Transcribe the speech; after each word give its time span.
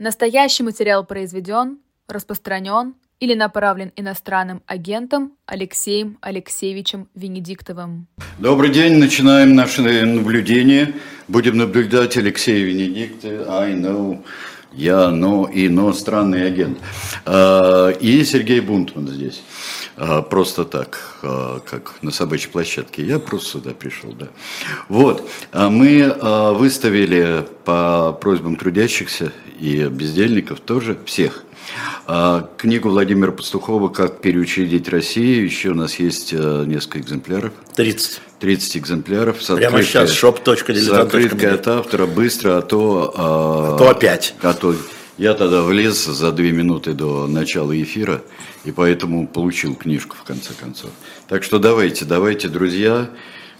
Настоящий 0.00 0.62
материал 0.62 1.04
произведен, 1.04 1.78
распространен 2.06 2.94
или 3.18 3.34
направлен 3.34 3.90
иностранным 3.96 4.62
агентом 4.64 5.32
Алексеем 5.44 6.18
Алексеевичем 6.20 7.08
Венедиктовым. 7.16 8.06
Добрый 8.38 8.70
день, 8.70 8.98
начинаем 8.98 9.56
наше 9.56 9.82
наблюдение. 9.82 10.94
Будем 11.26 11.56
наблюдать 11.56 12.16
Алексея 12.16 12.64
Венедикта, 12.64 13.44
I 13.48 13.72
know, 13.72 14.24
я, 14.72 15.10
но 15.10 15.46
и 15.46 15.68
но 15.68 15.92
странный 15.92 16.46
агент. 16.46 16.78
А, 17.24 17.90
и 17.90 18.24
Сергей 18.24 18.60
Бунтман 18.60 19.08
здесь. 19.08 19.42
А, 19.96 20.22
просто 20.22 20.64
так, 20.64 21.18
а, 21.22 21.60
как 21.60 21.94
на 22.02 22.10
собачьей 22.10 22.50
площадке. 22.50 23.04
Я 23.04 23.18
просто 23.18 23.50
сюда 23.50 23.70
пришел, 23.70 24.12
да. 24.12 24.28
Вот, 24.88 25.28
мы 25.52 26.14
выставили 26.54 27.46
по 27.64 28.12
просьбам 28.20 28.56
трудящихся 28.56 29.32
и 29.58 29.84
бездельников 29.84 30.60
тоже 30.60 30.98
всех 31.04 31.44
Книгу 32.56 32.88
Владимира 32.88 33.30
Пастухова 33.30 33.90
«Как 33.90 34.22
переучредить 34.22 34.88
Россию». 34.88 35.44
Еще 35.44 35.70
у 35.70 35.74
нас 35.74 35.96
есть 35.96 36.32
несколько 36.32 37.00
экземпляров. 37.00 37.52
30. 37.76 38.22
30 38.40 38.76
экземпляров. 38.78 39.42
С 39.42 39.54
Прямо 39.54 39.82
сейчас 39.82 40.10
shop.diletant.media. 40.10 40.80
С 40.80 40.90
открыткой 40.90 41.54
от 41.54 41.68
автора, 41.68 42.06
быстро, 42.06 42.58
а 42.58 42.62
то... 42.62 43.12
А, 43.16 43.74
а 43.74 43.78
то 43.78 43.90
опять. 43.90 44.34
А 44.42 44.52
то 44.54 44.74
я 45.18 45.34
тогда 45.34 45.62
влез 45.62 46.04
за 46.04 46.30
две 46.30 46.52
минуты 46.52 46.94
до 46.94 47.26
начала 47.26 47.80
эфира, 47.80 48.22
и 48.64 48.70
поэтому 48.70 49.26
получил 49.26 49.74
книжку 49.74 50.16
в 50.16 50.22
конце 50.22 50.54
концов. 50.54 50.90
Так 51.26 51.42
что 51.42 51.58
давайте, 51.58 52.04
давайте, 52.04 52.48
друзья, 52.48 53.10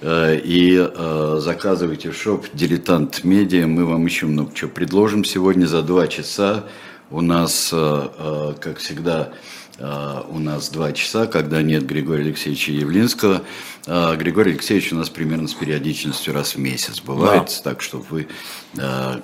э, 0.01 0.39
и 0.39 0.79
э, 0.79 1.39
заказывайте 1.41 2.13
в 2.13 2.17
шоп 2.17 2.47
«Дилетант 2.55 3.25
Медиа». 3.25 3.67
Мы 3.67 3.85
вам 3.87 4.07
еще 4.07 4.27
много 4.27 4.55
чего 4.55 4.71
предложим 4.71 5.25
сегодня 5.25 5.67
за 5.67 5.83
два 5.83 6.07
часа. 6.07 6.67
У 7.11 7.23
нас, 7.23 7.71
э, 7.73 8.55
как 8.61 8.79
всегда, 8.79 9.33
у 9.79 10.39
нас 10.39 10.71
два 10.71 10.93
часа, 10.93 11.27
когда 11.27 11.63
нет 11.63 11.87
Григория 11.87 12.25
Алексеевича 12.25 12.73
Явлинского. 12.73 13.43
Григорий 13.87 14.53
Алексеевич 14.53 14.93
у 14.93 14.97
нас 14.97 15.09
примерно 15.09 15.47
с 15.47 15.55
периодичностью 15.55 16.35
раз 16.35 16.57
в 16.57 16.59
месяц 16.59 17.01
бывает, 17.01 17.45
да. 17.47 17.71
так 17.71 17.81
чтобы 17.81 18.05
вы 18.11 18.29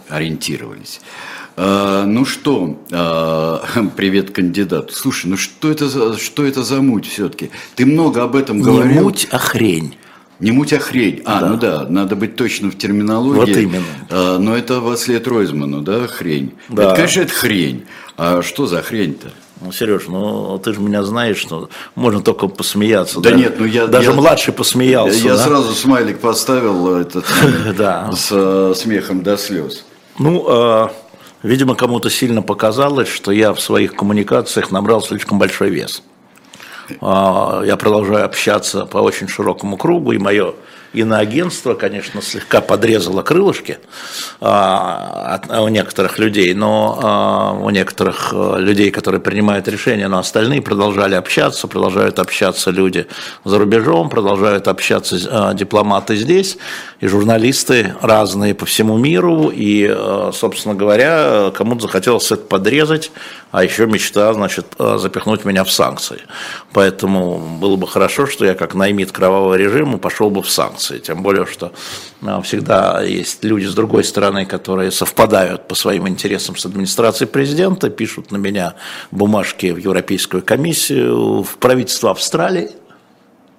ориентировались. 0.08 1.00
А, 1.56 2.04
ну 2.04 2.24
что, 2.24 2.82
а, 2.92 3.62
привет, 3.96 4.30
кандидат. 4.32 4.90
Слушай, 4.92 5.26
ну 5.26 5.36
что 5.36 5.70
это 5.70 5.88
за, 5.88 6.18
что 6.18 6.44
это 6.44 6.62
за 6.62 6.82
муть 6.82 7.06
все-таки? 7.06 7.50
Ты 7.76 7.86
много 7.86 8.22
об 8.22 8.34
этом 8.34 8.60
говорил. 8.60 8.94
Не 8.94 9.00
муть, 9.00 9.28
а 9.30 9.38
хрень. 9.38 9.96
Не 10.40 10.50
муть, 10.50 10.72
а 10.72 10.80
хрень. 10.80 11.22
А, 11.24 11.40
да. 11.40 11.48
ну 11.48 11.56
да, 11.56 11.86
надо 11.88 12.16
быть 12.16 12.34
точно 12.34 12.70
в 12.70 12.76
терминологии. 12.76 13.38
Вот 13.38 13.48
именно. 13.48 13.84
А, 14.10 14.38
но 14.38 14.56
это 14.56 14.80
во 14.80 14.96
след 14.96 15.26
Ройзману, 15.28 15.80
да, 15.80 16.08
хрень. 16.08 16.54
Да. 16.68 16.86
Это, 16.86 16.96
конечно, 16.96 17.20
это 17.20 17.32
хрень. 17.32 17.84
А 18.16 18.42
что 18.42 18.66
за 18.66 18.82
хрень-то? 18.82 19.32
Ну, 19.60 19.72
Сереж, 19.72 20.08
ну 20.08 20.58
ты 20.58 20.72
же 20.74 20.80
меня 20.80 21.02
знаешь, 21.04 21.38
что 21.38 21.68
можно 21.94 22.20
только 22.20 22.48
посмеяться. 22.48 23.20
Да, 23.20 23.30
да? 23.30 23.36
нет, 23.36 23.54
ну 23.58 23.64
я... 23.64 23.86
Даже 23.86 24.10
я, 24.10 24.16
младший 24.16 24.52
посмеялся. 24.52 25.24
Я, 25.24 25.36
да? 25.36 25.44
сразу 25.44 25.72
смайлик 25.72 26.20
поставил 26.20 26.96
этот, 26.96 27.24
да. 27.76 28.10
с 28.12 28.28
э, 28.32 28.74
смехом 28.76 29.22
до 29.22 29.36
слез. 29.36 29.84
Ну, 30.18 30.90
Видимо, 31.44 31.74
кому-то 31.74 32.08
сильно 32.08 32.40
показалось, 32.40 33.08
что 33.08 33.30
я 33.30 33.52
в 33.52 33.60
своих 33.60 33.94
коммуникациях 33.94 34.70
набрал 34.70 35.02
слишком 35.02 35.38
большой 35.38 35.68
вес. 35.68 36.02
А, 37.02 37.62
я 37.66 37.76
продолжаю 37.76 38.24
общаться 38.24 38.86
по 38.86 38.96
очень 38.98 39.28
широкому 39.28 39.76
кругу, 39.76 40.12
и 40.12 40.18
мое 40.18 40.54
иноагентство, 40.94 41.74
конечно, 41.74 42.22
слегка 42.22 42.60
подрезало 42.60 43.22
крылышки 43.22 43.78
а, 44.40 45.40
у 45.60 45.68
некоторых 45.68 46.18
людей, 46.18 46.54
но 46.54 46.98
а, 47.02 47.52
у 47.52 47.70
некоторых 47.70 48.32
э, 48.32 48.56
людей, 48.60 48.90
которые 48.90 49.20
принимают 49.20 49.66
решения, 49.66 50.06
но 50.08 50.18
остальные 50.18 50.62
продолжали 50.62 51.16
общаться, 51.16 51.66
продолжают 51.66 52.18
общаться 52.18 52.70
люди 52.70 53.06
за 53.44 53.58
рубежом, 53.58 54.08
продолжают 54.08 54.68
общаться 54.68 55.16
э, 55.16 55.54
дипломаты 55.56 56.14
здесь, 56.16 56.56
и 57.00 57.08
журналисты 57.08 57.94
разные 58.00 58.54
по 58.54 58.64
всему 58.64 58.96
миру, 58.96 59.50
и, 59.52 59.88
э, 59.90 60.30
собственно 60.32 60.74
говоря, 60.74 61.50
кому-то 61.54 61.82
захотелось 61.82 62.30
это 62.30 62.44
подрезать, 62.44 63.10
а 63.50 63.64
еще 63.64 63.86
мечта, 63.86 64.32
значит, 64.32 64.66
запихнуть 64.78 65.44
меня 65.44 65.62
в 65.64 65.70
санкции. 65.70 66.18
Поэтому 66.72 67.38
было 67.38 67.76
бы 67.76 67.86
хорошо, 67.86 68.26
что 68.26 68.44
я 68.44 68.54
как 68.54 68.74
наймит 68.74 69.12
кровавого 69.12 69.54
режима 69.54 69.98
пошел 69.98 70.28
бы 70.28 70.42
в 70.42 70.50
санкции 70.50 70.83
санкции, 70.84 70.98
тем 70.98 71.22
более, 71.22 71.46
что 71.46 71.72
а, 72.22 72.40
всегда 72.42 73.02
есть 73.02 73.44
люди 73.44 73.66
с 73.66 73.74
другой 73.74 74.04
стороны, 74.04 74.46
которые 74.46 74.90
совпадают 74.90 75.68
по 75.68 75.74
своим 75.74 76.08
интересам 76.08 76.56
с 76.56 76.66
администрацией 76.66 77.28
президента, 77.28 77.90
пишут 77.90 78.30
на 78.30 78.36
меня 78.36 78.74
бумажки 79.10 79.72
в 79.72 79.78
Европейскую 79.78 80.42
комиссию, 80.42 81.42
в 81.42 81.56
правительство 81.58 82.10
Австралии, 82.10 82.70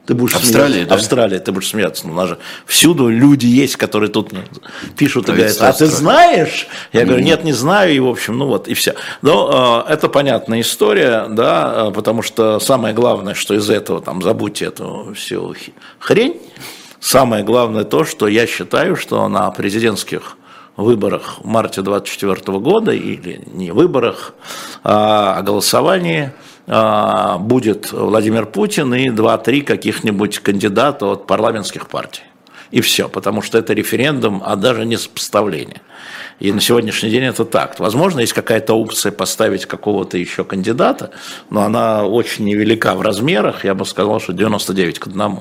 ты 0.06 0.14
будешь 0.14 0.36
Австралия, 0.36 0.74
смеяться. 0.74 0.90
Да? 0.90 0.96
Австралия, 0.96 1.40
ты 1.40 1.52
будешь 1.52 1.68
смеяться. 1.68 2.06
Ну, 2.06 2.14
у 2.14 2.16
нас 2.16 2.30
же 2.30 2.38
всюду 2.68 3.10
люди 3.10 3.48
есть, 3.48 3.76
которые 3.76 4.12
тут 4.12 4.34
пишут 4.96 5.30
и 5.30 5.32
говорят, 5.32 5.58
а 5.60 5.74
ты 5.74 5.88
знаешь? 5.88 6.68
Я 6.94 7.02
mm-hmm. 7.02 7.06
говорю, 7.06 7.24
нет, 7.24 7.44
не 7.44 7.54
знаю, 7.54 7.96
и 7.96 8.00
в 8.00 8.08
общем, 8.08 8.38
ну 8.38 8.46
вот, 8.46 8.68
и 8.68 8.76
все. 8.76 8.94
Но 9.24 9.86
э, 9.88 9.94
это 9.94 10.08
понятная 10.08 10.62
история, 10.62 11.26
да, 11.30 11.90
потому 11.90 12.22
что 12.22 12.60
самое 12.60 12.94
главное, 12.94 13.34
что 13.34 13.56
из 13.56 13.68
этого, 13.68 14.00
там, 14.00 14.22
забудьте 14.22 14.66
эту 14.66 15.14
всю 15.16 15.56
хрень, 15.98 16.40
Самое 17.06 17.44
главное 17.44 17.84
то, 17.84 18.04
что 18.04 18.28
я 18.28 18.48
считаю, 18.48 18.96
что 18.96 19.28
на 19.28 19.52
президентских 19.52 20.38
выборах 20.76 21.38
в 21.38 21.46
марте 21.46 21.84
2024 21.84 22.58
года, 22.58 22.94
или 22.94 23.44
не 23.54 23.70
выборах, 23.70 24.34
а 24.84 25.44
голосовании, 25.44 26.32
а, 26.66 27.38
будет 27.38 27.92
Владимир 27.92 28.48
Путин 28.48 28.92
и 28.96 29.10
2-3 29.10 29.62
каких-нибудь 29.62 30.40
кандидата 30.40 31.06
от 31.06 31.28
парламентских 31.28 31.90
партий. 31.90 32.24
И 32.72 32.82
все, 32.82 33.08
потому 33.08 33.44
что 33.44 33.60
это 33.60 33.74
референдум, 33.74 34.42
а 34.44 34.56
даже 34.56 34.84
не 34.84 34.98
сопоставление. 34.98 35.82
И 36.40 36.52
на 36.52 36.60
сегодняшний 36.60 37.12
день 37.12 37.26
это 37.26 37.46
так. 37.46 37.80
Возможно, 37.80 38.22
есть 38.22 38.34
какая-то 38.34 38.74
опция 38.74 39.12
поставить 39.12 39.68
какого-то 39.68 40.18
еще 40.18 40.44
кандидата, 40.44 41.12
но 41.52 41.62
она 41.62 42.04
очень 42.06 42.46
невелика 42.46 42.96
в 42.96 43.02
размерах, 43.02 43.64
я 43.64 43.76
бы 43.76 43.86
сказал, 43.86 44.20
что 44.20 44.34
99 44.34 44.98
к 44.98 45.08
1 45.08 45.40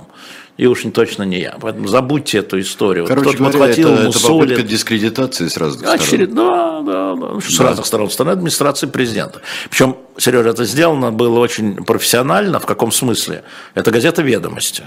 и 0.56 0.66
уж 0.66 0.84
не 0.84 0.92
точно 0.92 1.24
не 1.24 1.40
я. 1.40 1.56
Поэтому 1.60 1.88
забудьте 1.88 2.38
эту 2.38 2.60
историю. 2.60 3.06
Короче 3.06 3.36
говоря, 3.36 3.44
подхватил, 3.44 3.88
это, 3.94 4.08
это 4.08 4.20
попытка 4.20 4.62
дискредитации 4.62 5.48
с 5.48 5.56
разных 5.56 5.92
Очеред... 5.92 6.30
сторон. 6.30 6.84
Да, 6.86 7.14
да, 7.14 7.34
да. 7.34 7.40
С 7.40 7.58
да. 7.58 7.64
разных 7.64 7.86
сторон. 7.86 8.10
Стороны 8.10 8.32
администрации 8.32 8.86
президента. 8.86 9.40
Причем, 9.68 9.96
Сережа, 10.16 10.50
это 10.50 10.64
сделано 10.64 11.10
было 11.10 11.40
очень 11.40 11.84
профессионально. 11.84 12.60
В 12.60 12.66
каком 12.66 12.92
смысле? 12.92 13.42
Это 13.74 13.90
газета 13.90 14.22
«Ведомости». 14.22 14.84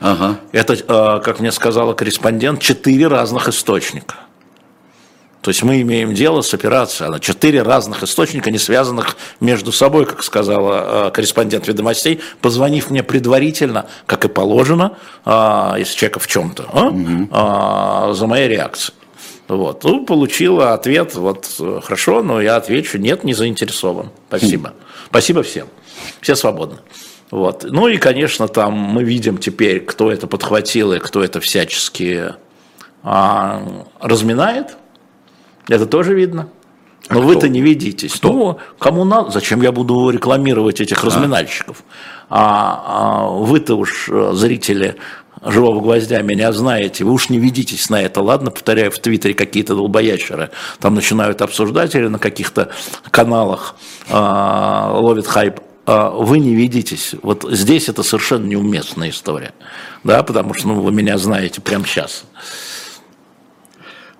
Ага. 0.00 0.40
Это, 0.52 0.76
а, 0.88 1.20
как 1.20 1.40
мне 1.40 1.52
сказала 1.52 1.94
корреспондент, 1.94 2.60
четыре 2.60 3.06
разных 3.06 3.48
источника. 3.48 4.16
То 5.44 5.50
есть 5.50 5.62
мы 5.62 5.82
имеем 5.82 6.14
дело 6.14 6.40
с 6.40 6.54
операцией 6.54 7.10
на 7.10 7.20
четыре 7.20 7.60
разных 7.60 8.02
источника, 8.02 8.50
не 8.50 8.56
связанных 8.56 9.14
между 9.40 9.72
собой, 9.72 10.06
как 10.06 10.22
сказала 10.22 11.08
э, 11.08 11.10
корреспондент 11.10 11.68
ведомостей, 11.68 12.20
позвонив 12.40 12.88
мне 12.88 13.02
предварительно, 13.02 13.84
как 14.06 14.24
и 14.24 14.28
положено, 14.28 14.96
э, 15.26 15.74
если 15.76 15.98
человека 15.98 16.18
в 16.20 16.26
чем-то, 16.28 16.62
угу. 16.62 18.14
за 18.14 18.26
моей 18.26 18.48
реакцией. 18.48 18.96
Вот. 19.46 19.84
Ну, 19.84 20.06
получила 20.06 20.72
ответ, 20.72 21.14
вот, 21.14 21.46
хорошо, 21.84 22.22
но 22.22 22.40
я 22.40 22.56
отвечу, 22.56 22.96
нет, 22.96 23.22
не 23.22 23.34
заинтересован. 23.34 24.08
Спасибо. 24.28 24.72
Спасибо 25.10 25.42
всем. 25.42 25.66
Все 26.22 26.36
свободны. 26.36 26.78
Вот. 27.30 27.66
Ну 27.68 27.88
и, 27.88 27.98
конечно, 27.98 28.48
там 28.48 28.72
мы 28.72 29.04
видим 29.04 29.36
теперь, 29.36 29.80
кто 29.80 30.10
это 30.10 30.26
подхватил 30.26 30.94
и 30.94 31.00
кто 31.00 31.22
это 31.22 31.40
всячески 31.40 32.32
а, 33.02 33.84
разминает. 34.00 34.78
Это 35.68 35.86
тоже 35.86 36.14
видно. 36.14 36.48
А 37.08 37.14
Но 37.14 37.20
а 37.20 37.22
вы-то 37.22 37.48
не 37.48 37.60
видитесь. 37.60 38.14
Кто? 38.14 38.32
Ну, 38.32 38.58
кому 38.78 39.04
надо, 39.04 39.30
зачем 39.30 39.60
я 39.60 39.72
буду 39.72 40.08
рекламировать 40.10 40.80
этих 40.80 41.02
а. 41.02 41.06
разминальщиков? 41.06 41.84
А, 42.30 42.82
а 42.86 43.28
вы-то 43.28 43.74
уж, 43.74 44.08
э, 44.08 44.30
зрители 44.32 44.96
живого 45.44 45.80
гвоздя, 45.80 46.22
меня 46.22 46.52
знаете, 46.52 47.04
вы 47.04 47.12
уж 47.12 47.28
не 47.28 47.38
ведитесь 47.38 47.90
на 47.90 48.00
это, 48.00 48.22
ладно, 48.22 48.50
повторяю, 48.50 48.90
в 48.90 48.98
Твиттере 48.98 49.34
какие-то 49.34 49.74
долбоящеры 49.74 50.50
там 50.80 50.94
начинают 50.94 51.42
обсуждать 51.42 51.94
или 51.94 52.06
на 52.06 52.18
каких-то 52.18 52.70
каналах 53.10 53.76
а, 54.08 54.98
ловят 54.98 55.26
хайп, 55.26 55.60
вы 55.86 56.38
не 56.38 56.54
видитесь. 56.54 57.14
Вот 57.22 57.44
здесь 57.50 57.90
это 57.90 58.02
совершенно 58.02 58.46
неуместная 58.46 59.10
история, 59.10 59.52
да, 60.02 60.22
потому 60.22 60.54
что 60.54 60.68
ну, 60.68 60.80
вы 60.80 60.90
меня 60.92 61.18
знаете 61.18 61.60
прямо 61.60 61.84
сейчас. 61.84 62.24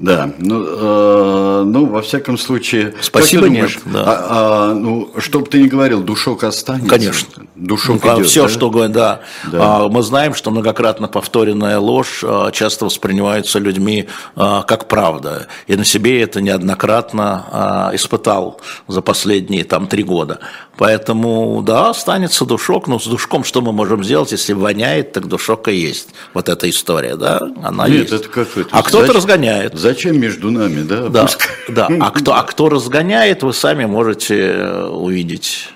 Да, 0.01 0.33
ну, 0.39 0.65
э, 0.67 1.63
ну, 1.65 1.87
во 1.87 2.03
всяком 2.03 2.37
случае... 2.37 2.95
Спасибо, 3.01 3.47
думаешь, 3.47 3.77
нет. 3.85 3.95
Да. 3.95 4.05
А, 4.05 4.27
а, 4.31 4.75
ну, 4.75 5.11
что 5.19 5.41
бы 5.41 5.47
ты 5.47 5.63
ни 5.63 5.69
говорил, 5.69 6.03
душок 6.03 6.43
останется. 6.45 6.89
Конечно. 6.89 7.45
Душок 7.55 8.05
ну, 8.05 8.17
идет, 8.17 8.27
Все, 8.27 8.43
да? 8.43 8.49
что 8.49 8.71
говорят, 8.71 8.93
да. 8.93 9.21
да. 9.53 9.59
А, 9.85 9.89
мы 9.89 10.03
знаем, 10.03 10.35
что 10.35 10.51
многократно 10.51 11.07
повторенная 11.07 11.79
ложь 11.79 12.25
а, 12.27 12.51
часто 12.51 12.87
воспринимается 12.87 13.61
людьми 13.61 14.09
а, 14.35 14.63
как 14.63 14.89
правда. 14.89 15.47
И 15.69 15.77
на 15.77 15.85
себе 15.85 16.23
это 16.23 16.41
неоднократно 16.41 17.47
а, 17.51 17.91
испытал 17.95 18.61
за 18.89 19.01
последние 19.01 19.65
там 19.65 19.87
три 19.87 20.03
года. 20.03 20.41
Поэтому, 20.77 21.63
да, 21.63 21.91
останется 21.91 22.45
душок. 22.45 22.89
Но 22.89 22.99
с 22.99 23.07
душком 23.07 23.45
что 23.45 23.61
мы 23.61 23.73
можем 23.73 24.03
сделать, 24.03 24.33
если 24.33 24.53
воняет, 24.53 25.13
так 25.13 25.29
душок 25.29 25.69
и 25.69 25.75
есть. 25.75 26.09
Вот 26.33 26.49
эта 26.49 26.69
история, 26.69 27.17
да, 27.17 27.41
она 27.63 27.87
Нет, 27.87 28.11
есть. 28.11 28.13
это 28.13 28.29
какой-то... 28.29 28.69
А 28.73 28.83
кто-то 28.83 29.13
разгоняет. 29.13 29.79
Зачем 29.85 30.19
между 30.19 30.51
нами, 30.51 30.81
да? 30.81 31.11
Да, 31.11 31.29
да. 31.69 31.89
А 32.01 32.11
кто, 32.11 32.33
а 32.33 32.43
кто 32.45 32.71
разгоняет, 32.71 33.43
вы 33.43 33.53
сами 33.53 33.85
можете 33.85 34.35
э, 34.35 34.87
увидеть. 34.87 35.69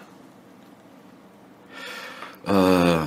А, 2.46 3.06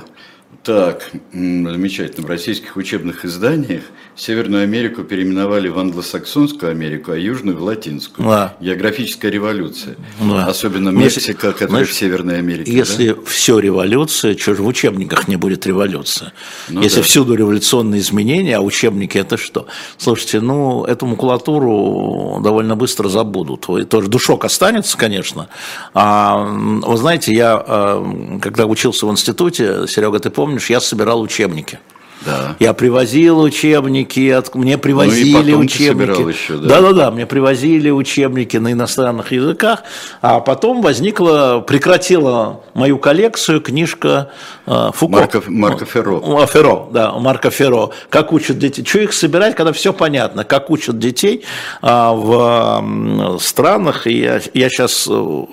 так, 0.62 1.10
замечательно. 1.32 2.24
В 2.24 2.30
российских 2.30 2.76
учебных 2.76 3.24
изданиях 3.24 3.82
Северную 4.14 4.64
Америку 4.64 5.04
переименовали 5.04 5.68
в 5.68 5.78
англосаксонскую 5.78 6.70
Америку, 6.70 7.12
а 7.12 7.16
Южную 7.16 7.56
в 7.56 7.62
латинскую. 7.62 8.28
Да. 8.28 8.56
Географическая 8.60 9.30
революция. 9.30 9.96
Да. 10.20 10.46
Особенно 10.46 10.90
Мексика, 10.90 11.20
если, 11.20 11.32
которая 11.32 11.68
знаешь, 11.68 11.88
в 11.88 11.94
Северной 11.94 12.38
Америке. 12.38 12.70
Если 12.70 13.12
да? 13.12 13.20
все 13.26 13.58
революция, 13.58 14.36
что 14.36 14.54
же 14.54 14.62
в 14.62 14.66
учебниках 14.66 15.28
не 15.28 15.36
будет 15.36 15.66
революция? 15.66 16.34
Ну, 16.68 16.82
если 16.82 16.98
да. 16.98 17.02
всюду 17.04 17.34
революционные 17.34 18.02
изменения, 18.02 18.58
а 18.58 18.60
учебники 18.60 19.16
это 19.16 19.38
что? 19.38 19.66
Слушайте, 19.96 20.40
ну, 20.40 20.84
эту 20.84 21.06
макулатуру 21.06 22.40
довольно 22.44 22.76
быстро 22.76 23.08
забудут. 23.08 23.66
Тоже 23.88 24.08
душок 24.08 24.44
останется, 24.44 24.98
конечно. 24.98 25.48
А, 25.94 26.36
вы 26.44 26.96
знаете, 26.98 27.32
я, 27.32 27.54
а, 27.66 28.38
когда 28.42 28.66
учился 28.66 29.06
в 29.06 29.10
институте, 29.10 29.86
Серега, 29.88 30.18
ты 30.18 30.28
помнишь, 30.28 30.68
я 30.68 30.80
собирал 30.80 31.22
учебники. 31.22 31.78
Да. 32.24 32.56
Я 32.58 32.72
привозил 32.72 33.40
учебники, 33.40 34.30
от, 34.30 34.54
мне 34.54 34.78
привозили 34.78 35.52
ну, 35.52 35.60
учебники. 35.60 36.28
Еще, 36.28 36.56
да? 36.56 36.68
да, 36.68 36.80
да, 36.80 36.92
да, 36.92 37.10
мне 37.10 37.26
привозили 37.26 37.90
учебники 37.90 38.56
на 38.56 38.72
иностранных 38.72 39.32
языках, 39.32 39.82
а 40.20 40.40
потом 40.40 40.82
возникла, 40.82 41.64
прекратила 41.66 42.62
мою 42.74 42.98
коллекцию 42.98 43.60
книжка 43.60 44.30
э, 44.66 44.90
Фуко. 44.94 45.12
Марко, 45.12 45.42
Марко 45.46 45.84
Ферро. 45.84 46.46
Ферро, 46.46 46.86
да, 46.92 47.12
Марко 47.12 47.50
Ферро. 47.50 47.90
Как 48.08 48.32
учат 48.32 48.58
детей. 48.58 48.84
Что 48.84 49.00
их 49.00 49.12
собирать, 49.12 49.54
когда 49.54 49.72
все 49.72 49.92
понятно, 49.92 50.44
как 50.44 50.70
учат 50.70 50.98
детей 50.98 51.44
а, 51.80 52.12
в 52.12 53.38
странах. 53.40 54.06
И 54.06 54.20
я, 54.20 54.40
я 54.54 54.68
сейчас 54.68 55.08
э, 55.10 55.44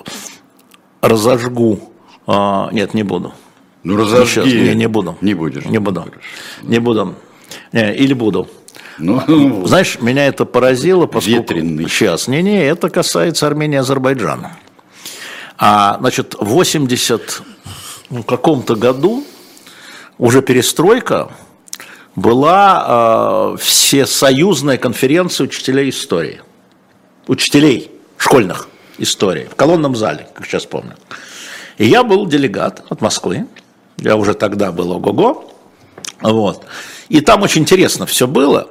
разожгу. 1.02 1.80
А, 2.26 2.68
нет, 2.72 2.94
не 2.94 3.02
буду. 3.02 3.32
Ну, 3.82 3.96
разожги. 3.96 4.28
Сейчас, 4.28 4.44
не, 4.44 4.74
не 4.74 4.88
буду. 4.88 5.16
Не 5.20 5.34
будешь. 5.34 5.64
Не 5.64 5.78
буду. 5.78 6.00
Хорошо. 6.00 6.20
Не 6.62 6.78
буду. 6.78 7.14
Не, 7.72 7.94
или 7.94 8.12
буду. 8.12 8.48
Ну, 8.98 9.64
Знаешь, 9.66 9.98
меня 10.00 10.26
это 10.26 10.44
поразило, 10.44 11.06
поскольку... 11.06 11.54
Ветреный. 11.54 11.88
Сейчас. 11.88 12.28
Не-не, 12.28 12.64
это 12.64 12.90
касается 12.90 13.46
Армении 13.46 13.76
и 13.76 13.78
Азербайджана. 13.78 14.58
А, 15.58 15.98
значит, 16.00 16.34
в 16.38 16.44
80 16.44 17.42
ну, 18.10 18.22
каком-то 18.22 18.76
году 18.76 19.24
уже 20.18 20.42
перестройка 20.42 21.30
была 22.16 23.54
э, 23.54 23.56
всесоюзная 23.58 24.76
конференция 24.76 25.44
учителей 25.44 25.90
истории. 25.90 26.42
Учителей 27.26 27.90
школьных 28.16 28.68
истории 28.98 29.48
в 29.50 29.54
колонном 29.54 29.96
зале, 29.96 30.28
как 30.34 30.46
сейчас 30.46 30.66
помню. 30.66 30.96
И 31.78 31.86
я 31.86 32.04
был 32.04 32.26
делегат 32.26 32.84
от 32.90 33.00
Москвы. 33.00 33.46
Я 34.00 34.16
уже 34.16 34.34
тогда 34.34 34.72
был 34.72 34.92
ого-го. 34.92 35.44
Вот. 36.20 36.64
И 37.08 37.20
там 37.20 37.42
очень 37.42 37.62
интересно 37.62 38.06
все 38.06 38.26
было. 38.26 38.68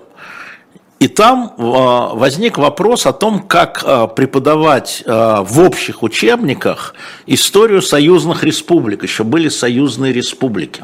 И 1.00 1.08
там 1.08 1.54
а, 1.58 2.14
возник 2.14 2.58
вопрос 2.58 3.06
о 3.06 3.14
том, 3.14 3.42
как 3.42 3.84
а, 3.86 4.08
преподавать 4.08 5.02
а, 5.06 5.44
в 5.44 5.60
общих 5.62 6.04
учебниках 6.04 6.94
историю 7.26 7.81
союзных 7.81 8.44
республик. 8.44 9.04
Еще 9.04 9.24
были 9.24 9.48
союзные 9.48 10.12
республики. 10.12 10.84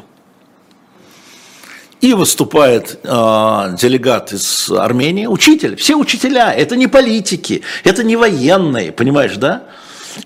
И 2.01 2.13
выступает 2.13 2.99
делегат 3.01 4.31
из 4.31 4.69
Армении, 4.69 5.25
учитель, 5.25 5.75
все 5.75 5.95
учителя, 5.95 6.53
это 6.53 6.75
не 6.75 6.85
политики, 6.85 7.63
это 7.83 8.03
не 8.03 8.15
военные, 8.15 8.91
понимаешь, 8.91 9.37
да? 9.37 9.63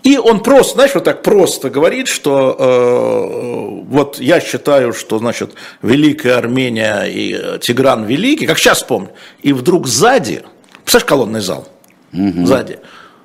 И 0.03 0.18
он 0.18 0.41
просто, 0.41 0.75
знаешь, 0.75 0.91
вот 0.94 1.03
так 1.03 1.24
просто 1.24 1.69
говорит, 1.69 2.07
что 2.07 2.56
э, 2.57 3.86
вот 3.88 4.19
я 4.19 4.39
считаю, 4.39 4.94
что, 4.94 5.18
значит, 5.19 5.51
Великая 5.81 6.33
Армения 6.33 7.03
и 7.06 7.59
Тигран 7.59 8.06
Великий, 8.06 8.45
как 8.45 8.57
сейчас 8.57 8.83
помню, 8.83 9.09
и 9.41 9.53
вдруг 9.53 9.88
сзади, 9.88 10.44
представляешь, 10.83 11.09
колонный 11.09 11.41
зал, 11.41 11.68
угу. 12.13 12.45
сзади, 12.45 12.80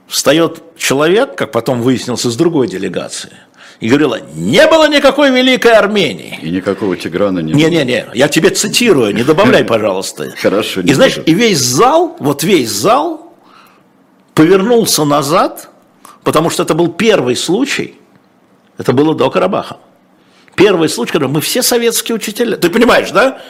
встает 0.08 0.62
человек, 0.76 1.36
как 1.36 1.52
потом 1.52 1.82
выяснилось, 1.82 2.24
из 2.24 2.36
другой 2.36 2.66
делегации, 2.66 3.32
и 3.80 3.88
говорила, 3.88 4.20
не 4.34 4.66
было 4.66 4.88
никакой 4.88 5.30
Великой 5.30 5.72
Армении. 5.72 6.38
И 6.40 6.50
никакого 6.50 6.96
Тиграна 6.96 7.40
не 7.40 7.52
было. 7.52 7.60
Не-не-не, 7.60 8.06
я 8.14 8.28
тебе 8.28 8.50
цитирую, 8.50 9.14
не 9.14 9.22
добавляй, 9.22 9.64
пожалуйста. 9.64 10.32
Хорошо. 10.40 10.80
И 10.80 10.92
знаешь, 10.94 11.18
и 11.24 11.34
весь 11.34 11.58
зал, 11.58 12.16
вот 12.20 12.42
весь 12.42 12.70
зал 12.70 13.34
повернулся 14.34 15.04
назад– 15.04 15.68
Потому 16.24 16.50
что 16.50 16.62
это 16.62 16.74
был 16.74 16.88
первый 16.88 17.36
случай, 17.36 17.96
это 18.78 18.92
было 18.92 19.14
до 19.14 19.30
Карабаха. 19.30 19.76
Первый 20.56 20.88
случай, 20.88 21.12
когда 21.12 21.28
мы 21.28 21.40
все 21.40 21.62
советские 21.62 22.16
учителя. 22.16 22.56
Ты 22.56 22.70
понимаешь, 22.70 23.10
да? 23.10 23.40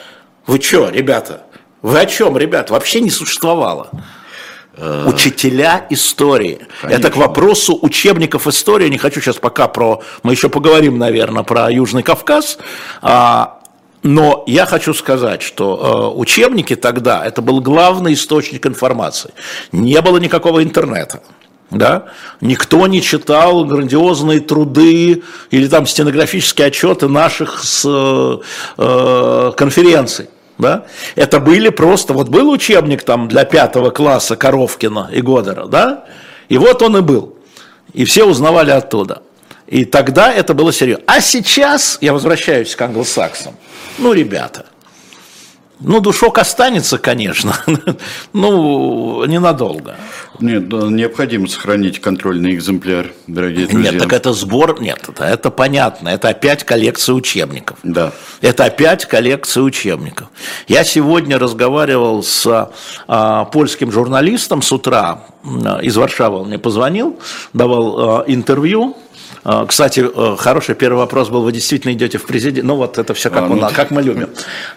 Вы 0.47 0.61
что, 0.61 0.91
ребята? 0.91 1.45
Вы 1.83 2.01
о 2.01 2.07
чем, 2.07 2.37
ребят? 2.37 2.71
Вообще 2.71 3.01
не 3.01 3.11
существовало. 3.11 3.91
Э, 4.77 5.05
Учителя 5.07 5.87
истории. 5.91 6.67
Конечно. 6.81 7.01
Это 7.01 7.11
к 7.13 7.17
вопросу 7.17 7.79
учебников 7.81 8.47
истории. 8.47 8.89
Не 8.89 8.99
хочу 8.99 9.21
сейчас 9.21 9.37
пока 9.37 9.69
про... 9.69 10.03
Мы 10.23 10.33
еще 10.33 10.49
поговорим, 10.49 10.99
наверное, 10.99 11.43
про 11.43 11.71
Южный 11.71 12.03
Кавказ. 12.03 12.59
А, 13.03 13.61
но 14.03 14.43
я 14.47 14.67
хочу 14.67 14.95
сказать, 14.95 15.43
что 15.43 16.13
э, 16.15 16.19
учебники 16.19 16.75
тогда 16.75 17.25
это 17.25 17.41
был 17.43 17.61
главный 17.61 18.15
источник 18.15 18.67
информации. 18.67 19.33
Не 19.71 20.01
было 20.01 20.19
никакого 20.19 20.63
интернета. 20.63 21.23
Да? 21.71 22.07
Никто 22.41 22.87
не 22.87 23.03
читал 23.03 23.65
грандиозные 23.65 24.41
труды 24.41 25.23
или 25.51 25.67
там 25.67 25.87
стенографические 25.87 26.69
отчеты 26.69 27.09
наших 27.09 27.65
с, 27.65 27.85
э, 28.79 29.53
конференций. 29.57 30.29
Да? 30.59 30.85
Это 31.17 31.41
были 31.41 31.71
просто, 31.71 32.13
вот 32.13 32.29
был 32.29 32.51
учебник 32.51 33.03
там 33.03 33.29
для 33.29 33.45
пятого 33.45 33.91
класса 33.91 34.37
Коровкина 34.37 35.11
и 35.13 35.21
Годера, 35.21 35.67
да? 35.67 36.05
и 36.49 36.59
вот 36.59 36.83
он 36.83 36.97
и 36.99 37.01
был. 37.01 37.37
И 37.93 38.05
все 38.05 38.25
узнавали 38.25 38.71
оттуда. 38.71 39.23
И 39.67 39.85
тогда 39.85 40.33
это 40.33 40.55
было 40.55 40.73
серьезно. 40.73 41.05
А 41.07 41.21
сейчас, 41.21 41.99
я 42.01 42.13
возвращаюсь 42.13 42.77
к 42.77 42.83
англосаксам, 42.83 43.55
ну, 43.99 44.13
ребята, 44.13 44.67
ну, 45.81 46.01
душок 46.01 46.39
останется, 46.39 46.99
конечно, 46.99 47.55
ну, 48.33 49.25
ненадолго. 49.25 49.97
Нет, 50.41 50.73
необходимо 50.73 51.49
сохранить 51.49 52.01
контрольный 52.01 52.55
экземпляр, 52.55 53.13
дорогие 53.27 53.67
друзья. 53.67 53.93
Нет, 53.93 54.01
так 54.01 54.13
это 54.13 54.33
сбор, 54.33 54.81
нет, 54.81 55.01
это, 55.09 55.25
это 55.25 55.51
понятно, 55.51 56.09
это 56.09 56.29
опять 56.29 56.65
коллекция 56.65 57.15
учебников. 57.15 57.79
Да. 57.83 58.13
Это 58.41 58.65
опять 58.65 59.07
коллекция 59.07 59.63
учебников. 59.63 60.29
Я 60.69 60.85
сегодня 60.85 61.39
разговаривал 61.39 62.23
с 62.23 62.71
а, 63.07 63.45
польским 63.47 63.91
журналистом 63.93 64.63
с 64.63 64.73
утра, 64.73 65.25
из 65.83 65.97
Варшавы 65.97 66.39
он 66.39 66.49
мне 66.49 66.59
позвонил, 66.59 67.19
давал 67.53 68.21
а, 68.21 68.25
интервью, 68.27 68.97
кстати, 69.67 70.01
э, 70.01 70.37
хороший 70.39 70.75
первый 70.75 70.99
вопрос 70.99 71.29
был, 71.29 71.43
вы 71.43 71.53
действительно 71.53 71.93
идете 71.93 72.17
в 72.17 72.25
президент? 72.25 72.67
Ну 72.67 72.77
вот 72.77 72.97
это 72.97 73.13
все 73.13 73.29
как, 73.29 73.43
а, 73.43 73.47
ну, 73.49 73.69
как 73.75 73.91
мы 73.91 74.03
любим. 74.03 74.31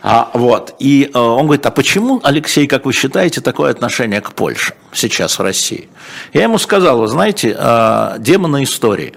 А, 0.03 0.29
вот. 0.33 0.75
И 0.79 1.09
э, 1.13 1.17
он 1.17 1.45
говорит, 1.45 1.65
а 1.65 1.71
почему, 1.71 2.19
Алексей, 2.23 2.67
как 2.67 2.85
вы 2.85 2.91
считаете, 2.91 3.39
такое 3.39 3.71
отношение 3.71 4.19
к 4.19 4.33
Польше 4.33 4.73
сейчас 4.91 5.39
в 5.39 5.41
России? 5.41 5.87
Я 6.33 6.43
ему 6.43 6.57
сказал, 6.57 6.99
вы 6.99 7.07
знаете, 7.07 7.55
э, 7.57 8.15
демоны 8.19 8.63
истории. 8.63 9.13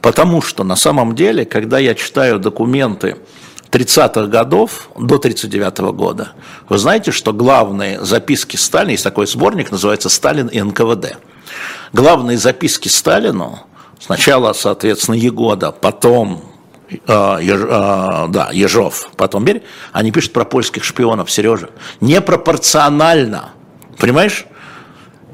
Потому 0.00 0.40
что 0.40 0.62
на 0.62 0.76
самом 0.76 1.16
деле, 1.16 1.44
когда 1.44 1.80
я 1.80 1.96
читаю 1.96 2.38
документы 2.38 3.16
30-х 3.72 4.26
годов 4.26 4.90
до 4.96 5.18
39 5.18 5.80
-го 5.80 5.92
года. 5.92 6.32
Вы 6.68 6.78
знаете, 6.78 7.10
что 7.10 7.32
главные 7.32 8.04
записки 8.04 8.56
Сталина, 8.56 8.90
есть 8.90 9.04
такой 9.04 9.26
сборник, 9.26 9.70
называется 9.70 10.10
«Сталин 10.10 10.48
и 10.48 10.60
НКВД». 10.60 11.16
Главные 11.92 12.36
записки 12.36 12.88
Сталину 12.88 13.66
Сначала, 14.04 14.52
соответственно, 14.52 15.14
Егода, 15.14 15.70
потом 15.70 16.42
э, 16.90 16.96
Еж, 17.40 17.60
э, 17.60 18.26
да, 18.28 18.50
Ежов, 18.52 19.10
потом 19.16 19.44
Берь, 19.44 19.62
они 19.92 20.10
пишут 20.10 20.32
про 20.32 20.44
польских 20.44 20.82
шпионов, 20.82 21.30
Сережа. 21.30 21.70
Непропорционально. 22.00 23.50
Понимаешь? 23.98 24.46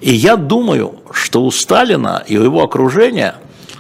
И 0.03 0.13
я 0.13 0.37
думаю, 0.37 1.01
что 1.13 1.43
у 1.43 1.51
Сталина 1.51 2.23
и 2.27 2.37
у 2.37 2.43
его 2.43 2.63
окружения 2.63 3.37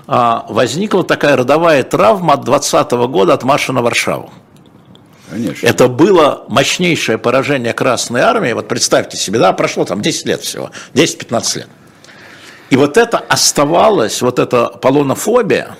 а, 0.07 0.47
возникла 0.49 1.05
такая 1.05 1.37
родовая 1.37 1.83
травма 1.83 2.35
от 2.35 2.45
20 2.45 2.91
года 2.93 3.35
от 3.35 3.45
марша 3.45 3.75
на 3.75 3.83
Варшаву. 3.83 4.33
Конечно. 5.31 5.67
Это 5.67 5.89
было 5.89 6.47
мощнейшее 6.49 7.19
поражение 7.19 7.75
Красной 7.75 8.23
Армии. 8.23 8.55
Вот 8.55 8.67
представьте 8.67 9.19
себе, 9.19 9.39
да, 9.39 9.53
прошло 9.53 9.85
там 9.85 10.01
10 10.01 10.27
лет 10.27 10.41
всего, 10.41 10.71
10-15 10.95 11.59
лет. 11.59 11.69
И 12.71 12.77
вот 12.77 12.97
это 12.97 13.19
оставалось, 13.19 14.21
вот 14.23 14.39
эта 14.39 14.67
полонофобия, 14.67 15.77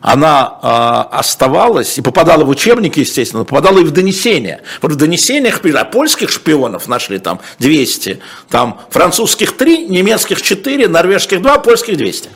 она 0.00 0.58
э, 0.62 1.16
оставалась 1.16 1.98
и 1.98 2.02
попадала 2.02 2.44
в 2.44 2.48
учебники, 2.48 3.00
естественно, 3.00 3.44
попадала 3.44 3.80
и 3.80 3.84
в 3.84 3.90
донесения. 3.90 4.62
Вот 4.80 4.92
в 4.92 4.96
донесениях 4.96 5.60
а 5.64 5.84
польских 5.84 6.30
шпионов 6.30 6.88
нашли 6.88 7.18
там 7.18 7.40
200, 7.58 8.20
там 8.48 8.80
французских 8.90 9.56
3, 9.56 9.88
немецких 9.88 10.40
4, 10.40 10.88
норвежских 10.88 11.42
2, 11.42 11.58
польских 11.58 11.98
200. 11.98 12.30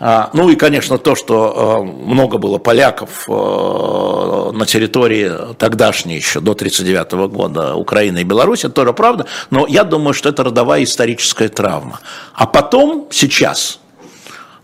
А, 0.00 0.30
ну 0.32 0.48
и, 0.48 0.54
конечно, 0.54 0.96
то, 0.96 1.16
что 1.16 1.82
э, 1.82 2.06
много 2.06 2.38
было 2.38 2.58
поляков 2.58 3.28
э, 3.28 3.32
на 3.32 4.64
территории 4.64 5.54
тогдашней 5.54 6.14
еще, 6.16 6.38
до 6.38 6.52
1939 6.52 7.32
года, 7.32 7.74
Украины 7.74 8.20
и 8.20 8.24
Беларуси, 8.24 8.66
это 8.66 8.76
тоже 8.76 8.92
правда, 8.92 9.26
но 9.50 9.66
я 9.66 9.82
думаю, 9.82 10.14
что 10.14 10.28
это 10.28 10.44
родовая 10.44 10.84
историческая 10.84 11.48
травма. 11.48 12.00
А 12.32 12.46
потом, 12.46 13.08
сейчас, 13.10 13.80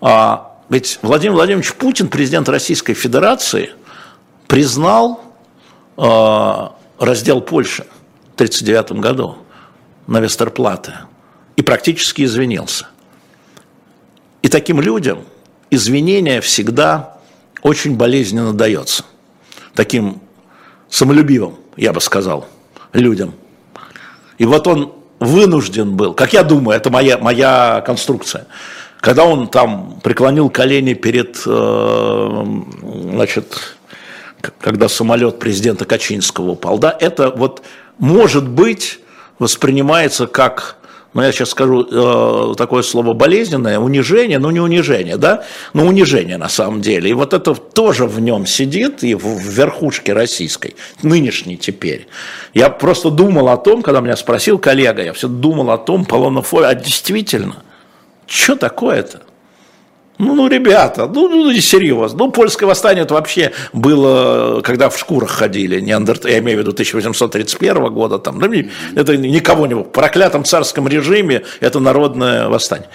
а, 0.01 0.53
ведь 0.69 1.01
Владимир 1.03 1.35
Владимирович 1.35 1.75
Путин, 1.75 2.09
президент 2.09 2.49
Российской 2.49 2.95
Федерации, 2.95 3.71
признал 4.47 5.21
э, 5.97 6.69
раздел 7.01 7.41
Польши 7.41 7.83
в 7.83 8.35
1939 8.35 9.01
году 9.01 9.39
на 10.07 10.21
Вестерплате 10.21 11.01
и 11.57 11.63
практически 11.63 12.23
извинился. 12.23 12.87
И 14.45 14.49
таким 14.49 14.79
людям 14.79 15.25
извинение 15.71 16.43
всегда 16.43 17.17
очень 17.63 17.97
болезненно 17.97 18.53
дается. 18.53 19.07
Таким 19.75 20.21
самолюбивым, 20.91 21.57
я 21.79 21.95
бы 21.95 22.01
сказал, 22.03 22.47
людям. 22.93 23.33
И 24.37 24.45
вот 24.45 24.67
он 24.67 24.93
вынужден 25.19 25.97
был, 25.97 26.13
как 26.13 26.35
я 26.35 26.43
думаю, 26.43 26.77
это 26.77 26.91
моя, 26.91 27.17
моя 27.17 27.83
конструкция, 27.87 28.47
когда 29.01 29.25
он 29.25 29.49
там 29.49 29.99
преклонил 30.03 30.51
колени 30.51 30.93
перед, 30.93 31.43
э, 31.47 32.45
значит, 33.13 33.79
когда 34.61 34.91
самолет 34.91 35.39
президента 35.39 35.87
Качинского 35.87 36.51
упал, 36.51 36.77
да, 36.77 36.95
это 37.01 37.31
вот 37.31 37.63
может 37.97 38.47
быть 38.47 39.01
воспринимается 39.39 40.27
как 40.27 40.77
но 41.15 41.25
я 41.25 41.33
сейчас 41.33 41.51
скажу 41.51 41.87
э, 41.91 42.55
такое 42.57 42.83
слово 42.83 43.15
болезненное, 43.15 43.79
унижение, 43.79 44.39
ну 44.39 44.51
не 44.51 44.61
унижение, 44.61 45.17
да, 45.17 45.45
но 45.73 45.87
унижение 45.87 46.37
на 46.37 46.49
самом 46.49 46.81
деле. 46.81 47.09
И 47.11 47.13
вот 47.13 47.33
это 47.33 47.55
тоже 47.55 48.07
в 48.07 48.21
нем 48.21 48.47
сидит, 48.47 49.03
и 49.05 49.15
в, 49.15 49.25
в 49.25 49.49
верхушке 49.49 50.13
российской, 50.13 50.75
нынешней 51.03 51.57
теперь. 51.57 52.09
Я 52.53 52.69
просто 52.69 53.11
думал 53.11 53.49
о 53.49 53.57
том, 53.57 53.83
когда 53.83 54.01
меня 54.01 54.17
спросил 54.17 54.59
коллега, 54.59 55.03
я 55.03 55.13
все 55.13 55.29
думал 55.29 55.71
о 55.71 55.79
том, 55.79 56.05
полонофобия, 56.05 56.69
а 56.69 56.75
действительно, 56.75 57.63
что 58.27 58.57
такое-то? 58.57 59.23
Ну, 60.19 60.35
ну, 60.35 60.47
ребята, 60.47 61.07
ну, 61.07 61.29
ну, 61.29 61.51
не 61.51 61.61
серьезно. 61.61 62.19
Ну, 62.19 62.31
польское 62.31 62.69
восстание 62.69 63.03
это 63.03 63.15
вообще 63.15 63.53
было, 63.73 64.61
когда 64.63 64.89
в 64.89 64.97
шкурах 64.97 65.31
ходили, 65.31 65.81
неандерт... 65.81 66.25
я 66.25 66.39
имею 66.39 66.59
в 66.59 66.61
виду 66.61 66.71
1831 66.71 67.93
года, 67.93 68.19
там, 68.19 68.39
да, 68.39 68.49
это 68.95 69.17
никого 69.17 69.67
не. 69.67 69.75
В 69.75 69.83
проклятом 69.83 70.45
царском 70.45 70.87
режиме 70.87 71.43
это 71.61 71.81
народное 71.81 72.49
восстание. 72.49 72.89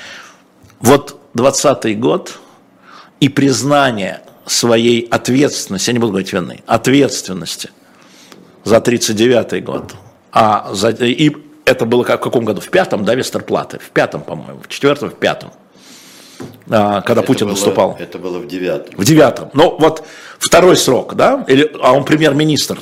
Вот 0.79 1.19
20-й 1.35 1.95
год 1.95 2.39
и 3.19 3.27
признание 3.27 4.21
своей 4.45 5.01
ответственности, 5.11 5.89
я 5.89 5.93
не 5.93 5.99
буду 5.99 6.13
говорить 6.13 6.31
вины, 6.31 6.63
ответственности 6.65 7.69
за 8.63 8.77
39-й 8.77 9.59
год, 9.59 9.93
а 10.31 10.69
за, 10.73 10.89
и 10.91 11.35
это 11.65 11.85
было 11.85 12.03
как, 12.03 12.21
в 12.21 12.23
каком 12.23 12.45
году? 12.45 12.61
В 12.61 12.69
пятом, 12.69 13.03
да, 13.03 13.13
Вестерплаты? 13.13 13.77
В 13.79 13.89
пятом, 13.91 14.21
по-моему, 14.21 14.61
в 14.61 14.67
четвертом, 14.69 15.09
в 15.09 15.15
пятом. 15.15 15.51
А, 16.69 17.01
когда 17.01 17.21
это 17.21 17.27
Путин 17.27 17.47
было, 17.47 17.53
выступал. 17.53 17.97
Это 17.99 18.17
было 18.17 18.39
в 18.39 18.47
девятом. 18.47 18.95
В 18.95 19.03
девятом. 19.03 19.49
Ну, 19.53 19.75
вот 19.79 20.03
второй 20.37 20.77
срок, 20.77 21.15
да? 21.15 21.43
Или, 21.47 21.71
а 21.81 21.93
он 21.93 22.05
премьер-министр, 22.05 22.79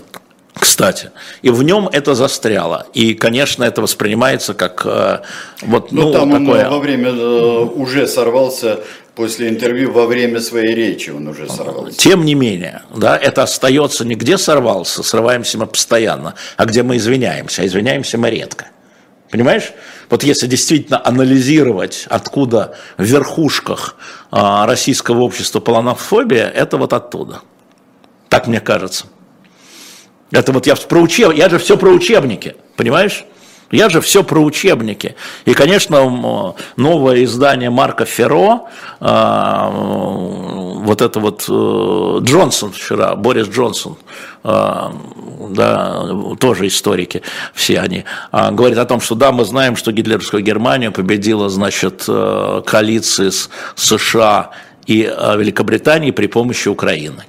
кстати. 0.54 1.12
И 1.42 1.50
в 1.50 1.64
нем 1.64 1.88
это 1.92 2.16
застряло. 2.16 2.88
И, 2.94 3.14
конечно, 3.14 3.64
это 3.64 3.82
воспринимается 3.82 4.54
как 4.54 4.86
э, 4.86 5.20
вот, 5.62 5.92
ну, 5.92 6.04
ну 6.04 6.14
там 6.14 6.32
такое... 6.32 6.66
он 6.66 6.72
во 6.72 6.80
время 6.80 7.10
э, 7.10 7.60
уже 7.76 8.08
сорвался 8.08 8.80
после 9.18 9.50
интервью 9.50 9.92
во 9.92 10.06
время 10.06 10.40
своей 10.40 10.76
речи 10.76 11.10
он 11.10 11.28
уже 11.28 11.50
сорвался. 11.50 11.98
Тем 11.98 12.24
не 12.24 12.36
менее, 12.36 12.84
да, 12.96 13.18
это 13.18 13.44
остается 13.44 14.06
не 14.06 14.14
где 14.14 14.38
сорвался, 14.38 15.02
срываемся 15.02 15.58
мы 15.58 15.66
постоянно, 15.66 16.36
а 16.56 16.66
где 16.66 16.84
мы 16.84 16.98
извиняемся, 16.98 17.64
а 17.64 17.66
извиняемся 17.66 18.20
мы 18.20 18.30
редко. 18.30 18.68
Понимаешь? 19.30 19.74
Вот 20.10 20.24
если 20.24 20.48
действительно 20.48 21.06
анализировать, 21.06 22.06
откуда 22.10 22.78
в 22.98 23.04
верхушках 23.04 23.98
а, 24.32 24.66
российского 24.66 25.22
общества 25.22 25.60
полонофобия, 25.60 26.48
это 26.48 26.78
вот 26.78 26.94
оттуда. 26.94 27.42
Так 28.30 28.48
мне 28.48 28.62
кажется. 28.62 29.08
Это 30.32 30.52
вот 30.52 30.66
я 30.66 30.76
про 30.76 31.00
учеб... 31.00 31.34
я 31.34 31.50
же 31.50 31.60
все 31.60 31.78
про 31.78 31.90
учебники, 31.90 32.56
понимаешь? 32.76 33.26
Я 33.72 33.90
же 33.90 34.00
все 34.00 34.24
про 34.24 34.40
учебники. 34.40 35.16
И, 35.46 35.54
конечно, 35.54 36.56
новое 36.78 37.24
издание 37.24 37.70
Марка 37.70 38.06
Ферро, 38.06 38.62
а, 39.00 39.70
вот 39.70 41.02
это 41.02 41.20
вот 41.20 41.46
э, 41.50 42.20
Джонсон 42.24 42.72
вчера, 42.72 43.16
Борис 43.16 43.48
Джонсон, 43.48 43.98
а, 44.44 44.94
да, 45.50 46.08
тоже 46.40 46.68
историки, 46.68 47.22
все 47.54 47.80
они, 47.82 48.06
а, 48.32 48.52
говорит 48.52 48.78
о 48.78 48.86
том, 48.86 49.02
что 49.02 49.16
да, 49.16 49.34
мы 49.34 49.44
знаем, 49.44 49.76
что 49.76 49.92
гитлеровская 49.92 50.42
Германия 50.42 50.92
победила, 50.92 51.50
значит, 51.50 52.06
э, 52.08 52.62
коалиции 52.66 53.30
с 53.30 53.50
США 53.76 54.52
и 54.86 55.04
э, 55.04 55.38
Великобританией 55.38 56.14
при 56.14 56.28
помощи 56.28 56.70
Украины. 56.70 57.24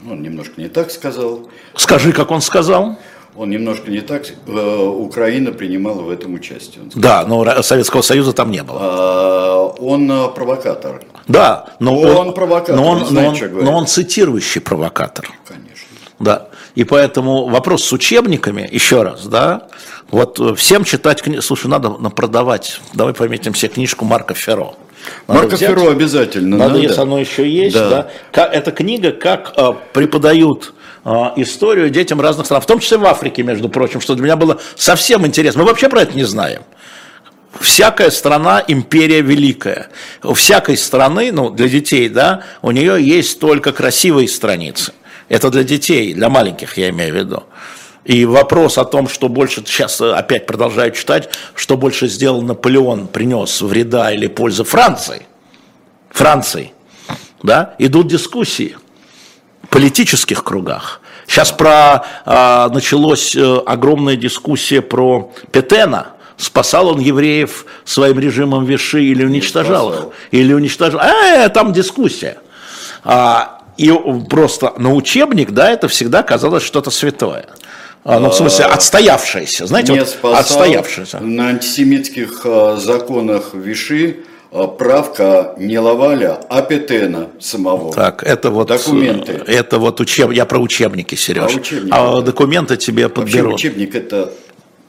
Ну, 0.00 0.12
он 0.12 0.22
немножко 0.22 0.60
не 0.60 0.68
так 0.68 0.90
сказал. 0.90 1.48
Скажи, 1.76 2.12
как 2.12 2.30
он 2.30 2.40
сказал. 2.40 2.98
Он 3.36 3.50
немножко 3.50 3.90
не 3.90 4.00
так. 4.00 4.26
Э, 4.46 4.76
Украина 4.86 5.50
принимала 5.50 6.02
в 6.02 6.10
этом 6.10 6.34
участие. 6.34 6.84
Да, 6.94 7.24
но 7.26 7.62
Советского 7.62 8.02
Союза 8.02 8.32
там 8.32 8.50
не 8.50 8.62
было. 8.62 8.78
А, 8.80 9.74
он 9.78 10.10
э, 10.10 10.28
провокатор. 10.28 11.02
Да, 11.26 11.66
но 11.80 11.98
он, 11.98 12.28
он 12.28 12.34
провокатор. 12.34 12.76
Но 12.76 12.86
он, 12.86 13.04
знает, 13.04 13.52
но, 13.52 13.58
он, 13.58 13.64
но 13.64 13.72
он 13.72 13.86
цитирующий 13.86 14.60
провокатор. 14.60 15.28
Конечно. 15.46 15.88
Да. 16.20 16.48
И 16.76 16.84
поэтому 16.84 17.48
вопрос 17.48 17.84
с 17.84 17.92
учебниками, 17.92 18.68
еще 18.70 19.02
раз, 19.02 19.26
да, 19.26 19.68
вот 20.10 20.38
э, 20.38 20.54
всем 20.54 20.84
читать 20.84 21.20
книгу, 21.20 21.42
слушай, 21.42 21.66
надо 21.66 21.90
продавать, 21.90 22.80
давай 22.92 23.14
пометим 23.14 23.52
все 23.52 23.66
книжку 23.66 24.04
Марка 24.04 24.34
Ферро. 24.34 24.74
Надо 25.26 25.40
Марко 25.40 25.56
взять, 25.56 25.70
Ферро 25.70 25.90
обязательно. 25.90 26.56
Надо, 26.56 26.74
надо, 26.74 26.82
если 26.82 27.00
оно 27.00 27.18
еще 27.18 27.48
есть, 27.48 27.74
да. 27.74 28.08
да. 28.32 28.46
Эта 28.46 28.70
книга, 28.70 29.10
как 29.10 29.54
преподают 29.92 30.72
историю 31.36 31.90
детям 31.90 32.20
разных 32.20 32.46
стран, 32.46 32.62
в 32.62 32.66
том 32.66 32.78
числе 32.78 32.98
в 32.98 33.04
Африке, 33.04 33.42
между 33.42 33.68
прочим, 33.68 34.00
что 34.00 34.14
для 34.14 34.24
меня 34.24 34.36
было 34.36 34.60
совсем 34.76 35.26
интересно. 35.26 35.62
Мы 35.62 35.68
вообще 35.68 35.88
про 35.88 36.02
это 36.02 36.16
не 36.16 36.24
знаем. 36.24 36.62
Всякая 37.60 38.10
страна 38.10 38.64
империя 38.66 39.20
великая. 39.20 39.88
У 40.22 40.34
всякой 40.34 40.76
страны, 40.76 41.30
ну, 41.30 41.50
для 41.50 41.68
детей, 41.68 42.08
да, 42.08 42.42
у 42.62 42.70
нее 42.70 42.96
есть 43.00 43.38
только 43.38 43.72
красивые 43.72 44.28
страницы. 44.28 44.92
Это 45.28 45.50
для 45.50 45.62
детей, 45.62 46.14
для 46.14 46.28
маленьких, 46.28 46.76
я 46.76 46.90
имею 46.90 47.12
в 47.12 47.16
виду. 47.16 47.42
И 48.04 48.24
вопрос 48.24 48.76
о 48.76 48.84
том, 48.84 49.08
что 49.08 49.28
больше, 49.28 49.62
сейчас 49.64 50.00
опять 50.00 50.46
продолжаю 50.46 50.90
читать, 50.90 51.30
что 51.54 51.76
больше 51.76 52.08
сделал 52.08 52.42
Наполеон, 52.42 53.06
принес 53.06 53.62
вреда 53.62 54.12
или 54.12 54.26
пользы 54.26 54.64
Франции. 54.64 55.26
Франции. 56.10 56.72
Да, 57.42 57.74
идут 57.78 58.08
дискуссии 58.08 58.76
политических 59.74 60.44
кругах. 60.44 61.00
Сейчас 61.26 61.50
про, 61.50 62.04
а, 62.24 62.68
началась 62.68 63.34
э, 63.34 63.56
огромная 63.66 64.14
дискуссия 64.14 64.80
про 64.80 65.32
Петена. 65.50 66.08
Спасал 66.36 66.88
он 66.88 67.00
евреев 67.00 67.66
своим 67.84 68.20
режимом 68.20 68.64
Виши 68.66 69.02
или 69.02 69.24
уничтожал 69.24 69.92
их? 69.92 70.06
Или 70.30 70.52
уничтожал? 70.52 71.00
А, 71.00 71.48
там 71.48 71.72
дискуссия. 71.72 72.38
А, 73.02 73.62
и 73.76 73.92
просто 74.30 74.74
на 74.78 74.94
учебник, 74.94 75.50
да, 75.50 75.72
это 75.72 75.88
всегда 75.88 76.22
казалось 76.22 76.62
что-то 76.62 76.92
святое. 76.92 77.46
А, 78.04 78.20
ну, 78.20 78.30
в 78.30 78.34
смысле, 78.34 78.66
а, 78.66 78.74
отстоявшееся, 78.74 79.66
знаете, 79.66 79.92
не 79.92 79.98
вот, 79.98 80.36
отстоявшееся. 80.36 81.18
На 81.18 81.48
антисемитских 81.48 82.46
законах 82.76 83.54
Виши 83.54 84.18
правка 84.54 85.54
не 85.58 85.78
Лаваля, 85.78 86.40
а 86.48 86.62
Петена 86.62 87.30
самого. 87.40 87.92
Так, 87.92 88.22
это 88.22 88.50
вот 88.50 88.68
документы. 88.68 89.42
Это 89.46 89.78
вот 89.78 90.00
учеб, 90.00 90.30
я 90.30 90.44
про 90.46 90.58
учебники, 90.58 91.16
Сереж. 91.16 91.52
А, 91.52 91.56
учебники, 91.56 91.92
а 91.92 92.20
документы 92.20 92.76
тебе 92.76 93.08
подберут. 93.08 93.52
Вообще 93.52 93.68
учебник 93.68 93.94
это 93.96 94.32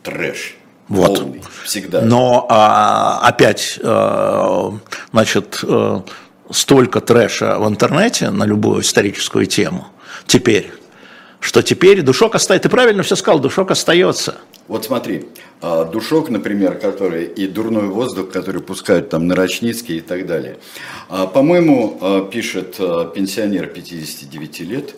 трэш. 0.04 0.56
Вот. 0.88 1.20
Полный, 1.20 1.42
всегда. 1.64 2.02
Но 2.02 2.46
а, 2.48 3.22
опять, 3.24 3.80
а, 3.82 4.72
значит, 5.12 5.60
а, 5.64 6.04
столько 6.52 7.02
трэша 7.02 7.58
в 7.58 7.68
интернете 7.68 8.30
на 8.30 8.44
любую 8.44 8.82
историческую 8.82 9.48
тему 9.48 9.88
теперь, 10.28 10.72
что 11.40 11.64
теперь 11.64 12.04
душок 12.04 12.36
остается. 12.36 12.70
Ты 12.70 12.72
правильно 12.72 13.02
все 13.02 13.16
сказал, 13.16 13.40
душок 13.40 13.72
остается. 13.72 14.36
Вот 14.68 14.86
смотри, 14.86 15.28
душок, 15.92 16.30
например, 16.30 16.78
который 16.78 17.26
и 17.26 17.48
дурной 17.48 17.88
воздух, 17.88 18.32
который 18.32 18.62
пускают 18.62 19.10
там 19.10 19.28
на 19.28 19.36
Рочницкий 19.36 19.98
и 19.98 20.02
так 20.02 20.26
далее. 20.26 20.58
По-моему, 21.08 22.28
пишет 22.32 22.78
пенсионер 23.14 23.68
59 23.68 24.60
лет, 24.62 24.96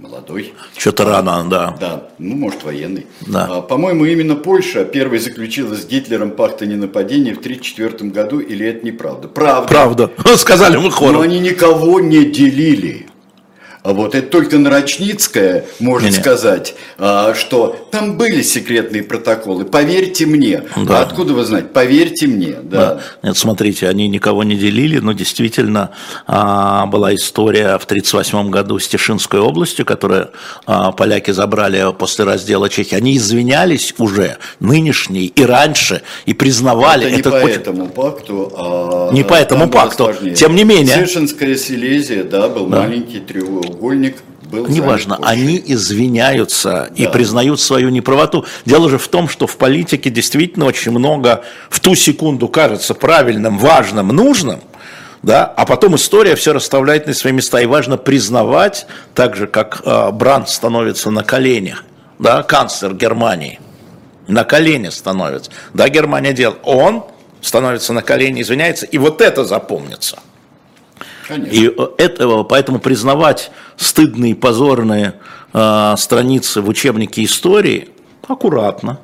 молодой. 0.00 0.54
Что-то 0.76 1.04
рано, 1.04 1.46
да. 1.48 1.76
Да, 1.78 2.08
ну, 2.18 2.34
может, 2.34 2.64
военный. 2.64 3.06
Да. 3.26 3.46
А, 3.50 3.60
по-моему, 3.62 4.06
именно 4.06 4.34
Польша 4.34 4.84
первой 4.84 5.18
заключила 5.18 5.74
с 5.74 5.86
Гитлером 5.86 6.30
пакт 6.30 6.62
о 6.62 6.66
ненападении 6.66 7.32
в 7.32 7.38
1934 7.38 8.10
году, 8.10 8.40
или 8.40 8.66
это 8.66 8.84
неправда? 8.84 9.28
Правда. 9.28 9.68
Правда, 9.68 10.10
сказали 10.36 10.76
мы 10.76 10.90
хором. 10.90 11.16
Но 11.16 11.20
они 11.20 11.38
никого 11.38 12.00
не 12.00 12.24
делили. 12.24 13.09
А 13.82 13.94
вот 13.94 14.14
это 14.14 14.28
только 14.28 14.58
Нарочницкая 14.58 15.64
может 15.78 16.10
не, 16.10 16.16
не. 16.16 16.20
сказать, 16.20 16.74
а, 16.98 17.34
что 17.34 17.88
там 17.90 18.18
были 18.18 18.42
секретные 18.42 19.02
протоколы. 19.02 19.64
Поверьте 19.64 20.26
мне. 20.26 20.64
Да. 20.76 20.98
А 20.98 21.02
откуда 21.02 21.32
вы 21.32 21.44
знаете? 21.44 21.68
Поверьте 21.68 22.26
мне. 22.26 22.56
Да. 22.62 22.80
Да. 22.80 23.00
Нет, 23.22 23.38
смотрите, 23.38 23.88
они 23.88 24.08
никого 24.08 24.44
не 24.44 24.56
делили, 24.56 24.98
но 24.98 25.12
действительно 25.12 25.90
а, 26.26 26.84
была 26.86 27.14
история 27.14 27.78
в 27.78 27.84
1938 27.84 28.50
году 28.50 28.78
с 28.78 28.86
Тишинской 28.86 29.40
областью, 29.40 29.86
которую 29.86 30.30
поляки 30.66 31.30
забрали 31.30 31.92
после 31.98 32.24
раздела 32.24 32.68
Чехии. 32.68 32.94
Они 32.94 33.16
извинялись 33.16 33.94
уже 33.98 34.36
нынешние 34.60 35.26
и 35.26 35.42
раньше 35.42 36.02
и 36.26 36.34
признавали. 36.34 37.06
Это, 37.06 37.30
это 37.30 37.30
не 37.30 37.32
по 37.32 37.44
очень... 37.44 37.56
этому 37.56 37.88
пакту. 37.88 38.52
А 38.56 39.12
не 39.12 39.22
по 39.22 39.34
этому 39.34 39.70
пакту. 39.70 40.12
Тем 40.36 40.54
не 40.54 40.64
менее. 40.64 41.02
Тишинская 41.02 41.56
Силезия, 41.56 42.24
да, 42.24 42.48
был 42.48 42.66
да. 42.66 42.80
маленький 42.80 43.20
треугольник 43.20 43.69
треугольник 43.70 44.16
был 44.50 44.66
Неважно, 44.66 45.18
они 45.22 45.62
извиняются 45.64 46.88
да. 46.90 47.04
и 47.04 47.06
признают 47.06 47.60
свою 47.60 47.88
неправоту. 47.90 48.44
Дело 48.64 48.88
же 48.90 48.98
в 48.98 49.06
том, 49.06 49.28
что 49.28 49.46
в 49.46 49.56
политике 49.56 50.10
действительно 50.10 50.64
очень 50.64 50.90
много 50.90 51.44
в 51.68 51.78
ту 51.78 51.94
секунду 51.94 52.48
кажется 52.48 52.94
правильным, 52.94 53.58
важным, 53.58 54.08
нужным, 54.08 54.60
да, 55.22 55.44
а 55.44 55.66
потом 55.66 55.94
история 55.94 56.34
все 56.34 56.52
расставляет 56.52 57.06
на 57.06 57.14
свои 57.14 57.32
места. 57.32 57.60
И 57.60 57.66
важно 57.66 57.96
признавать, 57.96 58.86
так 59.14 59.36
же 59.36 59.46
как 59.46 59.82
э, 59.84 60.10
Бранд 60.10 60.48
становится 60.48 61.10
на 61.10 61.22
коленях, 61.22 61.84
да, 62.18 62.42
канцлер 62.42 62.94
Германии, 62.94 63.60
на 64.26 64.44
колени 64.44 64.88
становится. 64.88 65.52
Да, 65.74 65.88
Германия 65.88 66.32
делает. 66.32 66.58
Он 66.64 67.04
становится 67.40 67.92
на 67.92 68.02
колени, 68.02 68.42
извиняется, 68.42 68.84
и 68.86 68.98
вот 68.98 69.20
это 69.20 69.44
запомнится– 69.44 70.18
Конечно. 71.30 71.54
И 71.54 71.72
этого, 72.02 72.42
поэтому 72.42 72.80
признавать 72.80 73.52
стыдные, 73.76 74.34
позорные 74.34 75.14
э, 75.52 75.94
страницы 75.96 76.60
в 76.60 76.68
учебнике 76.68 77.22
истории 77.22 77.90
аккуратно. 78.26 78.98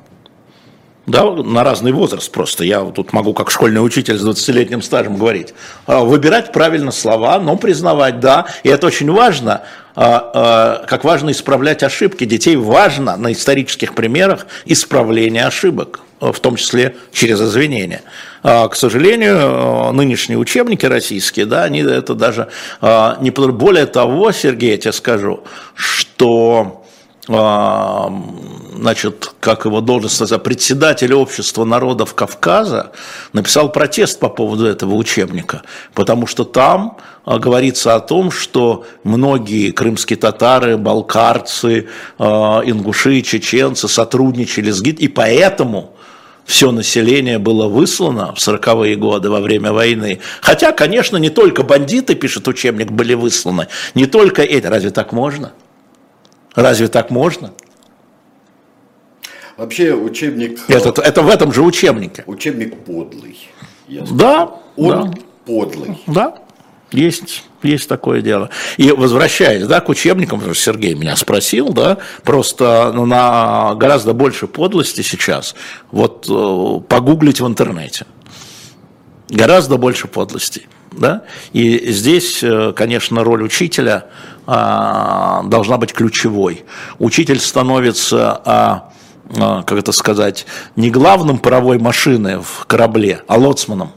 Да, 1.07 1.31
на 1.31 1.63
разный 1.63 1.93
возраст 1.93 2.31
просто. 2.33 2.65
Я 2.65 2.81
тут 2.85 3.13
могу 3.13 3.33
как 3.33 3.51
школьный 3.51 3.85
учитель 3.85 4.19
с 4.19 4.27
20-летним 4.27 4.83
стажем 4.83 5.17
говорить. 5.17 5.55
А, 5.87 6.01
выбирать 6.01 6.53
правильно 6.53 6.91
слова, 6.91 7.39
но 7.39 7.57
признавать, 7.57 8.19
да. 8.19 8.47
И 8.65 8.69
это 8.69 8.89
очень 8.89 9.11
важно, 9.13 9.63
а, 9.95 10.85
как 10.89 11.05
важно 11.05 11.31
исправлять 11.31 11.85
ошибки. 11.85 12.25
Детей 12.25 12.57
важно 12.57 13.17
на 13.17 13.33
исторических 13.33 13.95
примерах 13.95 14.47
исправление 14.65 15.47
ошибок 15.47 16.01
в 16.19 16.41
том 16.41 16.57
числе 16.57 16.97
через 17.13 17.41
извинения. 17.41 18.03
А, 18.43 18.69
к 18.69 18.75
сожалению, 18.75 19.93
нынешние 19.93 20.39
учебники 20.39 20.87
российские, 20.87 21.47
да, 21.47 21.65
они 21.65 21.81
это 21.81 22.15
даже 22.15 22.49
а, 22.81 23.19
не 23.21 23.31
более 23.31 23.87
того, 23.87 24.33
Сергей, 24.33 24.73
я 24.73 24.79
тебе 24.79 24.93
скажу, 24.93 25.45
что 25.75 26.83
а, 26.83 26.86
значит, 27.29 29.33
как 29.41 29.65
его 29.65 29.81
должность, 29.81 30.43
председатель 30.43 31.13
общества 31.13 31.65
народов 31.65 32.15
Кавказа 32.15 32.93
написал 33.33 33.73
протест 33.73 34.21
по 34.21 34.29
поводу 34.29 34.67
этого 34.67 34.95
учебника, 34.95 35.63
потому 35.95 36.29
что 36.29 36.45
там 36.45 36.99
говорится 37.25 37.97
о 37.97 38.01
том, 38.01 38.31
что 38.31 38.85
многие 39.03 39.73
крымские 39.73 40.19
татары, 40.19 40.77
балкарцы, 40.77 41.89
ингуши, 42.19 43.23
чеченцы 43.23 43.89
сотрудничали 43.89 44.71
с 44.71 44.81
ГИД, 44.81 45.01
и 45.01 45.09
поэтому 45.09 45.97
все 46.45 46.71
население 46.71 47.41
было 47.41 47.67
выслано 47.67 48.33
в 48.33 48.39
40-е 48.39 48.95
годы 48.95 49.31
во 49.31 49.41
время 49.41 49.73
войны. 49.73 50.21
Хотя, 50.41 50.71
конечно, 50.71 51.17
не 51.17 51.31
только 51.31 51.65
бандиты, 51.65 52.15
пишет 52.15 52.47
учебник, 52.47 52.93
были 52.93 53.15
высланы, 53.15 53.67
не 53.97 54.07
только 54.07 54.43
эти. 54.43 54.67
Разве 54.67 54.91
так 54.91 55.13
можно? 55.13 55.53
Разве 56.57 56.89
так 56.89 57.11
можно? 57.11 57.53
Вообще 59.57 59.95
учебник... 59.95 60.59
Это, 60.69 61.01
это 61.01 61.23
в 61.23 61.29
этом 61.29 61.53
же 61.53 61.63
учебнике. 61.63 62.25
Учебник 62.27 62.85
подлый. 62.85 63.39
Да. 63.89 64.51
Он 64.77 65.11
да. 65.11 65.19
подлый. 65.45 65.99
Да. 66.07 66.39
Есть, 66.93 67.45
есть 67.63 67.89
такое 67.89 68.21
дело. 68.21 68.51
И 68.77 68.91
возвращаясь 68.91 69.67
да, 69.67 69.81
к 69.81 69.89
учебникам, 69.89 70.39
потому 70.39 70.55
что 70.55 70.65
Сергей 70.65 70.95
меня 70.95 71.17
спросил, 71.17 71.71
да, 71.71 71.99
просто 72.23 72.93
на 72.93 73.75
гораздо 73.75 74.13
больше 74.13 74.47
подлости 74.47 75.03
сейчас, 75.03 75.55
вот 75.91 76.27
э, 76.29 76.81
погуглить 76.89 77.41
в 77.41 77.47
интернете. 77.47 78.07
Гораздо 79.29 79.77
больше 79.79 80.07
подлостей. 80.07 80.69
Да? 80.93 81.25
И 81.53 81.91
здесь, 81.93 82.43
э, 82.43 82.73
конечно, 82.75 83.25
роль 83.25 83.43
учителя 83.43 84.07
должна 84.47 85.77
быть 85.77 85.93
ключевой. 85.93 86.65
Учитель 86.99 87.41
становится, 87.41 88.41
а, 88.45 88.93
а, 89.37 89.63
как 89.65 89.79
это 89.79 89.93
сказать, 89.93 90.47
не 90.77 90.91
главным 90.91 91.39
паровой 91.39 91.79
машины 91.79 92.41
в 92.41 92.65
корабле, 92.67 93.23
а 93.27 93.37
лоцманом. 93.37 93.93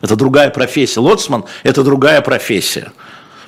Это 0.00 0.16
другая 0.16 0.50
профессия. 0.50 1.00
Лоцман– 1.00 1.44
это 1.64 1.82
другая 1.82 2.20
профессия. 2.20 2.92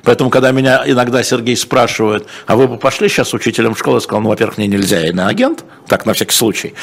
Поэтому, 0.03 0.29
когда 0.29 0.51
меня 0.51 0.83
иногда 0.85 1.21
Сергей 1.23 1.55
спрашивает, 1.55 2.27
а 2.47 2.55
вы 2.55 2.67
бы 2.67 2.77
пошли 2.77 3.07
сейчас 3.07 3.33
учителем 3.33 3.75
в 3.75 3.79
школу, 3.79 3.97
я 3.97 4.01
сказал, 4.01 4.21
ну, 4.21 4.29
во-первых, 4.29 4.57
мне 4.57 4.67
нельзя, 4.67 4.99
я 4.99 5.09
иноагент, 5.09 5.63
так, 5.87 6.05
на 6.05 6.13
всякий 6.13 6.33
случай. 6.33 6.73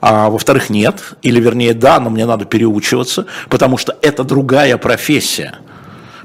А 0.00 0.28
во-вторых, 0.28 0.68
нет, 0.68 1.14
или 1.22 1.40
вернее, 1.40 1.72
да, 1.74 1.98
но 2.00 2.10
мне 2.10 2.26
надо 2.26 2.44
переучиваться, 2.44 3.26
потому 3.48 3.78
что 3.78 3.96
это 4.02 4.24
другая 4.24 4.76
профессия. 4.76 5.54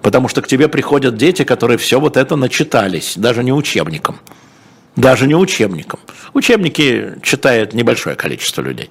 Потому 0.02 0.28
что 0.28 0.42
к 0.42 0.48
тебе 0.48 0.68
приходят 0.68 1.16
дети, 1.16 1.44
которые 1.44 1.78
все 1.78 2.00
вот 2.00 2.18
это 2.18 2.36
начитались, 2.36 3.14
даже 3.18 3.44
не 3.44 3.54
учебником. 3.54 4.20
Даже 4.96 5.26
не 5.26 5.36
учебником. 5.36 6.00
Учебники 6.34 7.14
читает 7.24 7.74
небольшое 7.74 8.16
количество 8.16 8.62
людей, 8.62 8.90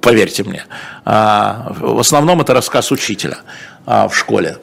поверьте 0.00 0.44
мне. 0.44 0.64
А, 1.04 1.74
в 1.80 1.98
основном 1.98 2.40
это 2.40 2.54
рассказ 2.54 2.92
учителя 2.92 3.38
а, 3.84 4.08
в 4.08 4.16
школе. 4.16 4.58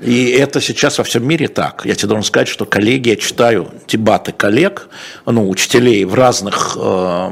И 0.00 0.30
это 0.30 0.60
сейчас 0.60 0.98
во 0.98 1.04
всем 1.04 1.26
мире 1.26 1.46
так. 1.46 1.82
Я 1.84 1.94
тебе 1.94 2.08
должен 2.08 2.24
сказать, 2.24 2.48
что 2.48 2.66
коллеги, 2.66 3.10
я 3.10 3.16
читаю 3.16 3.70
дебаты 3.86 4.32
коллег, 4.32 4.88
ну, 5.24 5.48
учителей 5.48 6.04
в 6.04 6.14
разных 6.14 6.76
э, 6.80 7.30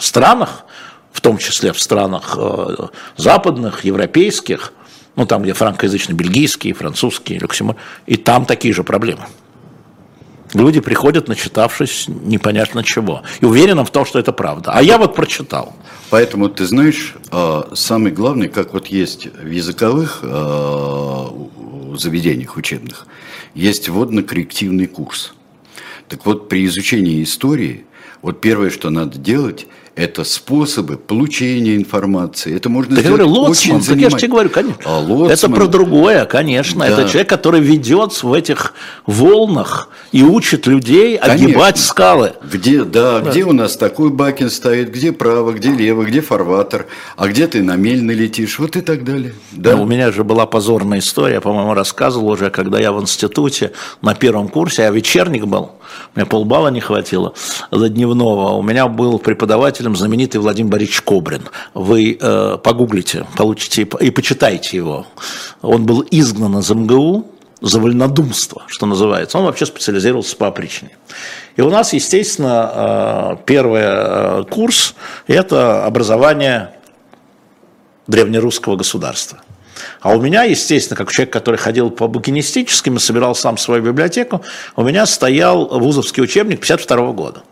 странах, 0.00 0.64
в 1.12 1.20
том 1.20 1.36
числе 1.36 1.72
в 1.72 1.80
странах 1.80 2.34
э, 2.38 2.76
западных, 3.16 3.84
европейских, 3.84 4.72
ну, 5.18 5.26
там, 5.26 5.42
где 5.42 5.52
франкоязычные, 5.52 6.14
бельгийские, 6.14 6.74
французские, 6.74 7.40
люксембург, 7.40 7.76
и 8.06 8.16
там 8.16 8.46
такие 8.46 8.72
же 8.72 8.84
проблемы. 8.84 9.26
Люди 10.54 10.78
приходят, 10.80 11.26
начитавшись 11.26 12.06
непонятно 12.06 12.84
чего, 12.84 13.22
и 13.40 13.44
уверенным 13.44 13.84
в 13.84 13.90
том, 13.90 14.06
что 14.06 14.20
это 14.20 14.32
правда. 14.32 14.70
А 14.72 14.80
я 14.80 14.96
вот 14.96 15.16
прочитал. 15.16 15.74
Поэтому, 16.10 16.48
ты 16.48 16.66
знаешь, 16.66 17.16
а, 17.32 17.68
самый 17.74 18.12
главный, 18.12 18.48
как 18.48 18.72
вот 18.72 18.86
есть 18.86 19.26
в 19.26 19.50
языковых 19.50 20.20
а, 20.22 21.34
заведениях 21.98 22.56
учебных, 22.56 23.08
есть 23.54 23.88
вводно-коррективный 23.88 24.86
курс. 24.86 25.34
Так 26.08 26.24
вот, 26.26 26.48
при 26.48 26.64
изучении 26.64 27.24
истории, 27.24 27.86
вот 28.22 28.40
первое, 28.40 28.70
что 28.70 28.88
надо 28.90 29.18
делать, 29.18 29.66
это 29.98 30.22
способы 30.22 30.96
получения 30.96 31.74
информации. 31.74 32.54
Это 32.54 32.68
можно 32.68 32.94
так 32.94 33.04
сделать 33.04 33.20
говорю, 33.20 33.34
лоцман, 33.34 33.78
очень 33.78 33.86
так 33.86 33.98
я 33.98 34.10
же 34.10 34.16
тебе 34.16 34.28
говорю, 34.28 34.48
конечно. 34.48 34.80
А 34.84 35.00
лоцман, 35.00 35.30
это 35.30 35.48
про 35.50 35.66
другое, 35.66 36.24
конечно. 36.24 36.80
Да. 36.80 36.86
Это 36.86 37.08
человек, 37.08 37.28
который 37.28 37.60
ведет 37.60 38.22
в 38.22 38.32
этих 38.32 38.74
волнах 39.06 39.88
и 40.12 40.22
учит 40.22 40.68
людей 40.68 41.18
конечно. 41.18 41.46
огибать 41.46 41.78
скалы. 41.78 42.34
Где, 42.44 42.84
да, 42.84 43.18
да, 43.18 43.28
где 43.30 43.42
у 43.42 43.52
нас 43.52 43.76
такой 43.76 44.10
бакин 44.10 44.50
стоит, 44.50 44.92
где 44.92 45.10
право, 45.10 45.52
где 45.52 45.72
лево, 45.72 46.04
где 46.04 46.20
фарватер, 46.20 46.86
а 47.16 47.26
где 47.26 47.48
ты 47.48 47.64
на 47.64 47.74
мель 47.74 48.04
налетишь, 48.04 48.60
вот 48.60 48.76
и 48.76 48.82
так 48.82 49.02
далее. 49.02 49.34
Да. 49.50 49.76
Ну, 49.76 49.82
у 49.82 49.86
меня 49.86 50.12
же 50.12 50.22
была 50.22 50.46
позорная 50.46 51.00
история, 51.00 51.34
я, 51.34 51.40
по-моему, 51.40 51.74
рассказывал 51.74 52.28
уже, 52.28 52.50
когда 52.50 52.78
я 52.78 52.92
в 52.92 53.02
институте 53.02 53.72
на 54.00 54.14
первом 54.14 54.48
курсе, 54.48 54.82
я 54.82 54.90
вечерник 54.90 55.46
был, 55.46 55.72
мне 56.14 56.24
полбала 56.24 56.68
не 56.68 56.80
хватило 56.80 57.34
за 57.72 57.88
дневного, 57.88 58.50
у 58.52 58.62
меня 58.62 58.86
был 58.86 59.18
преподаватель 59.18 59.87
руководителем 59.88 59.96
знаменитый 59.96 60.40
Владимир 60.40 60.70
Борисович 60.72 61.02
Кобрин. 61.02 61.48
Вы 61.74 62.18
э, 62.20 62.58
погуглите, 62.62 63.26
получите 63.36 63.82
и 63.82 64.10
почитайте 64.10 64.76
его. 64.76 65.06
Он 65.62 65.84
был 65.84 66.04
изгнан 66.10 66.58
из 66.58 66.70
МГУ, 66.70 67.26
за 67.60 67.80
вольнодумство, 67.80 68.62
что 68.68 68.86
называется. 68.86 69.36
Он 69.36 69.44
вообще 69.44 69.66
специализировался 69.66 70.36
по 70.36 70.46
опричнине. 70.46 70.96
И 71.56 71.60
у 71.60 71.70
нас, 71.70 71.92
естественно, 71.92 72.70
э, 72.72 73.36
первый 73.46 73.82
э, 73.84 74.44
курс– 74.48 74.94
это 75.26 75.84
образование 75.84 76.70
древнерусского 78.06 78.76
государства. 78.76 79.38
А 80.00 80.14
у 80.14 80.20
меня, 80.20 80.44
естественно, 80.44 80.96
как 80.96 81.10
человек, 81.10 81.32
который 81.32 81.56
ходил 81.56 81.90
по 81.90 82.06
букинистическим 82.06 82.96
и 82.96 83.00
собирал 83.00 83.34
сам 83.34 83.56
свою 83.56 83.82
библиотеку, 83.82 84.40
у 84.76 84.84
меня 84.84 85.04
стоял 85.04 85.66
вузовский 85.66 86.22
учебник 86.22 86.60
52 86.60 87.12
года. 87.12 87.42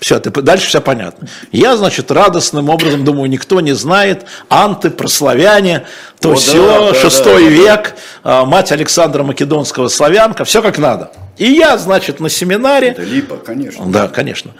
Все, 0.00 0.18
ты, 0.18 0.30
дальше 0.30 0.66
все 0.66 0.80
понятно. 0.80 1.28
Я, 1.52 1.76
значит, 1.76 2.10
радостным 2.10 2.70
образом 2.70 3.04
думаю, 3.04 3.28
никто 3.28 3.60
не 3.60 3.74
знает, 3.74 4.24
анты, 4.48 4.88
прославяне, 4.88 5.84
то 6.20 6.32
О, 6.32 6.34
все, 6.36 6.92
да, 6.92 6.94
шестой 6.98 7.44
да, 7.44 7.50
век, 7.50 7.96
да. 8.24 8.46
мать 8.46 8.72
Александра 8.72 9.22
Македонского, 9.22 9.88
славянка, 9.88 10.44
все 10.44 10.62
как 10.62 10.78
надо. 10.78 11.12
И 11.36 11.52
я, 11.52 11.76
значит, 11.76 12.18
на 12.18 12.30
семинаре... 12.30 12.88
Это 12.88 13.02
липа, 13.02 13.36
конечно. 13.36 13.84
Да, 13.86 14.08
конечно. 14.08 14.52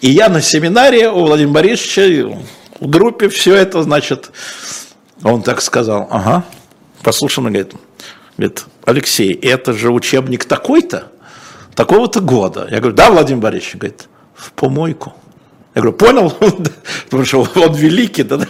И 0.00 0.10
я 0.10 0.30
на 0.30 0.40
семинаре 0.40 1.10
у 1.10 1.26
Владимира 1.26 1.52
Борисовича, 1.52 2.38
в 2.80 2.88
группе 2.88 3.28
все 3.28 3.54
это, 3.54 3.82
значит, 3.82 4.30
он 5.22 5.42
так 5.42 5.60
сказал, 5.60 6.08
ага, 6.10 6.44
послушай, 7.02 7.40
он 7.40 7.46
говорит, 7.46 7.74
говорит, 8.38 8.64
Алексей, 8.86 9.34
это 9.34 9.74
же 9.74 9.90
учебник 9.90 10.46
такой-то, 10.46 11.08
такого-то 11.74 12.20
года. 12.20 12.66
Я 12.70 12.78
говорю, 12.78 12.96
да, 12.96 13.10
Владимир 13.10 13.42
Борисович, 13.42 13.76
говорит, 13.76 14.08
в 14.36 14.52
помойку. 14.52 15.14
Я 15.74 15.82
говорю, 15.82 15.96
понял? 15.98 16.30
Потому 17.04 17.24
что 17.24 17.46
он 17.54 17.74
великий, 17.74 18.22
да, 18.22 18.40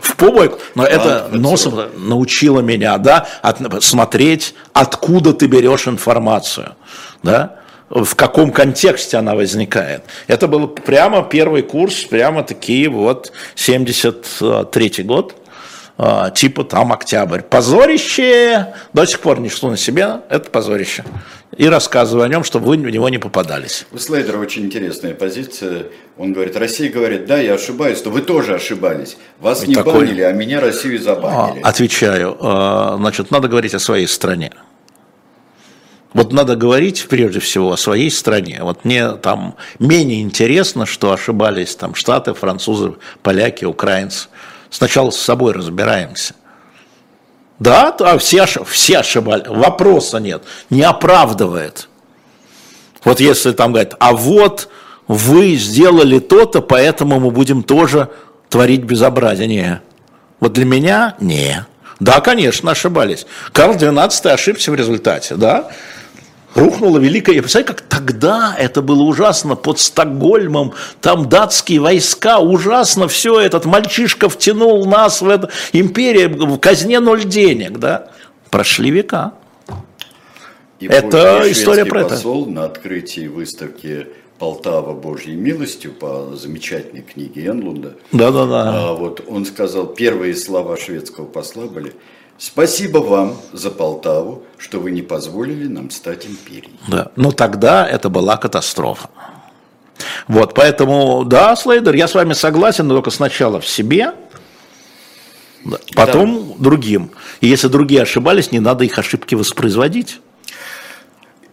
в 0.00 0.16
помойку. 0.16 0.58
Но 0.74 0.84
это 0.84 1.28
носом 1.30 1.90
научило 1.96 2.60
меня, 2.60 2.98
да, 2.98 3.28
от, 3.40 3.84
смотреть, 3.84 4.54
откуда 4.72 5.32
ты 5.32 5.46
берешь 5.46 5.86
информацию, 5.86 6.74
да, 7.22 7.56
в 7.88 8.14
каком 8.14 8.50
контексте 8.50 9.18
она 9.18 9.34
возникает. 9.34 10.02
Это 10.26 10.48
был 10.48 10.66
прямо 10.66 11.22
первый 11.22 11.62
курс, 11.62 12.02
прямо 12.04 12.42
такие 12.42 12.88
вот 12.88 13.32
73 13.54 15.02
год, 15.04 15.34
а, 15.36 15.41
типа 16.34 16.64
там 16.64 16.92
октябрь. 16.92 17.42
Позорище, 17.42 18.74
до 18.92 19.06
сих 19.06 19.20
пор 19.20 19.40
не 19.40 19.48
шло 19.48 19.70
на 19.70 19.76
себя, 19.76 20.22
это 20.28 20.50
позорище 20.50 21.04
и 21.56 21.66
рассказываю 21.68 22.24
о 22.24 22.28
нем, 22.28 22.44
чтобы 22.44 22.66
вы 22.66 22.76
в 22.76 22.90
него 22.90 23.08
не 23.08 23.18
попадались. 23.18 23.86
У 23.92 23.98
Слейдера 23.98 24.38
очень 24.38 24.64
интересная 24.64 25.14
позиция. 25.14 25.86
Он 26.16 26.32
говорит, 26.32 26.56
Россия 26.56 26.90
говорит, 26.90 27.26
да, 27.26 27.38
я 27.38 27.54
ошибаюсь, 27.54 28.02
но 28.04 28.10
вы 28.10 28.22
тоже 28.22 28.54
ошибались. 28.54 29.16
Вас 29.38 29.64
и 29.64 29.68
не 29.68 29.74
такой... 29.74 29.92
банили, 30.06 30.22
а 30.22 30.32
меня 30.32 30.60
Россию 30.60 31.00
забанили. 31.00 31.60
А, 31.62 31.68
отвечаю. 31.68 32.36
А, 32.40 32.96
значит, 32.96 33.30
надо 33.30 33.48
говорить 33.48 33.74
о 33.74 33.78
своей 33.78 34.06
стране. 34.06 34.52
Вот 36.14 36.32
надо 36.32 36.56
говорить 36.56 37.06
прежде 37.08 37.40
всего 37.40 37.72
о 37.72 37.76
своей 37.76 38.10
стране. 38.10 38.60
Вот 38.62 38.84
мне 38.84 39.12
там 39.12 39.56
менее 39.78 40.22
интересно, 40.22 40.84
что 40.84 41.12
ошибались 41.12 41.74
там 41.74 41.94
Штаты, 41.94 42.34
французы, 42.34 42.94
поляки, 43.22 43.64
украинцы. 43.64 44.28
Сначала 44.72 45.10
с 45.10 45.18
собой 45.18 45.52
разбираемся. 45.52 46.34
Да, 47.58 47.94
а 48.00 48.18
все, 48.18 48.46
все 48.46 48.98
ошибались, 48.98 49.46
вопроса 49.46 50.18
нет, 50.18 50.42
не 50.70 50.82
оправдывает. 50.82 51.88
Вот 53.04 53.20
если 53.20 53.52
там 53.52 53.72
говорят, 53.72 53.94
а 54.00 54.12
вот 54.14 54.68
вы 55.06 55.54
сделали 55.56 56.18
то-то, 56.18 56.62
поэтому 56.62 57.20
мы 57.20 57.30
будем 57.30 57.62
тоже 57.62 58.08
творить 58.48 58.82
безобразие. 58.82 59.46
Не. 59.46 59.80
Вот 60.40 60.54
для 60.54 60.64
меня 60.64 61.16
не. 61.20 61.66
Да, 62.00 62.20
конечно, 62.20 62.70
ошибались. 62.70 63.26
Карл 63.52 63.74
XII 63.74 64.30
ошибся 64.30 64.72
в 64.72 64.74
результате, 64.74 65.36
да 65.36 65.70
рухнула 66.54 66.98
великая... 66.98 67.34
Я 67.34 67.42
представляю, 67.42 67.74
как 67.74 67.80
тогда 67.82 68.54
это 68.58 68.82
было 68.82 69.02
ужасно, 69.02 69.56
под 69.56 69.78
Стокгольмом, 69.78 70.74
там 71.00 71.28
датские 71.28 71.80
войска, 71.80 72.38
ужасно 72.38 73.08
все, 73.08 73.40
этот 73.40 73.64
мальчишка 73.64 74.28
втянул 74.28 74.86
нас 74.86 75.22
в 75.22 75.28
эту 75.28 75.48
империю, 75.72 76.30
в 76.30 76.58
казне 76.58 77.00
ноль 77.00 77.24
денег, 77.24 77.78
да? 77.78 78.10
Прошли 78.50 78.90
века. 78.90 79.32
И 80.80 80.86
это 80.86 81.42
история 81.50 81.84
про 81.84 82.00
это. 82.00 82.10
посол 82.10 82.46
на 82.46 82.64
открытии 82.64 83.28
выставки 83.28 84.08
Полтава 84.38 84.92
Божьей 84.92 85.36
милостью 85.36 85.92
по 85.92 86.34
замечательной 86.34 87.02
книге 87.02 87.46
Энлунда. 87.46 87.94
Да, 88.10 88.32
да, 88.32 88.46
да. 88.46 88.90
А 88.90 88.92
вот 88.94 89.24
он 89.28 89.46
сказал, 89.46 89.86
первые 89.86 90.34
слова 90.34 90.76
шведского 90.76 91.26
посла 91.26 91.66
были– 91.66 91.92
Спасибо 92.44 92.98
вам 92.98 93.36
за 93.52 93.70
Полтаву, 93.70 94.42
что 94.58 94.80
вы 94.80 94.90
не 94.90 95.00
позволили 95.00 95.68
нам 95.68 95.92
стать 95.92 96.26
империей. 96.26 96.74
Да, 96.88 97.12
но 97.14 97.30
тогда 97.30 97.86
это 97.86 98.08
была 98.08 98.36
катастрофа. 98.36 99.10
Вот, 100.26 100.52
поэтому, 100.52 101.24
да, 101.24 101.54
Слейдер, 101.54 101.94
я 101.94 102.08
с 102.08 102.14
вами 102.14 102.32
согласен, 102.32 102.88
но 102.88 102.94
только 102.94 103.10
сначала 103.10 103.60
в 103.60 103.68
себе, 103.68 104.14
потом 105.94 106.48
да. 106.48 106.54
другим. 106.58 107.12
И 107.40 107.46
если 107.46 107.68
другие 107.68 108.02
ошибались, 108.02 108.50
не 108.50 108.58
надо 108.58 108.82
их 108.82 108.98
ошибки 108.98 109.36
воспроизводить. 109.36 110.20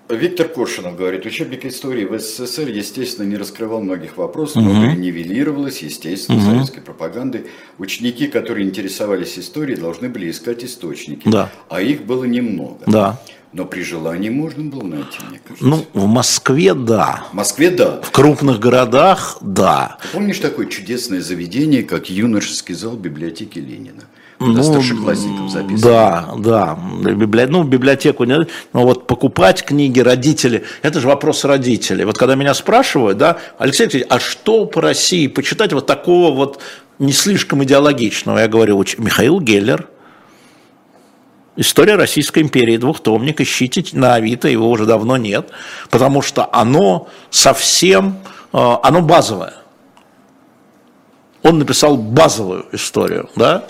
Виктор 0.10 0.48
Коршунов 0.48 0.98
говорит, 0.98 1.26
учебник 1.26 1.66
истории 1.66 2.04
в 2.04 2.18
СССР, 2.18 2.68
естественно, 2.68 3.28
не 3.28 3.38
раскрывал 3.38 3.82
многих 3.82 4.18
вопросов, 4.18 4.58
угу. 4.58 4.72
много 4.72 4.94
нивелировалось, 4.94 5.84
естественно, 5.84 6.40
угу. 6.40 6.48
советской 6.48 6.82
пропаганды. 6.82 7.46
Ученики, 7.78 8.28
которые 8.28 8.68
интересовались 8.68 9.38
историей, 9.38 9.78
должны 9.78 10.10
были 10.10 10.32
искать 10.32 10.64
источники, 10.64 11.30
да. 11.30 11.52
а 11.70 11.82
их 11.82 12.06
было 12.06 12.24
немного. 12.24 12.80
Да. 12.88 13.22
Но 13.54 13.66
при 13.66 13.82
желании 13.82 14.30
можно 14.30 14.64
было 14.64 14.84
найти, 14.84 15.18
мне 15.30 15.40
кажется. 15.44 15.66
Ну, 15.66 15.86
в 15.94 16.06
Москве 16.06 16.74
да. 16.74 17.28
В 17.32 17.34
Москве 17.36 17.70
да. 17.70 18.02
В 18.02 18.12
крупных 18.12 18.60
городах 18.60 19.38
да. 19.42 19.98
Ты 20.02 20.08
помнишь 20.10 20.40
такое 20.40 20.68
чудесное 20.68 21.22
заведение, 21.22 21.84
как 21.84 22.10
юношеский 22.10 22.76
зал 22.76 22.96
библиотеки 22.96 23.60
Ленина? 23.60 24.04
Ну, 24.40 24.64
старшеклассников. 24.64 25.82
Да, 25.82 26.30
да. 26.38 26.80
Библи... 27.02 27.46
Ну, 27.50 27.64
библиотеку 27.64 28.24
не... 28.24 28.38
Но 28.74 28.84
вот 28.84 29.06
покупать 29.06 29.64
книги 29.64 30.00
родители, 30.00 30.64
это 30.82 31.00
же 31.00 31.08
вопрос 31.08 31.44
родителей. 31.44 32.06
Вот 32.06 32.18
когда 32.18 32.36
меня 32.36 32.54
спрашивают, 32.54 33.18
да, 33.18 33.38
Алексей 33.58 33.84
Алексеевич, 33.84 34.08
а 34.10 34.20
что 34.20 34.66
по 34.66 34.82
России 34.82 35.28
почитать 35.28 35.74
вот 35.74 35.86
такого 35.86 36.34
вот 36.34 36.62
не 37.00 37.12
слишком 37.12 37.64
идеологичного? 37.64 38.40
Я 38.40 38.48
говорю, 38.48 38.84
Михаил 38.98 39.40
Геллер, 39.40 39.88
История 41.56 41.96
Российской 41.96 42.42
империи, 42.42 42.78
двухтомник, 42.78 43.42
ищите 43.42 43.84
на 43.92 44.14
Авито, 44.14 44.48
его 44.48 44.70
уже 44.70 44.86
давно 44.86 45.18
нет, 45.18 45.50
потому 45.90 46.22
что 46.22 46.48
оно 46.54 47.10
совсем, 47.32 48.20
э, 48.54 48.58
оно 48.58 49.02
базовое. 49.02 49.56
Он 51.44 51.60
написал 51.60 51.98
базовую 51.98 52.66
историю, 52.72 53.30
да, 53.36 53.66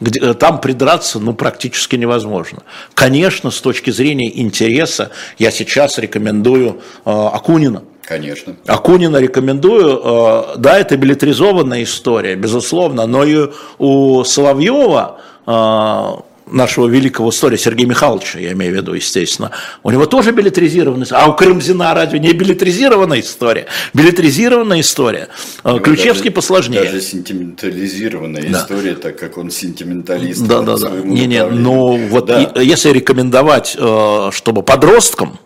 где, 0.00 0.20
э, 0.20 0.34
там 0.34 0.60
придраться 0.60 1.18
ну, 1.18 1.34
практически 1.34 1.96
невозможно. 1.96 2.60
Конечно, 2.94 3.50
с 3.50 3.60
точки 3.60 3.90
зрения 3.90 4.30
интереса 4.40 5.10
я 5.38 5.50
сейчас 5.50 5.98
рекомендую 5.98 6.80
э, 7.04 7.10
Акунина. 7.10 7.84
Конечно. 8.02 8.56
Акунина 8.66 9.18
рекомендую. 9.18 10.00
Э, 10.02 10.42
да, 10.56 10.78
это 10.78 10.96
билетризованная 10.96 11.84
история, 11.84 12.34
безусловно, 12.34 13.06
но 13.06 13.24
и 13.24 13.50
у 13.78 14.24
Соловьева 14.24 15.20
э, 15.46 16.29
нашего 16.50 16.86
великого 16.86 17.30
история 17.30 17.58
Сергея 17.58 17.86
Михайловича, 17.86 18.38
я 18.38 18.52
имею 18.52 18.72
в 18.72 18.76
виду, 18.76 18.94
естественно, 18.94 19.50
у 19.82 19.90
него 19.90 20.06
тоже 20.06 20.32
билетризированная 20.32 21.04
история. 21.04 21.22
А 21.22 21.28
у 21.28 21.34
Карамзина 21.34 21.94
разве 21.94 22.18
не 22.18 22.32
билетризированная 22.32 23.20
история? 23.20 23.66
Билетризированная 23.94 24.80
история. 24.80 25.28
Ну, 25.64 25.80
Ключевский 25.80 26.30
даже, 26.30 26.34
посложнее. 26.34 26.84
Даже 26.84 27.00
сентиментализированная 27.00 28.42
да. 28.42 28.58
история, 28.58 28.94
так 28.94 29.18
как 29.18 29.38
он 29.38 29.50
сентименталист. 29.50 30.46
Да, 30.46 30.62
да, 30.62 30.76
да. 30.76 30.90
Не, 30.90 31.26
не, 31.26 31.44
но 31.44 31.96
вот 31.96 32.26
да. 32.26 32.42
и, 32.42 32.66
если 32.66 32.90
рекомендовать, 32.90 33.76
э, 33.78 34.30
чтобы 34.32 34.62
подросткам, 34.62 35.38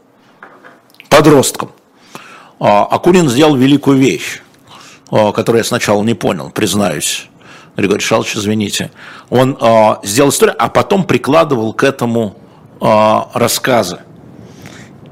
подросткам, 1.08 1.70
э, 2.60 2.64
Акунин 2.64 3.28
сделал 3.28 3.56
великую 3.56 3.98
вещь, 3.98 4.40
э, 5.10 5.32
которую 5.32 5.60
я 5.60 5.64
сначала 5.64 6.02
не 6.02 6.14
понял, 6.14 6.50
признаюсь 6.50 7.28
Григорий 7.76 8.00
Шалович, 8.00 8.36
извините, 8.36 8.90
он 9.30 9.58
э, 9.60 9.96
сделал 10.04 10.30
историю, 10.30 10.54
а 10.58 10.68
потом 10.68 11.04
прикладывал 11.04 11.72
к 11.72 11.82
этому 11.82 12.36
э, 12.80 12.84
рассказы. 13.34 13.98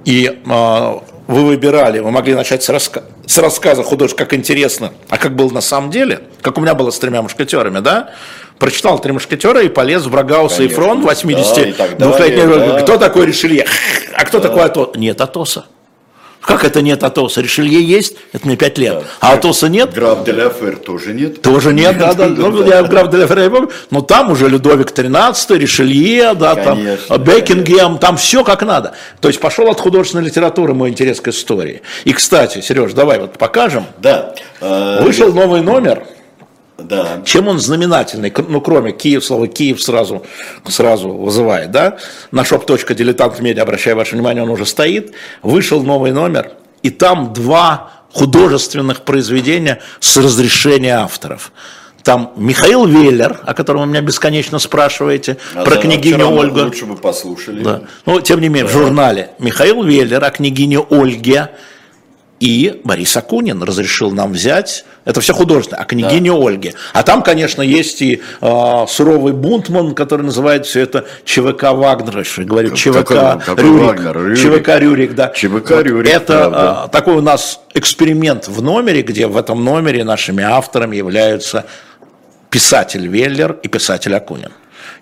И 0.04 0.26
э, 0.44 0.94
вы 1.26 1.44
выбирали, 1.44 1.98
вы 1.98 2.10
могли 2.10 2.34
начать 2.34 2.62
с, 2.62 2.68
раска 2.68 3.02
с 3.26 3.38
рассказа 3.38 3.82
художника, 3.82 4.24
как 4.24 4.34
интересно, 4.34 4.92
а 5.08 5.18
как 5.18 5.34
было 5.34 5.50
на 5.50 5.60
самом 5.60 5.90
деле, 5.90 6.22
как 6.40 6.58
у 6.58 6.60
меня 6.60 6.74
было 6.74 6.90
с 6.90 6.98
тремя 6.98 7.22
мушкетерами, 7.22 7.80
да? 7.80 8.10
Прочитал 8.58 9.00
«Три 9.00 9.10
мушкетера» 9.12 9.60
и 9.62 9.68
полез 9.68 10.04
в 10.04 10.10
Брагауса 10.10 10.62
и 10.62 10.68
фронт 10.68 11.04
82-летний. 11.04 11.74
Да, 11.98 12.80
Кто 12.82 12.96
такой 12.96 13.26
Ришелье? 13.26 13.66
А 14.14 14.24
кто 14.24 14.38
да. 14.38 14.48
такой 14.48 14.64
Атос? 14.64 14.90
Нет 14.94 15.20
Атоса. 15.20 15.64
Как 16.42 16.64
это 16.64 16.82
нет 16.82 17.04
Атоса? 17.04 17.40
Ришелье 17.40 17.80
есть, 17.80 18.16
это 18.32 18.46
мне 18.46 18.56
пять 18.56 18.76
лет. 18.76 18.94
Да. 18.94 19.04
А 19.20 19.34
Атоса 19.34 19.68
нет? 19.68 19.94
Граф 19.94 20.24
де 20.24 20.32
Ляфер 20.32 20.76
тоже 20.76 21.14
нет. 21.14 21.40
Тоже 21.40 21.72
нет, 21.72 21.96
да, 21.98 22.14
да. 22.14 22.26
Ну, 22.42 22.66
я 22.66 22.82
граф 22.82 23.10
де 23.10 23.18
Ляфер, 23.18 23.38
я 23.38 23.50
помню. 23.50 23.70
Но 23.90 24.00
там 24.00 24.30
уже 24.32 24.48
Людовик 24.48 24.90
XIII, 24.90 25.56
Ришелье, 25.56 26.34
да, 26.34 26.56
там 26.56 26.80
Бекингем, 27.20 27.98
там 27.98 28.16
все 28.16 28.42
как 28.42 28.62
надо. 28.62 28.94
То 29.20 29.28
есть 29.28 29.40
пошел 29.40 29.70
от 29.70 29.80
художественной 29.80 30.24
литературы 30.24 30.74
мой 30.74 30.90
интерес 30.90 31.20
к 31.20 31.28
истории. 31.28 31.82
И, 32.04 32.12
кстати, 32.12 32.60
Сереж, 32.60 32.92
давай 32.92 33.20
вот 33.20 33.38
покажем. 33.38 33.86
Да. 33.98 34.34
Вышел 34.60 35.32
новый 35.32 35.60
номер. 35.60 36.02
Да. 36.82 37.22
Чем 37.24 37.48
он 37.48 37.58
знаменательный? 37.58 38.32
Ну, 38.48 38.60
кроме 38.60 38.92
Киев, 38.92 39.24
слово 39.24 39.48
Киев 39.48 39.82
сразу, 39.82 40.24
сразу 40.68 41.10
вызывает, 41.10 41.70
да? 41.70 41.98
На 42.30 42.42
shop.diletant.media, 42.42 43.60
обращаю 43.60 43.96
ваше 43.96 44.16
внимание, 44.16 44.42
он 44.42 44.50
уже 44.50 44.66
стоит. 44.66 45.12
Вышел 45.42 45.82
новый 45.82 46.12
номер, 46.12 46.52
и 46.82 46.90
там 46.90 47.32
два 47.32 47.90
художественных 48.12 49.02
произведения 49.02 49.80
с 50.00 50.16
разрешения 50.16 50.98
авторов. 50.98 51.52
Там 52.02 52.32
Михаил 52.36 52.84
Веллер, 52.86 53.40
о 53.44 53.54
котором 53.54 53.82
вы 53.82 53.86
меня 53.86 54.00
бесконечно 54.00 54.58
спрашиваете, 54.58 55.36
а 55.54 55.64
про 55.64 55.76
княгиню 55.76 56.30
Ольгу. 56.30 56.64
Лучше 56.64 56.86
бы 56.86 56.96
послушали. 56.96 57.62
Да. 57.62 57.82
Но, 58.06 58.20
тем 58.20 58.40
не 58.40 58.48
менее, 58.48 58.64
да. 58.64 58.70
в 58.70 58.72
журнале 58.72 59.30
Михаил 59.38 59.82
Веллер 59.84 60.22
о 60.24 60.30
княгине 60.30 60.80
Ольге 60.80 61.50
и 62.40 62.80
Борис 62.82 63.16
Акунин 63.16 63.62
разрешил 63.62 64.10
нам 64.10 64.32
взять, 64.32 64.84
это 65.04 65.20
все 65.20 65.32
художественно, 65.32 65.80
о 65.80 65.84
княгине 65.84 66.30
да. 66.30 66.36
Ольге. 66.36 66.74
А 66.92 67.02
там, 67.02 67.22
конечно, 67.22 67.62
есть 67.62 68.02
и 68.02 68.22
э, 68.40 68.84
суровый 68.88 69.32
бунтман, 69.32 69.94
который 69.94 70.22
называет 70.22 70.66
все 70.66 70.80
это 70.80 71.06
ЧВК 71.24 71.72
Вагнер, 71.72 72.24
говорит, 72.44 72.74
ЧВК 72.74 73.08
какой, 73.44 73.56
Рюрик, 73.56 73.82
Вагнер, 73.82 74.16
Рюрик. 74.16 74.38
ЧВК 74.38 74.68
Рюрик, 74.78 75.14
да. 75.14 75.28
ЧВК 75.34 75.70
вот 75.70 75.82
Рюрик, 75.82 76.08
Это 76.10 76.86
э, 76.86 76.92
такой 76.92 77.16
у 77.16 77.20
нас 77.20 77.60
эксперимент 77.74 78.48
в 78.48 78.62
номере, 78.62 79.02
где 79.02 79.26
в 79.26 79.36
этом 79.36 79.64
номере 79.64 80.04
нашими 80.04 80.44
авторами 80.44 80.96
являются 80.96 81.64
писатель 82.50 83.06
Веллер 83.08 83.58
и 83.62 83.68
писатель 83.68 84.14
Акунин. 84.14 84.52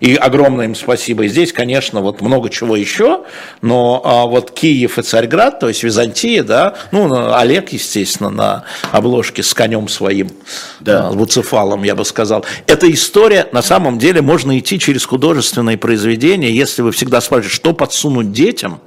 И 0.01 0.15
огромное 0.15 0.65
им 0.65 0.75
спасибо. 0.75 1.23
И 1.25 1.27
здесь, 1.29 1.53
конечно, 1.53 2.01
вот 2.01 2.21
много 2.21 2.49
чего 2.49 2.75
еще, 2.75 3.21
но 3.61 4.01
а, 4.03 4.25
вот 4.25 4.49
Киев 4.49 4.97
и 4.97 5.03
Царьград, 5.03 5.59
то 5.59 5.67
есть 5.67 5.83
Византия, 5.83 6.43
да, 6.43 6.73
ну, 6.91 7.33
Олег, 7.35 7.71
естественно, 7.71 8.31
на 8.31 8.63
обложке 8.91 9.43
с 9.43 9.53
конем 9.53 9.87
своим, 9.87 10.31
да. 10.79 11.09
а, 11.09 11.11
буцефалом, 11.11 11.83
я 11.83 11.93
бы 11.95 12.03
сказал. 12.03 12.43
Эта 12.65 12.91
история, 12.91 13.47
на 13.51 13.61
самом 13.61 13.99
деле, 13.99 14.23
можно 14.23 14.57
идти 14.57 14.79
через 14.79 15.05
художественные 15.05 15.77
произведения, 15.77 16.51
если 16.51 16.81
вы 16.81 16.91
всегда 16.91 17.21
спрашиваете, 17.21 17.55
что 17.55 17.73
подсунуть 17.73 18.31
детям, 18.31 18.81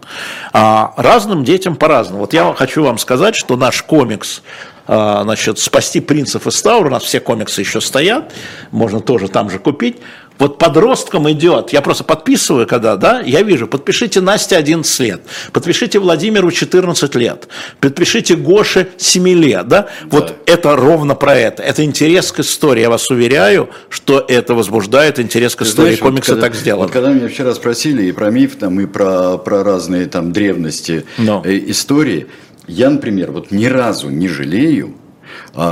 а, 0.52 0.94
разным 0.96 1.44
детям 1.44 1.76
по-разному. 1.76 2.22
Вот 2.22 2.32
я 2.32 2.52
хочу 2.54 2.82
вам 2.82 2.98
сказать, 2.98 3.36
что 3.36 3.56
наш 3.56 3.82
комикс 3.82 4.42
а, 4.86 5.22
значит, 5.22 5.58
«Спасти 5.58 6.00
принцев 6.00 6.46
из 6.46 6.60
Таура», 6.60 6.88
у 6.88 6.90
нас 6.90 7.04
все 7.04 7.20
комиксы 7.20 7.60
еще 7.62 7.80
стоят, 7.80 8.32
можно 8.70 9.00
тоже 9.00 9.28
там 9.28 9.48
же 9.48 9.58
купить, 9.58 9.96
вот 10.38 10.58
подросткам 10.58 11.30
идет, 11.30 11.72
я 11.72 11.80
просто 11.80 12.04
подписываю, 12.04 12.66
когда, 12.66 12.96
да, 12.96 13.20
я 13.20 13.42
вижу, 13.42 13.66
подпишите 13.66 14.20
Насте 14.20 14.56
11 14.56 15.00
лет, 15.00 15.22
подпишите 15.52 15.98
Владимиру 15.98 16.50
14 16.50 17.14
лет, 17.14 17.48
подпишите 17.80 18.34
Гоше 18.34 18.88
7 18.96 19.28
лет, 19.28 19.68
да, 19.68 19.88
вот 20.06 20.28
да. 20.28 20.52
это 20.52 20.76
ровно 20.76 21.14
про 21.14 21.36
это, 21.36 21.62
это 21.62 21.84
интерес 21.84 22.32
к 22.32 22.40
истории, 22.40 22.82
я 22.82 22.90
вас 22.90 23.10
уверяю, 23.10 23.70
что 23.88 24.24
это 24.26 24.54
возбуждает 24.54 25.20
интерес 25.20 25.54
к 25.54 25.60
Ты 25.60 25.64
истории, 25.64 25.86
знаешь, 25.88 26.00
комиксы 26.00 26.32
вот 26.32 26.40
когда, 26.40 26.46
так 26.48 26.56
сделаны. 26.56 26.82
Вот 26.84 26.92
когда 26.92 27.10
меня 27.10 27.28
вчера 27.28 27.54
спросили 27.54 28.04
и 28.04 28.12
про 28.12 28.30
миф, 28.30 28.56
там, 28.56 28.80
и 28.80 28.86
про, 28.86 29.38
про 29.38 29.62
разные 29.62 30.06
там 30.06 30.32
древности 30.32 31.04
Но. 31.18 31.42
Э, 31.44 31.56
истории, 31.70 32.26
я, 32.66 32.90
например, 32.90 33.30
вот 33.30 33.50
ни 33.50 33.66
разу 33.66 34.08
не 34.08 34.28
жалею, 34.28 34.94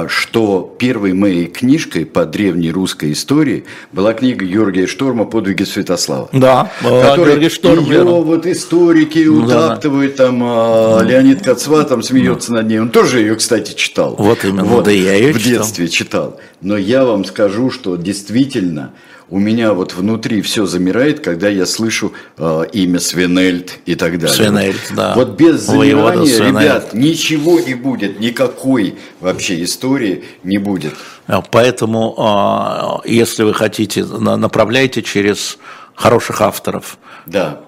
что 0.08 0.74
первой 0.78 1.12
моей 1.12 1.46
книжкой 1.46 2.06
по 2.06 2.24
древней 2.24 2.70
русской 2.70 3.12
истории 3.12 3.64
была 3.92 4.12
книга 4.14 4.44
Георгия 4.44 4.86
Шторма 4.86 5.24
«Подвиги 5.24 5.64
Святослава». 5.64 6.28
Да, 6.32 6.70
Георгий 6.82 7.48
Шторм. 7.48 7.84
Ее 7.84 8.04
вот 8.04 8.46
историки 8.46 9.24
ну 9.26 9.44
утаптывают, 9.44 10.16
там 10.16 10.40
а, 10.44 11.00
Леонид 11.02 11.42
Кацва 11.42 11.84
там 11.84 12.02
смеется 12.02 12.52
над 12.52 12.68
ней. 12.68 12.80
Он 12.80 12.90
тоже 12.90 13.20
ее, 13.20 13.34
кстати, 13.36 13.74
читал. 13.74 14.14
Вот 14.18 14.44
именно, 14.44 14.64
вот, 14.64 14.84
да 14.84 14.90
я 14.90 15.14
ее 15.14 15.32
В 15.32 15.42
детстве 15.42 15.88
читал. 15.88 16.38
Но 16.60 16.76
я 16.76 17.04
вам 17.04 17.24
скажу, 17.24 17.70
что 17.70 17.96
действительно 17.96 18.92
у 19.30 19.38
меня 19.38 19.72
вот 19.72 19.94
внутри 19.94 20.42
все 20.42 20.66
замирает, 20.66 21.20
когда 21.20 21.48
я 21.48 21.66
слышу 21.66 22.12
э, 22.36 22.64
имя 22.72 23.00
Свинельд 23.00 23.78
и 23.86 23.94
так 23.94 24.18
далее. 24.18 24.36
Свинельд, 24.36 24.80
да. 24.94 25.14
Вот 25.14 25.30
без 25.30 25.60
замирания, 25.60 26.38
ребят, 26.38 26.92
ничего 26.92 27.60
не 27.60 27.74
будет, 27.74 28.20
никакой 28.20 28.96
вообще 29.20 29.62
истории 29.62 30.24
не 30.44 30.58
будет. 30.58 30.94
А, 31.26 31.40
поэтому, 31.42 33.02
э, 33.04 33.08
если 33.08 33.44
вы 33.44 33.54
хотите, 33.54 34.04
направляйте 34.04 35.02
через 35.02 35.58
хороших 35.94 36.40
авторов. 36.40 36.98
Да. 37.26 37.60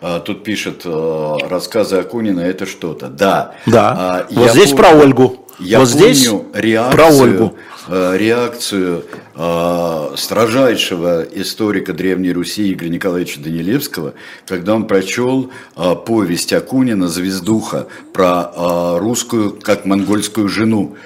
А, 0.00 0.18
тут 0.18 0.42
пишет 0.42 0.82
э, 0.84 1.36
рассказы 1.48 1.96
Акунина 1.96 2.40
это 2.40 2.66
что-то. 2.66 3.08
Да. 3.08 3.54
Да. 3.66 4.26
Вот 4.30 4.50
здесь 4.50 4.70
помню, 4.70 4.76
про 4.76 4.98
Ольгу. 4.98 5.41
Я 5.62 5.80
вот 5.80 5.92
помню 5.92 6.14
здесь 6.14 6.30
реакцию, 6.52 6.96
про 6.96 7.06
Ольгу. 7.08 7.56
Э, 7.88 8.16
реакцию 8.16 9.04
э, 9.34 10.14
строжайшего 10.16 11.22
историка 11.22 11.92
Древней 11.92 12.32
Руси 12.32 12.72
Игоря 12.72 12.88
Николаевича 12.90 13.40
Данилевского, 13.40 14.14
когда 14.46 14.74
он 14.76 14.86
прочел 14.86 15.50
э, 15.76 15.96
повесть 16.06 16.52
Акунина 16.52 17.08
«Звездуха» 17.08 17.88
про 18.12 18.98
русскую, 18.98 19.58
как 19.60 19.84
монгольскую 19.84 20.48
жену. 20.48 20.96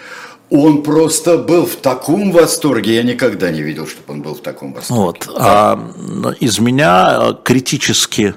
Он 0.51 0.83
просто 0.83 1.39
был 1.39 1.67
в 1.67 1.77
таком 1.77 2.31
восторге, 2.31 2.97
я 2.97 3.03
никогда 3.03 3.51
не 3.51 3.63
видел, 3.63 3.87
чтобы 3.87 4.13
он 4.13 4.23
был 4.23 4.35
в 4.35 4.41
таком 4.41 4.75
восторге. 4.75 5.03
Вот. 5.03 5.29
А 5.37 5.81
из 6.39 6.61
меня 6.61 7.37
критически 7.43 8.35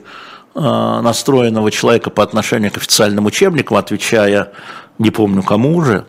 настроенного 0.55 1.71
человека 1.71 2.09
по 2.09 2.23
отношению 2.23 2.71
к 2.71 2.77
официальным 2.77 3.25
учебникам, 3.25 3.77
отвечая 3.77 4.51
не 4.99 5.11
помню 5.11 5.41
кому 5.41 5.77
уже, 5.77 6.05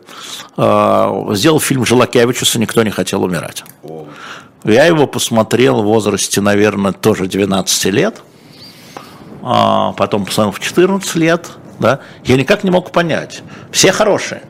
а, 0.56 1.28
сделал 1.32 1.60
фильм 1.60 1.86
Желакевичуса 1.86 2.58
«Никто 2.58 2.82
не 2.82 2.90
хотел 2.90 3.22
умирать». 3.22 3.64
Я 4.64 4.84
его 4.84 5.06
посмотрел 5.06 5.82
в 5.82 5.86
возрасте, 5.86 6.42
наверное, 6.42 6.92
тоже 6.92 7.26
12 7.26 7.86
лет, 7.86 8.20
а 9.42 9.92
потом 9.92 10.26
посмотрел 10.26 10.52
в 10.52 10.60
14 10.60 11.16
лет, 11.16 11.50
да, 11.78 12.00
я 12.24 12.36
никак 12.36 12.62
не 12.62 12.70
мог 12.70 12.90
понять. 12.90 13.42
Все 13.70 13.90
хорошие. 13.90 14.42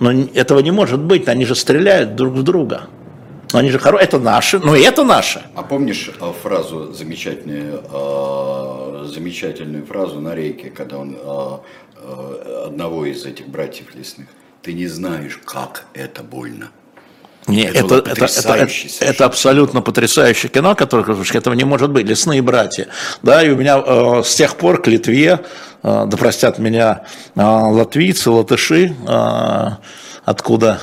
Но 0.00 0.10
этого 0.10 0.60
не 0.60 0.70
может 0.70 1.00
быть, 1.00 1.28
они 1.28 1.44
же 1.44 1.54
стреляют 1.54 2.14
друг 2.16 2.34
в 2.34 2.42
друга. 2.42 2.84
Но 3.52 3.60
они 3.60 3.70
же 3.70 3.78
хорошие, 3.78 4.04
это 4.06 4.18
наши, 4.18 4.58
но 4.58 4.74
и 4.74 4.82
это 4.82 5.04
наши. 5.04 5.42
А 5.54 5.62
помнишь 5.62 6.10
а, 6.20 6.32
фразу 6.32 6.92
замечательную, 6.92 7.82
а, 7.90 9.04
замечательную 9.06 9.86
фразу 9.86 10.20
на 10.20 10.34
рейке, 10.34 10.70
когда 10.70 10.98
он 10.98 11.16
Э, 12.08 12.64
одного 12.66 13.06
из 13.06 13.24
этих 13.24 13.48
братьев 13.48 13.94
лесных. 13.94 14.28
Ты 14.62 14.74
не 14.74 14.86
знаешь, 14.86 15.40
как 15.44 15.86
это 15.94 16.22
больно. 16.22 16.68
Нет, 17.46 17.74
это, 17.74 17.96
это, 17.96 18.10
это, 18.10 18.24
это, 18.24 18.68
это 19.00 19.24
абсолютно 19.24 19.80
потрясающее 19.80 20.50
кино, 20.50 20.74
которое, 20.74 21.16
этого 21.32 21.54
не 21.54 21.64
может 21.64 21.90
быть, 21.90 22.06
«Лесные 22.06 22.42
братья». 22.42 22.88
Да, 23.22 23.42
и 23.42 23.50
у 23.50 23.56
меня 23.56 23.82
э, 23.84 24.22
с 24.24 24.34
тех 24.34 24.56
пор 24.56 24.82
к 24.82 24.88
Литве, 24.88 25.40
э, 25.82 26.04
да 26.06 26.16
простят 26.16 26.58
меня 26.58 27.04
э, 27.34 27.42
латвийцы, 27.42 28.30
латыши, 28.30 28.94
э, 29.06 29.68
откуда 30.24 30.80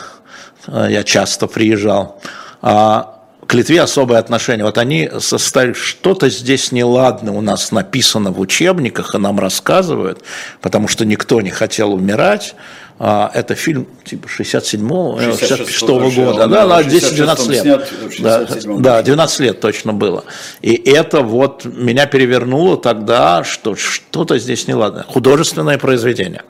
э, 0.67 0.87
я 0.89 1.03
часто 1.03 1.47
приезжал, 1.47 2.21
э, 2.23 2.42
к 2.63 3.53
Литве 3.53 3.81
особое 3.81 4.19
отношение. 4.19 4.65
Вот 4.65 4.77
они 4.77 5.09
составили, 5.19 5.73
что-то 5.73 6.29
здесь 6.29 6.71
неладно 6.71 7.33
у 7.33 7.41
нас 7.41 7.71
написано 7.71 8.31
в 8.31 8.39
учебниках, 8.39 9.15
и 9.15 9.17
нам 9.17 9.39
рассказывают, 9.39 10.23
потому 10.61 10.87
что 10.87 11.05
никто 11.05 11.41
не 11.41 11.49
хотел 11.49 11.93
умирать. 11.93 12.55
А, 12.99 13.29
это 13.33 13.55
фильм 13.55 13.87
типа 14.05 14.27
67-го, 14.27 15.19
66-го 15.19 16.03
э, 16.03 16.11
года, 16.11 16.47
да, 16.47 16.67
да 16.67 16.81
10-12 16.81 17.51
лет. 17.51 17.61
Снят, 17.61 17.89
да, 18.19 18.47
да, 18.79 19.01
12 19.01 19.39
лет 19.41 19.59
точно 19.59 19.93
было. 19.93 20.23
И 20.61 20.73
это 20.73 21.21
вот 21.21 21.65
меня 21.65 22.05
перевернуло 22.05 22.77
тогда, 22.77 23.43
что 23.43 23.75
что-то 23.75 24.37
здесь 24.37 24.67
неладно. 24.67 25.05
Художественное 25.07 25.77
произведение. 25.77 26.43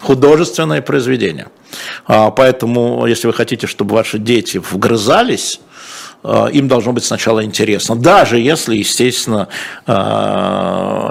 Художественное 0.00 0.82
произведение. 0.82 1.48
А, 2.06 2.30
поэтому, 2.30 3.06
если 3.06 3.26
вы 3.26 3.32
хотите, 3.32 3.66
чтобы 3.66 3.94
ваши 3.94 4.18
дети 4.18 4.58
вгрызались, 4.58 5.60
Э, 6.22 6.48
им 6.52 6.68
должно 6.68 6.92
быть 6.92 7.04
сначала 7.04 7.44
интересно. 7.44 7.96
Даже 7.96 8.38
если, 8.38 8.76
естественно, 8.76 9.48
э, 9.86 9.92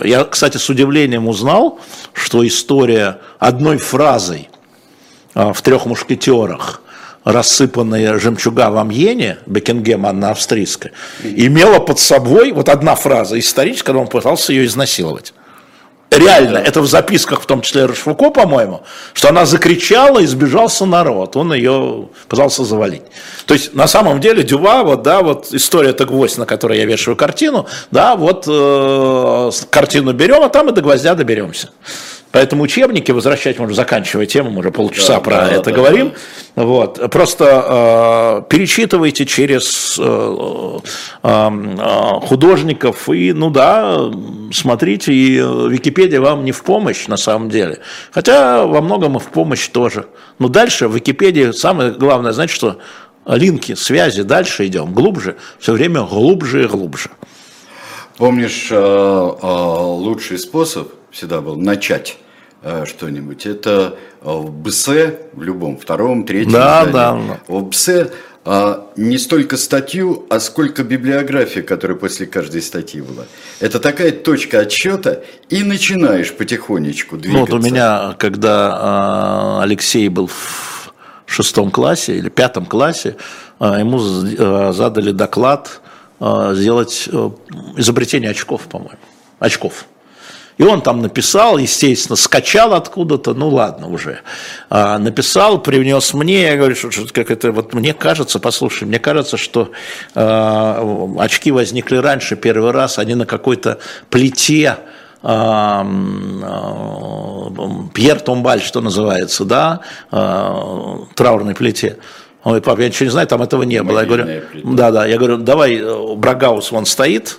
я, 0.04 0.26
кстати, 0.30 0.58
с 0.58 0.70
удивлением 0.70 1.28
узнал, 1.28 1.80
что 2.14 2.46
история 2.46 3.20
одной 3.40 3.78
фразой 3.78 4.50
в 5.36 5.62
трех 5.62 5.86
мушкетерах 5.86 6.82
рассыпанная 7.24 8.18
жемчуга 8.18 8.72
в 8.72 8.78
Амьене, 8.78 9.38
Бекингем, 9.46 10.06
Анна 10.06 10.32
Австрийская, 10.32 10.92
имела 11.24 11.80
под 11.80 12.00
собой 12.00 12.52
вот 12.52 12.68
одна 12.68 12.96
фраза 12.96 13.38
историческая, 13.38 13.94
он 13.94 14.08
пытался 14.08 14.52
ее 14.54 14.66
изнасиловать. 14.66 15.34
Реально, 16.12 16.58
это 16.58 16.82
в 16.82 16.88
записках, 16.88 17.42
в 17.42 17.46
том 17.46 17.62
числе 17.62 17.86
Рашфуко, 17.86 18.30
по-моему, 18.30 18.82
что 19.14 19.30
она 19.30 19.46
закричала 19.46 20.20
и 20.20 20.26
сбежался 20.26 20.86
народ, 20.86 21.36
он 21.36 21.54
ее 21.54 22.10
пытался 22.28 22.64
завалить. 22.64 23.04
То 23.46 23.54
есть, 23.54 23.74
на 23.74 23.88
самом 23.88 24.20
деле, 24.20 24.44
Дюва, 24.44 24.84
вот, 24.84 25.04
да, 25.04 25.22
вот 25.22 25.54
история 25.54 25.92
это 25.92 26.06
гвоздь, 26.06 26.38
на 26.38 26.46
которой 26.46 26.78
я 26.78 26.86
вешаю 26.86 27.16
картину, 27.16 27.68
да, 27.92 28.16
вот 28.16 28.46
э, 28.48 29.52
картину 29.70 30.14
берем, 30.14 30.44
а 30.44 30.50
там 30.50 30.70
и 30.70 30.72
до 30.72 30.82
гвоздя 30.82 31.16
доберемся. 31.16 31.70
Поэтому 32.32 32.64
учебники 32.64 33.12
возвращать, 33.12 33.58
можно 33.58 33.76
заканчивая 33.76 34.28
тему, 34.28 34.52
мы 34.52 34.60
уже 34.60 34.72
полчаса 34.72 35.16
да, 35.16 35.20
про 35.20 35.36
да, 35.36 35.48
это 35.50 35.64
да, 35.64 35.72
говорим. 35.72 36.14
Да. 36.56 36.64
Вот. 36.64 37.12
Просто 37.12 38.44
э, 38.46 38.50
перечитывайте 38.50 39.26
через 39.26 39.98
э, 40.00 40.80
э, 41.24 41.50
художников 42.22 43.10
и, 43.10 43.34
ну 43.34 43.50
да, 43.50 44.12
смотрите, 44.54 45.12
и 45.12 45.38
Википедия 45.38 46.22
вам 46.22 46.46
не 46.46 46.52
в 46.52 46.64
помощь 46.64 47.08
на 47.08 47.18
самом 47.18 47.50
деле. 47.50 47.80
Хотя 48.12 48.66
во 48.68 48.82
многом 48.82 49.18
и 49.18 49.20
в 49.20 49.30
помощь 49.30 49.68
тоже. 49.68 50.06
Но 50.38 50.50
дальше 50.50 50.88
в 50.88 50.96
Википедии 50.96 51.52
самое 51.52 51.92
главное, 51.92 52.32
знаете 52.32 52.54
что, 52.54 52.78
линки, 53.26 53.74
связи, 53.74 54.22
дальше 54.22 54.68
идем, 54.68 54.94
глубже, 54.94 55.38
все 55.60 55.74
время 55.74 56.04
глубже 56.04 56.66
и 56.66 56.68
глубже. 56.68 57.10
Помнишь, 58.18 58.68
э, 58.70 58.76
э, 58.76 59.48
лучший 59.48 60.38
способ 60.38 60.99
всегда 61.12 61.42
был 61.42 61.56
начать 61.56 62.18
э, 62.62 62.86
что-нибудь. 62.86 63.46
Это 63.46 63.98
э, 64.22 64.32
в 64.32 64.52
БС, 64.52 64.88
в 65.34 65.42
любом, 65.42 65.78
втором, 65.78 66.26
третьем 66.26 66.54
да, 66.54 66.86
издании. 66.86 67.28
Да, 67.28 67.40
В 67.48 67.64
БС 67.64 67.90
а, 68.46 68.90
не 68.96 69.18
столько 69.18 69.58
статью, 69.58 70.26
а 70.30 70.40
сколько 70.40 70.84
библиография, 70.84 71.62
которая 71.62 71.98
после 71.98 72.26
каждой 72.26 72.62
статьи 72.62 73.02
была. 73.02 73.26
Это 73.60 73.80
такая 73.80 74.12
точка 74.12 74.62
отсчета, 74.62 75.24
и 75.50 75.62
начинаешь 75.62 76.34
потихонечку 76.34 77.18
двигаться. 77.18 77.38
Ну, 77.38 77.46
вот 77.46 77.54
у 77.54 77.64
меня, 77.64 78.16
когда 78.18 79.62
Алексей 79.62 80.08
был 80.08 80.28
в 80.28 80.92
шестом 81.26 81.70
классе 81.70 82.18
или 82.18 82.30
пятом 82.30 82.66
классе, 82.66 83.18
ему 83.60 84.00
задали 84.00 85.12
доклад 85.12 85.82
сделать 86.20 87.10
изобретение 87.78 88.32
очков, 88.32 88.64
по-моему. 88.64 89.00
Очков. 89.40 89.86
И 90.60 90.64
он 90.64 90.82
там 90.82 91.02
написал, 91.02 91.58
естественно, 91.58 92.18
скачал 92.18 92.74
откуда-то, 92.74 93.34
ну 93.34 93.48
ладно 93.48 93.88
уже. 93.88 94.20
А, 94.70 95.00
написал, 95.00 95.62
привнес 95.62 96.14
мне, 96.14 96.42
я 96.42 96.58
говорю, 96.58 96.76
что, 96.76 96.92
что 96.92 97.08
как 97.14 97.32
это, 97.32 97.54
вот 97.54 97.74
мне 97.74 97.94
кажется, 97.94 98.40
послушай, 98.40 98.84
мне 98.84 99.00
кажется, 99.00 99.38
что 99.38 99.72
а, 100.16 101.08
очки 101.18 101.52
возникли 101.52 101.96
раньше, 101.96 102.36
первый 102.36 102.72
раз, 102.72 103.00
они 103.00 103.16
на 103.16 103.26
какой-то 103.26 103.80
плите, 104.10 104.76
а, 105.24 105.88
Пьер 107.94 108.20
Томбаль, 108.20 108.62
что 108.62 108.82
называется, 108.82 109.46
да, 109.46 109.80
траурной 110.12 111.56
плите. 111.56 111.98
Он 112.44 112.52
говорит, 112.52 112.66
пап, 112.66 112.80
я 112.80 112.88
ничего 112.88 113.06
не 113.06 113.12
знаю, 113.12 113.28
там 113.28 113.42
этого 113.42 113.64
не 113.64 113.84
было. 113.84 114.00
Я 114.00 114.06
говорю, 114.06 114.26
да, 114.64 114.92
да, 114.92 115.06
я 115.06 115.18
говорю, 115.18 115.38
давай, 115.38 115.76
э, 115.76 116.16
Брагаус 116.16 116.72
вон 116.72 116.86
стоит, 116.86 117.38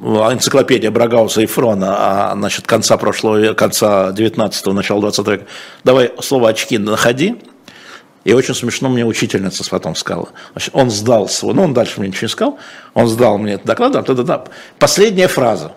энциклопедия 0.00 0.90
Брагауса 0.90 1.40
и 1.40 1.46
Фрона, 1.46 2.30
а, 2.30 2.34
значит, 2.34 2.66
конца 2.66 2.96
прошлого, 2.96 3.54
конца 3.54 4.10
19-го, 4.10 4.72
начала 4.72 5.00
20 5.00 5.26
века. 5.28 5.46
Давай 5.84 6.12
слово 6.20 6.50
очки 6.50 6.78
находи. 6.78 7.36
И 8.24 8.32
очень 8.32 8.54
смешно 8.54 8.88
мне 8.88 9.04
учительница 9.04 9.68
потом 9.68 9.94
сказала. 9.94 10.30
Значит, 10.52 10.70
он 10.72 10.90
сдал 10.90 11.28
свой, 11.28 11.52
ну 11.52 11.64
он 11.64 11.74
дальше 11.74 12.00
мне 12.00 12.08
ничего 12.08 12.24
не 12.24 12.30
сказал, 12.30 12.58
он 12.94 13.06
сдал 13.06 13.36
мне 13.36 13.54
этот 13.54 13.66
доклад, 13.66 13.92
да, 13.92 14.02
да, 14.02 14.14
да. 14.14 14.44
Последняя 14.78 15.28
фраза. 15.28 15.72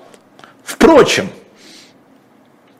Впрочем, 0.63 1.29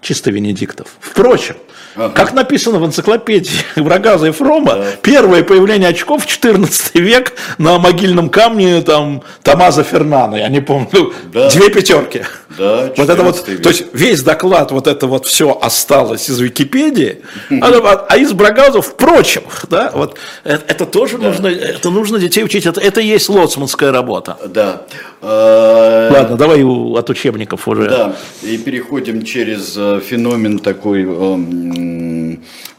чисто 0.02 0.32
Венедиктов. 0.32 0.96
Впрочем, 1.02 1.58
Ага. 1.98 2.10
Как 2.14 2.34
написано 2.34 2.80
в 2.80 2.86
энциклопедии 2.86 3.60
Брагаза 3.76 4.28
и 4.28 4.32
Фрома, 4.32 4.76
да. 4.76 4.86
первое 5.02 5.44
появление 5.44 5.90
очков 5.90 6.24
в 6.24 6.28
14 6.28 6.96
век 6.96 7.34
на 7.58 7.80
могильном 7.80 8.30
камне 8.30 8.82
там 8.82 9.24
Тамаза 9.42 9.84
Фернана, 9.84 10.36
я 10.36 10.48
не 10.50 10.60
помню, 10.62 11.14
да. 11.34 11.50
две 11.50 11.70
пятерки. 11.70 12.24
Да, 12.58 12.92
вот 12.98 13.10
это 13.10 13.22
вот, 13.22 13.48
век. 13.48 13.62
то 13.62 13.70
есть 13.70 13.86
весь 13.94 14.24
доклад, 14.24 14.72
вот 14.72 14.88
это 14.88 15.06
вот 15.06 15.28
все 15.28 15.58
осталось 15.62 16.28
из 16.30 16.40
Википедии, 16.40 17.22
а, 17.62 18.06
а 18.10 18.18
из 18.18 18.34
Брагаза, 18.34 18.82
впрочем, 18.82 19.44
да, 19.70 19.92
вот 19.94 20.18
это, 20.44 20.64
это 20.68 20.86
тоже 20.86 21.20
да. 21.20 21.28
нужно, 21.28 21.48
это 21.48 21.90
нужно 21.92 22.18
детей 22.18 22.44
учить, 22.44 22.66
это, 22.66 22.82
это 22.82 23.00
и 23.00 23.06
есть 23.06 23.30
лоцманская 23.30 23.92
работа. 23.92 24.38
Да. 24.48 24.84
А, 25.22 26.10
Ладно, 26.12 26.36
давай 26.36 26.64
от 26.64 27.10
учебников 27.10 27.68
уже. 27.68 27.90
Да, 27.90 28.16
и 28.42 28.58
переходим 28.58 29.24
через 29.24 29.76
э, 29.78 30.02
феномен 30.04 30.60
такой 30.60 31.06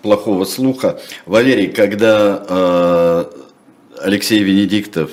плохого 0.03 0.45
слуха. 0.45 1.01
Валерий, 1.27 1.69
когда 1.69 2.45
э, 2.49 3.25
Алексей 4.01 4.43
Венедиктов 4.43 5.11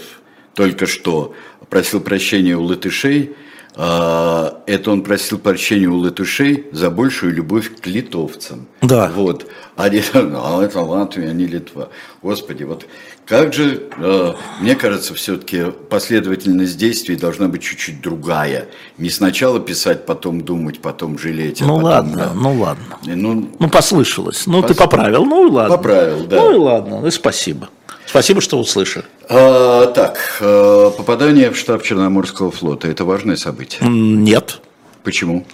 только 0.53 0.87
что 0.87 1.33
просил 1.69 1.99
прощения 1.99 2.55
у 2.55 2.63
латышей, 2.63 3.31
э, 3.31 3.44
это 3.77 4.91
он 4.91 5.03
просил 5.03 5.37
прощения 5.37 5.87
у 5.87 5.97
латышей 5.97 6.67
за 6.71 6.89
большую 6.89 7.33
любовь 7.33 7.71
к 7.81 7.87
литовцам. 7.87 8.67
Да. 8.81 9.11
Вот. 9.13 9.47
А, 9.75 9.87
а 10.13 10.63
это 10.63 10.81
Латвия, 10.81 11.29
а 11.29 11.33
не 11.33 11.45
Литва. 11.45 11.89
Господи, 12.21 12.63
вот 12.63 12.85
как 13.25 13.53
же, 13.53 13.83
э, 13.97 14.33
мне 14.59 14.75
кажется, 14.75 15.15
все-таки 15.15 15.71
последовательность 15.89 16.77
действий 16.77 17.15
должна 17.15 17.47
быть 17.47 17.63
чуть-чуть 17.63 18.01
другая. 18.01 18.67
Не 18.97 19.09
сначала 19.09 19.59
писать, 19.59 20.05
потом 20.05 20.41
думать, 20.41 20.79
потом 20.79 21.17
жалеть. 21.17 21.61
А 21.61 21.65
ну 21.65 21.75
потом, 21.75 21.89
ладно, 21.89 22.17
да. 22.17 22.31
ну 22.35 22.53
ладно. 22.53 22.97
Ну, 23.03 23.49
ну 23.57 23.69
послышалось. 23.69 24.45
Ну 24.45 24.61
Пос... 24.61 24.71
ты 24.71 24.77
поправил, 24.77 25.25
ну 25.25 25.47
и 25.47 25.51
ладно. 25.51 25.77
Поправил, 25.77 26.25
да. 26.25 26.35
Ну 26.37 26.53
и 26.53 26.57
ладно, 26.57 27.01
ну 27.01 27.07
и 27.07 27.11
спасибо. 27.11 27.69
Спасибо, 28.05 28.41
что 28.41 28.59
услышали. 28.59 29.05
А, 29.27 29.87
так, 29.87 30.19
э, 30.39 30.91
попадание 30.95 31.49
в 31.49 31.57
штаб 31.57 31.81
Черноморского 31.81 32.51
флота– 32.51 32.87
это 32.89 33.05
важное 33.05 33.35
событие? 33.35 33.81
Нет. 33.89 34.61
Почему? 35.03 35.45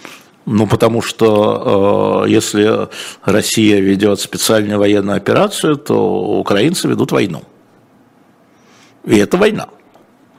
Ну, 0.45 0.67
потому 0.67 1.01
что 1.01 2.25
э, 2.25 2.29
если 2.29 2.89
Россия 3.23 3.79
ведет 3.79 4.19
специальную 4.19 4.79
военную 4.79 5.15
операцию, 5.15 5.77
то 5.77 6.39
украинцы 6.39 6.87
ведут 6.87 7.11
войну. 7.11 7.43
И 9.05 9.17
это 9.17 9.37
война. 9.37 9.67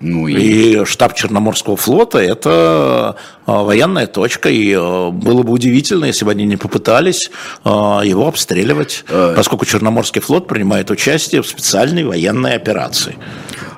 Ну 0.03 0.27
и... 0.27 0.35
и 0.35 0.85
штаб 0.85 1.14
Черноморского 1.14 1.77
флота– 1.77 2.18
это 2.20 3.16
а, 3.46 3.62
военная 3.62 4.09
точка, 4.09 4.48
и 4.48 4.75
а, 4.77 5.11
было 5.11 5.44
бы 5.44 5.53
удивительно, 5.53 6.07
если 6.07 6.25
бы 6.25 6.33
они 6.33 6.44
не 6.44 6.57
попытались 6.57 7.31
а, 7.62 8.03
его 8.05 8.27
обстреливать, 8.27 9.05
поскольку 9.09 9.64
Черноморский 9.64 10.20
флот 10.20 10.48
принимает 10.48 10.90
участие 10.90 11.40
в 11.42 11.46
специальной 11.46 12.05
военной 12.05 12.55
операции. 12.55 13.16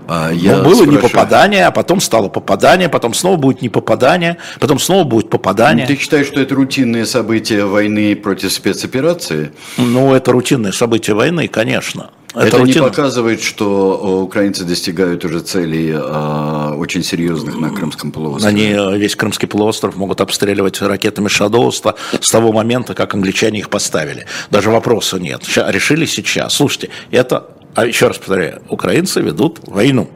А, 0.06 0.30
я 0.30 0.58
было 0.58 0.74
спрашиваю... 0.74 0.90
не 0.92 0.96
попадание, 0.98 1.66
а 1.66 1.70
потом 1.70 2.00
стало 2.00 2.28
попадание, 2.28 2.88
потом 2.88 3.14
снова 3.14 3.36
будет 3.36 3.62
не 3.62 3.68
попадание, 3.68 4.38
потом 4.60 4.78
снова 4.78 5.04
будет 5.04 5.30
попадание. 5.30 5.86
Ты 5.86 5.96
считаешь, 5.96 6.26
что 6.26 6.40
это 6.40 6.54
рутинные 6.54 7.06
события 7.06 7.64
войны 7.64 8.14
против 8.16 8.52
спецоперации? 8.52 9.52
Ну, 9.76 10.14
это 10.14 10.32
рутинные 10.32 10.72
события 10.72 11.14
войны, 11.14 11.48
конечно. 11.48 12.10
Это, 12.34 12.46
это 12.48 12.62
не 12.62 12.72
показывает, 12.72 13.40
что 13.40 14.22
украинцы 14.24 14.64
достигают 14.64 15.24
уже 15.24 15.38
целей 15.40 15.92
э, 15.92 16.74
очень 16.74 17.04
серьезных 17.04 17.60
на 17.60 17.70
Крымском 17.70 18.10
полуострове. 18.10 18.52
Они 18.52 18.72
э, 18.72 18.98
весь 18.98 19.14
Крымский 19.14 19.46
полуостров 19.46 19.96
могут 19.96 20.20
обстреливать 20.20 20.82
ракетами 20.82 21.28
Шадоуста 21.28 21.94
с 22.20 22.28
того 22.30 22.52
момента, 22.52 22.94
как 22.94 23.14
англичане 23.14 23.60
их 23.60 23.70
поставили. 23.70 24.26
Даже 24.50 24.70
вопроса 24.70 25.20
нет. 25.20 25.42
Решили 25.56 26.06
сейчас. 26.06 26.54
Слушайте, 26.54 26.90
это, 27.12 27.50
а 27.76 27.86
еще 27.86 28.08
раз 28.08 28.18
повторяю, 28.18 28.62
украинцы 28.68 29.20
ведут 29.20 29.60
войну. 29.68 30.10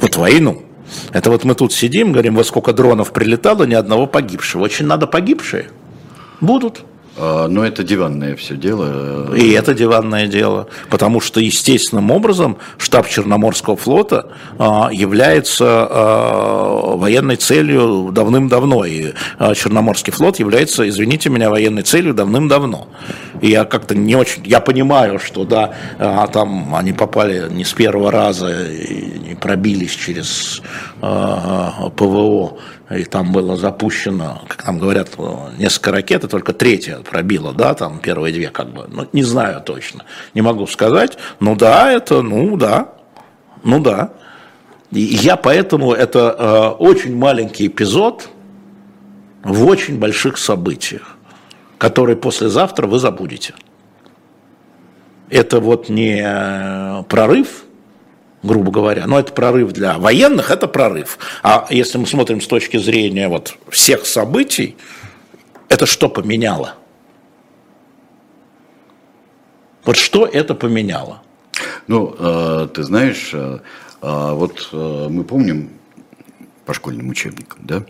Вот 0.00 0.16
войну. 0.16 0.64
Это 1.12 1.30
вот 1.30 1.44
мы 1.44 1.54
тут 1.54 1.72
сидим, 1.72 2.10
говорим, 2.10 2.34
во 2.34 2.42
сколько 2.42 2.72
дронов 2.72 3.12
прилетало, 3.12 3.62
ни 3.62 3.74
одного 3.74 4.08
погибшего. 4.08 4.64
Очень 4.64 4.86
надо 4.86 5.06
погибшие. 5.06 5.70
Будут. 6.40 6.82
А, 7.16 7.48
но 7.48 7.64
это 7.64 7.82
диванное 7.82 8.36
все 8.36 8.56
дело. 8.56 9.34
И 9.34 9.50
это 9.50 9.74
диванное 9.74 10.26
дело, 10.26 10.68
потому 10.88 11.20
что 11.20 11.40
естественным 11.40 12.10
образом 12.10 12.58
штаб 12.78 13.08
Черноморского 13.08 13.76
флота 13.76 14.28
а, 14.58 14.90
является 14.92 15.66
а, 15.66 16.96
военной 16.96 17.36
целью 17.36 18.10
давным-давно. 18.12 18.84
И 18.84 19.12
Черноморский 19.54 20.12
флот 20.12 20.38
является, 20.38 20.88
извините 20.88 21.30
меня, 21.30 21.50
военной 21.50 21.82
целью 21.82 22.14
давным-давно. 22.14 22.88
И 23.40 23.50
я 23.50 23.64
как-то 23.64 23.94
не 23.94 24.14
очень, 24.16 24.46
я 24.46 24.60
понимаю, 24.60 25.18
что 25.18 25.44
да, 25.44 25.74
там 26.32 26.74
они 26.74 26.92
попали 26.92 27.48
не 27.50 27.64
с 27.64 27.72
первого 27.72 28.10
раза 28.10 28.66
и 28.66 29.18
не 29.18 29.34
пробились 29.34 29.92
через 29.92 30.62
ПВО 31.00 32.58
и 32.90 33.04
там 33.04 33.32
было 33.32 33.56
запущено, 33.56 34.42
как 34.48 34.62
там 34.64 34.78
говорят, 34.78 35.10
несколько 35.58 35.92
ракет, 35.92 36.24
и 36.24 36.28
только 36.28 36.52
третья 36.52 36.98
пробила, 36.98 37.52
да, 37.52 37.74
там 37.74 38.00
первые 38.00 38.34
две 38.34 38.48
как 38.48 38.72
бы, 38.72 38.86
ну, 38.88 39.08
не 39.12 39.22
знаю 39.22 39.60
точно, 39.60 40.04
не 40.34 40.42
могу 40.42 40.66
сказать, 40.66 41.16
ну 41.38 41.54
да, 41.54 41.92
это, 41.92 42.22
ну 42.22 42.56
да, 42.56 42.94
ну 43.62 43.80
да. 43.80 44.12
И 44.90 45.00
я 45.00 45.36
поэтому, 45.36 45.92
это 45.92 46.34
э, 46.36 46.68
очень 46.82 47.16
маленький 47.16 47.68
эпизод, 47.68 48.28
в 49.42 49.66
очень 49.66 49.98
больших 49.98 50.36
событиях, 50.38 51.16
которые 51.78 52.16
послезавтра 52.16 52.86
вы 52.86 52.98
забудете. 52.98 53.54
Это 55.28 55.60
вот 55.60 55.88
не 55.88 56.20
э, 56.22 57.02
прорыв, 57.04 57.64
грубо 58.42 58.70
говоря, 58.70 59.06
но 59.06 59.18
это 59.18 59.32
прорыв 59.32 59.72
для 59.72 59.98
военных, 59.98 60.50
это 60.50 60.66
прорыв. 60.66 61.18
А 61.42 61.66
если 61.70 61.98
мы 61.98 62.06
смотрим 62.06 62.40
с 62.40 62.46
точки 62.46 62.76
зрения 62.78 63.28
вот 63.28 63.56
всех 63.68 64.06
событий, 64.06 64.76
это 65.68 65.86
что 65.86 66.08
поменяло? 66.08 66.74
Вот 69.84 69.96
что 69.96 70.26
это 70.26 70.54
поменяло? 70.54 71.22
Ну, 71.86 72.14
э, 72.18 72.68
ты 72.72 72.82
знаешь, 72.82 73.30
э, 73.32 73.58
вот 74.00 74.68
мы 74.72 75.24
помним 75.24 75.70
по 76.64 76.74
школьным 76.74 77.08
учебникам, 77.08 77.58
да, 77.64 77.84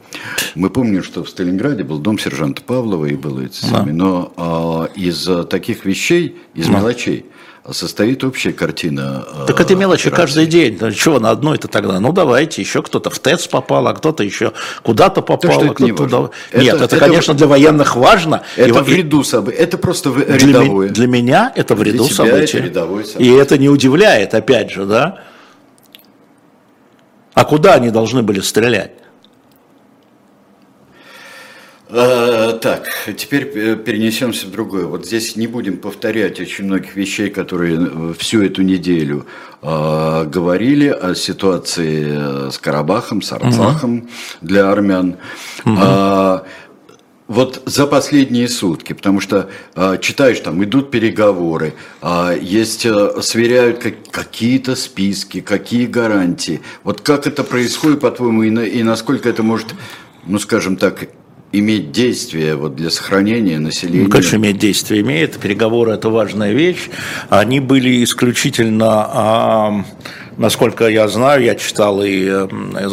мы 0.55 0.70
помним, 0.70 1.03
что 1.03 1.22
в 1.22 1.28
Сталинграде 1.28 1.84
был 1.84 1.98
дом 1.98 2.18
сержанта 2.18 2.62
Павлова 2.62 3.05
и 3.05 3.14
было 3.14 3.42
это 3.42 3.55
самое, 3.55 3.92
но 3.92 4.32
а, 4.36 4.84
из 4.94 5.28
таких 5.48 5.84
вещей, 5.84 6.40
из 6.55 6.66
да. 6.66 6.78
мелочей, 6.78 7.26
состоит 7.71 8.25
общая 8.25 8.53
картина. 8.53 9.25
Так 9.47 9.61
это 9.61 9.75
мелочи 9.77 10.09
операции. 10.09 10.23
каждый 10.23 10.47
день. 10.47 10.79
Ну, 10.81 10.91
чего 10.93 11.19
на 11.19 11.31
одной 11.31 11.57
это 11.57 11.69
тогда? 11.69 12.01
Ну 12.01 12.13
давайте, 12.13 12.63
еще 12.63 12.83
кто-то 12.83 13.11
в 13.11 13.19
ТЭЦ 13.19 13.47
попал, 13.49 13.87
а 13.87 13.95
кто-то 13.95 14.23
еще 14.23 14.53
куда-то 14.83 15.21
попал, 15.23 15.61
а 15.61 15.75
кто-то 15.75 15.95
туда. 15.95 16.31
Это, 16.51 16.63
Нет, 16.63 16.75
это, 16.77 16.85
это, 16.85 16.97
конечно, 16.99 17.35
для 17.35 17.47
военных 17.47 17.97
важно. 17.97 18.43
Это 18.57 18.79
и, 18.79 18.83
в 18.83 18.89
ряду 18.89 19.23
событий. 19.25 19.59
Это 19.59 19.79
просто 19.79 20.11
рядовое. 20.11 20.89
Для, 20.89 20.95
для 20.95 21.07
меня 21.07 21.53
это 21.55 21.75
в 21.75 21.83
ряду 21.83 22.05
событий. 22.05 22.59
Это. 22.59 22.89
И 23.19 23.29
это 23.31 23.59
не 23.59 23.69
удивляет, 23.69 24.35
опять 24.35 24.71
же, 24.71 24.87
да? 24.87 25.19
А 27.35 27.45
куда 27.45 27.75
они 27.75 27.91
должны 27.91 28.23
были 28.23 28.41
стрелять? 28.41 28.93
А, 31.93 32.53
так, 32.53 32.88
теперь 33.16 33.47
перенесемся 33.76 34.47
в 34.47 34.51
другое. 34.51 34.86
Вот 34.86 35.07
здесь 35.07 35.36
не 35.36 35.47
будем 35.47 35.78
повторять 35.78 36.41
очень 36.41 36.64
многих 36.66 36.95
вещей, 36.95 37.30
которые 37.30 37.78
э, 37.80 38.14
всю 38.16 38.43
эту 38.43 38.62
неделю 38.62 39.26
э, 39.61 40.24
говорили 40.26 40.88
о 40.88 41.14
ситуации 41.14 42.05
э, 42.07 42.51
с 42.53 42.59
Карабахом, 42.59 43.22
с 43.22 43.32
Арцахом 43.32 43.99
угу. 43.99 44.09
для 44.41 44.70
армян. 44.70 45.16
Угу. 45.64 45.76
А, 45.78 46.45
вот 47.30 47.62
за 47.64 47.86
последние 47.86 48.49
сутки, 48.49 48.93
потому 48.93 49.20
что 49.20 49.51
э, 49.76 49.99
читаешь, 50.01 50.41
там 50.41 50.62
идут 50.64 50.91
переговоры, 50.91 51.74
э, 52.03 52.38
есть, 52.43 52.84
э, 52.84 53.22
сверяют 53.22 53.78
как, 53.78 53.95
какие-то 54.11 54.74
списки, 54.74 55.41
какие 55.41 55.86
гарантии. 55.86 56.61
Вот 56.82 57.03
как 57.03 57.28
это 57.28 57.45
происходит, 57.45 58.01
по-твоему, 58.01 58.43
и, 58.43 58.51
на, 58.51 58.61
и 58.61 58.82
насколько 58.82 59.28
это 59.28 59.45
может, 59.45 59.74
ну 60.26 60.41
скажем 60.41 60.76
так, 60.76 61.09
иметь 61.53 61.92
действие 61.92 62.57
вот 62.57 62.76
для 62.76 62.90
сохранения 62.90 63.59
населения? 63.59 64.05
Ну, 64.05 64.11
конечно, 64.11 64.36
иметь 64.36 64.59
действие 64.59 65.01
имеет. 65.03 65.38
Переговоры– 65.38 65.92
это 65.94 66.09
важная 66.09 66.53
вещь. 66.53 66.88
Они 67.28 67.61
были 67.61 68.03
исключительно 68.05 69.84
насколько 70.41 70.88
я 70.88 71.07
знаю, 71.07 71.43
я 71.45 71.55
читал 71.55 72.03
и 72.03 72.24
э, 72.26 72.49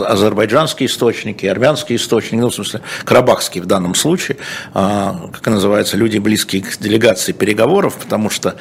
азербайджанские 0.06 0.88
источники, 0.88 1.46
и 1.46 1.48
армянские 1.48 1.96
источники, 1.96 2.42
ну, 2.42 2.50
в 2.50 2.54
смысле, 2.54 2.82
карабахские 3.06 3.64
в 3.64 3.66
данном 3.66 3.96
случае, 3.96 4.38
а, 4.74 5.30
как 5.32 5.48
называется, 5.48 5.96
люди, 5.96 6.18
близкие 6.18 6.62
к 6.62 6.78
делегации 6.78 7.32
переговоров, 7.32 7.96
потому 7.96 8.30
что 8.30 8.56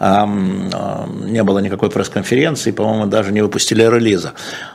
не 0.00 1.42
было 1.42 1.58
никакой 1.60 1.90
пресс-конференции, 1.90 2.72
по-моему, 2.72 3.06
даже 3.06 3.32
не 3.32 3.40
выпустили 3.42 3.82
релиза. 3.82 4.32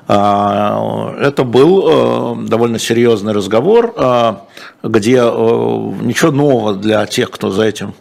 А, 0.07 1.15
это 1.19 1.43
был 1.43 2.43
э, 2.45 2.47
довольно 2.47 2.79
серьезный 2.79 3.33
разговор, 3.33 3.93
а, 3.97 4.45
где 4.83 5.17
э, 5.17 5.21
ничего 5.21 6.31
нового 6.31 6.75
для 6.75 7.05
тех, 7.05 7.29
кто 7.29 7.51
за 7.51 7.63
этим 7.63 7.93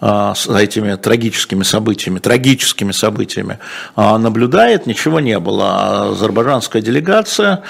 за 0.00 0.58
этими 0.58 0.94
трагическими 0.94 1.62
событиями, 1.62 2.18
трагическими 2.18 2.92
событиями 2.92 3.58
наблюдает, 3.96 4.86
ничего 4.86 5.20
не 5.20 5.38
было. 5.38 6.10
Азербайджанская 6.10 6.82
делегация 6.82 7.62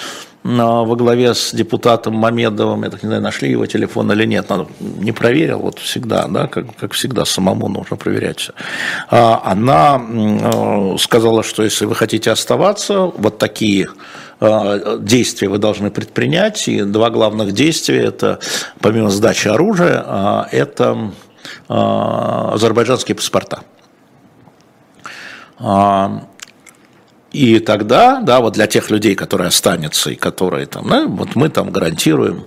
во 0.44 0.94
главе 0.94 1.34
с 1.34 1.52
депутатом 1.52 2.14
Мамедовым, 2.14 2.84
я 2.84 2.90
так 2.90 3.02
не 3.02 3.08
знаю, 3.08 3.22
нашли 3.22 3.50
его 3.50 3.66
телефон 3.66 4.10
или 4.12 4.24
нет, 4.24 4.48
надо, 4.48 4.68
не 4.80 5.12
проверил, 5.12 5.58
вот 5.58 5.78
всегда, 5.80 6.26
да, 6.28 6.46
как, 6.46 6.76
как 6.76 6.92
всегда, 6.92 7.24
самому 7.24 7.68
нужно 7.68 7.96
проверять 7.96 8.38
все. 8.38 8.52
Она 9.10 10.00
сказала, 10.98 11.42
что 11.42 11.64
если 11.64 11.86
вы 11.86 11.94
хотите 11.96 12.30
оставаться, 12.30 13.00
вот 13.00 13.38
такие 13.38 13.88
действия 15.00 15.48
вы 15.48 15.58
должны 15.58 15.90
предпринять, 15.90 16.68
и 16.68 16.82
два 16.82 17.10
главных 17.10 17.52
действия, 17.52 18.04
это 18.04 18.38
помимо 18.80 19.10
сдачи 19.10 19.48
оружия, 19.48 20.46
это 20.52 21.10
азербайджанские 21.68 23.14
паспорта. 23.14 23.62
И 27.32 27.58
тогда, 27.58 28.20
да, 28.20 28.40
вот 28.40 28.54
для 28.54 28.66
тех 28.66 28.90
людей, 28.90 29.14
которые 29.14 29.48
останутся 29.48 30.10
и 30.10 30.14
которые 30.14 30.66
там, 30.66 30.88
да, 30.88 31.06
вот 31.06 31.36
мы 31.36 31.50
там 31.50 31.70
гарантируем 31.70 32.46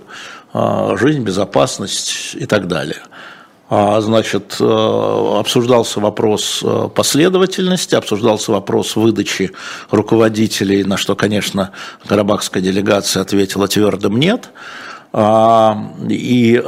а, 0.52 0.96
жизнь, 0.96 1.22
безопасность 1.22 2.34
и 2.34 2.46
так 2.46 2.66
далее. 2.68 2.98
А, 3.70 4.02
значит, 4.02 4.56
э, 4.60 4.64
обсуждался 4.64 5.98
вопрос 5.98 6.60
э, 6.62 6.90
последовательности, 6.94 7.94
обсуждался 7.94 8.52
вопрос 8.52 8.96
выдачи 8.96 9.52
руководителей, 9.90 10.84
на 10.84 10.98
что, 10.98 11.16
конечно, 11.16 11.70
карабахская 12.06 12.62
делегация 12.62 13.22
ответила 13.22 13.66
твердым 13.68 14.18
«нет». 14.18 14.50
А, 15.14 15.92
и 16.08 16.54
э, 16.54 16.60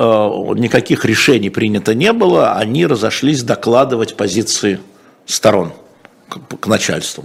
никаких 0.57 1.07
решений 1.07 1.49
принято 1.49 1.95
не 1.95 2.13
было, 2.13 2.53
они 2.53 2.87
разошлись 2.87 3.43
докладывать 3.43 4.17
позиции 4.17 4.81
сторон 5.25 5.73
к 6.61 6.67
начальству. 6.67 7.25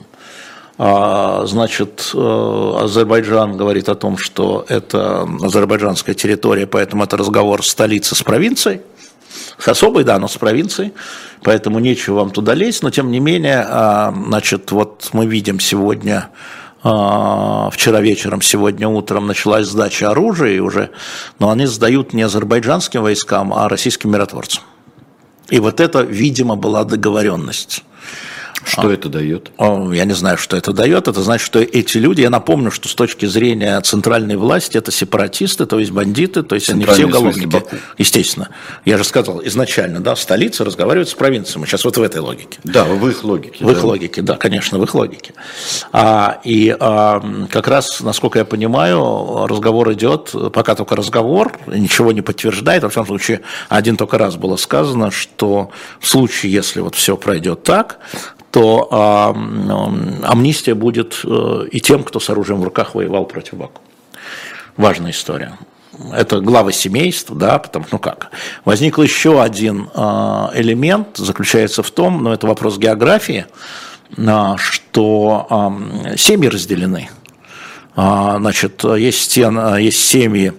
А, 0.78 1.46
значит, 1.46 2.12
э, 2.14 2.78
Азербайджан 2.84 3.58
говорит 3.58 3.90
о 3.90 3.96
том, 3.96 4.18
что 4.18 4.66
это 4.70 5.28
азербайджанская 5.42 6.16
территория, 6.16 6.68
поэтому 6.68 7.04
это 7.04 7.18
разговор 7.18 7.66
столицы 7.66 8.16
с 8.16 8.24
провинцией, 8.24 8.80
с 9.58 9.68
особой, 9.68 10.06
да, 10.06 10.20
но 10.20 10.30
с 10.30 10.38
провинцией, 10.38 10.94
поэтому 11.44 11.80
нечего 11.80 12.20
вам 12.20 12.32
туда 12.32 12.54
лезть, 12.54 12.82
но 12.82 12.92
тем 12.92 13.12
не 13.12 13.20
менее, 13.20 13.66
а, 13.68 14.14
значит, 14.28 14.72
вот 14.72 15.10
мы 15.12 15.26
видим 15.26 15.60
сегодня, 15.60 16.30
а, 16.30 16.69
вчера 16.82 18.02
вечером, 18.02 18.42
сегодня 18.42 18.88
утром 18.88 19.28
началась 19.28 19.68
сдача 19.68 20.12
оружия 20.12 20.62
уже, 20.62 20.92
но 21.38 21.50
они 21.52 21.66
сдают 21.66 22.14
не 22.14 22.22
азербайджанским 22.22 23.02
войскам, 23.02 23.54
а 23.54 23.68
российским 23.68 24.12
миротворцам. 24.12 24.64
И 25.50 25.60
вот 25.60 25.80
это, 25.80 26.02
видимо, 26.02 26.56
была 26.56 26.84
договоренность. 26.84 27.84
Что 28.64 28.88
а, 28.88 28.94
это 28.94 29.10
дает? 29.10 29.52
Я 29.58 30.06
не 30.06 30.14
знаю, 30.14 30.38
что 30.38 30.58
это 30.58 30.74
дает. 30.74 31.08
Это 31.08 31.22
значит, 31.22 31.46
что 31.46 31.60
эти 31.60 31.98
люди, 31.98 32.22
я 32.22 32.30
напомню, 32.30 32.72
что 32.72 32.88
с 32.90 32.96
точки 32.96 33.26
зрения 33.26 33.80
центральной 33.82 34.36
власти 34.36 34.78
это 34.78 34.92
сепаратисты, 34.92 35.66
то 35.66 35.80
есть 35.80 35.92
бандиты, 35.92 36.44
то 36.44 36.56
есть 36.56 36.70
они 36.70 36.86
все 36.86 37.06
уголовники. 37.06 37.64
Естественно. 37.98 38.50
Я 38.86 38.98
же 38.98 39.04
сказал 39.04 39.42
изначально, 39.46 40.00
да, 40.00 40.16
столица 40.16 40.66
разговаривает 40.66 41.10
с 41.10 41.14
провинцией. 41.14 41.60
Мы 41.60 41.68
сейчас 41.68 41.86
вот 41.86 41.98
в 41.98 42.02
этой 42.02 42.22
логике. 42.22 42.60
Да, 42.64 42.84
в 42.84 43.08
их 43.08 43.24
логике. 43.24 43.64
В 43.64 43.68
да. 43.68 43.74
их 43.74 43.84
логике, 43.84 44.22
да, 44.22 44.36
конечно, 44.36 44.78
в 44.78 44.84
их 44.84 44.94
логике. 44.94 45.34
А, 45.92 46.40
и 46.44 46.76
а, 46.80 47.24
как 47.50 47.68
раз, 47.68 48.02
насколько 48.02 48.40
я 48.40 48.46
понимаю, 48.46 49.48
разговор 49.48 49.92
идет, 49.94 50.34
пока 50.54 50.76
только 50.76 50.96
разговор, 50.96 51.58
ничего 51.68 52.12
не 52.12 52.22
подтверждает. 52.22 52.84
Во 52.84 52.90
всяком 52.90 53.08
случае, 53.08 53.42
один 53.70 53.98
только 53.98 54.18
раз 54.18 54.36
было 54.36 54.58
сказано, 54.58 55.12
что 55.12 55.72
в 56.00 56.08
случае, 56.08 56.52
если 56.52 56.82
вот 56.82 56.96
все 56.96 57.18
пройдет 57.18 57.64
так, 57.64 58.00
то 58.52 58.88
э, 58.92 60.26
амнистия 60.26 60.74
будет 60.74 61.22
э, 61.24 61.68
и 61.72 61.80
тем, 61.80 62.04
кто 62.04 62.20
с 62.20 62.30
оружием 62.30 62.62
в 62.62 62.64
руках 62.64 62.96
воевал 62.96 63.26
против 63.26 63.56
Баку. 63.56 63.82
Важная 64.78 65.12
история. 65.12 65.58
Это 66.14 66.40
главы 66.40 66.72
семейств, 66.72 67.32
да, 67.32 67.60
потому 67.60 67.86
ну 67.92 68.00
как. 68.00 68.32
Возник 68.64 68.98
еще 68.98 69.42
один 69.42 69.90
э, 69.94 70.00
элемент, 70.54 71.18
заключается 71.18 71.84
в 71.84 71.92
том, 71.92 72.24
но 72.24 72.30
ну, 72.30 72.36
это 72.36 72.48
вопрос 72.48 72.78
географии, 72.78 73.46
э, 74.16 74.56
что 74.58 75.48
э, 76.06 76.18
семьи 76.18 76.48
разделены. 76.48 77.10
Значит, 77.96 78.86
есть, 78.86 79.24
стен, 79.24 79.76
есть 79.76 80.00
семьи, 80.00 80.54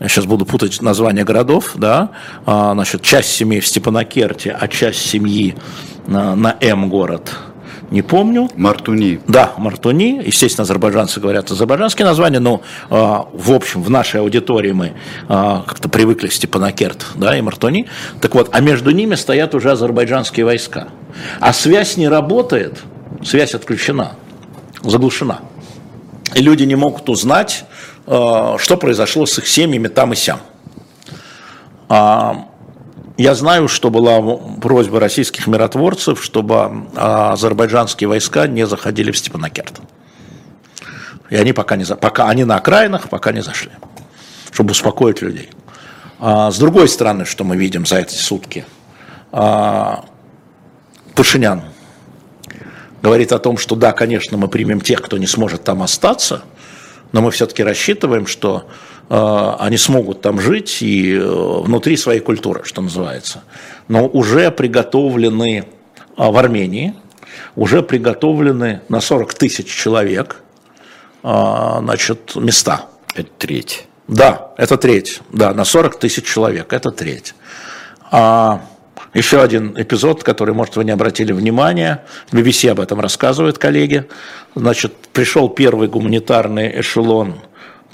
я 0.00 0.08
сейчас 0.08 0.24
буду 0.24 0.46
путать 0.46 0.80
названия 0.80 1.22
городов, 1.22 1.72
да, 1.74 2.12
значит, 2.46 3.02
часть 3.02 3.30
семьи 3.32 3.60
в 3.60 3.66
Степанакерте, 3.66 4.56
а 4.58 4.68
часть 4.68 5.00
семьи 5.00 5.54
на, 6.08 6.34
на 6.34 6.56
М 6.60 6.88
город, 6.88 7.36
не 7.90 8.02
помню. 8.02 8.50
Мартуни. 8.54 9.20
Да, 9.26 9.54
Мартуни. 9.56 10.22
Естественно, 10.24 10.64
азербайджанцы 10.64 11.20
говорят 11.20 11.50
азербайджанские 11.50 12.06
названия, 12.06 12.38
но 12.38 12.60
э, 12.90 12.94
в 12.94 13.52
общем 13.52 13.82
в 13.82 13.88
нашей 13.88 14.20
аудитории 14.20 14.72
мы 14.72 14.86
э, 14.86 14.92
как-то 15.28 15.88
привыкли 15.88 16.28
Степанакерт 16.28 17.06
да, 17.14 17.36
и 17.36 17.40
Мартуни. 17.40 17.88
Так 18.20 18.34
вот, 18.34 18.50
а 18.52 18.60
между 18.60 18.90
ними 18.90 19.14
стоят 19.14 19.54
уже 19.54 19.70
азербайджанские 19.70 20.44
войска. 20.44 20.88
А 21.40 21.52
связь 21.54 21.96
не 21.96 22.08
работает, 22.08 22.82
связь 23.24 23.54
отключена, 23.54 24.12
заглушена. 24.82 25.40
И 26.34 26.42
люди 26.42 26.64
не 26.64 26.76
могут 26.76 27.08
узнать, 27.08 27.64
э, 28.06 28.56
что 28.58 28.76
произошло 28.76 29.24
с 29.24 29.38
их 29.38 29.46
семьями 29.46 29.88
там 29.88 30.12
и 30.12 30.16
сям. 30.16 30.40
А, 31.88 32.47
я 33.18 33.34
знаю, 33.34 33.66
что 33.66 33.90
была 33.90 34.20
просьба 34.60 35.00
российских 35.00 35.48
миротворцев, 35.48 36.22
чтобы 36.22 36.86
а, 36.94 37.32
азербайджанские 37.32 38.06
войска 38.06 38.46
не 38.46 38.64
заходили 38.64 39.10
в 39.10 39.18
Степанакерт. 39.18 39.80
И 41.28 41.36
они 41.36 41.52
пока 41.52 41.74
не, 41.74 41.84
пока 41.84 42.28
они 42.28 42.44
на 42.44 42.56
окраинах, 42.56 43.10
пока 43.10 43.32
не 43.32 43.42
зашли, 43.42 43.72
чтобы 44.52 44.70
успокоить 44.70 45.20
людей. 45.20 45.50
А, 46.20 46.52
с 46.52 46.58
другой 46.58 46.88
стороны, 46.88 47.24
что 47.24 47.42
мы 47.42 47.56
видим 47.56 47.86
за 47.86 47.98
эти 47.98 48.14
сутки, 48.14 48.64
а, 49.32 50.04
Пашинян 51.16 51.64
говорит 53.02 53.32
о 53.32 53.40
том, 53.40 53.58
что 53.58 53.74
да, 53.74 53.90
конечно, 53.92 54.36
мы 54.36 54.46
примем 54.46 54.80
тех, 54.80 55.02
кто 55.02 55.18
не 55.18 55.26
сможет 55.26 55.64
там 55.64 55.82
остаться, 55.82 56.42
но 57.12 57.22
мы 57.22 57.30
все-таки 57.30 57.62
рассчитываем, 57.62 58.26
что 58.26 58.68
э, 59.08 59.54
они 59.58 59.76
смогут 59.76 60.20
там 60.20 60.40
жить 60.40 60.82
и 60.82 61.14
э, 61.14 61.20
внутри 61.20 61.96
своей 61.96 62.20
культуры, 62.20 62.62
что 62.64 62.82
называется. 62.82 63.44
Но 63.88 64.06
уже 64.06 64.50
приготовлены 64.50 65.58
э, 65.58 65.64
в 66.16 66.36
Армении, 66.36 66.94
уже 67.56 67.82
приготовлены 67.82 68.82
на 68.88 69.00
40 69.00 69.34
тысяч 69.34 69.66
человек 69.66 70.42
э, 71.22 71.28
значит, 71.80 72.36
места. 72.36 72.86
Это 73.14 73.30
треть. 73.38 73.86
Да, 74.06 74.52
это 74.56 74.78
треть. 74.78 75.20
Да, 75.30 75.52
на 75.52 75.64
40 75.64 75.98
тысяч 75.98 76.24
человек, 76.24 76.72
это 76.72 76.90
треть. 76.90 77.34
А, 78.10 78.62
еще 79.14 79.42
один 79.42 79.74
эпизод, 79.80 80.22
который, 80.22 80.54
может, 80.54 80.76
вы 80.76 80.84
не 80.84 80.90
обратили 80.90 81.32
внимания, 81.32 82.04
BBC 82.30 82.70
об 82.70 82.80
этом 82.80 83.00
рассказывают 83.00 83.58
коллеги. 83.58 84.06
Значит, 84.54 84.94
пришел 85.12 85.48
первый 85.48 85.88
гуманитарный 85.88 86.80
эшелон 86.80 87.40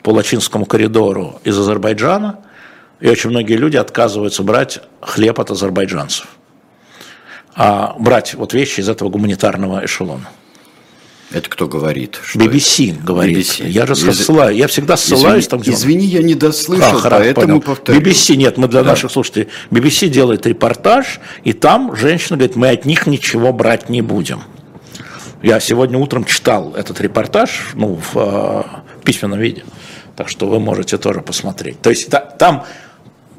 по 0.02 0.10
Лачинскому 0.10 0.66
коридору 0.66 1.40
из 1.44 1.58
Азербайджана, 1.58 2.40
и 3.00 3.08
очень 3.08 3.30
многие 3.30 3.56
люди 3.56 3.76
отказываются 3.76 4.42
брать 4.42 4.80
хлеб 5.00 5.40
от 5.40 5.50
азербайджанцев, 5.50 6.26
а 7.54 7.94
брать 7.98 8.34
вот 8.34 8.52
вещи 8.52 8.80
из 8.80 8.88
этого 8.88 9.08
гуманитарного 9.08 9.84
эшелона. 9.84 10.28
Это 11.34 11.50
кто 11.50 11.66
говорит? 11.66 12.20
Что 12.22 12.38
BBC 12.38 12.92
это? 12.92 13.02
говорит. 13.02 13.38
BBC. 13.38 13.68
Я 13.68 13.86
же 13.86 13.96
ссылаюсь, 13.96 14.56
я 14.56 14.68
всегда 14.68 14.96
ссылаюсь 14.96 15.46
извини, 15.46 15.50
там, 15.50 15.60
где 15.60 15.72
Извини, 15.72 16.06
я 16.06 16.22
не 16.22 16.36
дослышал, 16.36 17.00
а, 17.02 17.10
поэтому 17.10 17.60
повторю. 17.60 18.00
BBC, 18.00 18.36
нет, 18.36 18.56
мы 18.56 18.68
для 18.68 18.84
да. 18.84 18.90
наших 18.90 19.10
слушателей. 19.10 19.48
BBC 19.72 20.06
делает 20.06 20.46
репортаж, 20.46 21.18
и 21.42 21.52
там 21.52 21.96
женщина 21.96 22.36
говорит, 22.36 22.54
мы 22.54 22.68
от 22.68 22.84
них 22.84 23.08
ничего 23.08 23.52
брать 23.52 23.88
не 23.88 24.00
будем. 24.00 24.42
Я 25.42 25.58
сегодня 25.58 25.98
утром 25.98 26.24
читал 26.24 26.72
этот 26.76 27.00
репортаж, 27.00 27.72
ну, 27.74 27.96
в, 27.96 28.14
э, 28.14 28.62
письменном 29.04 29.40
виде, 29.40 29.64
так 30.14 30.28
что 30.28 30.46
вы 30.46 30.60
можете 30.60 30.98
тоже 30.98 31.20
посмотреть. 31.20 31.82
То 31.82 31.90
есть 31.90 32.10
там, 32.38 32.64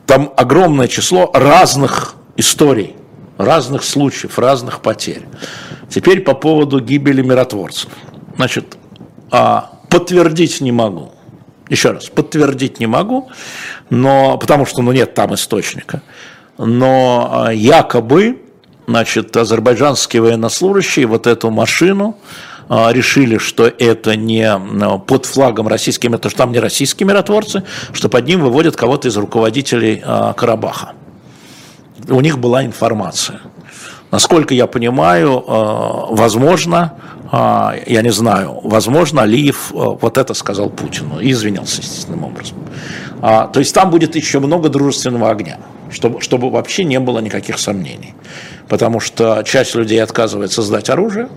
там 0.05 0.33
огромное 0.35 0.89
число 0.89 1.31
разных 1.33 2.15
историй 2.35 2.97
разных 3.37 3.83
случаев, 3.83 4.39
разных 4.39 4.81
потерь. 4.81 5.23
Теперь 5.89 6.21
по 6.21 6.33
поводу 6.33 6.79
гибели 6.79 7.21
миротворцев. 7.21 7.89
Значит, 8.35 8.77
а, 9.31 9.71
подтвердить 9.89 10.61
не 10.61 10.71
могу. 10.71 11.11
Еще 11.69 11.91
раз, 11.91 12.09
подтвердить 12.09 12.79
не 12.79 12.87
могу, 12.87 13.29
но, 13.89 14.37
потому 14.37 14.65
что 14.65 14.81
ну, 14.81 14.91
нет 14.91 15.13
там 15.13 15.33
источника. 15.33 16.01
Но 16.57 17.45
а, 17.47 17.53
якобы 17.53 18.41
значит, 18.87 19.35
азербайджанские 19.35 20.21
военнослужащие 20.21 21.07
вот 21.07 21.27
эту 21.27 21.49
машину 21.49 22.17
а, 22.69 22.91
решили, 22.91 23.37
что 23.37 23.65
это 23.65 24.15
не 24.15 24.59
под 25.07 25.25
флагом 25.25 25.67
российскими, 25.67 26.13
потому 26.13 26.29
что 26.29 26.37
там 26.37 26.51
не 26.51 26.59
российские 26.59 27.07
миротворцы, 27.07 27.63
что 27.93 28.09
под 28.09 28.27
ним 28.27 28.41
выводят 28.41 28.75
кого-то 28.75 29.07
из 29.07 29.17
руководителей 29.17 30.03
Карабаха 30.35 30.93
у 32.09 32.21
них 32.21 32.39
была 32.39 32.65
информация. 32.65 33.41
Насколько 34.11 34.53
я 34.53 34.67
понимаю, 34.67 35.43
э, 35.45 36.15
возможно, 36.15 36.93
э, 37.31 37.83
я 37.87 38.01
не 38.01 38.11
знаю, 38.11 38.59
возможно, 38.63 39.23
Алиев 39.23 39.71
э, 39.71 39.75
вот 39.75 40.17
это 40.17 40.33
сказал 40.33 40.69
Путину 40.69 41.19
и 41.19 41.31
извинился 41.31 41.81
естественным 41.81 42.23
образом. 42.23 42.57
А, 43.21 43.47
то 43.47 43.59
есть 43.59 43.73
там 43.73 43.89
будет 43.89 44.15
еще 44.15 44.39
много 44.39 44.69
дружественного 44.69 45.29
огня, 45.29 45.57
чтобы, 45.91 46.21
чтобы 46.21 46.49
вообще 46.49 46.83
не 46.83 46.99
было 46.99 47.19
никаких 47.19 47.57
сомнений. 47.59 48.13
Потому 48.69 48.99
что 48.99 49.43
часть 49.43 49.75
людей 49.75 50.01
отказывается 50.01 50.61
сдать 50.61 50.89
оружие, 50.89 51.29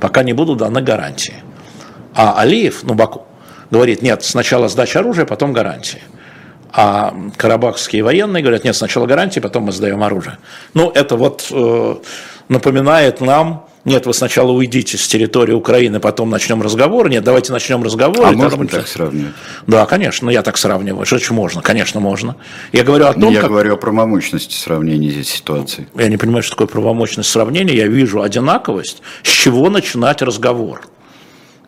пока 0.00 0.22
не 0.22 0.32
будут 0.32 0.58
даны 0.58 0.82
гарантии. 0.82 1.34
А 2.14 2.38
Алиев, 2.38 2.82
ну 2.82 2.94
Баку, 2.94 3.24
говорит, 3.70 4.02
нет, 4.02 4.22
сначала 4.22 4.68
сдача 4.68 5.00
оружия, 5.00 5.26
потом 5.26 5.52
гарантии. 5.52 6.02
А 6.78 7.14
карабахские 7.38 8.02
военные 8.04 8.42
говорят, 8.42 8.64
нет, 8.64 8.76
сначала 8.76 9.06
гарантии, 9.06 9.40
потом 9.40 9.64
мы 9.64 9.72
сдаем 9.72 10.02
оружие. 10.02 10.36
Ну, 10.74 10.90
это 10.90 11.16
вот 11.16 11.48
э, 11.50 11.96
напоминает 12.50 13.22
нам, 13.22 13.66
нет, 13.86 14.04
вы 14.04 14.12
сначала 14.12 14.50
уйдите 14.50 14.98
с 14.98 15.08
территории 15.08 15.54
Украины, 15.54 16.00
потом 16.00 16.28
начнем 16.28 16.60
разговор. 16.60 17.08
Нет, 17.08 17.24
давайте 17.24 17.52
начнем 17.52 17.82
разговор. 17.82 18.26
А 18.26 18.32
можно 18.32 18.66
так 18.66 18.88
сравнивать? 18.88 19.32
Да, 19.66 19.86
конечно, 19.86 20.28
я 20.28 20.42
так 20.42 20.58
сравниваю. 20.58 21.06
Что 21.06 21.18
можно? 21.32 21.62
Конечно, 21.62 21.98
можно. 21.98 22.36
Я 22.72 22.82
говорю 22.82 23.06
о 23.06 23.14
том, 23.14 23.32
Я 23.32 23.40
как... 23.40 23.50
говорю 23.50 23.74
о 23.74 23.76
правомощности 23.76 24.54
сравнения 24.54 25.08
здесь 25.10 25.30
ситуации. 25.30 25.86
Я 25.96 26.08
не 26.08 26.18
понимаю, 26.18 26.42
что 26.42 26.56
такое 26.56 26.66
правомощность 26.66 27.30
сравнения. 27.30 27.74
Я 27.74 27.86
вижу 27.86 28.20
одинаковость. 28.20 29.02
С 29.22 29.28
чего 29.28 29.70
начинать 29.70 30.20
разговор? 30.20 30.82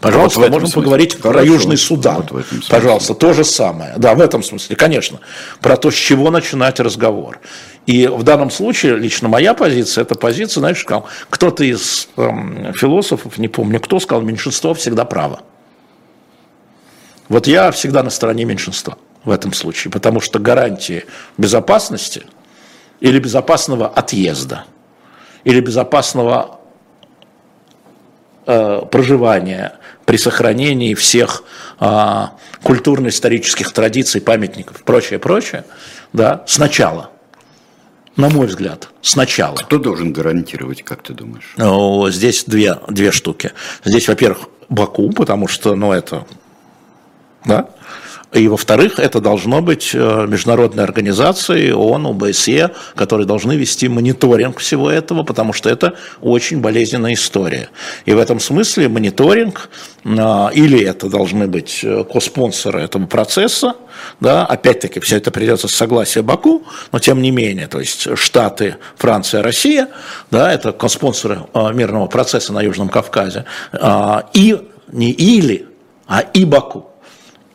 Пожалуйста, 0.00 0.40
вот 0.40 0.50
можем 0.50 0.68
смысле. 0.68 0.82
поговорить 0.82 1.20
Хорошо. 1.20 1.32
про 1.32 1.44
Южный 1.44 1.76
Судан. 1.76 2.26
Вот 2.30 2.46
Пожалуйста, 2.68 3.14
то 3.14 3.32
же 3.32 3.44
самое. 3.44 3.94
Да, 3.96 4.14
в 4.14 4.20
этом 4.20 4.42
смысле, 4.42 4.76
конечно. 4.76 5.18
Про 5.60 5.76
то, 5.76 5.90
с 5.90 5.94
чего 5.94 6.30
начинать 6.30 6.78
разговор. 6.78 7.40
И 7.86 8.06
в 8.06 8.22
данном 8.22 8.50
случае 8.50 8.96
лично 8.96 9.28
моя 9.28 9.54
позиция, 9.54 10.02
это 10.02 10.14
позиция, 10.14 10.60
знаешь, 10.60 10.86
кто-то 11.30 11.64
из 11.64 12.08
эм, 12.16 12.72
философов, 12.74 13.38
не 13.38 13.48
помню 13.48 13.80
кто, 13.80 13.98
сказал, 13.98 14.22
меньшинство 14.22 14.72
всегда 14.74 15.04
право. 15.04 15.40
Вот 17.28 17.46
я 17.46 17.70
всегда 17.72 18.02
на 18.02 18.10
стороне 18.10 18.44
меньшинства 18.44 18.98
в 19.24 19.30
этом 19.30 19.52
случае, 19.52 19.90
потому 19.90 20.20
что 20.20 20.38
гарантии 20.38 21.04
безопасности 21.36 22.22
или 23.00 23.18
безопасного 23.18 23.88
отъезда, 23.88 24.64
или 25.44 25.60
безопасного 25.60 26.57
проживания 28.90 29.74
при 30.06 30.16
сохранении 30.16 30.94
всех 30.94 31.44
а, 31.78 32.32
культурно-исторических 32.62 33.72
традиций, 33.72 34.20
памятников, 34.22 34.82
прочее, 34.84 35.18
прочее, 35.18 35.64
да, 36.14 36.44
сначала. 36.46 37.10
На 38.16 38.30
мой 38.30 38.46
взгляд, 38.46 38.88
сначала. 39.02 39.54
Кто 39.54 39.78
должен 39.78 40.12
гарантировать, 40.12 40.82
как 40.82 41.02
ты 41.02 41.12
думаешь? 41.12 41.52
Ну, 41.56 42.08
здесь 42.10 42.44
две, 42.44 42.78
две 42.88 43.12
штуки. 43.12 43.52
Здесь, 43.84 44.08
во-первых, 44.08 44.48
Баку, 44.68 45.10
потому 45.10 45.46
что, 45.46 45.76
ну, 45.76 45.92
это, 45.92 46.26
да, 47.44 47.68
и, 48.32 48.46
во-вторых, 48.46 48.98
это 48.98 49.20
должно 49.20 49.62
быть 49.62 49.92
э, 49.94 50.26
международные 50.28 50.84
организации, 50.84 51.70
ООН, 51.70 52.08
ОБСЕ, 52.08 52.72
которые 52.94 53.26
должны 53.26 53.54
вести 53.54 53.88
мониторинг 53.88 54.58
всего 54.58 54.90
этого, 54.90 55.22
потому 55.22 55.54
что 55.54 55.70
это 55.70 55.94
очень 56.20 56.60
болезненная 56.60 57.14
история. 57.14 57.70
И 58.04 58.12
в 58.12 58.18
этом 58.18 58.38
смысле 58.38 58.88
мониторинг, 58.90 59.70
э, 60.04 60.08
или 60.52 60.78
это 60.78 61.08
должны 61.08 61.46
быть 61.46 61.80
э, 61.82 62.04
коспонсоры 62.04 62.82
этого 62.82 63.06
процесса, 63.06 63.76
да, 64.20 64.44
опять-таки 64.44 65.00
все 65.00 65.16
это 65.16 65.30
придется 65.30 65.66
с 65.66 65.74
согласия 65.74 66.20
Баку, 66.20 66.64
но 66.92 66.98
тем 66.98 67.22
не 67.22 67.30
менее, 67.30 67.66
то 67.66 67.80
есть 67.80 68.14
Штаты, 68.18 68.76
Франция, 68.96 69.42
Россия, 69.42 69.88
да, 70.30 70.52
это 70.52 70.72
коспонсоры 70.72 71.46
мирного 71.54 72.06
процесса 72.08 72.52
на 72.52 72.60
Южном 72.60 72.90
Кавказе, 72.90 73.46
и 74.34 74.68
не 74.92 75.10
или, 75.10 75.66
а 76.06 76.20
и 76.20 76.44
Баку 76.44 76.88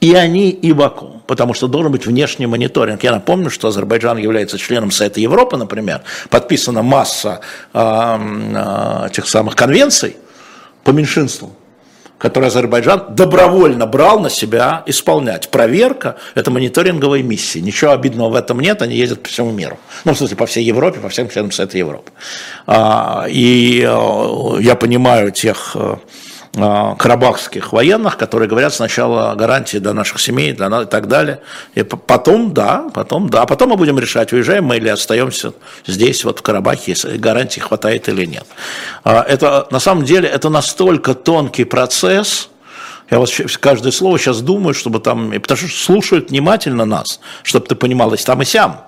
и 0.04 0.16
они, 0.16 0.50
и 0.50 0.74
Баку, 0.74 1.22
потому 1.28 1.54
что 1.54 1.70
должен 1.70 1.90
быть 1.90 2.06
внешний 2.06 2.46
мониторинг. 2.46 3.02
Я 3.04 3.14
напомню, 3.14 3.50
что 3.50 3.70
Азербайджан 3.70 4.18
является 4.18 4.58
членом 4.58 4.92
Совета 4.92 5.22
Европы, 5.22 5.56
например, 5.56 6.02
подписана 6.30 6.84
масса 6.84 7.40
э, 7.74 9.08
тех 9.14 9.26
самых 9.26 9.56
конвенций 9.56 10.18
по 10.84 10.92
меньшинству, 10.92 11.56
которые 12.18 12.50
Азербайджан 12.50 13.16
добровольно 13.16 13.86
брал 13.86 14.20
на 14.20 14.30
себя 14.30 14.84
исполнять. 14.88 15.48
Проверка– 15.50 16.18
это 16.36 16.52
мониторинговые 16.52 17.24
миссии. 17.24 17.60
Ничего 17.60 17.92
обидного 17.92 18.28
в 18.28 18.36
этом 18.36 18.60
нет, 18.60 18.82
они 18.82 18.98
ездят 18.98 19.24
по 19.24 19.30
всему 19.30 19.52
миру. 19.52 19.80
Ну, 20.04 20.14
в 20.14 20.18
смысле, 20.18 20.36
по 20.36 20.46
всей 20.46 20.66
Европе, 20.66 21.00
по 21.00 21.08
всем 21.08 21.30
членам 21.30 21.54
Совета 21.54 21.78
Европы. 21.78 22.12
А, 22.68 23.26
и 23.30 23.88
э, 23.88 24.62
я 24.62 24.76
понимаю 24.76 25.32
тех 25.32 25.72
э, 25.76 25.96
карабахских 26.54 27.74
военных, 27.74 28.16
которые 28.16 28.48
говорят 28.48 28.74
сначала 28.74 29.34
гарантии 29.34 29.78
для 29.78 29.94
наших 29.94 30.20
семей 30.20 30.54
для 30.54 30.70
нас, 30.70 30.84
и 30.84 30.88
так 30.88 31.08
далее. 31.08 31.40
И 31.74 31.82
потом, 31.82 32.54
да, 32.54 32.90
потом, 32.94 33.30
да. 33.30 33.42
А 33.42 33.46
потом 33.48 33.70
мы 33.70 33.76
будем 33.76 33.98
решать, 33.98 34.34
уезжаем 34.34 34.66
мы 34.66 34.78
или 34.78 34.88
остаемся 34.88 35.54
здесь, 35.88 36.24
вот 36.24 36.40
в 36.40 36.42
Карабахе, 36.44 36.92
если 36.92 37.18
гарантий 37.18 37.60
хватает 37.60 38.08
или 38.08 38.26
нет. 38.26 38.46
А, 39.04 39.24
это, 39.24 39.68
на 39.72 39.80
самом 39.80 40.06
деле, 40.06 40.30
это 40.30 40.50
настолько 40.50 41.16
тонкий 41.16 41.64
процесс, 41.64 42.50
я 43.10 43.20
вот 43.20 43.30
каждое 43.60 43.92
слово 43.92 44.18
сейчас 44.20 44.42
думаю, 44.42 44.74
чтобы 44.74 45.00
там, 45.00 45.32
потому 45.32 45.58
что 45.58 45.68
слушают 45.70 46.30
внимательно 46.30 46.86
нас, 46.86 47.20
чтобы 47.42 47.66
ты 47.66 47.76
понимал, 47.76 48.16
там 48.16 48.42
и 48.42 48.46
сям. 48.46 48.82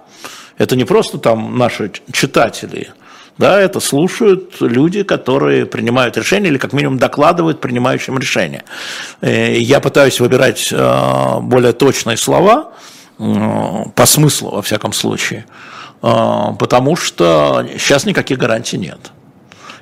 Это 0.58 0.76
не 0.76 0.86
просто 0.86 1.18
там 1.18 1.58
наши 1.58 1.92
читатели, 2.12 2.94
да, 3.38 3.60
это 3.60 3.80
слушают 3.80 4.62
люди, 4.62 5.04
которые 5.04 5.66
принимают 5.66 6.16
решения 6.18 6.48
или 6.48 6.58
как 6.58 6.74
минимум 6.74 6.98
докладывают 6.98 7.60
принимающим 7.60 8.18
решения. 8.18 8.64
Э, 9.22 9.58
я 9.58 9.80
пытаюсь 9.80 10.20
выбирать 10.20 10.70
э, 10.72 11.40
более 11.42 11.74
точные 11.74 12.18
слова, 12.18 12.72
по 13.18 14.06
смыслу, 14.06 14.52
во 14.52 14.62
всяком 14.62 14.92
случае, 14.92 15.46
потому 16.02 16.98
что 16.98 17.66
сейчас 17.78 18.06
никаких 18.06 18.38
гарантий 18.38 18.78
нет. 18.78 19.00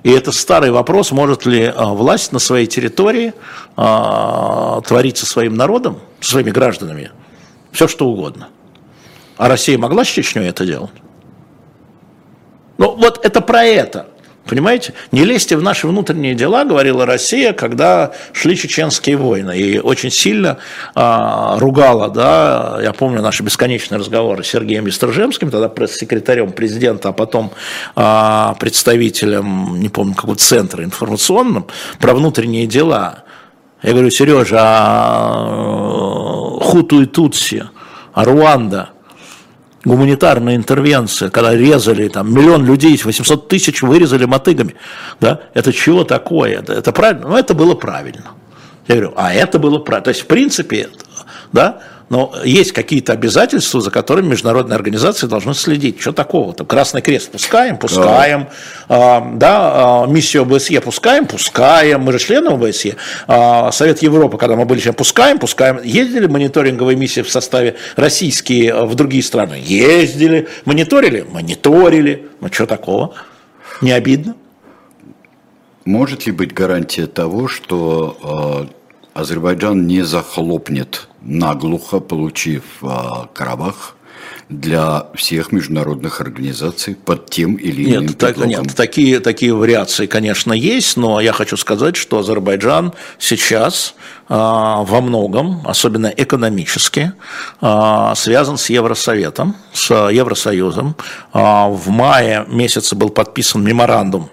И 0.04 0.12
это 0.12 0.32
старый 0.32 0.70
вопрос, 0.70 1.12
может 1.12 1.48
ли 1.48 1.74
власть 1.76 2.32
на 2.32 2.38
своей 2.38 2.68
территории 2.68 3.34
творить 3.76 5.18
со 5.18 5.26
своим 5.26 5.56
народом, 5.56 5.98
со 6.22 6.32
своими 6.32 6.52
гражданами, 6.52 7.10
все 7.72 7.88
что 7.88 8.06
угодно. 8.06 8.50
А 9.38 9.48
Россия 9.48 9.80
могла 9.80 10.06
с 10.06 10.10
Чечней 10.10 10.48
это 10.48 10.64
делать? 10.64 10.94
Ну, 12.78 12.96
вот 12.96 13.24
это 13.26 13.42
про 13.42 13.64
это. 13.64 14.08
Понимаете? 14.46 14.94
Не 15.14 15.24
лезьте 15.24 15.56
в 15.56 15.62
наши 15.64 15.88
внутренние 15.88 16.36
дела, 16.36 16.66
говорила 16.66 17.06
Россия, 17.06 17.54
когда 17.54 18.12
шли 18.34 18.58
чеченские 18.58 19.16
войны. 19.16 19.58
И 19.58 19.80
очень 19.80 20.12
сильно 20.12 20.58
а, 20.96 21.58
ругала, 21.60 22.10
да, 22.10 22.78
я 22.84 22.92
помню 22.92 23.22
наши 23.22 23.42
бесконечные 23.42 24.00
разговоры 24.00 24.44
с 24.44 24.48
Сергеем 24.48 24.84
Бестрожемским, 24.84 25.50
тогда 25.50 25.70
пресс-секретарем 25.70 26.52
президента, 26.52 27.10
а 27.10 27.14
потом 27.14 27.54
а, 27.96 28.56
представителем, 28.60 29.80
не 29.80 29.88
помню, 29.88 30.14
какого 30.14 30.36
центра 30.36 30.84
информационным, 30.84 31.68
про 32.00 32.14
внутренние 32.14 32.68
дела. 32.68 33.24
Я 33.82 33.92
говорю, 33.92 34.10
Сережа, 34.10 34.60
а 34.60 36.58
Хуту 36.62 37.02
и 37.02 37.06
Тутси, 37.06 37.64
а 38.14 38.26
Руанда– 38.26 38.90
гуманитарная 39.86 40.56
интервенция, 40.56 41.30
когда 41.30 41.56
резали 41.56 42.08
там 42.08 42.34
миллион 42.34 42.66
людей, 42.66 43.00
800 43.04 43.48
тысяч 43.48 43.82
вырезали 43.82 44.26
мотыгами, 44.26 44.76
да, 45.20 45.42
это 45.54 45.74
чего 45.74 46.04
такое? 46.04 46.62
Это, 46.62 46.92
правильно? 46.92 47.30
Ну, 47.30 47.38
это 47.38 47.54
было 47.54 47.76
правильно. 47.76 48.32
Я 48.88 48.96
говорю, 48.96 49.14
а 49.16 49.34
это 49.34 49.60
было 49.60 49.80
правильно. 49.80 50.06
То 50.06 50.10
есть, 50.10 50.22
в 50.22 50.28
принципе, 50.28 50.90
да, 51.54 51.80
но 52.10 52.34
есть 52.44 52.74
какие-то 52.74 53.14
обязательства, 53.14 53.82
за 53.82 53.90
которыми 53.90 54.28
международные 54.28 54.76
организации 54.76 55.28
должны 55.28 55.54
следить. 55.54 56.00
Что 56.02 56.12
такого-то? 56.12 56.66
Красный 56.66 57.02
крест 57.02 57.32
пускаем? 57.32 57.78
Пускаем. 57.78 58.50
Да, 58.88 58.88
а, 58.90 59.34
да 59.36 60.06
миссию 60.08 60.44
ОБСЕ 60.44 60.82
пускаем? 60.82 61.26
Пускаем. 61.26 62.02
Мы 62.02 62.12
же 62.12 62.20
члены 62.20 62.50
ОБСЕ. 62.50 62.98
А, 63.28 63.72
Совет 63.72 64.02
Европы, 64.04 64.38
когда 64.38 64.56
мы 64.56 64.66
были 64.66 64.80
чем 64.80 64.94
пускаем? 64.94 65.40
Пускаем. 65.40 65.82
Ездили 65.82 66.28
мониторинговые 66.28 66.96
миссии 66.96 67.22
в 67.22 67.32
составе 67.32 67.76
российские 67.96 68.86
в 68.86 68.94
другие 68.96 69.24
страны? 69.24 69.62
Ездили. 69.64 70.48
Мониторили? 70.66 71.26
Мониторили. 71.32 72.28
Ну 72.42 72.50
что 72.52 72.66
такого? 72.66 73.14
Не 73.82 73.92
обидно? 73.92 74.36
Может 75.86 76.26
ли 76.26 76.32
быть 76.32 76.54
гарантия 76.54 77.08
того, 77.08 77.48
что 77.48 78.68
э, 78.70 78.74
Азербайджан 79.14 79.86
не 79.88 80.02
захлопнет 80.04 81.08
наглухо 81.22 82.00
получив 82.00 82.64
а, 82.82 83.28
Карабах 83.34 83.96
для 84.50 85.08
всех 85.16 85.52
международных 85.52 86.22
организаций 86.22 86.96
под 86.96 87.30
тем 87.30 87.56
или 87.56 87.90
иным 87.92 88.06
нет, 88.08 88.18
так, 88.18 88.38
нет, 88.38 88.76
такие, 88.76 89.20
такие 89.20 89.54
вариации, 89.54 90.06
конечно, 90.06 90.54
есть, 90.54 90.98
но 90.98 91.20
я 91.22 91.34
хочу 91.34 91.58
сказать, 91.58 91.96
что 91.96 92.20
Азербайджан 92.20 92.94
сейчас 93.20 93.96
а, 94.28 94.84
во 94.84 95.02
многом, 95.02 95.62
особенно 95.66 96.08
экономически, 96.08 97.14
а, 97.62 98.14
связан 98.16 98.58
с 98.58 98.70
Евросоветом, 98.70 99.56
с 99.74 99.92
Евросоюзом. 100.10 100.96
А, 101.32 101.70
в 101.70 101.90
мае 101.90 102.46
месяце 102.48 102.96
был 102.96 103.10
подписан 103.10 103.64
меморандум 103.64 104.30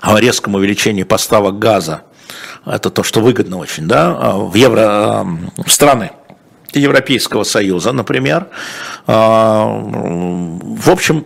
о 0.00 0.18
резком 0.18 0.54
увеличении 0.54 1.02
поставок 1.02 1.58
газа 1.58 2.02
это 2.66 2.90
то, 2.90 3.02
что 3.02 3.20
выгодно 3.20 3.58
очень, 3.58 3.86
да, 3.86 4.16
а, 4.18 4.36
в 4.36 4.54
евро 4.54 5.26
в 5.56 5.70
страны 5.70 6.10
Европейского 6.72 7.44
Союза, 7.44 7.92
например. 7.92 8.48
А, 9.06 9.66
в 9.66 10.90
общем, 10.90 11.24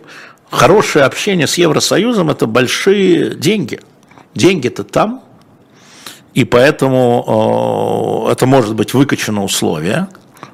хорошее 0.49 1.05
общение 1.05 1.47
с 1.47 1.57
Евросоюзом– 1.57 2.29
это 2.31 2.47
большие 2.47 3.35
деньги. 3.35 3.79
Деньги-то 4.35 4.83
там, 4.83 5.21
и 6.33 6.43
поэтому 6.43 8.27
это 8.31 8.47
может 8.47 8.73
быть 8.73 8.95
выкачано 8.95 9.43
условие, 9.43 10.07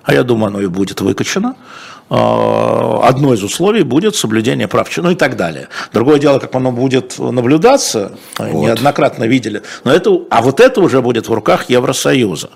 а 0.04 0.14
я 0.14 0.24
думаю, 0.24 0.48
оно 0.48 0.60
и 0.60 0.68
будет 0.68 1.00
выкачано, 1.00 1.56
Э, 1.56 1.89
одно 2.10 3.34
из 3.34 3.44
условий 3.44 3.84
будет 3.84 4.16
соблюдение 4.16 4.68
прав, 4.68 4.90
ну 4.98 5.12
и 5.12 5.16
так 5.16 5.36
далее. 5.36 5.68
Другое 5.94 6.18
дело, 6.20 6.40
как 6.40 6.56
оно 6.56 6.72
будет 6.72 7.20
наблюдаться, 7.20 8.18
вот. 8.40 8.66
неоднократно 8.66 9.26
видели, 9.26 9.62
но 9.84 9.94
это, 9.94 10.18
а 10.32 10.42
вот 10.42 10.60
это 10.60 10.82
уже 10.82 11.02
будет 11.02 11.30
в 11.30 11.34
руках 11.34 11.70
Евросоюза. 11.70 12.50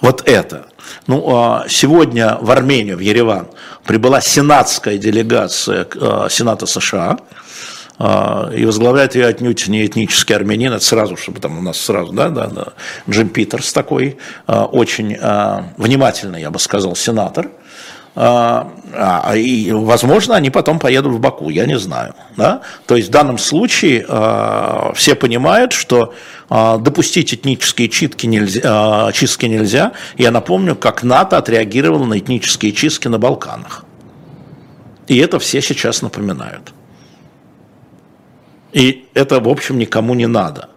Вот 0.00 0.22
это. 0.26 0.66
Ну, 1.06 1.22
а 1.34 1.66
сегодня 1.68 2.38
в 2.40 2.50
Армению, 2.50 2.96
в 2.96 3.00
Ереван, 3.00 3.48
прибыла 3.84 4.22
сенатская 4.22 4.96
делегация 4.96 5.86
э, 5.94 6.28
Сената 6.30 6.64
США, 6.66 7.18
э, 7.98 8.56
и 8.56 8.64
возглавляет 8.64 9.14
ее 9.14 9.26
отнюдь 9.26 9.68
не 9.68 9.84
этнический 9.84 10.34
армянин, 10.34 10.72
это 10.72 10.84
сразу, 10.84 11.16
чтобы 11.16 11.40
там 11.40 11.58
у 11.58 11.62
нас 11.62 11.78
сразу, 11.78 12.12
да, 12.12 12.30
да, 12.30 12.46
да, 12.46 12.66
Джим 13.08 13.28
Питерс 13.28 13.72
такой, 13.72 14.16
очень 14.46 15.18
внимательный, 15.76 16.40
я 16.40 16.50
бы 16.50 16.58
сказал, 16.58 16.96
сенатор, 16.96 17.50
и, 18.20 19.70
возможно, 19.72 20.34
они 20.34 20.50
потом 20.50 20.78
поедут 20.80 21.12
в 21.12 21.20
Баку, 21.20 21.50
я 21.50 21.66
не 21.66 21.78
знаю. 21.78 22.14
Да? 22.36 22.62
То 22.86 22.96
есть 22.96 23.08
в 23.08 23.12
данном 23.12 23.38
случае 23.38 24.04
а, 24.08 24.92
все 24.94 25.14
понимают, 25.14 25.72
что 25.72 26.14
допустить 26.48 27.34
этнические 27.34 27.88
чистки 27.88 28.26
нельзя, 28.26 29.12
чистки 29.12 29.46
нельзя. 29.46 29.92
Я 30.16 30.30
напомню, 30.30 30.74
как 30.74 31.02
НАТО 31.02 31.36
отреагировало 31.36 32.06
на 32.06 32.18
этнические 32.18 32.72
чистки 32.72 33.06
на 33.06 33.18
Балканах. 33.18 33.84
И 35.06 35.18
это 35.18 35.38
все 35.38 35.60
сейчас 35.60 36.02
напоминают. 36.02 36.72
И 38.72 39.06
это, 39.14 39.40
в 39.40 39.48
общем, 39.48 39.78
никому 39.78 40.14
не 40.14 40.26
надо. 40.26 40.70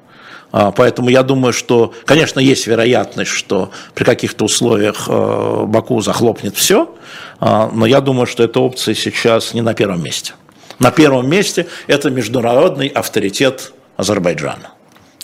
Поэтому 0.52 1.10
я 1.10 1.24
думаю, 1.24 1.54
что, 1.54 1.94
конечно, 2.06 2.40
есть 2.40 2.68
вероятность, 2.68 3.32
что 3.32 3.72
при 3.96 4.04
каких-то 4.04 4.46
условиях 4.46 5.08
э, 5.08 5.64
Баку 5.66 6.02
захлопнет 6.02 6.58
все, 6.58 6.94
а, 7.40 7.70
но 7.74 7.86
я 7.86 8.02
думаю, 8.02 8.26
что 8.26 8.44
эта 8.44 8.60
опция 8.60 8.94
сейчас 8.94 9.54
не 9.54 9.62
на 9.62 9.74
первом 9.74 10.04
месте. 10.04 10.34
На 10.80 10.92
первом 10.92 11.30
месте 11.30 11.68
это 11.88 12.10
международный 12.10 12.88
авторитет 12.88 13.74
Азербайджана. 13.96 14.72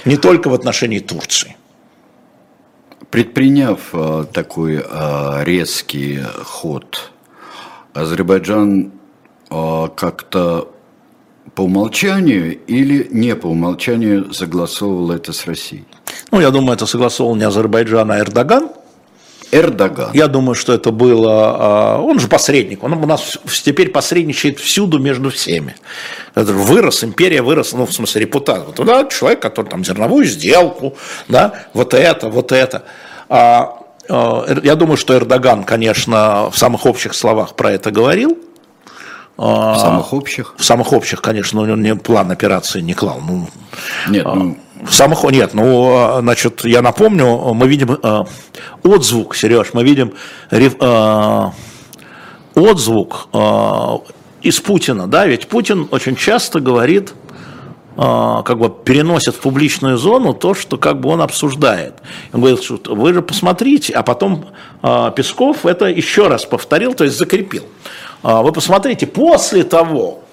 Не 0.06 0.16
только 0.16 0.48
в 0.50 0.54
отношении 0.54 1.00
Турции. 1.00 1.58
Предприняв 3.10 3.80
э, 3.94 4.26
такой 4.32 4.84
э, 4.84 5.44
резкий 5.44 6.22
ход, 6.44 7.12
Азербайджан 7.94 8.92
как-то 9.50 10.68
по 11.56 11.62
умолчанию 11.62 12.58
или 12.68 13.08
не 13.12 13.36
по 13.36 13.48
умолчанию 13.48 14.34
согласовывал 14.34 15.12
это 15.12 15.34
с 15.34 15.46
Россией? 15.46 15.86
Ну, 16.32 16.42
я 16.42 16.52
думаю, 16.52 16.76
это 16.76 16.86
согласовал 16.86 17.36
не 17.36 17.44
Азербайджан, 17.44 18.12
а 18.12 18.20
Эрдоган. 18.20 18.70
Эрдоган. 19.52 20.12
Я 20.14 20.28
думаю, 20.28 20.56
что 20.56 20.74
это 20.74 20.92
было... 20.92 21.56
А, 21.58 22.02
он 22.02 22.20
же 22.20 22.28
посредник, 22.28 22.84
он 22.84 22.94
у 22.94 23.06
нас 23.06 23.38
теперь 23.64 23.90
посредничает 23.90 24.60
всюду 24.60 25.00
между 25.00 25.30
всеми. 25.30 25.76
Это 26.36 26.52
вырос, 26.52 27.04
империя 27.04 27.42
выросла, 27.42 27.80
ну, 27.80 27.86
в 27.86 27.94
смысле, 27.94 28.22
репутация. 28.22 28.66
Вот, 28.66 28.86
да, 28.86 29.06
человек, 29.06 29.42
который 29.42 29.70
там 29.70 29.86
зерновую 29.86 30.26
сделку, 30.26 30.98
да, 31.30 31.68
вот 31.74 31.94
это, 31.94 32.30
вот 32.30 32.52
это. 32.52 32.84
А, 33.30 33.80
а, 34.10 34.46
я 34.64 34.76
думаю, 34.76 34.98
что 34.98 35.16
Эрдоган, 35.16 35.64
конечно, 35.64 36.50
в 36.52 36.58
самых 36.58 36.86
общих 36.86 37.14
словах 37.14 37.56
про 37.56 37.72
это 37.72 37.90
говорил, 37.90 38.38
в 39.38 39.78
самых 39.80 40.14
общих? 40.14 40.56
В 40.58 40.64
самых 40.64 40.94
общих, 40.94 41.22
конечно, 41.22 41.62
он 41.62 41.82
не 41.82 41.96
план 41.96 42.32
операции 42.32 42.82
не 42.82 42.94
клал. 42.94 43.22
Ну, 43.28 43.48
нет, 44.10 44.26
ну... 44.26 44.58
В 44.84 44.94
самых, 44.94 45.24
нет, 45.24 45.54
ну, 45.54 46.20
значит, 46.22 46.64
я 46.64 46.82
напомню, 46.82 47.54
мы 47.54 47.68
видим 47.68 47.92
э, 47.92 48.24
отзвук, 48.84 49.36
Сереж, 49.36 49.74
мы 49.74 49.84
видим 49.84 50.14
э, 50.52 51.46
отзвук 52.54 53.30
э, 53.34 53.98
из 54.44 54.60
Путина, 54.60 55.08
да, 55.08 55.26
ведь 55.26 55.48
Путин 55.48 55.88
очень 55.92 56.16
часто 56.16 56.60
говорит, 56.60 57.14
как 57.96 58.60
бы 58.60 58.70
переносит 58.70 59.34
в 59.34 59.40
публичную 59.40 59.98
зону 59.98 60.36
то, 60.36 60.54
что 60.54 60.78
как 60.78 61.00
бы 61.02 61.10
он 61.10 61.20
обсуждает. 61.20 61.96
Он 62.32 62.42
говорит, 62.42 62.62
что 62.62 62.94
вы 62.94 63.12
же 63.12 63.24
посмотрите, 63.24 63.92
а 63.94 64.04
потом 64.04 64.46
Песков 65.16 65.66
это 65.66 65.86
еще 65.86 66.28
раз 66.28 66.46
повторил, 66.46 66.94
то 66.94 67.06
есть 67.06 67.18
закрепил. 67.18 67.64
А, 68.24 68.42
вы 68.42 68.52
посмотрите, 68.52 69.08
после 69.08 69.64
того, 69.64 70.24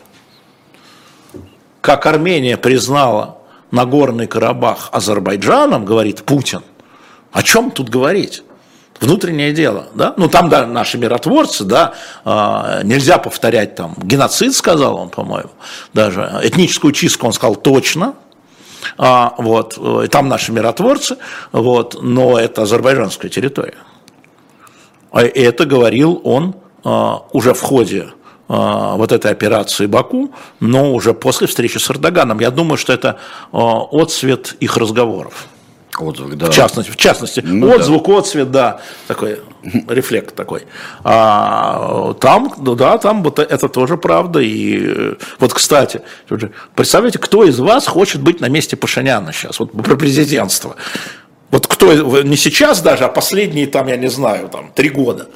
как 1.80 2.06
Армения 2.06 2.56
признала 2.56 3.38
Нагорный 3.70 4.26
Карабах 4.26 4.88
Азербайджаном, 4.92 5.84
говорит 5.84 6.24
Путин, 6.24 6.62
о 7.32 7.42
чем 7.42 7.70
тут 7.70 7.88
говорить? 7.88 8.42
внутреннее 9.00 9.52
дело, 9.52 9.88
да, 9.94 10.14
ну 10.16 10.28
там, 10.28 10.48
да, 10.48 10.66
наши 10.66 10.98
миротворцы, 10.98 11.64
да, 11.64 11.94
э, 12.24 12.80
нельзя 12.84 13.18
повторять 13.18 13.74
там 13.74 13.94
геноцид, 13.98 14.54
сказал 14.54 14.96
он, 14.96 15.10
по-моему, 15.10 15.50
даже 15.92 16.40
этническую 16.42 16.92
чистку 16.92 17.26
он 17.26 17.32
сказал 17.32 17.56
точно, 17.56 18.14
а, 18.96 19.34
вот, 19.38 19.78
и 20.04 20.08
там 20.08 20.28
наши 20.28 20.52
миротворцы, 20.52 21.16
вот, 21.52 21.98
но 22.02 22.38
это 22.38 22.62
азербайджанская 22.62 23.30
территория. 23.30 23.78
А, 25.10 25.24
и 25.24 25.40
это 25.40 25.64
говорил 25.64 26.20
он 26.24 26.54
уже 26.84 27.54
в 27.54 27.60
ходе 27.60 28.08
а, 28.46 28.96
вот 28.96 29.10
этой 29.10 29.30
операции 29.30 29.86
Баку, 29.86 30.30
но 30.60 30.92
уже 30.92 31.14
после 31.14 31.46
встречи 31.46 31.78
с 31.78 31.90
Эрдоганом. 31.90 32.40
Я 32.40 32.50
думаю, 32.50 32.76
что 32.76 32.92
это 32.92 33.18
а, 33.52 33.80
отцвет 33.90 34.56
их 34.60 34.76
разговоров. 34.76 35.46
Отзвук, 35.98 36.36
да. 36.36 36.50
В 36.50 36.54
частности, 36.54 36.90
в 36.90 36.96
частности 36.96 37.40
ну, 37.40 37.70
отзвук, 37.70 38.08
да. 38.08 38.18
отцвет, 38.18 38.50
да, 38.50 38.80
такой 39.06 39.40
рефлект 39.88 40.34
такой. 40.34 40.64
А, 41.04 42.12
там, 42.20 42.52
ну 42.58 42.74
да, 42.74 42.98
там 42.98 43.22
вот 43.22 43.38
это 43.38 43.68
тоже 43.68 43.96
правда. 43.96 44.40
И 44.40 45.16
вот, 45.38 45.54
кстати, 45.54 46.02
представляете, 46.74 47.18
кто 47.20 47.44
из 47.44 47.58
вас 47.58 47.86
хочет 47.86 48.20
быть 48.20 48.40
на 48.40 48.48
месте 48.48 48.76
Пашиняна 48.76 49.32
сейчас, 49.32 49.58
вот 49.58 49.72
про 49.72 49.96
президентство? 49.96 50.76
Вот 51.50 51.66
кто, 51.66 52.22
не 52.22 52.36
сейчас 52.36 52.82
даже, 52.82 53.04
а 53.04 53.08
последние 53.08 53.68
там, 53.68 53.86
я 53.86 53.96
не 53.96 54.08
знаю, 54.08 54.48
там, 54.48 54.72
три 54.74 54.90
года. 54.90 55.28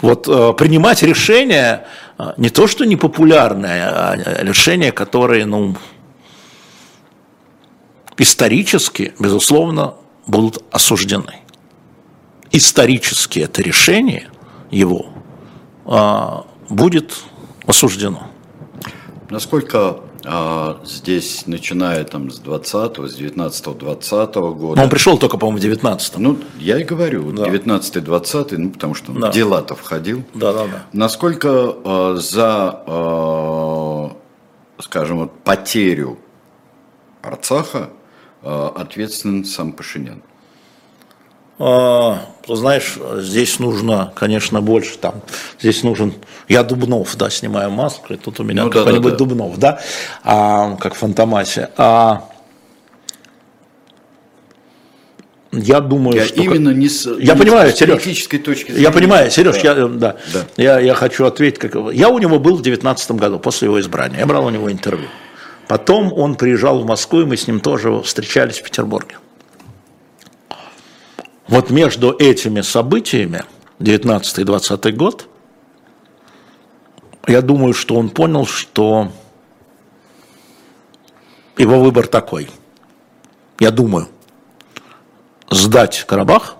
Вот 0.00 0.28
э, 0.28 0.52
принимать 0.54 1.02
решения 1.02 1.86
э, 2.18 2.34
не 2.36 2.50
то, 2.50 2.66
что 2.66 2.84
непопулярное, 2.84 3.88
а 3.88 4.42
решения, 4.42 4.92
которые, 4.92 5.46
ну, 5.46 5.76
исторически, 8.18 9.14
безусловно, 9.18 9.94
будут 10.26 10.62
осуждены. 10.70 11.40
Исторически 12.50 13.40
это 13.40 13.62
решение 13.62 14.28
его 14.70 15.06
э, 15.86 16.28
будет 16.68 17.14
осуждено. 17.66 18.28
Насколько 19.30 20.00
а, 20.26 20.80
здесь, 20.84 21.46
начиная 21.46 22.04
там 22.04 22.30
с 22.30 22.40
20-го, 22.40 23.06
с 23.08 23.18
19-20 23.18 24.54
года. 24.54 24.76
Но 24.76 24.84
он 24.84 24.90
пришел 24.90 25.18
только, 25.18 25.36
по-моему, 25.36 25.60
в 25.60 25.80
19-м. 25.80 26.22
Ну, 26.22 26.38
я 26.58 26.78
и 26.78 26.84
говорю, 26.84 27.32
да. 27.32 27.46
19-20, 27.46 28.56
ну, 28.56 28.70
потому 28.70 28.94
что 28.94 29.12
да. 29.12 29.30
дела-то 29.30 29.74
входил. 29.74 30.24
Да, 30.34 30.52
да, 30.52 30.66
да. 30.66 30.82
Насколько 30.92 31.74
а, 31.84 32.16
за, 32.16 32.82
а, 32.86 34.16
скажем, 34.80 35.18
вот, 35.18 35.32
потерю 35.42 36.18
Арцаха 37.22 37.90
а, 38.42 38.72
ответственен 38.76 39.44
сам 39.44 39.72
Пашинян? 39.72 40.22
А, 41.58 42.26
знаешь, 42.48 42.98
здесь 43.18 43.58
нужно, 43.58 44.12
конечно, 44.14 44.60
больше 44.60 44.98
там. 44.98 45.22
Здесь 45.60 45.82
нужен. 45.82 46.14
Я 46.48 46.62
Дубнов, 46.64 47.16
да, 47.16 47.30
снимаю 47.30 47.70
маску, 47.70 48.12
и 48.12 48.16
тут 48.16 48.40
у 48.40 48.42
меня 48.42 48.64
ну, 48.64 48.70
какой-нибудь 48.70 49.12
да, 49.12 49.18
да, 49.18 49.24
Дубнов, 49.24 49.58
да, 49.58 49.80
а, 50.24 50.76
как 50.76 50.94
в 50.94 50.98
Фантомасе. 50.98 51.70
А, 51.76 52.28
я 55.52 55.80
думаю, 55.80 56.16
я 56.16 56.26
что... 56.26 56.42
Именно 56.42 56.70
не 56.70 56.88
с, 56.88 57.06
я 57.06 57.34
не 57.34 57.38
понимаю, 57.38 57.70
с 57.70 57.76
Сереж, 57.76 58.02
точки 58.02 58.72
зрения. 58.72 58.82
Я 58.82 58.90
понимаю, 58.90 59.30
Сереж, 59.30 59.54
да. 59.54 59.68
Я, 59.68 59.86
да, 59.86 60.16
да. 60.32 60.44
Я, 60.56 60.80
я 60.80 60.94
хочу 60.94 61.24
ответить. 61.24 61.58
Как... 61.60 61.74
Я 61.92 62.08
у 62.08 62.18
него 62.18 62.40
был 62.40 62.56
в 62.56 62.62
2019 62.62 63.12
году, 63.12 63.38
после 63.38 63.66
его 63.66 63.80
избрания. 63.80 64.18
Я 64.18 64.26
брал 64.26 64.46
у 64.46 64.50
него 64.50 64.70
интервью. 64.70 65.08
Потом 65.68 66.12
он 66.12 66.34
приезжал 66.34 66.80
в 66.80 66.86
Москву, 66.86 67.20
и 67.20 67.24
мы 67.24 67.36
с 67.36 67.46
ним 67.46 67.60
тоже 67.60 68.02
встречались 68.02 68.58
в 68.58 68.64
Петербурге. 68.64 69.16
Вот 71.46 71.70
между 71.70 72.16
этими 72.18 72.62
событиями, 72.62 73.42
19 73.78 74.38
и 74.38 74.44
20 74.44 74.96
год, 74.96 75.28
я 77.26 77.42
думаю, 77.42 77.74
что 77.74 77.96
он 77.96 78.10
понял, 78.10 78.46
что 78.46 79.10
его 81.56 81.80
выбор 81.80 82.06
такой. 82.06 82.50
Я 83.60 83.70
думаю, 83.70 84.08
сдать 85.50 86.04
Карабах, 86.06 86.56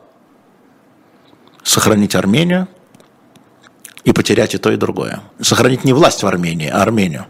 сохранить 1.63 2.15
Армению 2.15 2.69
и 4.05 4.13
потерять 4.13 4.55
и 4.55 4.59
то, 4.59 4.71
и 4.71 4.77
другое. 4.77 5.23
Сохранить 5.41 5.85
не 5.85 5.93
власть 5.93 6.23
в 6.23 6.27
Армении, 6.27 6.69
а 6.69 6.83
Армению. 6.83 7.27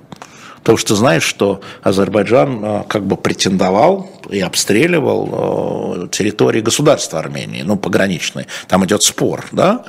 Потому 0.65 0.79
что 0.79 0.95
знаешь, 0.95 1.23
что 1.23 1.61
Азербайджан 1.83 2.65
э, 2.65 2.85
как 2.89 3.05
бы 3.05 3.19
претендовал 3.19 4.11
и 4.31 4.41
обстреливал 4.41 6.07
э, 6.07 6.09
территории 6.09 6.62
государства 6.62 7.19
Армении, 7.19 7.61
ну, 7.61 7.77
пограничные. 7.77 8.47
Там 8.67 8.83
идет 8.87 9.03
спор, 9.03 9.45
да? 9.53 9.85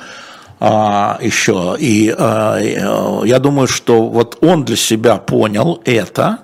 А, 0.60 1.18
еще. 1.22 1.76
И 1.78 2.14
а, 2.16 2.58
я 3.24 3.38
думаю, 3.38 3.68
что 3.68 4.06
вот 4.08 4.36
он 4.42 4.64
для 4.64 4.76
себя 4.76 5.16
понял 5.16 5.80
это, 5.86 6.40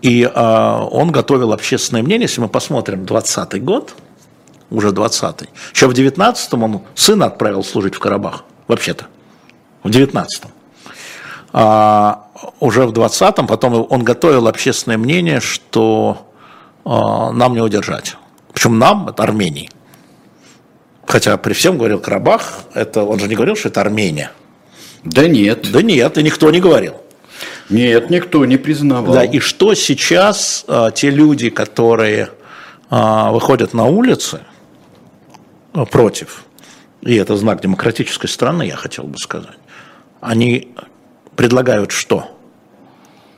и 0.00 0.28
а, 0.34 0.84
он 0.84 1.12
готовил 1.12 1.52
общественное 1.52 2.02
мнение. 2.02 2.26
Если 2.26 2.40
мы 2.40 2.48
посмотрим 2.48 3.06
20 3.06 3.62
год, 3.62 3.94
уже 4.70 4.88
20-й, 4.88 5.48
еще 5.72 5.86
в 5.86 5.92
19-м 5.92 6.62
он 6.64 6.82
сына 6.96 7.26
отправил 7.26 7.62
служить 7.62 7.94
в 7.94 8.00
Карабах, 8.00 8.44
вообще-то, 8.66 9.06
в 9.84 9.88
19-м. 9.88 10.50
А, 11.52 12.21
уже 12.60 12.86
в 12.86 12.92
20-м, 12.92 13.46
потом 13.46 13.86
он 13.88 14.02
готовил 14.02 14.48
общественное 14.48 14.98
мнение, 14.98 15.40
что 15.40 16.28
э, 16.84 16.88
нам 16.88 17.54
не 17.54 17.60
удержать. 17.60 18.16
Причем 18.52 18.78
нам, 18.78 19.08
это 19.08 19.22
Армении. 19.22 19.70
Хотя 21.06 21.36
при 21.36 21.52
всем 21.52 21.78
говорил 21.78 21.98
Карабах, 21.98 22.64
это, 22.74 23.02
он 23.02 23.18
же 23.18 23.28
не 23.28 23.34
говорил, 23.34 23.56
что 23.56 23.68
это 23.68 23.80
Армения. 23.80 24.30
Да 25.04 25.26
нет. 25.26 25.70
Да 25.72 25.82
нет, 25.82 26.18
и 26.18 26.22
никто 26.22 26.50
не 26.50 26.60
говорил. 26.60 26.94
Нет, 27.70 28.10
никто 28.10 28.44
не 28.44 28.56
признавал. 28.56 29.14
Да, 29.14 29.24
и 29.24 29.38
что 29.38 29.74
сейчас 29.74 30.64
э, 30.68 30.90
те 30.94 31.10
люди, 31.10 31.50
которые 31.50 32.30
э, 32.90 33.30
выходят 33.30 33.74
на 33.74 33.84
улицы 33.84 34.40
против, 35.90 36.44
и 37.00 37.14
это 37.16 37.36
знак 37.36 37.62
демократической 37.62 38.28
страны, 38.28 38.64
я 38.64 38.76
хотел 38.76 39.04
бы 39.04 39.18
сказать, 39.18 39.58
они 40.20 40.68
предлагают 41.36 41.92
что? 41.92 42.38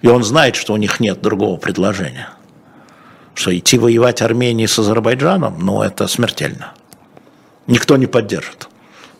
И 0.02 0.08
он 0.08 0.22
знает, 0.22 0.56
что 0.56 0.72
у 0.74 0.76
них 0.76 1.00
нет 1.00 1.22
другого 1.22 1.56
предложения. 1.56 2.28
Что 3.34 3.56
идти 3.56 3.78
воевать 3.78 4.22
Армении 4.22 4.66
с 4.66 4.78
Азербайджаном, 4.78 5.58
ну 5.60 5.82
это 5.82 6.06
смертельно. 6.06 6.72
Никто 7.66 7.96
не 7.96 8.06
поддержит. 8.06 8.68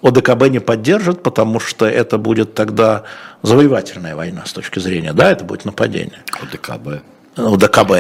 ОДКБ 0.03 0.49
не 0.49 0.59
поддержит, 0.59 1.23
потому 1.23 1.59
что 1.59 1.87
это 1.87 2.19
будет 2.19 2.55
тогда 2.55 3.05
завоевательная 3.43 4.15
война 4.15 4.45
с 4.45 4.53
точки 4.53 4.79
зрения, 4.79 5.15
да, 5.15 5.33
это 5.33 5.45
будет 5.45 5.65
нападение. 5.65 6.23
ОДКБ. 6.43 7.03
ОДКБ. 7.37 7.93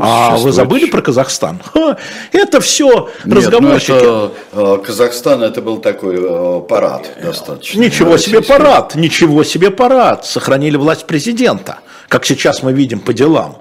А 0.00 0.36
вы 0.36 0.52
забыли 0.52 0.86
про 0.86 1.02
Казахстан? 1.02 1.60
Ха, 1.74 1.98
это 2.32 2.60
все 2.60 3.10
Нет, 3.24 3.36
разговорчики. 3.36 3.92
Ну 3.92 4.32
это, 4.52 4.82
Казахстан 4.82 5.42
это 5.42 5.60
был 5.60 5.78
такой 5.78 6.16
э, 6.18 6.60
парад 6.62 7.10
достаточно. 7.22 7.80
Ничего 7.80 8.16
себе 8.16 8.40
парад, 8.40 8.94
ничего 8.94 9.44
себе 9.44 9.70
парад. 9.70 10.24
Сохранили 10.24 10.76
власть 10.76 11.06
президента, 11.06 11.80
как 12.08 12.24
сейчас 12.24 12.62
мы 12.62 12.72
видим 12.72 13.00
по 13.00 13.12
делам. 13.12 13.58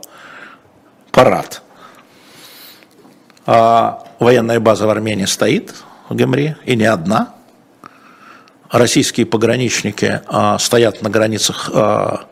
Парад. 1.12 1.62
А 3.46 4.04
военная 4.20 4.60
база 4.60 4.88
в 4.88 4.90
Армении 4.90 5.26
стоит 5.26 5.74
в 6.10 6.16
Гемре, 6.16 6.58
и 6.66 6.76
не 6.76 6.86
одна. 6.86 7.34
Российские 8.70 9.26
пограничники 9.26 10.22
а, 10.28 10.60
стоят 10.60 11.02
на 11.02 11.10
границах 11.10 11.70
а, 11.74 12.26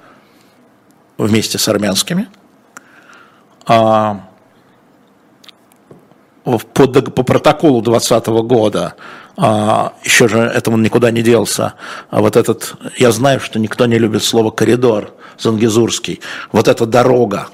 вместе 1.17 1.57
с 1.57 1.67
армянскими– 1.67 2.29
по, 3.65 4.21
по 6.87 7.23
протоколу 7.23 7.81
2020 7.81 8.27
года, 8.47 8.95
а, 9.37 9.93
еще 10.03 10.27
же 10.27 10.39
этому 10.39 10.77
никуда 10.77 11.11
не 11.11 11.21
делся, 11.21 11.73
а 12.09 12.21
вот 12.21 12.35
этот, 12.35 12.75
я 12.97 13.11
знаю, 13.11 13.39
что 13.39 13.59
никто 13.59 13.85
не 13.85 13.97
любит 13.97 14.23
слово 14.23 14.51
коридор 14.51 15.13
зангизурский, 15.37 16.21
вот 16.51 16.67
эта 16.67 16.85
дорога, 16.85 17.47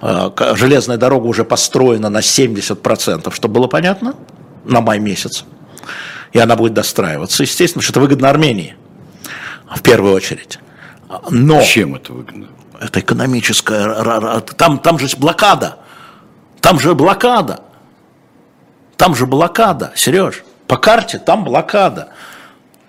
а, 0.00 0.32
железная 0.56 0.96
дорога 0.96 1.26
уже 1.26 1.44
построена 1.44 2.10
на 2.10 2.20
70%, 2.20 3.32
чтобы 3.32 3.54
было 3.54 3.68
понятно, 3.68 4.14
на 4.64 4.80
май 4.80 4.98
месяц, 4.98 5.44
и 6.32 6.38
она 6.38 6.56
будет 6.56 6.74
достраиваться, 6.74 7.44
естественно, 7.44 7.82
что 7.82 7.92
это 7.92 8.00
выгодно 8.00 8.28
Армении, 8.28 8.76
в 9.74 9.80
первую 9.80 10.12
очередь. 10.12 10.58
Но... 11.30 11.62
Чем 11.62 11.94
это 11.94 12.12
выгодно? 12.12 12.48
Это 12.80 13.00
экономическая, 13.00 14.40
там, 14.56 14.78
там 14.78 14.98
же 14.98 15.08
блокада, 15.16 15.78
там 16.60 16.78
же 16.78 16.94
блокада, 16.94 17.60
там 18.96 19.14
же 19.14 19.26
блокада, 19.26 19.92
Сереж, 19.94 20.44
по 20.66 20.76
карте 20.76 21.18
там 21.18 21.44
блокада. 21.44 22.08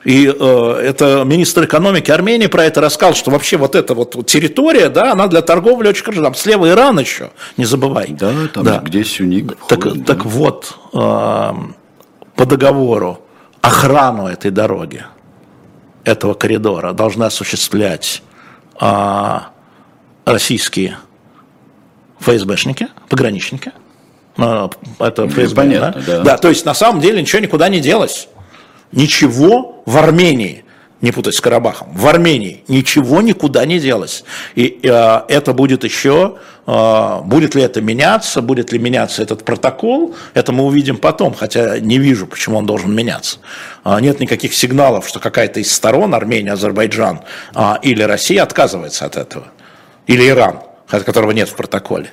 И 0.04 0.28
э, 0.28 0.72
это 0.84 1.24
министр 1.26 1.66
экономики 1.66 2.12
Армении 2.12 2.46
про 2.46 2.66
это 2.66 2.80
рассказал, 2.80 3.16
что 3.16 3.32
вообще 3.32 3.58
вот 3.58 3.74
эта 3.74 3.96
вот 3.96 4.28
территория, 4.28 4.90
да, 4.90 5.14
она 5.14 5.26
для 5.26 5.42
торговли 5.42 5.88
очень 5.88 6.04
хорошо. 6.04 6.22
Там 6.22 6.36
слева 6.36 6.70
Иран 6.70 7.00
еще, 7.00 7.32
не 7.58 7.66
забывай. 7.66 8.10
Да, 8.12 8.32
там 8.54 8.64
да. 8.64 8.78
где 8.84 9.04
Сюник. 9.04 9.58
Так, 9.68 9.82
входит, 9.82 10.06
так 10.06 10.24
да. 10.24 10.30
вот, 10.30 10.78
э, 10.94 11.54
по 12.36 12.46
договору 12.46 13.20
охрану 13.62 14.28
этой 14.28 14.52
дороги, 14.52 15.04
этого 16.04 16.36
коридора 16.36 16.94
должны 16.94 17.24
осуществлять 17.24 18.22
а, 18.80 19.50
российские 20.26 20.98
ФСБшники, 22.20 22.90
пограничники. 23.10 23.72
А, 24.38 24.70
это 25.00 25.28
ФСБ, 25.28 25.56
Понятно, 25.56 26.02
да? 26.06 26.18
Да. 26.18 26.24
да? 26.24 26.38
То 26.38 26.50
есть 26.50 26.66
на 26.66 26.74
самом 26.74 27.00
деле 27.00 27.22
ничего 27.22 27.42
никуда 27.42 27.70
не 27.70 27.80
делось. 27.80 28.28
Ничего 28.92 29.84
в 29.86 29.98
Армении 29.98 30.66
не 31.02 31.12
путать 31.12 31.36
с 31.36 31.42
Карабахом, 31.42 31.90
в 31.94 32.08
Армении 32.08 32.64
ничего 32.68 33.22
никуда 33.22 33.66
не 33.66 33.80
делось. 33.80 34.24
И 34.56 34.80
э, 34.82 35.22
это 35.28 35.54
будет 35.54 35.84
еще, 35.84 36.38
э, 36.66 37.22
будет 37.24 37.54
ли 37.54 37.62
это 37.62 37.82
меняться, 37.82 38.42
будет 38.42 38.72
ли 38.72 38.80
меняться 38.80 39.22
этот 39.22 39.44
протокол, 39.44 40.16
это 40.34 40.52
мы 40.52 40.64
увидим 40.64 40.98
потом, 40.98 41.34
хотя 41.34 41.80
не 41.80 42.00
вижу, 42.00 42.28
почему 42.28 42.58
он 42.58 42.66
должен 42.66 42.94
меняться. 42.96 43.38
Э, 43.84 44.00
нет 44.00 44.20
никаких 44.20 44.54
сигналов, 44.54 45.08
что 45.08 45.20
какая-то 45.20 45.60
из 45.60 45.72
сторон, 45.72 46.16
Армения, 46.16 46.54
Азербайджан 46.54 47.22
э, 47.54 47.74
или 47.84 48.02
Россия 48.02 48.42
отказывается 48.42 49.06
от 49.06 49.18
этого, 49.18 49.48
или 50.08 50.28
Иран, 50.28 50.60
которого 50.88 51.32
нет 51.32 51.50
в 51.50 51.56
протоколе. 51.56 52.12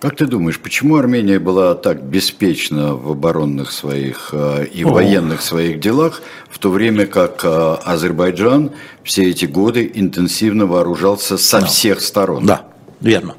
Как 0.00 0.14
ты 0.14 0.26
думаешь, 0.26 0.60
почему 0.60 0.96
Армения 0.96 1.40
была 1.40 1.74
так 1.74 2.04
беспечна 2.04 2.94
в 2.94 3.10
оборонных 3.10 3.72
своих 3.72 4.28
э, 4.30 4.66
и 4.66 4.84
О. 4.84 4.90
военных 4.90 5.42
своих 5.42 5.80
делах, 5.80 6.22
в 6.48 6.60
то 6.60 6.70
время 6.70 7.06
как 7.06 7.44
э, 7.44 7.76
Азербайджан 7.84 8.70
все 9.02 9.28
эти 9.28 9.46
годы 9.46 9.90
интенсивно 9.92 10.66
вооружался 10.66 11.36
со 11.36 11.60
да. 11.60 11.66
всех 11.66 12.00
сторон? 12.00 12.46
Да, 12.46 12.62
верно. 13.00 13.34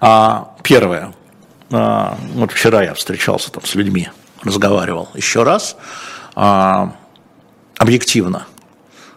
А, 0.00 0.54
первое. 0.62 1.12
А, 1.70 2.16
вот 2.32 2.52
вчера 2.52 2.82
я 2.82 2.94
встречался 2.94 3.52
там 3.52 3.66
с 3.66 3.74
людьми, 3.74 4.08
разговаривал 4.42 5.10
еще 5.14 5.42
раз. 5.42 5.76
А, 6.34 6.96
объективно, 7.76 8.46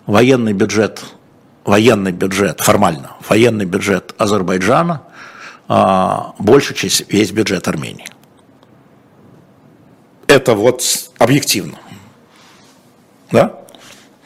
военный 0.08 0.52
бюджет, 0.52 1.06
военный 1.66 2.12
бюджет, 2.12 2.62
формально, 2.62 3.12
военный 3.28 3.66
бюджет 3.66 4.14
Азербайджана– 4.18 5.04
а, 5.74 6.34
больше, 6.38 6.74
чем 6.74 6.90
весь 7.08 7.32
бюджет 7.32 7.66
Армении. 7.66 8.06
Это 10.28 10.54
вот 10.54 10.84
объективно. 11.18 11.78
Да? 13.32 13.62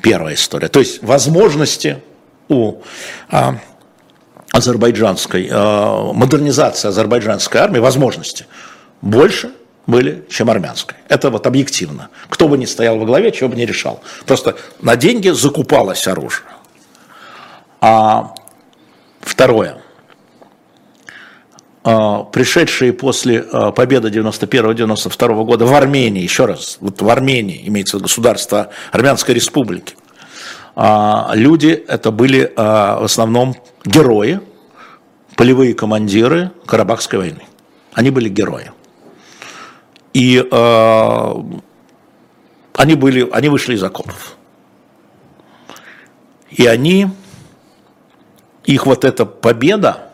Первая 0.02 0.34
история. 0.34 0.70
То 0.70 0.80
есть 0.80 1.04
возможности 1.04 2.02
у 2.50 2.82
а, 3.30 3.60
азербайджанской, 4.54 5.48
а, 5.52 6.14
модернизации 6.14 6.88
азербайджанской 6.88 7.62
армии, 7.62 7.78
возможности 7.78 8.48
больше 9.04 9.52
были, 9.86 10.26
чем 10.32 10.50
армянской. 10.50 10.98
Это 11.10 11.30
вот 11.30 11.46
объективно. 11.46 12.10
Кто 12.28 12.48
бы 12.48 12.58
ни 12.58 12.66
стоял 12.66 12.98
во 12.98 13.06
главе, 13.06 13.32
чего 13.32 13.50
бы 13.50 13.56
ни 13.56 13.66
решал. 13.66 14.02
Просто 14.26 14.56
на 14.82 14.96
деньги 14.96 15.30
закупалось 15.30 16.08
оружие. 16.08 16.48
А 17.88 18.34
второе. 19.22 19.78
А, 21.84 22.24
пришедшие 22.24 22.94
после 22.94 23.42
а, 23.42 23.72
победы 23.72 24.10
91-92 24.10 25.46
года 25.46 25.68
в 25.68 25.74
Армении, 25.76 26.24
еще 26.24 26.46
раз, 26.46 26.78
вот 26.80 27.00
в 27.00 27.08
Армении, 27.08 27.62
имеется 27.68 28.00
государство 28.00 28.72
Армянской 28.92 29.36
республики, 29.36 29.96
а, 30.76 31.30
люди 31.36 31.68
это 31.88 32.10
были 32.10 32.52
в 32.56 33.04
основном 33.04 33.56
герои, 33.86 34.40
полевые 35.36 35.76
командиры 35.76 36.50
Карабахской 36.66 37.20
войны. 37.20 37.44
Они 37.94 38.10
были 38.10 38.30
герои. 38.30 38.72
И 40.16 40.40
они, 42.74 42.96
были, 42.96 43.30
они 43.32 43.50
вышли 43.50 43.76
из 43.76 43.84
окопов. 43.84 44.38
И 46.50 46.66
они, 46.66 47.10
их 48.66 48.86
вот 48.86 49.06
эта 49.06 49.26
победа, 49.26 50.10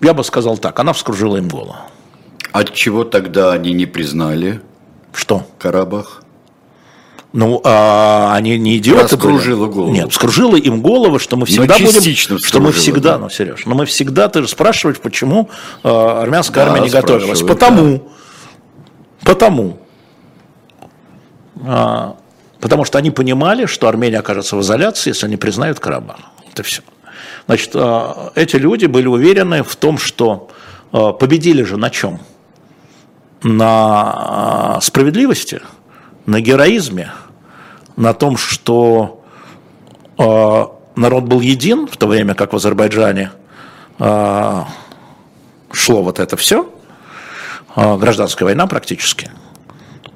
я 0.00 0.14
бы 0.14 0.24
сказал 0.24 0.58
так, 0.58 0.78
она 0.80 0.92
вскружила 0.92 1.36
им 1.36 1.48
голову. 1.48 1.76
От 2.52 2.74
чего 2.74 3.04
тогда 3.04 3.52
они 3.52 3.72
не 3.72 3.86
признали? 3.86 4.60
Что? 5.12 5.46
Карабах. 5.58 6.22
Ну, 7.32 7.62
а 7.64 8.34
они 8.34 8.58
не 8.58 8.76
идиоты 8.76 9.16
Вскружила 9.16 9.66
голову. 9.66 9.90
Нет, 9.90 10.12
вскружила 10.12 10.56
им 10.56 10.82
голову, 10.82 11.18
что 11.18 11.36
мы 11.36 11.46
всегда 11.46 11.78
будем... 11.78 12.38
Что 12.38 12.60
мы 12.60 12.72
всегда, 12.72 13.12
да. 13.12 13.18
ну, 13.18 13.30
Сереж, 13.30 13.64
но 13.64 13.74
мы 13.74 13.86
всегда, 13.86 14.28
ты 14.28 14.42
же 14.42 14.48
спрашиваешь, 14.48 14.98
почему 14.98 15.48
э, 15.82 15.88
армянская 15.88 16.66
да, 16.66 16.72
армия 16.72 16.84
не 16.84 16.90
готовилась. 16.90 17.40
Потому, 17.40 17.98
да. 19.22 19.32
потому, 19.32 19.78
а, 21.64 22.16
потому 22.62 22.84
что 22.84 22.96
они 22.96 23.10
понимали, 23.10 23.66
что 23.66 23.88
Армения 23.88 24.20
окажется 24.20 24.56
в 24.56 24.60
изоляции, 24.60 25.10
если 25.10 25.26
они 25.26 25.36
признают 25.36 25.80
Карабах. 25.80 26.18
Это 26.50 26.62
все. 26.62 26.82
Значит, 27.46 27.72
э, 27.74 28.30
эти 28.36 28.54
люди 28.54 28.86
были 28.86 29.08
уверены 29.08 29.64
в 29.64 29.74
том, 29.74 29.98
что 29.98 30.48
э, 30.92 31.12
победили 31.18 31.64
же 31.64 31.76
на 31.76 31.90
чем? 31.90 32.20
На 33.42 34.76
э, 34.78 34.80
справедливости, 34.80 35.60
на 36.24 36.40
героизме, 36.40 37.10
на 37.96 38.14
том, 38.14 38.38
что 38.38 39.18
народ 40.16 41.24
был 41.24 41.40
един, 41.40 41.88
в 41.88 41.96
то 41.96 42.06
время 42.06 42.34
как 42.34 42.52
в 42.52 42.56
Азербайджане 42.56 43.32
шло 43.98 46.02
вот 46.02 46.20
это 46.20 46.36
все, 46.36 46.70
гражданская 47.74 48.46
война 48.46 48.66
практически. 48.66 49.30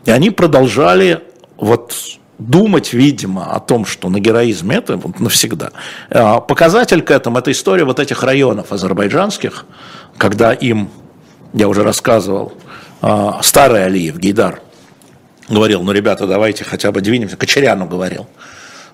И 0.04 0.10
они 0.10 0.30
продолжали 0.30 1.24
вот 1.56 2.18
думать, 2.38 2.92
видимо, 2.92 3.54
о 3.54 3.60
том, 3.60 3.86
что 3.86 4.08
на 4.08 4.20
героизме 4.20 4.76
это 4.76 4.96
вот 4.96 5.20
навсегда. 5.20 5.70
А, 6.10 6.40
показатель 6.40 7.02
к 7.02 7.10
этому– 7.10 7.38
это 7.38 7.50
история 7.50 7.84
вот 7.84 7.98
этих 7.98 8.22
районов 8.22 8.72
азербайджанских, 8.72 9.66
когда 10.18 10.52
им, 10.52 10.90
я 11.52 11.68
уже 11.68 11.82
рассказывал, 11.82 12.52
а, 13.00 13.40
старый 13.42 13.84
Алиев, 13.84 14.18
Гейдар, 14.18 14.60
говорил, 15.48 15.82
ну, 15.82 15.92
ребята, 15.92 16.26
давайте 16.26 16.64
хотя 16.64 16.92
бы 16.92 17.00
двинемся, 17.00 17.36
Кочеряну 17.36 17.86
говорил, 17.86 18.26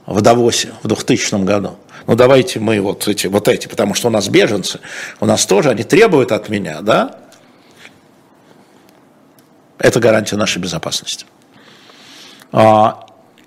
в 0.06 0.20
Давосе 0.20 0.70
в 0.82 0.88
2000 0.88 1.44
году. 1.44 1.76
Ну, 2.06 2.16
давайте 2.16 2.58
мы 2.58 2.80
вот 2.80 3.06
эти, 3.06 3.28
вот 3.28 3.48
эти, 3.48 3.68
потому 3.68 3.94
что 3.94 4.08
у 4.08 4.10
нас 4.10 4.28
беженцы, 4.28 4.80
у 5.20 5.26
нас 5.26 5.46
тоже, 5.46 5.70
они 5.70 5.84
требуют 5.84 6.32
от 6.32 6.48
меня, 6.48 6.80
да? 6.80 7.16
Это 9.78 9.98
гарантия 9.98 10.36
нашей 10.36 10.58
безопасности. 10.58 11.26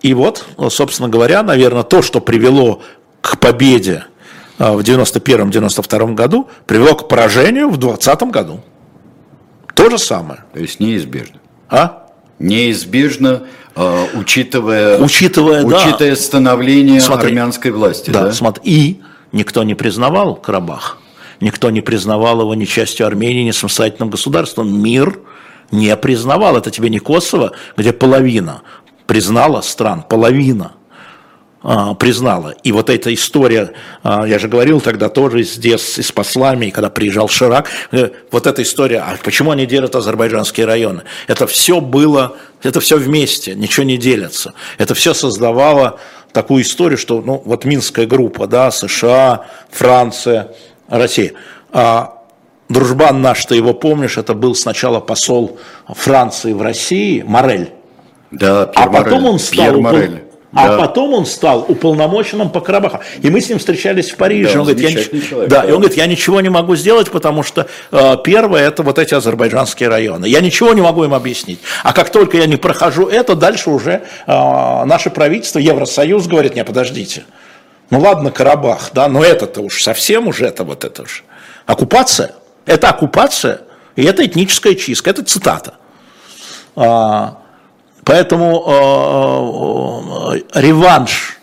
И 0.05 0.13
вот, 0.13 0.45
собственно 0.69 1.09
говоря, 1.09 1.41
наверное, 1.41 1.81
то, 1.81 2.03
что 2.03 2.21
привело 2.21 2.79
к 3.21 3.39
победе 3.39 4.03
а, 4.59 4.73
в 4.73 4.81
91-92 4.81 6.13
году, 6.13 6.47
привело 6.67 6.93
к 6.93 7.07
поражению 7.07 7.69
в 7.69 7.77
2020 7.77 8.29
году. 8.29 8.59
То 9.73 9.89
же 9.89 9.97
самое. 9.97 10.43
То 10.53 10.59
есть 10.59 10.79
неизбежно. 10.79 11.39
А? 11.71 12.05
Неизбежно, 12.37 13.47
а, 13.75 14.05
учитывая, 14.13 14.99
учитывая, 14.99 15.63
учитывая 15.63 16.11
да. 16.11 16.15
становление 16.15 17.01
смотри, 17.01 17.29
армянской 17.29 17.71
власти. 17.71 18.11
Да, 18.11 18.25
да? 18.25 18.31
Смотри, 18.31 18.61
и 18.63 19.01
никто 19.31 19.63
не 19.63 19.73
признавал 19.73 20.35
Карабах, 20.35 20.99
никто 21.41 21.71
не 21.71 21.81
признавал 21.81 22.41
его 22.41 22.53
ни 22.53 22.65
частью 22.65 23.07
Армении, 23.07 23.41
ни 23.41 23.49
самостоятельным 23.49 24.11
государством. 24.11 24.83
Мир 24.83 25.17
не 25.71 25.97
признавал. 25.97 26.57
Это 26.57 26.69
тебе 26.69 26.91
не 26.91 26.99
Косово, 26.99 27.53
где 27.75 27.91
половина 27.91 28.61
признала 29.07 29.61
стран, 29.61 30.03
половина 30.07 30.73
а, 31.67 31.95
признала. 31.95 32.53
И 32.61 32.71
вот 32.71 32.91
эта 32.91 33.11
история, 33.11 33.71
а, 34.03 34.27
я 34.27 34.37
же 34.37 34.47
говорил 34.47 34.81
тогда 34.81 35.09
тоже 35.09 35.41
здесь 35.41 35.97
с 35.97 36.11
послами, 36.11 36.69
когда 36.69 36.91
приезжал 36.91 37.27
Ширак, 37.27 37.69
э, 37.91 38.11
вот 38.29 38.45
эта 38.45 38.61
история, 38.61 38.99
а 38.99 39.17
почему 39.23 39.49
они 39.49 39.65
делят 39.65 39.95
азербайджанские 39.95 40.67
районы? 40.67 41.05
Это 41.25 41.47
все 41.47 41.81
было, 41.81 42.37
это 42.61 42.79
все 42.79 42.97
вместе, 42.97 43.55
ничего 43.55 43.83
не 43.83 43.97
делится. 43.97 44.53
Это 44.77 44.93
все 44.93 45.15
создавало 45.15 45.99
такую 46.33 46.61
историю, 46.61 46.99
что 46.99 47.21
ну, 47.21 47.41
вот 47.43 47.65
Минская 47.65 48.05
группа, 48.05 48.45
да, 48.45 48.69
США, 48.69 49.47
Франция, 49.71 50.51
Россия. 50.87 51.33
А 51.71 52.25
дружбан 52.69 53.23
наш, 53.23 53.43
ты 53.45 53.55
его 53.55 53.73
помнишь, 53.73 54.17
это 54.19 54.35
был 54.35 54.53
сначала 54.53 54.99
посол 54.99 55.57
Франции 55.87 56.53
в 56.53 56.61
России, 56.61 57.23
Морель, 57.23 57.71
да, 58.39 58.65
Пьер 58.67 58.87
а 58.87 58.89
потом 58.89 59.21
Морель. 59.21 59.27
он 59.27 59.39
стал... 59.39 59.65
Пьер 59.65 59.77
Морель. 59.77 60.21
А 60.55 60.69
да. 60.69 60.77
потом 60.77 61.13
он 61.13 61.25
стал 61.25 61.65
уполномоченным 61.67 62.49
по 62.49 62.61
Карабаху. 62.61 63.01
И 63.21 63.29
мы 63.29 63.41
с 63.41 63.49
ним 63.49 63.59
встречались 63.59 64.11
в 64.11 64.15
Париже. 64.15 64.53
Да, 64.53 64.59
он, 64.61 64.65
говорит, 64.65 64.89
я 64.89 65.03
человек, 65.03 65.49
да, 65.49 65.61
да. 65.61 65.67
И 65.67 65.71
он 65.71 65.79
говорит, 65.79 65.97
я 65.97 66.05
ничего 66.05 66.39
не 66.39 66.47
могу 66.47 66.77
сделать, 66.77 67.11
потому 67.11 67.43
что 67.43 67.67
э, 67.91 68.15
первое 68.23 68.65
это 68.65 68.81
вот 68.81 68.97
эти 68.97 69.13
азербайджанские 69.13 69.89
районы. 69.89 70.27
Я 70.27 70.39
ничего 70.39 70.73
не 70.73 70.81
могу 70.81 71.03
им 71.03 71.13
объяснить. 71.13 71.59
А 71.83 71.91
как 71.91 72.09
только 72.09 72.37
я 72.37 72.45
не 72.45 72.55
прохожу 72.55 73.07
это, 73.07 73.35
дальше 73.35 73.69
уже 73.69 74.03
э, 74.27 74.83
наше 74.85 75.09
правительство, 75.09 75.59
Евросоюз 75.59 76.25
говорит, 76.27 76.55
не, 76.55 76.63
подождите. 76.63 77.25
Ну 77.89 77.99
ладно, 77.99 78.31
Карабах, 78.31 78.91
да, 78.93 79.09
но 79.09 79.25
это-то 79.25 79.59
уж 79.59 79.83
совсем 79.83 80.27
уже 80.27 80.45
это 80.45 80.63
вот 80.63 80.85
это 80.85 81.01
уж. 81.01 81.25
Оккупация. 81.65 82.31
Это 82.65 82.89
оккупация, 82.89 83.61
и 83.95 84.03
это 84.03 84.25
этническая 84.25 84.73
чистка, 84.73 85.11
это 85.11 85.23
цитата. 85.23 85.75
Поэтому 88.05 88.63
реванш 90.53 91.39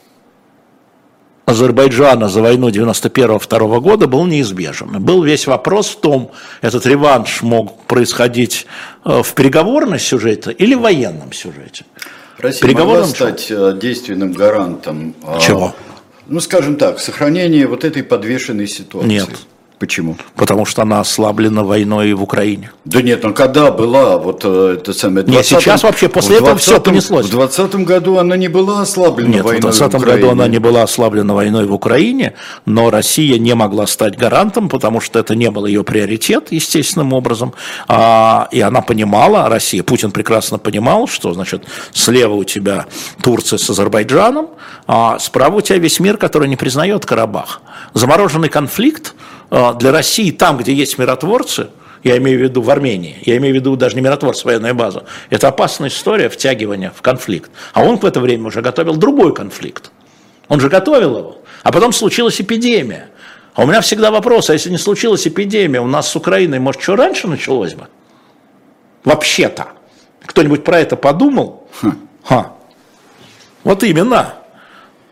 Азербайджана 1.44 2.28
за 2.28 2.40
войну 2.40 2.70
91-2 2.70 3.80
года 3.80 4.06
был 4.06 4.24
неизбежен. 4.24 5.02
Был 5.02 5.22
весь 5.22 5.46
вопрос 5.46 5.88
в 5.88 6.00
том, 6.00 6.30
этот 6.62 6.86
реванш 6.86 7.42
мог 7.42 7.82
происходить 7.82 8.66
в 9.04 9.34
переговорном 9.34 9.98
сюжете 9.98 10.52
или 10.52 10.74
в 10.74 10.80
военном 10.80 11.32
сюжете. 11.32 11.84
Россия 12.38 12.62
Переговорным 12.62 13.02
могла 13.02 13.14
стать 13.14 13.50
э, 13.50 13.78
действенным 13.80 14.32
гарантом 14.32 15.14
а, 15.22 15.38
Чего? 15.38 15.74
Ну, 16.26 16.40
скажем 16.40 16.76
так, 16.76 16.98
сохранения 16.98 17.66
вот 17.66 17.84
этой 17.84 18.02
подвешенной 18.02 18.66
ситуации. 18.66 19.08
Нет. 19.08 19.28
Почему? 19.82 20.16
Потому 20.36 20.64
что 20.64 20.82
она 20.82 21.00
ослаблена 21.00 21.64
войной 21.64 22.12
в 22.12 22.22
Украине. 22.22 22.70
Да 22.84 23.02
нет, 23.02 23.24
ну 23.24 23.34
когда 23.34 23.72
была 23.72 24.16
вот 24.16 24.42
э, 24.44 24.76
это 24.78 24.92
самое... 24.92 25.26
20 25.26 25.50
нет, 25.50 25.60
сейчас 25.60 25.82
вообще 25.82 26.08
после 26.08 26.36
этого 26.36 26.56
все 26.56 26.80
понеслось. 26.80 27.26
В 27.26 27.30
2020 27.30 27.84
году 27.84 28.18
она 28.18 28.36
не 28.36 28.46
была 28.46 28.82
ослаблена 28.82 29.28
нет, 29.28 29.44
войной 29.44 29.72
в 29.72 29.74
2020 29.74 30.06
году 30.06 30.30
она 30.30 30.46
не 30.46 30.60
была 30.60 30.84
ослаблена 30.84 31.34
войной 31.34 31.66
в 31.66 31.72
Украине, 31.72 32.34
но 32.64 32.90
Россия 32.90 33.40
не 33.40 33.56
могла 33.56 33.88
стать 33.88 34.16
гарантом, 34.16 34.68
потому 34.68 35.00
что 35.00 35.18
это 35.18 35.34
не 35.34 35.50
был 35.50 35.66
ее 35.66 35.82
приоритет, 35.82 36.52
естественным 36.52 37.12
образом. 37.12 37.52
А, 37.88 38.46
и 38.52 38.60
она 38.60 38.82
понимала, 38.82 39.48
Россия, 39.48 39.82
Путин 39.82 40.12
прекрасно 40.12 40.58
понимал, 40.58 41.08
что, 41.08 41.32
значит, 41.32 41.64
слева 41.92 42.34
у 42.34 42.44
тебя 42.44 42.86
Турция 43.20 43.58
с 43.58 43.68
Азербайджаном, 43.68 44.50
а 44.86 45.18
справа 45.18 45.56
у 45.56 45.60
тебя 45.60 45.78
весь 45.78 45.98
мир, 45.98 46.18
который 46.18 46.46
не 46.46 46.54
признает 46.54 47.04
Карабах. 47.04 47.62
Замороженный 47.94 48.48
конфликт, 48.48 49.16
для 49.52 49.92
России 49.92 50.30
там, 50.30 50.56
где 50.56 50.72
есть 50.72 50.96
миротворцы, 50.96 51.68
я 52.02 52.16
имею 52.16 52.38
в 52.38 52.42
виду 52.42 52.62
в 52.62 52.70
Армении, 52.70 53.18
я 53.26 53.36
имею 53.36 53.54
в 53.54 53.58
виду 53.58 53.76
даже 53.76 53.94
не 53.96 54.00
миротворцы, 54.00 54.46
военная 54.46 54.72
база, 54.72 55.04
это 55.28 55.48
опасная 55.48 55.90
история 55.90 56.30
втягивания 56.30 56.90
в 56.96 57.02
конфликт. 57.02 57.50
А 57.74 57.84
он 57.84 57.98
в 57.98 58.04
это 58.06 58.20
время 58.20 58.46
уже 58.46 58.62
готовил 58.62 58.96
другой 58.96 59.34
конфликт. 59.34 59.90
Он 60.48 60.58
же 60.58 60.68
готовил 60.68 61.18
его. 61.18 61.38
А 61.62 61.70
потом 61.70 61.92
случилась 61.92 62.40
эпидемия. 62.40 63.10
А 63.54 63.64
у 63.64 63.66
меня 63.66 63.82
всегда 63.82 64.10
вопрос, 64.10 64.48
а 64.48 64.54
если 64.54 64.70
не 64.70 64.78
случилась 64.78 65.26
эпидемия, 65.26 65.80
у 65.80 65.86
нас 65.86 66.08
с 66.08 66.16
Украиной, 66.16 66.58
может, 66.58 66.80
что 66.80 66.96
раньше 66.96 67.28
началось 67.28 67.74
бы? 67.74 67.88
Вообще-то. 69.04 69.68
Кто-нибудь 70.24 70.64
про 70.64 70.80
это 70.80 70.96
подумал? 70.96 71.68
Хм. 71.82 72.08
Ха. 72.24 72.52
Вот 73.64 73.84
именно. 73.84 74.34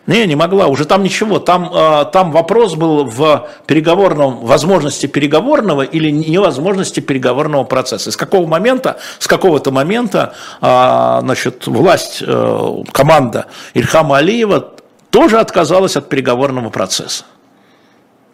Не, 0.07 0.27
не 0.27 0.35
могла, 0.35 0.67
уже 0.67 0.87
там 0.87 1.03
ничего, 1.03 1.39
там, 1.39 1.71
э, 1.73 2.05
там 2.13 2.33
вопрос 2.33 2.75
был 2.75 3.05
в 3.05 3.49
переговорном, 3.67 4.39
возможности 4.39 5.07
переговорного 5.07 5.83
или 5.83 6.11
невозможности 6.11 7.01
переговорного 7.01 7.65
процесса. 7.65 8.11
С 8.11 8.17
какого 8.17 8.47
момента, 8.47 8.99
с 9.19 9.27
какого-то 9.27 9.71
момента, 9.71 10.33
э, 10.63 11.19
значит, 11.21 11.67
власть, 11.67 12.23
э, 12.27 12.83
команда 12.93 13.47
Ильхама 13.75 14.19
Алиева 14.19 14.73
тоже 15.11 15.39
отказалась 15.39 15.97
от 15.97 16.09
переговорного 16.09 16.71
процесса. 16.71 17.25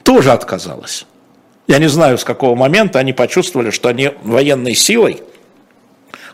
Тоже 0.04 0.30
отказалась. 0.30 1.04
Я 1.66 1.78
не 1.78 1.88
знаю, 1.88 2.16
с 2.16 2.24
какого 2.24 2.54
момента 2.54 3.00
они 3.00 3.12
почувствовали, 3.12 3.70
что 3.70 3.88
они 3.88 4.12
военной 4.22 4.74
силой– 4.74 5.22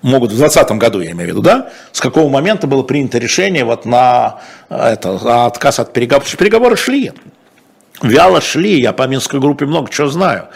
могут 0.02 0.32
в 0.32 0.36
2020 0.36 0.78
году, 0.78 1.00
я 1.00 1.12
имею 1.12 1.28
в 1.28 1.30
виду, 1.30 1.42
да, 1.42 1.70
с 1.92 2.00
какого 2.00 2.28
момента 2.28 2.66
было 2.66 2.82
принято 2.82 3.18
решение 3.18 3.64
вот 3.64 3.84
на 3.84 4.40
это, 4.68 5.18
на 5.24 5.46
отказ 5.46 5.78
от 5.78 5.92
переговоров. 5.92 6.36
Переговоры 6.36 6.76
шли, 6.76 7.12
вяло 8.02 8.40
шли, 8.40 8.80
я 8.80 8.92
по 8.92 9.06
Минской 9.06 9.40
группе 9.40 9.64
много 9.66 9.90
чего 9.90 10.08
знаю. 10.08 10.48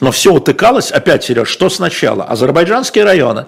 Но 0.00 0.10
все 0.10 0.32
утыкалось, 0.32 0.92
опять, 0.92 1.24
Сереж, 1.24 1.48
что 1.48 1.70
сначала? 1.70 2.24
Азербайджанские 2.24 3.04
районы, 3.04 3.46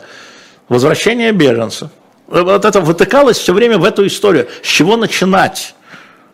возвращение 0.69 1.33
беженцев. 1.33 1.91
Вот 2.27 2.65
это 2.65 2.81
вытыкалось 2.81 3.39
все 3.39 3.55
время 3.55 3.79
в 3.79 3.85
эту 3.85 4.07
историю. 4.07 4.49
С 4.63 4.67
чего 4.67 4.97
начинать? 4.97 5.75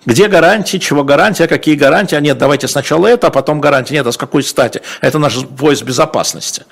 Где 0.07 0.28
гарантии, 0.28 0.76
чего 0.78 1.02
гарантия, 1.02 1.46
какие 1.46 1.76
гарантии? 1.76 2.14
А 2.14 2.20
нет, 2.20 2.36
давайте 2.36 2.68
сначала 2.68 3.07
это, 3.07 3.28
а 3.28 3.30
потом 3.30 3.61
гарантии. 3.61 3.94
Нет, 3.94 4.07
а 4.07 4.12
с 4.12 4.16
какой 4.16 4.42
стати? 4.42 4.82
Это 5.00 5.18
наш 5.18 5.34
пояс 5.46 5.82
безопасности. 5.82 6.64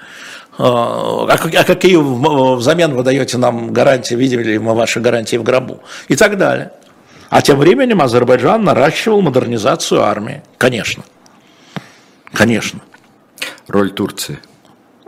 А, 0.59 1.27
а, 1.29 1.35
а 1.35 1.65
какие 1.65 1.97
взамен 1.97 2.95
вы 2.95 3.03
даете 3.03 3.39
нам 3.39 3.73
гарантии, 3.73 4.15
видели 4.15 4.43
ли 4.43 4.59
мы 4.59 4.75
ваши 4.75 5.01
гарантии 5.01 5.37
в 5.37 5.43
гробу? 5.43 5.81
И 6.09 6.17
так 6.17 6.37
далее. 6.37 6.73
А 7.31 7.41
тем 7.41 7.59
временем 7.59 8.03
Азербайджан 8.03 8.63
наращивал 8.63 9.23
модернизацию 9.23 10.03
армии. 10.03 10.43
Конечно. 10.59 11.03
Конечно. 12.33 12.81
Роль 13.69 13.91
Турции. 13.91 14.39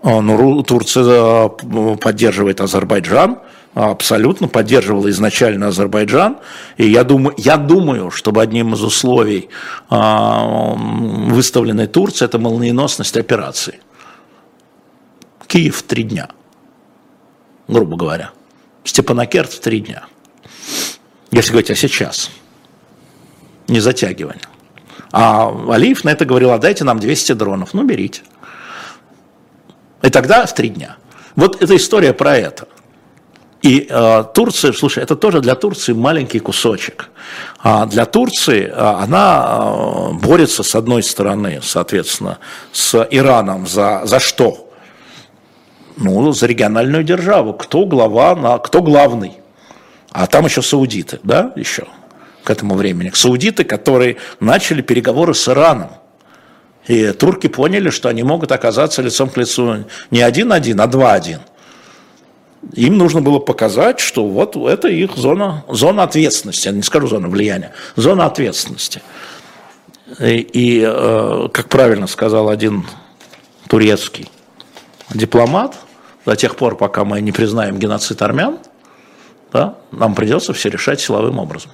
А, 0.03 0.21
ну, 0.23 0.63
Турция 0.63 1.49
поддерживает 1.49 2.63
Азербайджан, 2.63 3.39
абсолютно 3.75 4.49
поддерживала 4.49 5.11
изначально 5.11 5.69
Азербайджан. 5.69 6.39
И 6.79 6.89
я 6.89 7.05
думаю, 7.05 7.35
я 7.37 7.59
думаю, 7.59 8.11
чтобы 8.11 8.41
одним 8.41 8.73
из 8.73 8.83
условий 8.83 9.51
выставленной 9.91 11.87
Турции 11.87 12.25
это 12.25 12.39
молниеносность 12.39 13.19
операции. 13.19 13.81
Киев 15.55 15.77
в 15.77 15.83
три 15.85 16.03
дня, 16.03 16.31
грубо 17.69 17.97
говоря. 17.97 18.33
Степанакерт 18.83 19.53
в 19.53 19.61
три 19.61 19.79
дня. 19.79 20.03
Если 21.31 21.53
говорить 21.53 21.71
о 21.71 21.77
сейчас, 21.77 22.29
не 23.69 23.79
затягивание. 23.79 24.43
А 25.13 25.55
Алиев 25.71 26.03
на 26.03 26.09
это 26.09 26.25
говорил, 26.25 26.51
а 26.51 26.59
дайте 26.59 26.83
нам 26.83 26.99
200 26.99 27.35
дронов. 27.35 27.73
Ну, 27.73 27.85
берите. 27.85 28.23
И 30.03 30.11
тогда 30.11 30.45
в 30.45 30.53
три 30.57 30.71
дня. 30.71 30.97
Вот 31.37 31.63
эта 31.63 31.77
история 31.77 32.13
про 32.13 32.37
это. 32.37 32.67
И 33.63 33.87
э, 33.89 34.25
Турция, 34.35 34.73
слушай, 34.73 35.05
это 35.05 35.15
тоже 35.15 35.41
для 35.41 35.55
Турции 35.55 35.93
маленький 35.93 36.41
кусочек. 36.41 37.11
А 37.61 37.87
для 37.87 38.07
Турции 38.07 38.65
э, 38.65 38.73
она 38.73 39.47
э, 39.47 40.13
борется 40.15 40.65
с 40.65 40.75
одной 40.75 41.05
стороны, 41.05 41.61
соответственно, 41.63 42.39
с 42.73 43.07
Ираном 43.09 43.69
за, 43.69 44.03
за 44.05 44.19
что? 44.19 44.64
Ну, 45.97 46.33
за 46.33 46.47
региональную 46.47 47.05
державу. 47.05 47.55
Кто 47.55 47.87
глава, 47.87 48.35
на, 48.35 48.59
кто 48.59 48.83
главный? 48.83 49.33
А 50.11 50.27
там 50.27 50.45
еще 50.45 50.63
саудиты, 50.63 51.21
да, 51.23 51.53
еще 51.57 51.87
к 52.45 52.51
этому 52.51 52.75
времени. 52.75 53.11
Саудиты, 53.15 53.65
которые 53.65 54.17
начали 54.39 54.83
переговоры 54.83 55.35
с 55.35 55.49
Ираном. 55.49 55.91
И 56.87 57.13
турки 57.13 57.47
поняли, 57.47 57.91
что 57.91 58.09
они 58.09 58.23
могут 58.23 58.53
оказаться 58.53 59.01
лицом 59.01 59.31
к 59.31 59.37
лицу 59.37 59.85
не 60.11 60.21
один-один, 60.21 60.81
а 60.81 60.87
два-один. 60.87 61.41
Им 62.75 62.99
нужно 62.99 63.23
было 63.23 63.39
показать, 63.39 64.01
что 64.01 64.27
вот 64.27 64.57
это 64.57 64.89
их 64.89 65.17
зона, 65.17 65.65
зона 65.69 66.03
ответственности, 66.03 66.69
я 66.69 66.73
не 66.73 66.83
скажу 66.83 67.09
зона 67.09 67.29
влияния, 67.29 67.73
зона 67.97 68.27
ответственности. 68.27 69.03
И, 70.21 70.37
и 70.37 70.85
э, 70.87 71.49
как 71.53 71.69
правильно 71.69 72.07
сказал 72.07 72.49
один 72.49 72.87
турецкий 73.69 74.29
дипломат, 75.11 75.77
до 76.25 76.37
тех 76.37 76.57
пор, 76.57 76.77
пока 76.77 77.05
мы 77.05 77.21
не 77.21 77.33
признаем 77.33 77.79
геноцид 77.79 78.21
армян, 78.23 78.59
да, 79.53 79.77
нам 79.93 80.15
придется 80.15 80.53
все 80.53 80.69
решать 80.69 81.01
силовым 81.01 81.39
образом. 81.39 81.71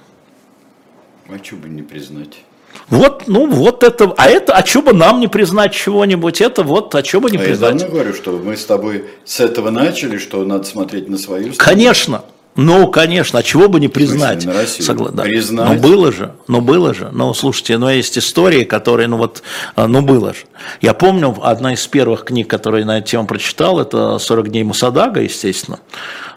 А 1.29 1.43
что 1.43 1.55
бы 1.55 1.69
не 1.69 1.81
признать? 1.81 2.43
Вот, 2.89 3.27
ну, 3.27 3.49
вот 3.49 3.83
это, 3.83 4.13
а 4.17 4.27
это, 4.27 4.53
а 4.53 4.65
что 4.65 4.81
бы 4.81 4.93
нам 4.93 5.19
не 5.19 5.27
признать 5.27 5.73
чего-нибудь, 5.73 6.41
это 6.41 6.63
вот, 6.63 6.93
а 6.95 7.03
что 7.03 7.21
бы 7.21 7.31
не 7.31 7.37
а 7.37 7.41
признать. 7.41 7.73
Я 7.73 7.79
давно 7.79 7.93
говорю, 7.93 8.13
что 8.13 8.31
мы 8.31 8.57
с 8.57 8.65
тобой 8.65 9.05
с 9.25 9.39
этого 9.39 9.69
начали, 9.69 10.17
что 10.17 10.43
надо 10.43 10.63
смотреть 10.65 11.07
на 11.07 11.17
свою 11.17 11.53
страну. 11.53 11.57
Конечно, 11.57 12.23
ну, 12.55 12.87
конечно, 12.89 13.39
а 13.39 13.43
чего 13.43 13.69
бы 13.69 13.79
не 13.79 13.87
признать? 13.87 14.45
Согла... 14.67 15.09
Да. 15.11 15.23
Признать. 15.23 15.81
Ну, 15.81 15.89
было 15.89 16.11
же, 16.11 16.33
ну, 16.47 16.59
было 16.59 16.93
же. 16.93 17.09
Ну, 17.13 17.33
слушайте, 17.33 17.77
ну, 17.77 17.89
есть 17.89 18.17
истории, 18.17 18.65
которые, 18.65 19.07
ну, 19.07 19.17
вот, 19.17 19.41
а, 19.75 19.87
ну, 19.87 20.01
было 20.01 20.33
же. 20.33 20.41
Я 20.81 20.93
помню, 20.93 21.37
одна 21.41 21.73
из 21.73 21.87
первых 21.87 22.25
книг, 22.25 22.49
которые 22.49 22.81
я 22.81 22.87
на 22.87 22.97
эту 22.97 23.07
тему 23.07 23.25
прочитал, 23.25 23.79
это 23.79 24.17
«40 24.19 24.49
дней 24.49 24.63
Мусадага», 24.63 25.21
естественно. 25.21 25.79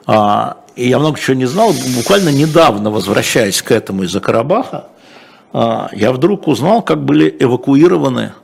А, 0.07 0.59
и 0.77 0.89
я 0.89 1.01
много 1.01 1.19
чего 1.19 1.35
не 1.35 1.47
знал. 1.47 1.75
Буквально 1.97 2.29
недавно, 2.29 2.93
возвращаясь 2.93 3.61
к 3.61 3.73
этому 3.73 4.05
из-за 4.05 4.21
Карабаха, 4.21 4.87
а, 5.53 5.89
я 5.93 6.13
вдруг 6.13 6.47
узнал, 6.47 6.83
как 6.83 7.05
были 7.05 7.37
эвакуированы 7.41 8.35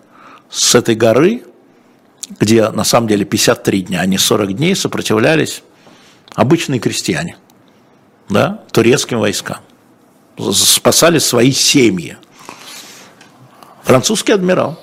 с 0.51 0.75
этой 0.75 0.97
горы, 0.97 1.45
где 2.41 2.69
на 2.71 2.83
самом 2.83 3.07
деле 3.07 3.25
53 3.25 3.83
дня, 3.83 4.01
а 4.01 4.07
не 4.07 4.19
40 4.19 4.55
дней, 4.55 4.75
сопротивлялись 4.75 5.63
обычные 6.35 6.81
крестьяне– 6.81 7.37
да, 8.31 8.61
турецким 8.73 9.19
войскам. 9.19 9.59
Спасали 10.53 11.19
свои 11.19 11.53
семьи. 11.53 12.17
Французский 13.83 14.33
адмирал. 14.33 14.81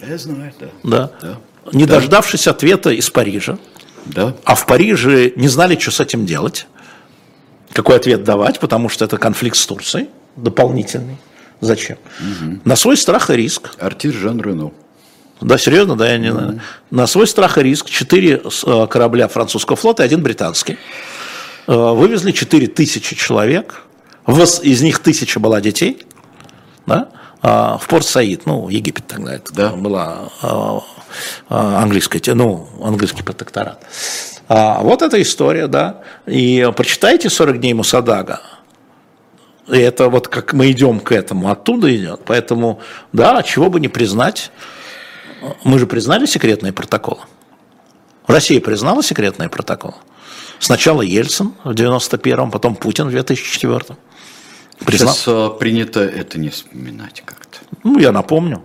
Я 0.00 0.18
знаю, 0.18 0.52
да. 0.58 0.68
Да. 0.82 1.12
да. 1.20 1.38
Не 1.72 1.84
да. 1.84 1.96
дождавшись 1.96 2.48
ответа 2.48 2.90
из 2.90 3.10
Парижа, 3.10 3.58
да. 4.06 4.34
а 4.44 4.54
в 4.54 4.66
Париже 4.66 5.32
не 5.36 5.48
знали, 5.48 5.78
что 5.78 5.90
с 5.90 6.00
этим 6.00 6.26
делать, 6.26 6.66
какой 7.72 7.96
ответ 7.96 8.24
давать, 8.24 8.58
потому 8.58 8.88
что 8.88 9.04
это 9.04 9.18
конфликт 9.18 9.56
с 9.56 9.66
Турцией 9.66 10.08
дополнительный. 10.36 11.18
Зачем? 11.60 11.98
Угу. 12.18 12.60
На 12.64 12.76
свой 12.76 12.96
страх 12.96 13.28
и 13.30 13.36
риск. 13.36 13.74
Артир 13.78 14.14
Жан 14.14 14.40
Рено. 14.40 14.72
Да, 15.42 15.58
серьезно, 15.58 15.96
да, 15.96 16.10
я 16.10 16.18
не 16.18 16.32
знаю. 16.32 16.60
На 16.90 17.06
свой 17.06 17.26
страх 17.26 17.58
и 17.58 17.62
риск 17.62 17.88
четыре 17.90 18.42
э, 18.42 18.86
корабля 18.88 19.28
французского 19.28 19.76
флота 19.76 20.02
и 20.02 20.06
один 20.06 20.22
британский 20.22 20.78
вывезли 21.76 22.32
4 22.32 22.66
тысячи 22.68 23.14
человек, 23.16 23.82
из 24.26 24.82
них 24.82 24.98
тысяча 24.98 25.38
была 25.38 25.60
детей, 25.60 26.04
да, 26.86 27.10
а, 27.42 27.78
в 27.78 27.86
порт 27.88 28.06
Саид, 28.06 28.44
ну, 28.46 28.68
Египет 28.68 29.06
тогда 29.06 29.34
это 29.34 29.54
да. 29.54 29.70
была 29.70 30.28
а, 30.42 30.80
а, 31.48 31.82
английская, 31.82 32.20
ну, 32.34 32.68
английский 32.82 33.22
протекторат. 33.22 33.84
Вот 34.48 35.02
эта 35.02 35.22
история, 35.22 35.68
да. 35.68 36.00
И 36.26 36.68
прочитайте 36.76 37.28
«40 37.28 37.58
дней 37.58 37.72
Мусадага», 37.72 38.40
и 39.68 39.78
это 39.78 40.08
вот 40.08 40.26
как 40.26 40.52
мы 40.52 40.72
идем 40.72 40.98
к 40.98 41.12
этому, 41.12 41.50
оттуда 41.50 41.94
идет. 41.94 42.22
Поэтому, 42.26 42.80
да, 43.12 43.44
чего 43.44 43.70
бы 43.70 43.78
не 43.78 43.86
признать, 43.86 44.50
мы 45.62 45.78
же 45.78 45.86
признали 45.86 46.26
секретные 46.26 46.72
протоколы. 46.72 47.20
Россия 48.26 48.60
признала 48.60 49.04
секретные 49.04 49.48
протоколы. 49.48 49.94
Сначала 50.60 51.02
Ельцин 51.02 51.54
в 51.64 51.70
91-м, 51.70 52.50
потом 52.50 52.76
Путин 52.76 53.08
в 53.08 53.14
2004-м. 53.14 53.96
Признал. 54.84 55.14
Сейчас 55.14 55.24
а, 55.26 55.50
принято 55.50 56.00
это 56.00 56.38
не 56.38 56.50
вспоминать 56.50 57.22
как-то. 57.24 57.58
Ну, 57.82 57.98
я 57.98 58.12
напомню. 58.12 58.62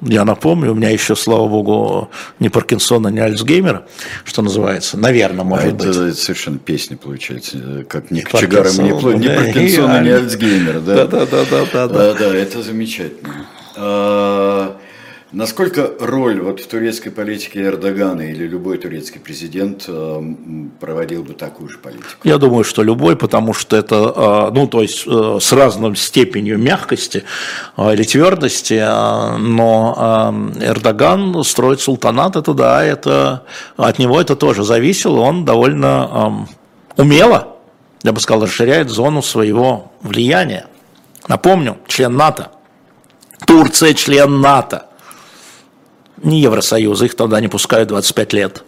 Я 0.00 0.24
напомню, 0.24 0.72
у 0.72 0.74
меня 0.74 0.90
еще, 0.90 1.14
слава 1.14 1.46
богу, 1.46 2.10
ни 2.40 2.48
Паркинсона, 2.48 3.06
ни 3.06 3.20
Альцгеймера, 3.20 3.86
что 4.24 4.42
называется, 4.42 4.98
наверное, 4.98 5.44
может 5.44 5.74
а 5.74 5.76
быть. 5.76 5.86
Это 5.86 6.12
совершенно 6.14 6.58
песня 6.58 6.96
получается, 6.96 7.84
как 7.88 8.10
ни 8.10 8.20
Кочегаром, 8.20 8.74
ни, 8.84 8.90
Паркинсона, 9.28 10.02
ни 10.02 10.08
Альцгеймера. 10.08 10.80
Да, 10.80 11.06
да, 11.06 11.26
да, 11.26 11.44
да, 11.48 11.66
да. 11.72 11.88
Да, 11.88 12.14
да, 12.14 12.34
это 12.34 12.62
замечательно. 12.64 13.46
Насколько 15.32 15.90
роль 15.98 16.42
вот 16.42 16.60
в 16.60 16.66
турецкой 16.66 17.08
политике 17.08 17.62
Эрдогана 17.62 18.20
или 18.20 18.46
любой 18.46 18.76
турецкий 18.76 19.18
президент 19.18 19.84
э, 19.88 20.22
проводил 20.78 21.22
бы 21.22 21.32
такую 21.32 21.70
же 21.70 21.78
политику? 21.78 22.20
Я 22.22 22.36
думаю, 22.36 22.64
что 22.64 22.82
любой, 22.82 23.16
потому 23.16 23.54
что 23.54 23.74
это, 23.74 24.12
э, 24.14 24.54
ну, 24.54 24.66
то 24.66 24.82
есть 24.82 25.04
э, 25.06 25.38
с 25.40 25.52
разной 25.52 25.96
степенью 25.96 26.58
мягкости 26.58 27.24
или 27.78 28.02
твердости, 28.02 28.74
но 29.38 30.52
Эрдоган 30.60 31.42
строит 31.44 31.80
султанат, 31.80 32.36
это 32.36 32.52
да, 32.52 32.84
это 32.84 33.44
от 33.78 33.98
него 33.98 34.20
это 34.20 34.36
тоже 34.36 34.64
зависело, 34.64 35.20
он 35.20 35.46
довольно 35.46 36.46
умело, 36.98 37.56
я 38.02 38.12
бы 38.12 38.20
сказал, 38.20 38.44
расширяет 38.44 38.90
зону 38.90 39.22
своего 39.22 39.92
влияния. 40.02 40.66
Напомню, 41.26 41.78
член 41.86 42.14
НАТО. 42.16 42.50
Турция 43.46 43.94
член 43.94 44.42
НАТО 44.42 44.88
не 46.22 46.40
Евросоюза, 46.40 47.06
их 47.06 47.14
тогда 47.14 47.40
не 47.40 47.48
пускают 47.48 47.88
25 47.88 48.32
лет. 48.32 48.64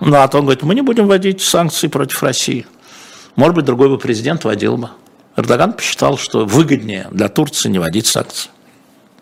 НАТО, 0.00 0.38
он 0.38 0.44
говорит, 0.44 0.62
мы 0.62 0.74
не 0.74 0.82
будем 0.82 1.06
вводить 1.06 1.40
санкции 1.40 1.88
против 1.88 2.22
России. 2.22 2.66
Может 3.36 3.54
быть, 3.54 3.64
другой 3.64 3.88
бы 3.88 3.98
президент 3.98 4.44
вводил 4.44 4.76
бы. 4.76 4.90
Эрдоган 5.36 5.72
посчитал, 5.74 6.18
что 6.18 6.44
выгоднее 6.44 7.08
для 7.10 7.28
Турции 7.28 7.68
не 7.68 7.78
вводить 7.78 8.06
санкции. 8.06 8.50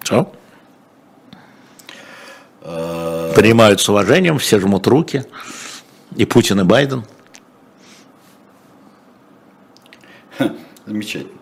Все. 0.02 0.32
Принимают 2.62 3.80
с 3.80 3.88
уважением, 3.88 4.38
все 4.38 4.58
жмут 4.58 4.86
руки. 4.86 5.24
И 6.16 6.24
Путин, 6.24 6.60
и 6.60 6.64
Байден. 6.64 7.04
Замечательно. 10.86 11.32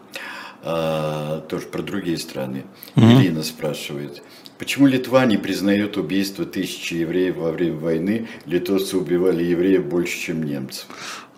А, 0.62 1.40
тоже 1.42 1.66
про 1.66 1.82
другие 1.82 2.18
страны. 2.18 2.64
Ирина 2.96 3.42
спрашивает. 3.42 4.22
Почему 4.58 4.86
Литва 4.86 5.26
не 5.26 5.36
признает 5.36 5.98
убийство 5.98 6.46
тысячи 6.46 6.94
евреев 6.94 7.36
во 7.36 7.50
время 7.50 7.78
войны? 7.78 8.28
Литовцы 8.46 8.96
убивали 8.96 9.44
евреев 9.44 9.84
больше, 9.84 10.18
чем 10.18 10.42
немцев. 10.42 10.86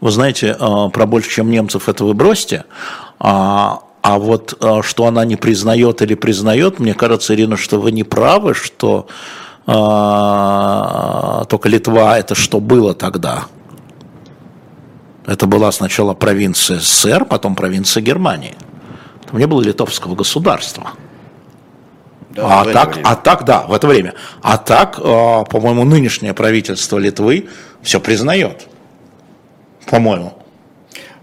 Вы 0.00 0.12
знаете, 0.12 0.56
а, 0.58 0.88
про 0.88 1.06
больше, 1.06 1.30
чем 1.30 1.50
немцев, 1.50 1.88
это 1.88 2.04
вы 2.04 2.14
бросьте. 2.14 2.64
А, 3.18 3.80
а 4.02 4.18
вот 4.18 4.56
а, 4.60 4.82
что 4.82 5.06
она 5.06 5.24
не 5.24 5.34
признает 5.34 6.00
или 6.00 6.14
признает, 6.14 6.78
мне 6.78 6.94
кажется, 6.94 7.34
Ирина, 7.34 7.56
что 7.56 7.80
вы 7.80 7.90
не 7.92 8.04
правы, 8.04 8.54
что 8.54 9.06
только 9.66 11.68
Литва 11.68 12.18
это 12.18 12.34
что 12.34 12.58
было 12.58 12.94
тогда. 12.94 13.44
Это 15.26 15.46
была 15.46 15.70
сначала 15.72 16.14
провинция 16.14 16.80
СССР, 16.80 17.26
потом 17.26 17.54
провинция 17.54 18.02
Германии. 18.02 18.54
Там 19.26 19.38
не 19.38 19.46
было 19.46 19.60
литовского 19.60 20.14
государства. 20.14 20.92
Да, 22.38 22.60
а, 22.60 22.64
так, 22.72 22.98
а 23.02 23.16
так, 23.16 23.44
да, 23.44 23.62
в 23.66 23.72
это 23.72 23.88
время. 23.88 24.14
А 24.42 24.58
так, 24.58 24.98
э, 24.98 25.02
по-моему, 25.02 25.84
нынешнее 25.84 26.34
правительство 26.34 26.96
Литвы 26.96 27.48
все 27.82 27.98
признает. 27.98 28.68
По-моему. 29.90 30.34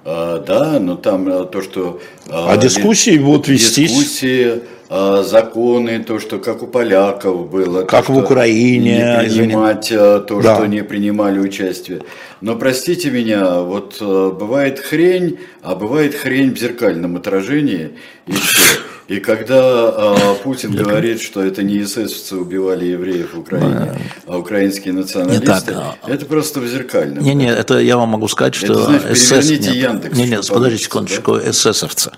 А, 0.03 0.43
да, 0.45 0.77
но 0.79 0.97
там 0.97 1.27
э, 1.29 1.45
то, 1.45 1.61
что... 1.61 2.01
А, 2.29 2.51
а 2.51 2.57
дискуссии 2.57 3.17
будут 3.17 3.47
вестись. 3.47 3.91
Дискуссии, 3.91 4.63
а, 4.89 5.23
законы, 5.23 6.03
то, 6.03 6.19
что 6.19 6.39
как 6.39 6.61
у 6.63 6.67
поляков 6.67 7.49
было. 7.49 7.83
Как 7.85 8.07
то, 8.07 8.11
в 8.11 8.17
Украине. 8.17 9.21
Не 9.23 9.29
принимать 9.29 9.85
извини. 9.93 10.25
то, 10.27 10.41
да. 10.41 10.55
что 10.55 10.65
не 10.65 10.83
принимали 10.83 11.39
участие. 11.39 12.01
Но 12.41 12.57
простите 12.57 13.09
меня, 13.09 13.61
вот 13.61 14.01
бывает 14.01 14.79
хрень, 14.79 15.39
а 15.63 15.75
бывает 15.75 16.13
хрень 16.13 16.53
в 16.53 16.59
зеркальном 16.59 17.15
отражении. 17.15 17.91
И 18.27 18.33
все. 18.33 18.81
И 19.07 19.19
когда 19.19 20.15
э, 20.15 20.35
Путин 20.43 20.75
говорит, 20.75 21.21
что 21.21 21.43
это 21.43 21.61
не 21.61 21.83
эсэсовцы 21.83 22.37
убивали 22.37 22.85
евреев 22.85 23.35
в 23.35 23.39
Украине, 23.39 23.99
а 24.25 24.37
украинские 24.37 24.95
националисты, 24.95 25.41
не 25.41 25.45
так, 25.45 25.97
это 26.07 26.25
просто 26.25 26.59
в 26.59 26.67
зеркальном. 26.67 27.23
Не, 27.23 27.35
не, 27.35 27.47
это 27.47 27.77
я 27.79 27.97
вам 27.97 28.09
могу 28.09 28.27
сказать, 28.27 28.55
что 28.55 28.73
это, 28.73 28.83
значит, 28.83 29.17
СС... 29.17 29.49
Нет, 29.49 29.65
Яндекс, 29.65 30.17
не, 30.17 30.27
нет, 30.27 30.47
подождите 30.47 30.85
секундочку, 30.85 31.35
да? 31.35 31.51
эсэсовцы. 31.51 32.11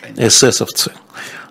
Конечно. 0.00 0.26
Эсэсовцы. 0.26 0.92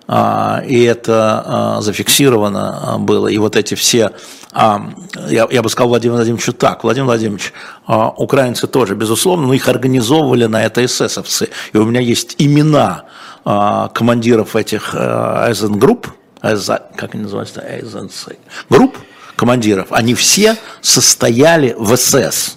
А, 0.06 0.62
и 0.66 0.82
это 0.82 1.42
а, 1.44 1.80
зафиксировано 1.82 2.96
было, 3.00 3.28
и 3.28 3.36
вот 3.36 3.56
эти 3.56 3.74
все, 3.74 4.12
я, 4.54 5.48
я 5.50 5.62
бы 5.62 5.68
сказал 5.68 5.88
Владимир 5.88 6.16
Владимировичу 6.16 6.52
так, 6.52 6.84
Владимир 6.84 7.06
Владимирович, 7.06 7.52
украинцы 7.86 8.66
тоже, 8.66 8.94
безусловно, 8.94 9.46
но 9.46 9.54
их 9.54 9.66
организовывали 9.68 10.44
на 10.44 10.62
это 10.62 10.84
эсэсовцы, 10.84 11.48
и 11.72 11.76
у 11.78 11.84
меня 11.84 12.00
есть 12.00 12.36
имена 12.38 13.04
командиров 13.44 14.56
этих 14.56 14.94
айнзацгрупп, 14.94 16.08
как 16.40 17.14
они 17.14 17.24
называются, 17.24 17.60
айнзацгрупп 17.60 18.96
командиров, 19.36 19.88
они 19.90 20.14
все 20.14 20.56
состояли 20.80 21.74
в 21.78 21.96
СС. 21.96 22.56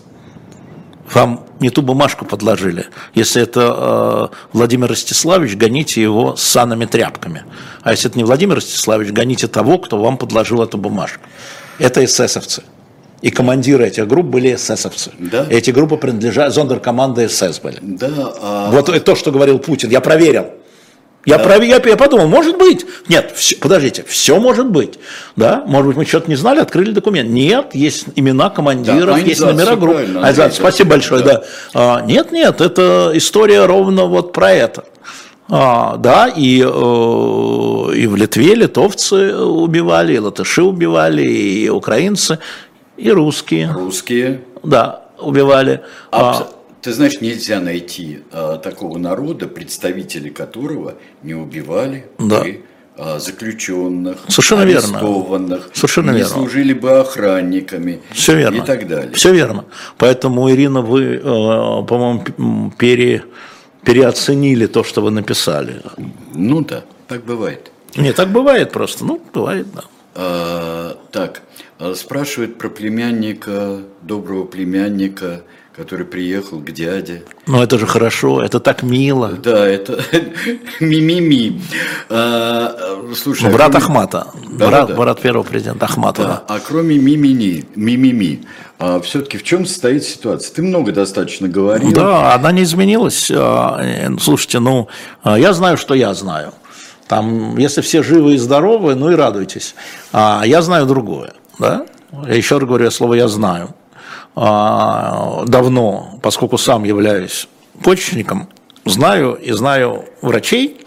Вам 1.14 1.46
не 1.60 1.70
ту 1.70 1.82
бумажку 1.82 2.26
подложили. 2.26 2.88
Если 3.16 3.42
это 3.42 4.32
э, 4.32 4.36
Владимир 4.52 4.90
Ростиславович, 4.90 5.56
гоните 5.56 6.02
его 6.02 6.36
ссаными 6.36 6.86
тряпками. 6.86 7.44
А 7.82 7.92
если 7.92 8.10
это 8.10 8.18
не 8.18 8.26
Владимир 8.26 8.56
Ростиславович, 8.56 9.12
гоните 9.12 9.48
того, 9.48 9.78
кто 9.78 9.98
вам 9.98 10.18
подложил 10.18 10.62
эту 10.62 10.78
бумажку. 10.78 11.22
Это 11.80 12.04
эсэсовцы. 12.04 12.64
И 13.22 13.32
командиры 13.32 13.88
этих 13.88 14.08
групп 14.08 14.28
были 14.28 14.54
эсэсовцы. 14.54 15.12
Да? 15.18 15.48
Эти 15.50 15.72
группы 15.72 15.98
принадлежали, 15.98 16.52
зондеркоманды 16.52 17.30
СС 17.30 17.60
были. 17.60 17.80
Да, 17.82 18.10
а... 18.42 18.72
Вот 18.72 19.04
то, 19.04 19.16
что 19.16 19.32
говорил 19.32 19.60
Путин, 19.60 19.90
я 19.90 20.02
проверил. 20.02 20.52
Я, 21.28 21.38
да. 21.38 21.44
пров... 21.44 21.62
я, 21.62 21.82
я 21.84 21.98
подумал, 21.98 22.28
может 22.28 22.58
быть. 22.58 22.86
Нет, 23.10 23.34
все, 23.36 23.58
подождите, 23.58 24.06
все 24.08 24.40
может 24.40 24.70
быть. 24.70 24.98
Да? 25.36 25.62
Может 25.68 25.88
быть, 25.88 25.98
мы 25.98 26.06
что-то 26.06 26.30
не 26.30 26.38
знали, 26.38 26.62
открыли 26.62 26.92
документ. 26.92 27.30
Нет, 27.30 27.76
есть 27.76 28.06
имена 28.16 28.50
командиров, 28.50 29.18
да, 29.18 29.18
есть 29.18 29.42
номера 29.42 29.76
групп. 29.76 29.98
Айзат, 30.24 30.54
спасибо 30.54 30.92
большое. 30.92 31.24
Да. 31.26 31.34
Да. 31.34 31.44
А, 31.74 32.02
нет, 32.02 32.32
нет, 32.32 32.62
это 32.62 33.12
история 33.14 33.66
ровно 33.66 34.06
вот 34.06 34.32
про 34.32 34.54
это. 34.54 34.86
А, 35.50 35.98
да, 35.98 36.30
и, 36.30 36.62
э, 36.62 36.66
и 36.66 38.08
в 38.08 38.16
Литве 38.16 38.56
литовцы 38.56 39.36
убивали, 39.36 40.14
и 40.14 40.20
латыши 40.20 40.64
убивали, 40.64 41.24
и 41.24 41.68
украинцы, 41.68 42.40
и 42.96 43.12
русские. 43.12 43.70
Русские. 43.74 44.44
Да, 44.64 45.08
убивали. 45.20 45.82
А, 46.10 46.48
ты 46.88 46.94
знаешь, 46.94 47.20
нельзя 47.20 47.60
найти 47.60 48.20
а, 48.32 48.56
такого 48.56 48.98
народа, 48.98 49.48
представители 49.48 50.30
которого 50.30 50.94
не 51.22 51.34
убивали 51.34 52.06
да. 52.18 52.40
бы 52.40 52.62
а, 52.96 53.20
заключенных, 53.20 54.20
Совершенно 54.30 54.62
арестованных, 54.62 55.50
верно. 55.50 55.74
Совершенно 55.74 56.12
не 56.12 56.20
верно. 56.20 56.34
служили 56.34 56.72
бы 56.72 56.92
охранниками 56.92 58.00
Все 58.14 58.38
верно. 58.38 58.64
и 58.64 58.66
так 58.66 58.88
далее. 58.88 59.12
Все 59.12 59.34
верно. 59.34 59.66
Поэтому, 59.98 60.50
Ирина, 60.50 60.80
вы, 60.80 61.16
э, 61.16 61.22
по-моему, 61.22 62.72
пере, 62.78 63.26
переоценили 63.84 64.66
то, 64.68 64.86
что 64.86 65.02
вы 65.02 65.12
написали. 65.12 65.82
Ну 66.34 66.62
да, 66.62 66.86
так 67.10 67.26
бывает. 67.26 67.70
Не, 67.98 68.14
так 68.14 68.30
бывает 68.30 68.72
просто. 68.72 69.04
Ну, 69.04 69.22
бывает, 69.34 69.68
да. 69.76 69.84
А, 70.16 70.98
так, 71.12 71.42
а, 71.80 71.96
спрашивают 71.96 72.58
про 72.58 72.70
племянника, 72.70 73.82
доброго 74.04 74.46
племянника 74.46 75.42
который 75.78 76.06
приехал 76.08 76.60
к 76.60 76.72
дяде. 76.72 77.24
Ну 77.46 77.62
это 77.62 77.78
же 77.78 77.86
хорошо, 77.86 78.42
это 78.42 78.60
так 78.60 78.82
мило. 78.82 79.30
Да, 79.30 79.66
это 79.68 80.04
мимими. 80.80 81.62
А, 82.10 82.76
слушай, 83.16 83.44
ну, 83.44 83.52
брат 83.52 83.70
кроме... 83.72 83.86
Ахмата, 83.86 84.28
да, 84.50 84.68
брат, 84.68 84.88
да. 84.88 84.96
брат 84.96 85.22
первого 85.22 85.44
президента 85.44 85.86
Ахмата. 85.86 86.24
Да. 86.24 86.44
А 86.48 86.60
кроме 86.60 86.98
мимини, 86.98 87.66
мимими, 87.76 88.44
а 88.80 89.00
все-таки 89.02 89.38
в 89.38 89.44
чем 89.44 89.68
состоит 89.68 90.04
ситуация? 90.04 90.56
Ты 90.56 90.64
много 90.64 90.92
достаточно 90.92 91.48
говорил. 91.48 91.94
Да, 91.94 92.34
она 92.34 92.52
не 92.52 92.64
изменилась. 92.64 93.30
А, 93.32 93.80
э, 93.80 94.10
слушайте, 94.20 94.60
ну 94.60 94.88
а, 95.22 95.38
я 95.38 95.54
знаю, 95.54 95.78
что 95.78 95.94
я 95.94 96.16
знаю. 96.16 96.54
Там, 97.08 97.56
если 97.58 97.82
все 97.82 98.02
живы 98.02 98.34
и 98.34 98.38
здоровы, 98.38 98.96
ну 98.96 99.12
и 99.12 99.16
радуйтесь. 99.16 99.76
А 100.12 100.42
я 100.44 100.64
знаю 100.64 100.88
другое. 100.88 101.34
Да? 101.60 101.86
Я 102.26 102.34
еще 102.34 102.58
раз 102.58 102.68
говорю, 102.68 102.90
слово 102.90 103.14
«я 103.14 103.28
знаю». 103.28 103.76
А, 104.40 105.46
давно, 105.48 106.20
поскольку 106.22 106.60
сам 106.60 106.84
являюсь 106.84 107.48
почечником, 107.84 108.48
знаю 108.86 109.34
и 109.34 109.52
знаю 109.52 110.06
врачей, 110.22 110.86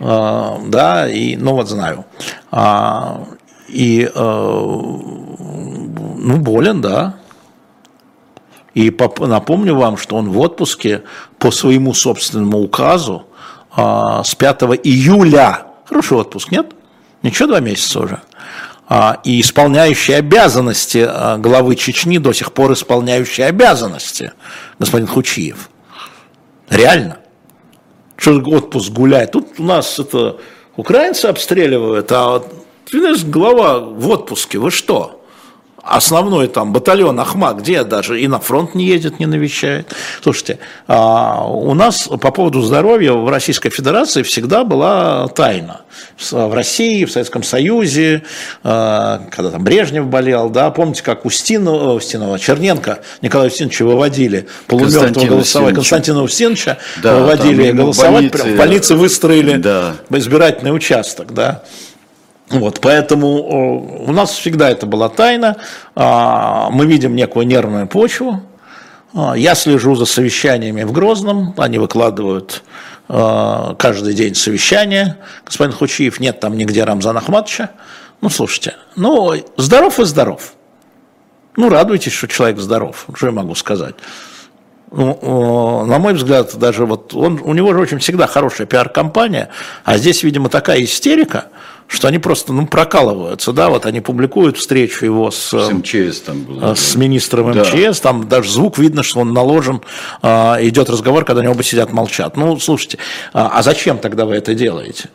а, 0.00 0.58
да, 0.68 1.06
и, 1.06 1.36
ну 1.36 1.52
вот 1.52 1.68
знаю. 1.68 2.06
А, 2.50 3.24
и, 3.68 4.10
ну, 4.14 5.28
болен, 6.38 6.80
да. 6.80 7.16
И 8.72 8.90
напомню 9.18 9.76
вам, 9.76 9.98
что 9.98 10.16
он 10.16 10.30
в 10.30 10.40
отпуске 10.40 11.02
по 11.38 11.50
своему 11.50 11.92
собственному 11.92 12.58
указу 12.58 13.26
с 13.76 14.34
5 14.34 14.62
июля. 14.82 15.66
Хороший 15.84 16.16
отпуск, 16.16 16.50
нет? 16.50 16.72
Ничего, 17.22 17.48
два 17.48 17.60
месяца 17.60 18.00
уже. 18.00 18.22
А, 18.94 19.20
и 19.24 19.40
исполняющий 19.40 20.12
обязанности 20.12 21.06
а, 21.08 21.38
главы 21.38 21.76
Чечни 21.76 22.18
до 22.18 22.34
сих 22.34 22.52
пор 22.52 22.74
исполняющий 22.74 23.40
обязанности, 23.40 24.32
господин 24.78 25.06
Хучиев. 25.06 25.70
Реально. 26.68 27.16
Что 28.16 28.38
отпуск 28.42 28.92
гуляет? 28.92 29.32
Тут 29.32 29.58
у 29.58 29.62
нас 29.62 29.98
это 29.98 30.36
украинцы 30.76 31.24
обстреливают, 31.24 32.12
а 32.12 32.44
глава 33.24 33.80
в 33.80 34.10
отпуске. 34.10 34.58
Вы 34.58 34.70
что? 34.70 35.21
Основной 35.82 36.48
там 36.48 36.72
батальон 36.72 37.18
Ахма, 37.18 37.52
где 37.54 37.84
даже 37.84 38.20
и 38.20 38.28
на 38.28 38.38
фронт 38.38 38.74
не 38.74 38.84
едет, 38.84 39.18
не 39.18 39.26
навещает. 39.26 39.92
Слушайте, 40.22 40.58
а, 40.86 41.44
у 41.46 41.74
нас 41.74 42.08
по 42.08 42.30
поводу 42.30 42.62
здоровья 42.62 43.12
в 43.12 43.28
Российской 43.28 43.70
Федерации 43.70 44.22
всегда 44.22 44.64
была 44.64 45.28
тайна. 45.28 45.82
В 46.30 46.54
России, 46.54 47.04
в 47.04 47.10
Советском 47.10 47.42
Союзе, 47.42 48.22
а, 48.62 49.22
когда 49.30 49.50
там 49.50 49.64
Брежнев 49.64 50.06
болел, 50.06 50.50
да, 50.50 50.70
помните, 50.70 51.02
как 51.02 51.24
Устинова, 51.24 51.94
Устинова 51.94 52.38
Черненко, 52.38 53.00
Николая 53.20 53.48
Устиновича 53.48 53.84
выводили 53.84 54.46
полумертвого 54.68 55.26
голосовать, 55.26 55.74
Константина 55.74 56.22
Устиновича 56.22 56.78
да, 57.02 57.18
выводили 57.18 57.72
голосовать, 57.72 58.30
больнице, 58.30 58.54
в 58.54 58.56
больнице 58.56 58.94
выстроили 58.94 59.56
да. 59.56 59.96
избирательный 60.10 60.74
участок, 60.74 61.34
да. 61.34 61.62
Вот, 62.52 62.80
поэтому 62.80 64.06
у 64.06 64.12
нас 64.12 64.32
всегда 64.32 64.70
это 64.70 64.86
была 64.86 65.08
тайна. 65.08 65.56
А, 65.94 66.68
мы 66.70 66.86
видим 66.86 67.16
некую 67.16 67.46
нервную 67.46 67.86
почву. 67.86 68.42
А, 69.14 69.34
я 69.34 69.54
слежу 69.54 69.94
за 69.94 70.04
совещаниями 70.04 70.82
в 70.82 70.92
Грозном. 70.92 71.54
Они 71.56 71.78
выкладывают 71.78 72.62
а, 73.08 73.74
каждый 73.78 74.14
день 74.14 74.34
совещания. 74.34 75.18
Господин 75.46 75.74
Хучиев, 75.74 76.20
нет 76.20 76.40
там 76.40 76.56
нигде 76.56 76.84
Рамзана 76.84 77.20
Ахматовича. 77.20 77.70
Ну, 78.20 78.28
слушайте, 78.28 78.76
ну, 78.96 79.32
здоров 79.56 79.98
и 79.98 80.04
здоров. 80.04 80.54
Ну, 81.56 81.68
радуйтесь, 81.68 82.12
что 82.12 82.28
человек 82.28 82.58
здоров. 82.58 83.06
Что 83.14 83.26
я 83.26 83.32
могу 83.32 83.54
сказать? 83.54 83.94
Ну, 84.92 85.84
на 85.86 85.98
мой 85.98 86.14
взгляд, 86.14 86.54
даже 86.56 86.86
вот 86.86 87.14
он, 87.14 87.40
у 87.42 87.54
него 87.54 87.72
же 87.72 87.80
очень 87.80 87.98
всегда 87.98 88.26
хорошая 88.26 88.66
пиар-компания, 88.66 89.48
а 89.84 89.96
здесь, 89.96 90.22
видимо, 90.22 90.48
такая 90.48 90.82
истерика– 90.82 91.46
что 91.92 92.08
они 92.08 92.18
просто 92.18 92.54
ну, 92.54 92.66
прокалываются, 92.66 93.52
да, 93.52 93.68
вот 93.68 93.84
они 93.84 94.00
публикуют 94.00 94.56
встречу 94.56 95.04
его 95.04 95.30
с, 95.30 95.50
с 95.50 95.70
МЧС 95.70 96.22
там 96.22 96.42
было, 96.42 96.74
с 96.74 96.96
министром 96.96 97.52
да. 97.52 97.64
МЧС, 97.64 98.00
там 98.00 98.28
даже 98.28 98.50
звук 98.50 98.78
видно, 98.78 99.02
что 99.02 99.20
он 99.20 99.34
наложен, 99.34 99.82
а, 100.22 100.56
идет 100.60 100.88
разговор, 100.88 101.26
когда 101.26 101.42
они 101.42 101.50
оба 101.50 101.62
сидят 101.62 101.92
молчат. 101.92 102.36
Ну, 102.36 102.58
слушайте, 102.58 102.98
а, 103.34 103.52
а 103.54 103.62
зачем 103.62 103.98
тогда 103.98 104.24
вы 104.24 104.36
это 104.36 104.54
делаете? 104.54 105.10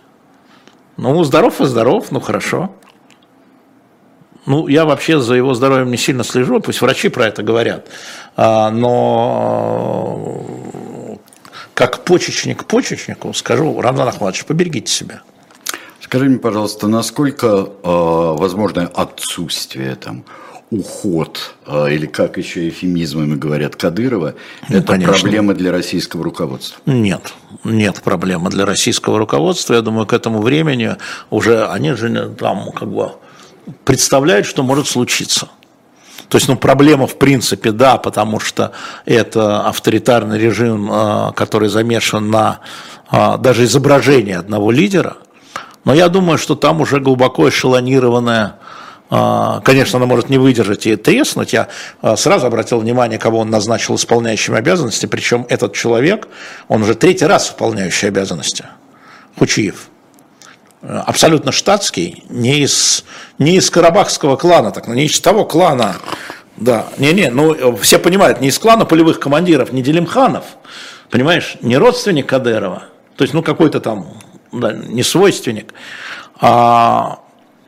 Ну, 0.98 1.24
здоров 1.24 1.62
и 1.62 1.66
здоров, 1.66 2.12
ну 2.12 2.20
хорошо. 2.20 2.72
Ну, 4.48 4.68
я 4.70 4.86
вообще 4.86 5.20
за 5.20 5.36
его 5.36 5.54
здоровьем 5.54 5.92
не 5.92 5.98
сильно 5.98 6.24
слежу, 6.24 6.62
пусть 6.62 6.82
врачи 6.82 7.10
про 7.10 7.28
это 7.28 7.44
говорят, 7.44 7.88
а, 8.38 8.72
но 8.72 10.48
как 11.74 12.06
почечник 12.06 12.64
почечнику 12.64 13.34
скажу, 13.34 13.80
Рамзан 13.82 14.08
Ахматович, 14.08 14.46
поберегите 14.46 14.92
себя. 14.92 15.22
Скажи 16.00 16.26
мне, 16.30 16.40
пожалуйста, 16.40 16.88
насколько 16.88 17.48
э, 17.48 17.68
возможно 17.84 18.88
отсутствие 18.88 19.96
там 19.96 20.24
уход, 20.72 21.56
э, 21.66 21.94
или 21.94 22.06
как 22.06 22.38
еще 22.38 22.70
эфемизмами 22.70 23.36
говорят, 23.36 23.76
Кадырова, 23.76 24.36
ну, 24.70 24.78
это 24.78 24.88
конечно. 24.94 25.14
проблема 25.14 25.54
для 25.56 25.74
российского 25.74 26.24
руководства? 26.24 26.80
Нет, 26.86 27.34
нет 27.66 28.02
проблемы 28.02 28.50
для 28.50 28.66
российского 28.66 29.20
руководства. 29.20 29.74
Я 29.74 29.82
думаю, 29.82 30.08
к 30.08 30.14
этому 30.14 30.42
времени 30.42 30.96
уже 31.30 31.68
они 31.68 31.92
же 31.92 32.34
там 32.40 32.72
как 32.72 32.90
бы 32.90 33.12
представляют, 33.86 34.46
что 34.46 34.64
может 34.64 34.88
случиться. 34.88 35.50
То 36.30 36.38
есть, 36.38 36.48
ну, 36.48 36.58
проблема 36.58 37.08
в 37.08 37.18
принципе, 37.18 37.72
да, 37.72 37.98
потому 37.98 38.40
что 38.40 38.74
это 39.06 39.62
авторитарный 39.68 40.38
режим, 40.38 40.92
э, 40.92 41.32
который 41.36 41.70
замешан 41.70 42.30
на 42.30 42.60
э, 43.12 43.38
даже 43.38 43.64
изображении 43.64 44.34
одного 44.34 44.72
лидера, 44.72 45.18
но 45.86 45.94
я 45.94 46.10
думаю, 46.10 46.38
что 46.38 46.56
там 46.56 46.82
уже 46.82 47.00
глубоко 47.00 47.48
эшелонированная 47.48 48.56
а, 49.10 49.62
Конечно, 49.62 49.98
она 49.98 50.06
может 50.06 50.30
не 50.30 50.38
выдержать 50.38 50.86
и 50.86 50.96
треснуть. 50.96 51.54
Я 51.54 51.70
а, 52.02 52.18
сразу 52.18 52.48
обратил 52.48 52.80
внимание, 52.80 53.18
кого 53.18 53.40
он 53.40 53.50
назначил 53.50 53.96
исполняющим 53.96 54.54
обязанности, 54.54 55.06
причем 55.06 55.46
этот 55.48 55.74
человек, 55.74 56.28
он 56.68 56.82
уже 56.84 56.94
третий 56.96 57.26
раз 57.26 57.50
выполняющий 57.52 58.10
обязанности. 58.10 58.66
Хучиев. 59.38 59.88
Абсолютно 60.82 61.52
штатский, 61.52 62.24
не 62.30 62.60
из, 62.60 63.04
не 63.40 63.56
из 63.56 63.70
карабахского 63.70 64.36
клана, 64.36 64.72
так, 64.72 64.88
не 64.88 65.06
из 65.06 65.20
того 65.20 65.44
клана, 65.44 65.96
да, 66.56 66.86
не-не, 66.98 67.32
ну 67.32 67.76
все 67.78 67.98
понимают, 67.98 68.42
не 68.42 68.50
из 68.50 68.60
клана 68.60 68.86
полевых 68.86 69.20
командиров, 69.20 69.74
не 69.74 69.82
Делимханов, 69.82 70.46
понимаешь, 71.10 71.58
не 71.62 71.78
родственник 71.78 72.28
Кадырова, 72.28 72.84
то 73.16 73.24
есть, 73.24 73.34
ну, 73.34 73.42
какой-то 73.42 73.80
там 73.80 74.08
да, 74.52 74.74
не 74.74 75.04
свойственник, 75.04 75.74
а 76.40 77.20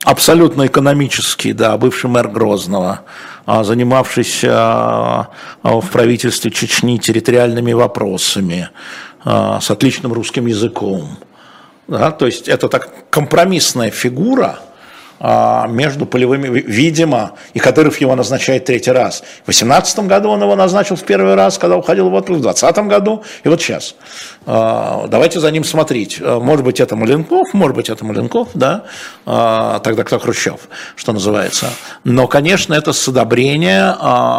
абсолютно 0.04 0.68
экономический, 0.68 1.54
да, 1.54 1.78
бывший 1.78 2.10
мэр 2.10 2.28
Грозного, 2.28 3.02
а, 3.46 3.64
занимавшийся 3.64 4.52
а, 4.54 5.30
в 5.64 5.90
правительстве 5.90 6.52
Чечни 6.52 6.98
территориальными 6.98 7.74
вопросами, 7.74 8.70
а, 9.24 9.60
с 9.60 9.72
отличным 9.72 10.14
русским 10.14 10.46
языком. 10.46 11.18
Да, 11.90 12.12
то 12.12 12.26
есть 12.28 12.48
это 12.48 12.70
так 12.70 12.90
компромиссная 13.10 13.92
фигура– 13.92 14.60
а, 15.22 15.68
между 15.68 16.06
полевыми, 16.06 16.48
видимо, 16.48 17.34
и 17.54 17.60
Кадыров 17.60 18.00
его 18.00 18.16
назначает 18.16 18.64
третий 18.66 18.92
раз. 18.92 19.20
В 19.42 19.46
2018 19.46 20.00
году 20.00 20.30
он 20.30 20.42
его 20.42 20.56
назначил 20.56 20.96
в 20.96 21.04
первый 21.04 21.36
раз, 21.36 21.58
когда 21.58 21.76
уходил 21.76 22.10
в 22.10 22.14
отпуск, 22.14 22.40
в 22.40 22.44
2020 22.44 22.88
году, 22.88 23.24
и 23.44 23.50
вот 23.50 23.62
сейчас. 23.62 23.96
А, 24.52 25.08
давайте 25.08 25.40
за 25.40 25.52
ним 25.52 25.64
смотреть. 25.64 26.18
А, 26.22 26.40
может 26.40 26.66
быть, 26.66 26.80
это 26.80 26.96
Маленков, 26.96 27.54
может 27.54 27.76
быть, 27.76 27.90
это 27.90 28.04
Маленков, 28.06 28.50
да, 28.54 28.86
тогда 29.26 30.04
кто 30.04 30.20
Хрущев, 30.20 30.70
что 30.96 31.14
называется. 31.14 31.70
Но, 32.04 32.28
конечно, 32.28 32.74
это 32.74 32.94
с 32.94 33.08
одобрения 33.08 33.96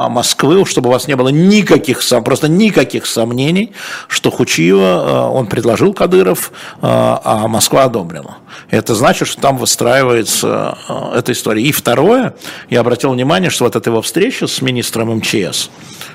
Москвы, 0.09 0.65
чтобы 0.67 0.89
у 0.89 0.93
вас 0.93 1.07
не 1.07 1.15
было 1.15 1.29
никаких, 1.29 2.03
просто 2.25 2.49
никаких 2.49 3.07
сомнений, 3.07 3.73
что 4.09 4.31
Хучиева 4.31 5.31
он 5.33 5.47
предложил 5.47 5.93
Кадыров, 5.93 6.53
а 6.83 7.47
Москва 7.49 7.85
одобрила. 7.85 8.39
Это 8.71 8.95
значит, 8.95 9.29
что 9.29 9.41
там 9.41 9.57
выстраивается 9.59 10.71
Э, 10.89 11.19
этой 11.19 11.33
истории. 11.33 11.65
И 11.65 11.73
второе, 11.73 12.35
я 12.69 12.81
обратил 12.81 13.13
внимание, 13.13 13.51
что 13.51 13.65
вот 13.65 13.77
эта 13.77 13.91
его 13.91 14.03
встреча 14.03 14.47
с 14.47 14.63
министром 14.63 15.17
МЧС, 15.17 15.71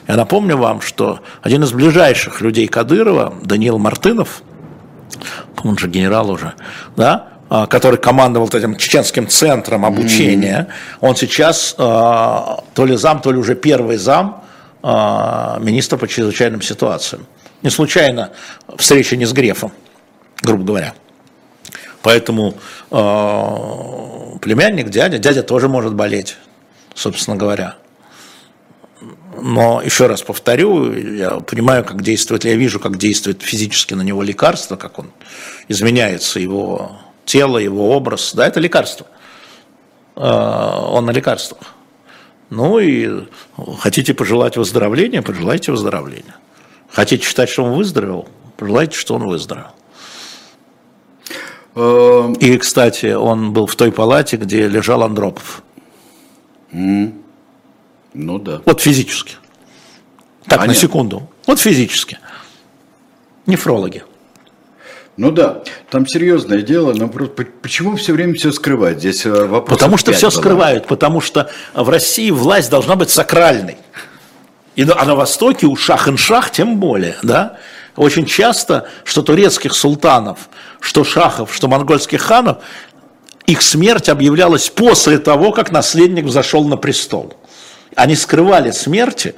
я 0.07 0.15
напомню 0.15 0.57
вам, 0.57 0.81
что 0.81 1.19
один 1.41 1.63
из 1.63 1.71
ближайших 1.71 2.41
людей 2.41 2.67
Кадырова, 2.67 3.33
Даниил 3.41 3.77
Мартынов, 3.77 4.43
он 5.63 5.77
же 5.77 5.87
генерал 5.87 6.29
уже, 6.29 6.53
да, 6.95 7.29
а, 7.49 7.67
который 7.67 7.99
командовал 7.99 8.47
этим 8.47 8.75
чеченским 8.75 9.27
центром 9.27 9.85
обучения, 9.85 10.67
mm-hmm. 10.67 10.97
он 11.01 11.15
сейчас 11.15 11.75
э, 11.77 11.81
то 11.81 12.85
ли 12.85 12.95
зам, 12.95 13.21
то 13.21 13.31
ли 13.31 13.37
уже 13.37 13.55
первый 13.55 13.97
зам 13.97 14.43
э, 14.81 14.87
министра 15.59 15.97
по 15.97 16.07
чрезвычайным 16.07 16.61
ситуациям. 16.61 17.27
Не 17.61 17.69
случайно 17.69 18.31
встреча 18.77 19.15
не 19.15 19.25
с 19.25 19.33
Грефом, 19.33 19.71
грубо 20.41 20.63
говоря. 20.63 20.93
Поэтому 22.01 22.55
э, 22.89 24.37
племянник, 24.41 24.89
дядя, 24.89 25.19
дядя 25.19 25.43
тоже 25.43 25.69
может 25.69 25.93
болеть, 25.93 26.37
собственно 26.95 27.37
говоря. 27.37 27.75
Но 29.41 29.81
еще 29.81 30.07
раз 30.07 30.21
повторю, 30.21 30.93
я 30.93 31.39
понимаю, 31.39 31.83
как 31.83 32.01
действует, 32.01 32.45
я 32.45 32.55
вижу, 32.55 32.79
как 32.79 32.97
действует 32.97 33.41
физически 33.41 33.93
на 33.93 34.01
него 34.01 34.23
лекарство, 34.23 34.75
как 34.75 34.99
он 34.99 35.11
изменяется 35.67 36.39
его 36.39 36.97
тело, 37.25 37.57
его 37.57 37.95
образ. 37.95 38.33
Да, 38.33 38.47
это 38.47 38.59
лекарство. 38.59 39.07
А, 40.15 40.87
он 40.91 41.05
на 41.05 41.11
лекарствах. 41.11 41.61
Ну 42.49 42.79
и 42.79 43.25
хотите 43.79 44.13
пожелать 44.13 44.57
выздоровления, 44.57 45.21
пожелайте 45.21 45.71
выздоровления. 45.71 46.35
Хотите 46.89 47.25
считать, 47.25 47.49
что 47.49 47.63
он 47.63 47.73
выздоровел, 47.73 48.27
пожелайте, 48.57 48.97
что 48.97 49.15
он 49.15 49.27
выздоровел. 49.27 49.71
Эм. 51.75 52.33
И, 52.33 52.57
кстати, 52.57 53.13
он 53.13 53.51
был 53.51 53.65
в 53.65 53.75
той 53.75 53.91
палате, 53.91 54.37
где 54.37 54.67
лежал 54.67 55.03
Андропов. 55.03 55.63
Mm. 56.71 57.24
Ну 58.15 58.39
да. 58.39 58.61
Вот 58.65 58.81
физически. 58.81 59.35
Так, 60.43 60.59
Понятно. 60.59 60.67
на 60.67 60.73
секунду. 60.75 61.29
Вот 61.45 61.59
физически. 61.59 62.17
Нефрологи. 63.45 64.03
Ну 65.17 65.31
да, 65.31 65.63
там 65.89 66.07
серьезное 66.07 66.61
дело, 66.61 66.93
но 66.93 67.07
почему 67.07 67.95
все 67.95 68.13
время 68.13 68.33
все 68.33 68.51
скрывают? 68.51 68.99
Здесь 68.99 69.25
э, 69.25 69.29
вопрос. 69.29 69.77
Потому 69.77 69.97
что 69.97 70.11
все 70.11 70.29
было. 70.29 70.39
скрывают, 70.39 70.87
потому 70.87 71.21
что 71.21 71.49
в 71.73 71.89
России 71.89 72.31
власть 72.31 72.69
должна 72.69 72.95
быть 72.95 73.09
сакральной. 73.09 73.77
И, 74.75 74.83
а 74.83 75.05
на 75.05 75.15
Востоке 75.15 75.67
у 75.67 75.75
шах-ин-шах 75.75 76.51
тем 76.51 76.79
более, 76.79 77.15
да? 77.23 77.57
Очень 77.95 78.25
часто, 78.25 78.89
что 79.05 79.21
турецких 79.21 79.73
султанов, 79.73 80.49
что 80.81 81.05
шахов, 81.05 81.55
что 81.55 81.69
монгольских 81.69 82.21
ханов, 82.21 82.57
их 83.45 83.61
смерть 83.61 84.09
объявлялась 84.09 84.69
после 84.69 85.17
того, 85.17 85.53
как 85.53 85.71
наследник 85.71 86.25
взошел 86.25 86.67
на 86.67 86.75
престол. 86.75 87.33
Они 87.95 88.15
скрывали 88.15 88.71
смерти, 88.71 89.35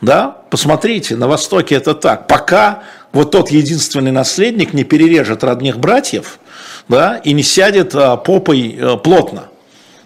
да? 0.00 0.36
Посмотрите, 0.50 1.16
на 1.16 1.28
Востоке 1.28 1.76
это 1.76 1.94
так. 1.94 2.26
Пока 2.26 2.82
вот 3.12 3.30
тот 3.30 3.50
единственный 3.50 4.10
наследник 4.10 4.72
не 4.72 4.84
перережет 4.84 5.44
родных 5.44 5.78
братьев, 5.78 6.38
да, 6.88 7.18
и 7.18 7.32
не 7.32 7.42
сядет 7.42 7.94
а, 7.94 8.16
попой 8.16 8.76
а, 8.80 8.96
плотно. 8.96 9.44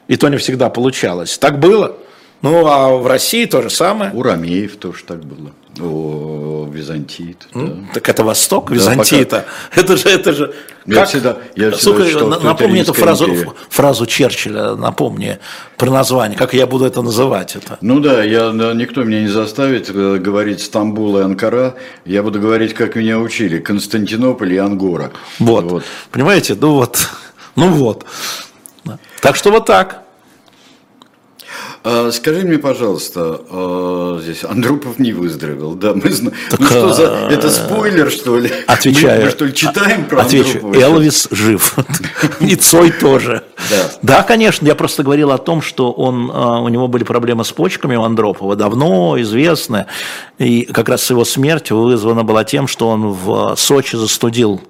И 0.09 0.17
то 0.17 0.29
не 0.29 0.37
всегда 0.37 0.69
получалось. 0.69 1.39
Так 1.39 1.59
было. 1.59 1.97
Ну, 2.45 2.67
а 2.67 2.95
в 2.95 3.07
России 3.07 3.47
то 3.47 3.63
же 3.63 3.71
самое. 3.71 4.11
У 4.13 4.23
Ромеев 4.23 4.77
тоже 4.77 5.03
так 5.05 5.25
было. 5.25 5.53
О, 5.81 6.69
Византии. 6.71 7.39
Да. 7.55 7.73
Так 7.95 8.11
это 8.11 8.23
Восток, 8.23 8.71
Византии-то. 8.71 9.47
Да, 9.75 9.81
это 9.81 9.97
же, 9.97 10.09
это 10.11 10.33
же. 10.35 10.55
Я 10.85 10.95
как? 10.95 11.09
всегда, 11.09 11.39
я 11.57 11.71
всегда 11.71 12.07
считал, 12.07 12.29
напомни 12.29 12.83
эту 12.83 12.93
фразу, 12.93 13.27
фразу 13.71 14.05
Черчилля, 14.05 14.75
напомни 14.75 15.39
про 15.79 15.91
название, 15.91 16.37
как 16.37 16.53
я 16.53 16.67
буду 16.67 16.85
это 16.85 17.01
называть. 17.01 17.57
Это. 17.57 17.79
Ну 17.81 17.99
да, 18.01 18.23
я, 18.23 18.51
никто 18.53 19.05
меня 19.05 19.23
не 19.23 19.29
заставит 19.29 19.89
э, 19.89 20.19
говорить 20.19 20.61
Стамбул 20.61 21.17
и 21.17 21.23
Анкара, 21.23 21.77
я 22.05 22.23
буду 22.23 22.41
говорить, 22.41 22.75
как 22.75 22.95
меня 22.95 23.19
учили, 23.21 23.59
Константинополь 23.59 24.53
и 24.53 24.59
Ангора. 24.59 25.13
Вот, 25.39 25.65
вот. 25.65 25.85
понимаете, 26.11 26.55
ну 26.61 26.75
вот, 26.75 27.09
ну 27.57 27.69
вот. 27.69 28.05
Так 29.23 29.35
что 29.35 29.51
вот 29.51 29.65
так. 29.65 30.04
А, 31.87 32.11
скажи 32.13 32.47
мне, 32.47 32.57
пожалуйста, 32.57 33.43
а, 33.51 34.19
здесь 34.23 34.43
Андропов 34.43 34.99
не 34.99 35.13
выздоровел, 35.13 35.75
да, 35.75 35.93
мы 35.93 36.11
знаем. 36.11 36.35
Ну 36.59 36.67
что 36.67 36.95
за, 36.95 37.27
а, 37.27 37.31
это 37.31 37.51
спойлер, 37.51 38.11
что 38.11 38.39
ли? 38.39 38.51
Отвечаю. 38.67 39.19
Мы, 39.19 39.25
мы 39.27 39.31
что 39.31 39.45
ли 39.45 39.53
читаем 39.53 40.07
про 40.07 40.23
Отвечу. 40.23 40.65
Андропова? 40.65 40.77
Элвис 40.77 41.29
жив. 41.31 41.77
И 42.41 42.57
Цой 42.57 42.91
тоже. 42.91 43.43
Да. 43.69 43.91
да, 44.01 44.23
конечно, 44.23 44.67
я 44.67 44.75
просто 44.75 45.03
говорил 45.03 45.31
о 45.31 45.37
том, 45.37 45.61
что 45.61 45.93
он, 45.93 46.31
у 46.31 46.69
него 46.69 46.89
были 46.89 47.05
проблемы 47.05 47.45
с 47.45 47.53
почками 47.53 47.97
у 47.97 48.03
Андропова, 48.03 48.57
давно 48.57 49.21
известны. 49.21 49.85
И 50.39 50.65
как 50.65 50.89
раз 50.89 51.09
его 51.11 51.25
смерть 51.25 51.71
вызвана 51.71 52.25
была 52.25 52.45
тем, 52.45 52.67
что 52.67 52.89
он 52.89 53.13
в 53.13 53.57
Сочи 53.57 53.97
застудил 53.97 54.61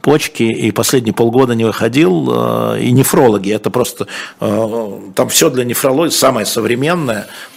почки 0.00 0.42
и 0.42 0.70
последние 0.70 1.14
полгода 1.14 1.54
не 1.54 1.64
выходил. 1.64 2.74
И 2.76 2.90
нефрологи, 2.92 3.52
это 3.52 3.70
просто, 3.70 4.06
там 4.38 5.28
все 5.28 5.50
для 5.50 5.64
нефрологии, 5.64 6.10
самое 6.10 6.44
современное, 6.44 6.61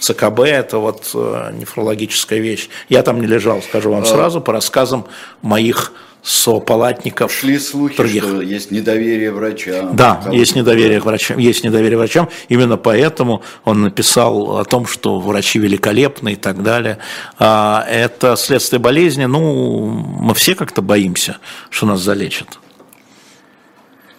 ЦКБ– 0.00 0.40
это 0.40 0.78
вот 0.78 1.10
э, 1.14 1.52
нефрологическая 1.54 2.38
вещь. 2.38 2.68
Я 2.88 3.02
там 3.02 3.20
не 3.20 3.26
лежал, 3.26 3.62
скажу 3.62 3.90
вам 3.90 4.02
а. 4.02 4.06
сразу, 4.06 4.40
по 4.40 4.52
рассказам 4.52 5.06
моих 5.42 5.92
сопалатников. 6.26 7.32
Шли 7.32 7.56
слухи, 7.56 7.96
других. 7.96 8.24
что 8.24 8.40
есть 8.40 8.72
недоверие 8.72 9.30
врачам. 9.30 9.94
Да, 9.94 10.24
есть 10.32 10.56
недоверие 10.56 11.00
к 11.00 11.04
врачам, 11.04 11.38
есть 11.38 11.62
недоверие 11.62 11.98
врачам. 11.98 12.28
Именно 12.48 12.76
поэтому 12.76 13.42
он 13.64 13.82
написал 13.82 14.58
о 14.58 14.64
том, 14.64 14.86
что 14.86 15.20
врачи 15.20 15.60
великолепны 15.60 16.32
и 16.32 16.36
так 16.36 16.64
далее. 16.64 16.98
А 17.38 17.86
это 17.88 18.34
следствие 18.34 18.80
болезни. 18.80 19.26
Ну, 19.26 19.86
мы 19.86 20.34
все 20.34 20.56
как-то 20.56 20.82
боимся, 20.82 21.38
что 21.70 21.86
нас 21.86 22.00
залечат. 22.00 22.58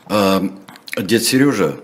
А, 0.06 0.42
дед 0.98 1.24
Сережа 1.24 1.76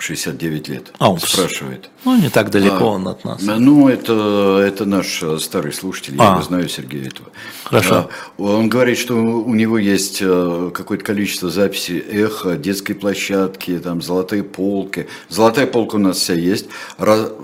69 0.00 0.68
лет. 0.68 0.92
А, 0.98 1.16
спрашивает. 1.18 1.90
Ну, 2.04 2.16
не 2.16 2.28
так 2.28 2.50
далеко 2.50 2.84
а, 2.84 2.94
он 2.94 3.08
от 3.08 3.24
нас. 3.24 3.40
Ну, 3.42 3.88
это, 3.88 4.62
это 4.66 4.84
наш 4.86 5.22
э, 5.22 5.38
старый 5.38 5.72
слушатель, 5.72 6.16
я 6.16 6.30
а. 6.30 6.32
его 6.32 6.42
знаю, 6.42 6.68
Сергей 6.68 7.06
этого. 7.06 7.28
Хорошо. 7.64 8.10
А, 8.38 8.42
он 8.42 8.68
говорит, 8.68 8.98
что 8.98 9.14
у 9.14 9.54
него 9.54 9.78
есть 9.78 10.18
э, 10.20 10.70
какое-то 10.72 11.04
количество 11.04 11.50
записей 11.50 11.98
эхо, 11.98 12.56
детской 12.56 12.94
площадки, 12.94 13.78
там, 13.78 14.02
золотые 14.02 14.42
полки. 14.42 15.08
Золотая 15.28 15.66
полка 15.66 15.96
у 15.96 15.98
нас 15.98 16.16
вся 16.16 16.34
есть, 16.34 16.66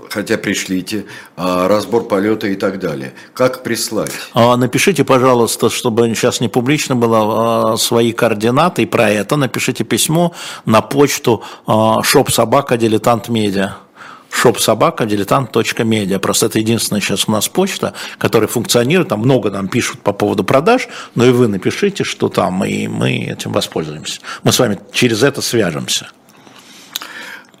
хотя 0.09 0.37
пришлите, 0.37 1.05
а, 1.35 1.67
разбор 1.67 2.07
полета 2.07 2.47
и 2.47 2.55
так 2.55 2.79
далее. 2.79 3.13
Как 3.33 3.63
прислать? 3.63 4.11
А, 4.33 4.57
напишите, 4.57 5.03
пожалуйста, 5.03 5.69
чтобы 5.69 6.07
сейчас 6.15 6.41
не 6.41 6.49
публично 6.49 6.95
было, 6.95 7.73
а, 7.73 7.77
свои 7.77 8.11
координаты 8.11 8.83
и 8.83 8.85
про 8.85 9.09
это. 9.09 9.35
Напишите 9.35 9.83
письмо 9.83 10.33
на 10.65 10.81
почту 10.81 11.43
shop 11.67 12.27
собака 12.47 12.77
дилетант 12.77 13.27
медиа 13.27 13.75
shop 14.29 14.59
собака 14.59 15.05
дилетант.медиа. 15.05 16.19
Просто 16.19 16.45
это 16.45 16.59
единственная 16.59 17.01
сейчас 17.01 17.27
у 17.27 17.31
нас 17.31 17.49
почта, 17.49 17.93
которая 18.19 18.47
функционирует. 18.47 19.09
Там 19.09 19.19
много 19.21 19.49
нам 19.49 19.67
пишут 19.67 19.99
по 20.01 20.13
поводу 20.13 20.43
продаж, 20.43 20.87
но 21.15 21.25
и 21.25 21.31
вы 21.31 21.47
напишите, 21.47 22.03
что 22.03 22.29
там, 22.29 22.63
и 22.63 22.87
мы 22.87 23.25
этим 23.25 23.51
воспользуемся. 23.51 24.21
Мы 24.43 24.51
с 24.51 24.59
вами 24.59 24.79
через 24.91 25.23
это 25.23 25.41
свяжемся. 25.41 26.09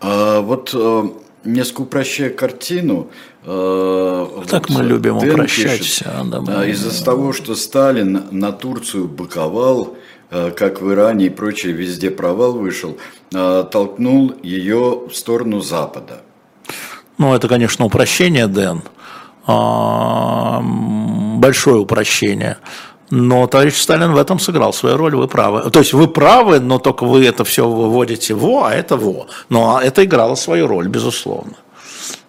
А, 0.01 0.41
вот 0.41 0.71
э, 0.73 1.03
несколько 1.45 1.81
упрощая 1.81 2.29
картину. 2.29 3.09
Э, 3.43 4.43
так 4.47 4.69
вот 4.69 4.77
мы 4.77 4.83
любим 4.83 5.17
Дэн 5.19 5.31
упрощать 5.31 5.79
пишет, 5.79 5.85
все. 5.85 6.05
Да, 6.25 6.41
мы... 6.41 6.69
Из-за 6.69 7.03
того, 7.03 7.33
что 7.33 7.55
Сталин 7.55 8.23
на 8.31 8.51
Турцию 8.51 9.07
быковал, 9.07 9.95
Э, 9.95 10.16
как 10.29 10.81
в 10.81 10.91
Иране 10.91 11.27
и 11.27 11.29
прочее, 11.29 11.73
везде 11.73 12.11
провал 12.11 12.53
вышел, 12.53 12.97
э, 13.33 13.63
толкнул 13.71 14.33
ее 14.43 15.07
в 15.09 15.13
сторону 15.13 15.61
Запада. 15.61 16.21
Ну, 17.17 17.33
это, 17.33 17.47
конечно, 17.47 17.85
упрощение, 17.85 18.47
Дэн. 18.47 18.81
А, 19.47 20.61
большое 20.61 21.79
упрощение. 21.79 22.57
Но 23.09 23.47
товарищ 23.47 23.75
Сталин 23.75 24.11
в 24.11 24.17
этом 24.17 24.39
сыграл 24.39 24.73
свою 24.73 24.97
роль, 24.97 25.15
вы 25.15 25.27
правы. 25.27 25.69
То 25.71 25.79
есть 25.79 25.93
вы 25.93 26.07
правы, 26.07 26.59
но 26.59 26.77
только 26.77 27.05
вы 27.05 27.25
это 27.25 27.45
все 27.45 27.67
выводите 27.67 28.33
во, 28.33 28.65
а 28.65 28.73
это 28.73 28.97
во. 28.97 29.27
Но 29.49 29.79
это 29.81 30.03
играло 30.03 30.35
свою 30.35 30.67
роль, 30.67 30.89
безусловно. 30.89 31.53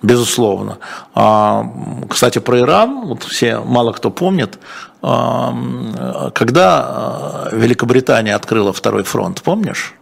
Безусловно. 0.02 0.78
А, 1.14 1.64
кстати, 2.08 2.38
про 2.38 2.60
Иран, 2.60 3.06
вот 3.06 3.24
все 3.24 3.58
мало 3.58 3.92
кто 3.92 4.10
помнит, 4.10 4.58
когда 5.00 6.84
а, 6.84 7.48
Великобритания 7.52 8.34
открыла 8.34 8.72
второй 8.72 9.04
фронт, 9.04 9.42
помнишь? 9.42 9.94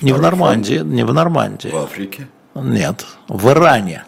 Не 0.00 0.12
в 0.12 0.20
Нормандии, 0.20 0.78
фронт? 0.78 0.90
не 0.92 1.04
в 1.04 1.12
Нормандии. 1.12 1.68
В 1.68 1.76
Африке? 1.76 2.28
Нет, 2.54 3.04
в 3.28 3.50
Иране. 3.50 4.04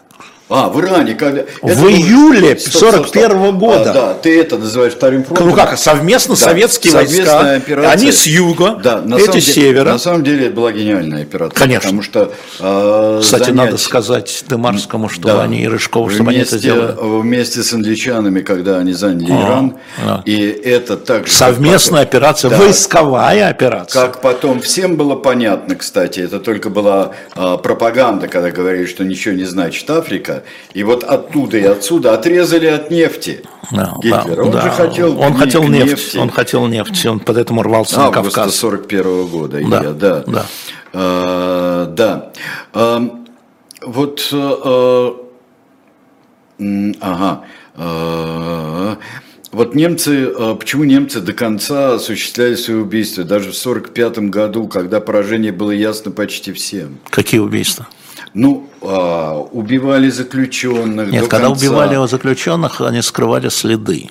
А, 0.53 0.67
в 0.67 0.81
Иране, 0.81 1.15
когда... 1.15 1.43
В 1.61 1.87
июле 1.87 2.59
41 2.59 3.31
-го 3.31 3.51
года. 3.53 3.91
А, 3.91 3.93
да, 3.93 4.13
ты 4.15 4.37
это 4.37 4.57
называешь 4.57 4.91
вторым 4.91 5.23
фронтом. 5.23 5.47
Ну 5.47 5.55
как, 5.55 5.77
совместно 5.77 6.35
да, 6.35 6.41
советские 6.41 6.93
войска, 6.93 7.55
операция. 7.55 7.91
они 7.91 8.11
с 8.11 8.27
юга, 8.27 8.77
да, 8.83 9.01
на 9.01 9.15
эти 9.15 9.39
с 9.39 9.45
севера. 9.45 9.93
На 9.93 9.97
самом 9.97 10.25
деле 10.25 10.47
это 10.47 10.55
была 10.55 10.73
гениальная 10.73 11.21
операция. 11.21 11.57
Конечно. 11.57 11.81
Потому 11.81 12.01
что 12.01 12.33
э, 12.59 13.19
Кстати, 13.21 13.43
занять... 13.43 13.55
надо 13.55 13.77
сказать 13.77 14.43
Дымарскому, 14.49 15.07
что 15.07 15.21
да, 15.21 15.43
они 15.43 15.61
и 15.61 15.67
Рыжкову, 15.67 16.09
чтобы 16.09 16.31
вместе, 16.31 16.39
они 16.39 16.47
это 16.47 16.57
сделали. 16.57 17.21
Вместе 17.21 17.63
с 17.63 17.73
англичанами, 17.73 18.41
когда 18.41 18.77
они 18.79 18.91
заняли 18.91 19.31
а, 19.31 19.41
Иран, 19.41 19.75
да. 20.05 20.21
и 20.25 20.35
это 20.35 20.97
также... 20.97 21.31
Совместная 21.31 22.05
потом, 22.05 22.17
операция, 22.17 22.51
да, 22.51 22.57
войсковая 22.57 23.47
операция. 23.47 24.01
Как 24.01 24.19
потом 24.19 24.59
всем 24.59 24.97
было 24.97 25.15
понятно, 25.15 25.75
кстати, 25.75 26.19
это 26.19 26.41
только 26.41 26.69
была 26.69 27.13
э, 27.37 27.57
пропаганда, 27.63 28.27
когда 28.27 28.51
говорили, 28.51 28.85
что 28.85 29.05
ничего 29.05 29.33
не 29.33 29.45
значит 29.45 29.89
Африка, 29.89 30.40
и 30.73 30.83
вот 30.83 31.03
оттуда 31.03 31.57
и 31.57 31.63
отсюда 31.63 32.13
отрезали 32.13 32.67
от 32.67 32.91
нефти. 32.91 33.43
Да, 33.71 33.93
Гитлер. 34.01 34.35
Да, 34.35 34.43
он 34.43 34.51
да. 34.51 34.61
же 34.61 34.69
хотел, 34.69 35.19
он 35.19 35.33
хотел 35.35 35.63
нефть, 35.63 35.89
нефти. 35.89 36.17
он 36.17 36.29
хотел 36.29 36.67
нефть, 36.67 37.05
он 37.05 37.19
поэтому 37.19 37.63
рвался 37.63 38.01
Августа 38.01 38.21
на 38.21 38.45
Кавказ. 38.45 38.55
41 38.55 39.05
-го 39.05 39.27
года. 39.27 39.61
Да, 39.69 39.83
я, 39.83 39.91
да. 39.91 40.23
Да. 40.27 40.45
А, 40.93 41.85
да. 41.85 42.31
А, 42.73 43.01
вот 43.81 44.29
а, 44.31 45.15
ага. 46.99 47.43
А, 47.75 48.97
вот 49.51 49.75
немцы, 49.75 50.31
а, 50.37 50.55
почему 50.55 50.83
немцы 50.83 51.19
до 51.19 51.33
конца 51.33 51.95
осуществляли 51.95 52.55
свои 52.55 52.77
убийства, 52.77 53.23
даже 53.23 53.51
в 53.51 53.55
1945 53.55 54.29
году, 54.29 54.67
когда 54.67 54.99
поражение 55.01 55.51
было 55.51 55.71
ясно 55.71 56.11
почти 56.11 56.53
всем? 56.53 56.99
Какие 57.09 57.41
убийства? 57.41 57.87
Ну, 58.33 58.67
убивали 59.51 60.09
заключенных. 60.09 61.11
Нет, 61.11 61.27
когда 61.27 61.47
конца. 61.47 61.65
убивали 61.65 62.07
заключенных, 62.07 62.81
они 62.81 63.01
скрывали 63.01 63.49
следы. 63.49 64.09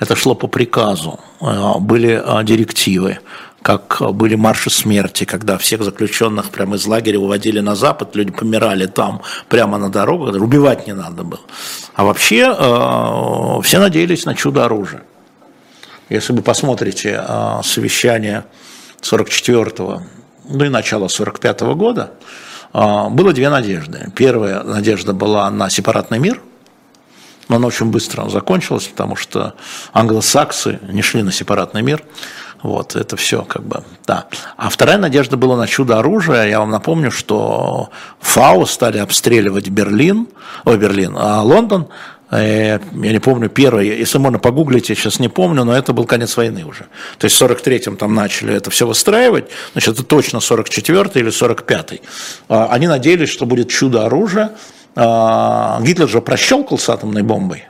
Это 0.00 0.16
шло 0.16 0.34
по 0.34 0.48
приказу. 0.48 1.20
Были 1.78 2.22
директивы 2.44 3.18
как 3.62 4.02
были 4.12 4.34
марши 4.34 4.70
смерти, 4.70 5.24
когда 5.24 5.56
всех 5.56 5.82
заключенных 5.82 6.50
прямо 6.50 6.76
из 6.76 6.86
лагеря 6.86 7.18
уводили 7.18 7.60
на 7.60 7.74
запад, 7.74 8.14
люди 8.16 8.32
помирали 8.32 8.86
там, 8.86 9.22
прямо 9.48 9.78
на 9.78 9.88
дорогах, 9.88 10.34
убивать 10.34 10.86
не 10.86 10.92
надо 10.92 11.22
было. 11.22 11.40
А 11.94 12.04
вообще 12.04 12.54
э, 12.56 13.62
все 13.62 13.78
надеялись 13.78 14.24
на 14.24 14.34
чудо 14.34 14.64
оружия. 14.64 15.04
Если 16.08 16.32
вы 16.32 16.42
посмотрите 16.42 17.24
э, 17.26 17.60
совещание 17.62 18.44
44-го, 19.00 20.02
ну 20.48 20.64
и 20.64 20.68
начало 20.68 21.06
45-го 21.06 21.74
года, 21.74 22.12
было 22.72 23.32
две 23.32 23.48
надежды. 23.50 24.10
Первая 24.16 24.62
надежда 24.62 25.12
была 25.12 25.50
на 25.50 25.68
сепаратный 25.70 26.18
мир, 26.18 26.40
но 27.48 27.56
она 27.56 27.66
очень 27.66 27.86
быстро 27.86 28.28
закончилась, 28.28 28.86
потому 28.86 29.16
что 29.16 29.54
англосаксы 29.92 30.78
не 30.82 31.02
шли 31.02 31.22
на 31.22 31.32
сепаратный 31.32 31.82
мир. 31.82 32.02
Вот, 32.62 32.94
это 32.94 33.16
все 33.16 33.42
как 33.42 33.64
бы, 33.64 33.82
да. 34.06 34.26
А 34.56 34.68
вторая 34.68 34.96
надежда 34.96 35.36
была 35.36 35.56
на 35.56 35.66
чудо 35.66 35.98
оружия. 35.98 36.44
Я 36.46 36.60
вам 36.60 36.70
напомню, 36.70 37.10
что 37.10 37.90
ФАУ 38.20 38.66
стали 38.66 38.98
обстреливать 38.98 39.68
Берлин, 39.68 40.28
ой, 40.64 40.78
Берлин, 40.78 41.16
а 41.18 41.42
Лондон, 41.42 41.88
я 42.32 42.80
не 42.92 43.18
помню, 43.18 43.50
первый, 43.50 43.88
если 43.88 44.16
можно 44.16 44.38
погуглить, 44.38 44.88
я 44.88 44.94
сейчас 44.94 45.18
не 45.18 45.28
помню, 45.28 45.64
но 45.64 45.76
это 45.76 45.92
был 45.92 46.06
конец 46.06 46.36
войны 46.36 46.64
уже. 46.64 46.86
То 47.18 47.26
есть 47.26 47.36
в 47.36 47.42
43-м 47.42 47.96
там 47.98 48.14
начали 48.14 48.54
это 48.54 48.70
все 48.70 48.86
выстраивать, 48.86 49.46
значит, 49.72 49.94
это 49.94 50.02
точно 50.02 50.38
44-й 50.38 51.20
или 51.20 51.30
45-й. 51.30 52.00
А, 52.48 52.68
они 52.70 52.86
надеялись, 52.86 53.28
что 53.28 53.44
будет 53.44 53.68
чудо 53.68 54.06
оружия. 54.06 54.52
А, 54.96 55.78
Гитлер 55.82 56.08
же 56.08 56.22
прощелкал 56.22 56.78
с 56.78 56.88
атомной 56.88 57.22
бомбой. 57.22 57.66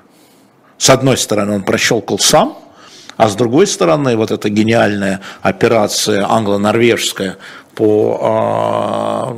С 0.78 0.90
одной 0.90 1.16
стороны, 1.16 1.54
он 1.54 1.62
прощелкал 1.62 2.20
сам, 2.20 2.56
а 3.16 3.28
с 3.28 3.34
другой 3.34 3.66
стороны, 3.66 4.16
вот 4.16 4.30
эта 4.30 4.48
гениальная 4.48 5.20
операция 5.42 6.26
англо-норвежская 6.28 7.36
по 7.74 9.34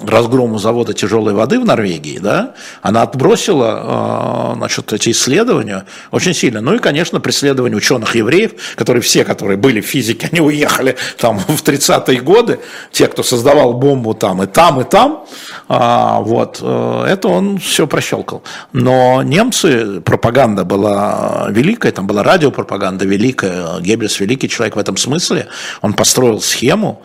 э, 0.00 0.06
разгрому 0.06 0.58
завода 0.58 0.94
тяжелой 0.94 1.34
воды 1.34 1.60
в 1.60 1.64
Норвегии, 1.64 2.18
да, 2.18 2.54
она 2.82 3.02
отбросила 3.02 4.52
э, 4.52 4.56
значит, 4.56 4.92
эти 4.92 5.10
исследования 5.10 5.84
очень 6.10 6.34
сильно. 6.34 6.60
Ну 6.60 6.74
и, 6.74 6.78
конечно, 6.78 7.20
преследование 7.20 7.76
ученых-евреев, 7.76 8.52
которые 8.76 9.02
все, 9.02 9.24
которые 9.24 9.56
были 9.56 9.80
физики, 9.80 10.28
они 10.32 10.40
уехали 10.40 10.96
там 11.18 11.38
в 11.38 11.62
30-е 11.62 12.20
годы, 12.20 12.60
те, 12.90 13.06
кто 13.06 13.22
создавал 13.22 13.74
бомбу 13.74 14.14
там 14.14 14.42
и 14.42 14.46
там, 14.46 14.80
и 14.80 14.84
там, 14.84 15.24
а, 15.68 16.20
вот, 16.20 16.60
э, 16.62 17.06
это 17.08 17.28
он 17.28 17.58
все 17.58 17.86
прощелкал. 17.86 18.42
Но 18.72 19.22
немцы, 19.22 20.00
пропаганда 20.00 20.64
была 20.64 21.48
великая, 21.50 21.92
там 21.92 22.06
была 22.06 22.22
радиопропаганда 22.22 23.04
великая, 23.04 23.80
Геббельс 23.80 24.20
великий 24.20 24.48
человек 24.48 24.76
в 24.76 24.78
этом 24.78 24.96
смысле, 24.96 25.48
он 25.82 25.92
построил 25.92 26.40
схему, 26.40 27.02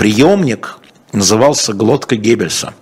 приемник 0.00 0.78
назывался 1.12 1.74
глотка 1.74 2.16
Геббельса 2.16 2.72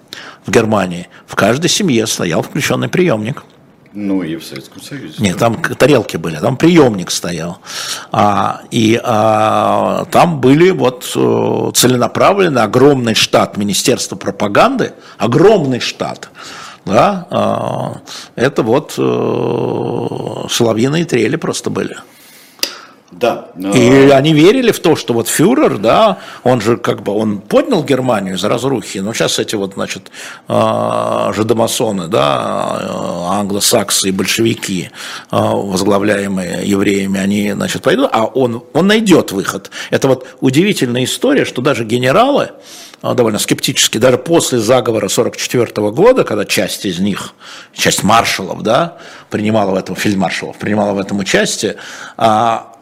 в 0.46 0.52
Германии. 0.52 1.08
В 1.26 1.34
каждой 1.34 1.68
семье 1.68 2.06
стоял 2.06 2.42
включенный 2.42 2.88
приемник. 2.88 3.42
Ну 3.92 4.22
и 4.22 4.36
в 4.36 4.44
Советском 4.44 4.80
Союзе. 4.80 5.16
Нет, 5.18 5.36
там 5.36 5.60
тарелки 5.60 6.16
были, 6.16 6.36
там 6.36 6.56
приемник 6.56 7.10
стоял. 7.10 7.58
А, 8.12 8.60
и 8.70 9.00
а, 9.02 10.04
там 10.12 10.40
были 10.40 10.70
вот 10.70 11.10
э, 11.16 11.70
целенаправленный 11.74 12.62
огромный 12.62 13.14
штат 13.16 13.56
Министерства 13.56 14.14
пропаганды, 14.14 14.92
огромный 15.16 15.80
штат. 15.80 16.30
Да, 16.84 17.26
а, 17.30 18.00
это 18.36 18.62
вот 18.62 18.94
а, 18.96 20.46
соловьиные 20.48 21.04
трели 21.04 21.34
просто 21.34 21.68
были. 21.68 21.96
Да. 23.10 23.48
Но... 23.55 23.74
И 23.74 24.10
они 24.10 24.35
верили 24.35 24.70
в 24.70 24.80
то, 24.80 24.94
что 24.94 25.14
вот 25.14 25.28
фюрер, 25.28 25.78
да, 25.78 26.18
он 26.44 26.60
же 26.60 26.76
как 26.76 27.02
бы, 27.02 27.12
он 27.12 27.39
поднял 27.40 27.82
Германию 27.82 28.35
из 28.35 28.44
разрухи, 28.44 28.98
но 28.98 29.14
сейчас 29.14 29.39
эти 29.39 29.55
вот, 29.55 29.74
значит, 29.74 30.10
а, 30.47 31.32
жидомасоны, 31.32 32.09
да, 32.09 32.36
а, 32.39 33.40
англосаксы 33.40 34.10
и 34.10 34.12
большевики, 34.12 34.90
а, 35.30 35.55
возглавляемые 35.55 36.68
евреями, 36.68 37.18
они, 37.18 37.52
значит, 37.52 37.82
пойдут, 37.82 38.10
а 38.12 38.26
он, 38.26 38.62
он 38.74 38.86
найдет 38.86 39.32
выход. 39.32 39.70
Это 39.89 40.06
вот 40.06 40.26
удивительная 40.40 41.05
история, 41.05 41.47
что 41.47 41.62
даже 41.62 41.85
генералы, 41.85 42.51
довольно 43.01 43.39
скептически, 43.39 43.97
даже 43.97 44.18
после 44.18 44.59
заговора 44.59 45.06
1944 45.06 45.90
года, 45.93 46.24
когда 46.24 46.44
часть 46.44 46.85
из 46.85 46.98
них, 46.98 47.32
часть 47.72 48.02
маршалов, 48.02 48.62
да, 48.62 48.98
принимала 49.30 49.70
в 49.70 49.76
этом, 49.76 49.97
фельдмаршалов, 49.97 50.59
принимала 50.59 50.93
в 50.93 50.98
этом 50.98 51.18
участие, 51.20 51.76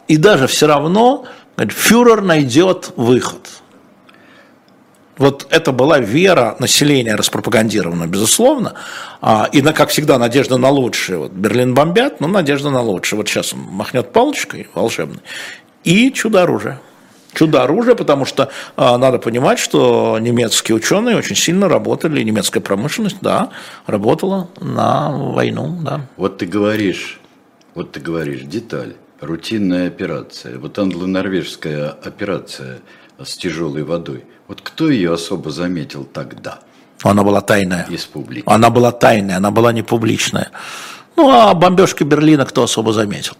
и 0.07 0.17
даже 0.17 0.47
все 0.47 0.67
равно 0.67 1.25
фюрер 1.57 2.21
найдет 2.21 2.93
выход. 2.95 3.41
Вот 5.17 5.47
это 5.49 5.71
была 5.71 5.99
вера 5.99 6.55
населения 6.59 7.15
распропагандирована, 7.15 8.05
безусловно. 8.05 8.73
А, 9.19 9.49
и, 9.51 9.63
на, 9.63 9.73
как 9.73 9.89
всегда, 9.89 10.19
надежда 10.19 10.57
на 10.57 10.69
лучшее. 10.69 11.17
Вот 11.17 11.31
Берлин 11.31 11.73
бомбят, 11.73 12.21
но 12.21 12.27
надежда 12.27 12.69
на 12.69 12.81
лучшее. 12.81 13.17
Вот 13.17 13.27
сейчас 13.27 13.53
он 13.53 13.61
махнет 13.61 14.13
палочкой 14.13 14.69
волшебной. 14.75 15.21
И 15.83 16.11
чудо-оружие. 16.11 16.79
Чудо-оружие, 17.33 17.95
потому 17.95 18.25
что 18.25 18.51
а, 18.75 18.97
надо 18.99 19.17
понимать, 19.17 19.57
что 19.57 20.19
немецкие 20.19 20.75
ученые 20.75 21.17
очень 21.17 21.35
сильно 21.35 21.67
работали, 21.67 22.21
немецкая 22.21 22.59
промышленность, 22.61 23.17
да, 23.21 23.49
работала 23.87 24.49
на 24.59 25.11
войну, 25.11 25.79
да. 25.81 26.01
Вот 26.15 26.37
ты 26.37 26.45
говоришь, 26.45 27.19
вот 27.73 27.91
ты 27.91 27.99
говоришь, 27.99 28.41
деталь 28.41 28.95
рутинная 29.21 29.87
операция. 29.87 30.57
Вот 30.59 30.77
англо-норвежская 30.77 31.89
операция 31.89 32.79
с 33.23 33.35
тяжелой 33.37 33.83
водой. 33.83 34.25
Вот 34.47 34.61
кто 34.61 34.89
ее 34.89 35.13
особо 35.13 35.49
заметил 35.49 36.05
тогда? 36.05 36.59
Она 37.03 37.23
была 37.23 37.41
тайная. 37.41 37.85
Из 37.89 38.05
публики. 38.05 38.43
Она 38.45 38.69
была 38.69 38.91
тайная, 38.91 39.37
она 39.37 39.51
была 39.51 39.71
не 39.71 39.83
публичная. 39.83 40.51
Ну, 41.15 41.29
а 41.29 41.53
бомбежки 41.53 42.03
Берлина 42.03 42.45
кто 42.45 42.63
особо 42.63 42.93
заметил? 42.93 43.33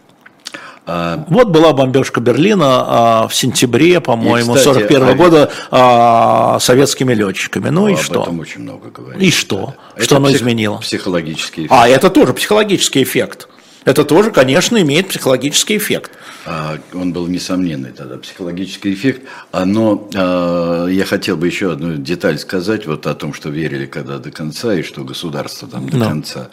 А... 0.85 1.25
Вот 1.27 1.49
была 1.49 1.73
бомбежка 1.73 2.21
Берлина 2.21 2.65
а, 2.65 3.27
в 3.27 3.35
сентябре, 3.35 3.99
по-моему, 3.99 4.55
41 4.55 5.03
-го 5.03 5.15
года 5.15 5.51
а, 5.69 6.59
советскими 6.59 7.13
летчиками. 7.13 7.69
Ну, 7.69 7.81
ну 7.81 7.87
и 7.89 7.93
об 7.93 7.99
что? 7.99 8.21
Этом 8.23 8.39
очень 8.39 8.61
много 8.61 8.89
говорят. 8.89 9.21
И 9.21 9.31
что? 9.31 9.75
Это 9.95 10.03
что 10.05 10.15
оно 10.17 10.27
псих... 10.27 10.37
изменило? 10.37 10.77
Психологический 10.77 11.61
эффект. 11.61 11.73
А, 11.73 11.87
это 11.87 12.09
тоже 12.09 12.33
психологический 12.33 13.03
эффект 13.03 13.47
это 13.87 14.03
тоже, 14.03 14.31
конечно, 14.31 14.81
имеет 14.81 15.07
психологический 15.07 15.77
эффект. 15.77 16.11
А, 16.45 16.77
он 16.93 17.13
был 17.13 17.25
несомненный 17.27 17.91
тогда, 17.91 18.17
психологический 18.17 18.93
эффект. 18.93 19.21
Но 19.53 20.09
а, 20.13 20.87
я 20.87 21.05
хотел 21.05 21.37
бы 21.37 21.47
еще 21.47 21.71
одну 21.71 21.95
деталь 21.95 22.37
сказать 22.37 22.85
вот 22.85 23.07
о 23.07 23.15
том, 23.15 23.33
что 23.33 23.47
верили 23.47 23.85
когда 23.85 24.17
до 24.17 24.29
конца 24.29 24.73
и 24.73 24.81
что 24.81 25.05
государство 25.05 25.69
там 25.69 25.87
до 25.87 25.95
Но. 25.95 26.09
конца. 26.09 26.49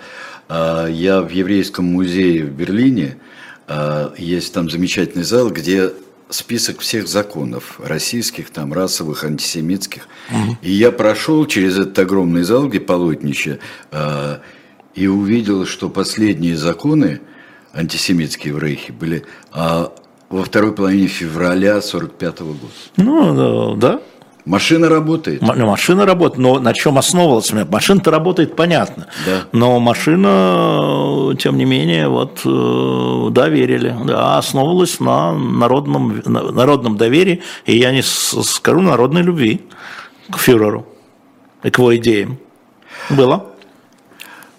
А, 0.48 0.86
я 0.86 1.22
в 1.22 1.30
еврейском 1.30 1.86
музее 1.86 2.44
в 2.44 2.50
Берлине, 2.50 3.16
есть 4.16 4.54
там 4.54 4.70
замечательный 4.70 5.24
зал, 5.24 5.50
где 5.50 5.90
список 6.28 6.80
всех 6.80 7.08
законов 7.08 7.80
российских, 7.82 8.50
там, 8.50 8.72
расовых, 8.72 9.24
антисемитских. 9.24 10.06
Угу. 10.30 10.58
И 10.62 10.70
я 10.70 10.92
прошел 10.92 11.46
через 11.46 11.78
этот 11.78 11.98
огромный 11.98 12.44
зал, 12.44 12.68
где 12.68 12.78
полотнище, 12.78 13.58
и 14.94 15.06
увидел, 15.06 15.66
что 15.66 15.88
последние 15.88 16.56
законы 16.56 17.20
антисемитские 17.74 18.54
в 18.54 18.58
Рейхе 18.58 18.92
были 18.92 19.24
а, 19.52 19.92
во 20.30 20.44
второй 20.44 20.72
половине 20.72 21.08
февраля 21.08 21.76
1945 21.78 22.40
года. 22.40 22.58
Ну, 22.96 23.74
да. 23.76 24.00
Машина 24.44 24.90
работает. 24.90 25.42
М- 25.42 25.66
машина 25.66 26.04
работает, 26.04 26.38
но 26.38 26.60
на 26.60 26.74
чем 26.74 26.98
основывалась? 26.98 27.50
Машина-то 27.52 28.10
работает, 28.10 28.54
понятно. 28.56 29.06
Да. 29.24 29.44
Но 29.52 29.80
машина, 29.80 31.34
тем 31.38 31.56
не 31.56 31.64
менее, 31.64 32.08
вот 32.08 32.42
э, 32.44 33.30
доверили. 33.30 33.96
Да, 34.04 34.36
основывалась 34.36 35.00
на 35.00 35.32
народном, 35.32 36.20
на 36.26 36.52
народном 36.52 36.98
доверии, 36.98 37.42
и 37.64 37.76
я 37.78 37.90
не 37.90 38.02
скажу 38.02 38.80
народной 38.80 39.22
любви 39.22 39.62
к 40.30 40.38
фюреру 40.38 40.86
и 41.62 41.70
к 41.70 41.78
его 41.78 41.96
идеям. 41.96 42.36
Было. 43.08 43.46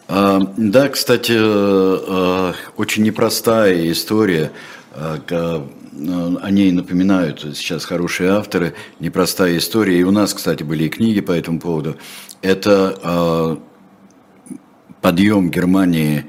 А, 0.07 0.39
да, 0.57 0.89
кстати, 0.89 1.31
э, 1.31 1.33
э, 1.37 2.53
очень 2.77 3.03
непростая 3.03 3.91
история. 3.91 4.51
Э, 4.93 5.17
о 5.27 6.51
ней 6.51 6.71
напоминают 6.71 7.41
сейчас 7.55 7.85
хорошие 7.85 8.31
авторы. 8.31 8.75
Непростая 8.99 9.57
история. 9.57 9.99
И 9.99 10.03
у 10.03 10.11
нас, 10.11 10.33
кстати, 10.33 10.61
были 10.61 10.83
и 10.83 10.89
книги 10.89 11.21
по 11.21 11.31
этому 11.31 11.59
поводу. 11.59 11.95
Это 12.41 13.57
подъем 15.01 15.49
Германии 15.49 16.25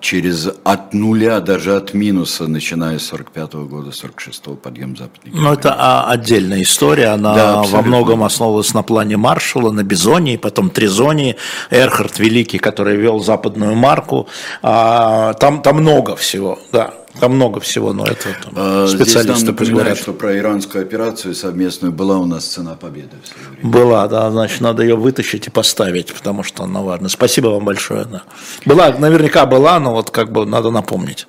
через 0.00 0.48
от 0.62 0.94
нуля, 0.94 1.40
даже 1.40 1.76
от 1.76 1.92
минуса, 1.92 2.46
начиная 2.46 2.98
с 2.98 3.06
45 3.06 3.54
-го 3.54 3.66
года, 3.66 3.90
46-го 3.90 4.54
подъем 4.54 4.96
Западной 4.96 5.32
Ну, 5.34 5.52
это 5.52 5.74
а, 5.76 6.10
отдельная 6.10 6.62
история, 6.62 7.08
она 7.08 7.34
да, 7.34 7.62
во 7.62 7.82
многом 7.82 8.22
основывалась 8.22 8.74
на 8.74 8.82
плане 8.82 9.16
Маршала, 9.16 9.72
на 9.72 9.82
Бизонии, 9.82 10.36
потом 10.36 10.70
Тризонии, 10.70 11.36
Эрхард 11.70 12.20
Великий, 12.20 12.58
который 12.58 12.96
вел 12.96 13.18
западную 13.18 13.74
марку, 13.74 14.28
а, 14.62 15.32
там, 15.34 15.62
там 15.62 15.78
много 15.78 16.14
всего, 16.14 16.58
да. 16.72 16.94
Там 17.20 17.36
много 17.36 17.60
всего, 17.60 17.92
но 17.92 18.04
это 18.04 18.36
там, 18.42 18.88
специалисты 18.88 19.52
Здесь 19.64 19.98
что 19.98 20.12
про 20.12 20.36
иранскую 20.36 20.82
операцию 20.82 21.34
совместную 21.34 21.92
была 21.92 22.18
у 22.18 22.26
нас 22.26 22.44
цена 22.44 22.74
победы. 22.74 23.16
Была, 23.62 24.08
да, 24.08 24.30
значит, 24.30 24.60
надо 24.60 24.82
ее 24.82 24.96
вытащить 24.96 25.46
и 25.46 25.50
поставить, 25.50 26.12
потому 26.12 26.42
что 26.42 26.64
она 26.64 26.80
важна. 26.82 27.08
Спасибо 27.08 27.48
вам 27.48 27.64
большое. 27.64 28.04
Да. 28.04 28.22
Была, 28.64 28.90
наверняка 28.98 29.46
была, 29.46 29.78
но 29.80 29.92
вот 29.92 30.10
как 30.10 30.32
бы 30.32 30.44
надо 30.44 30.70
напомнить. 30.70 31.26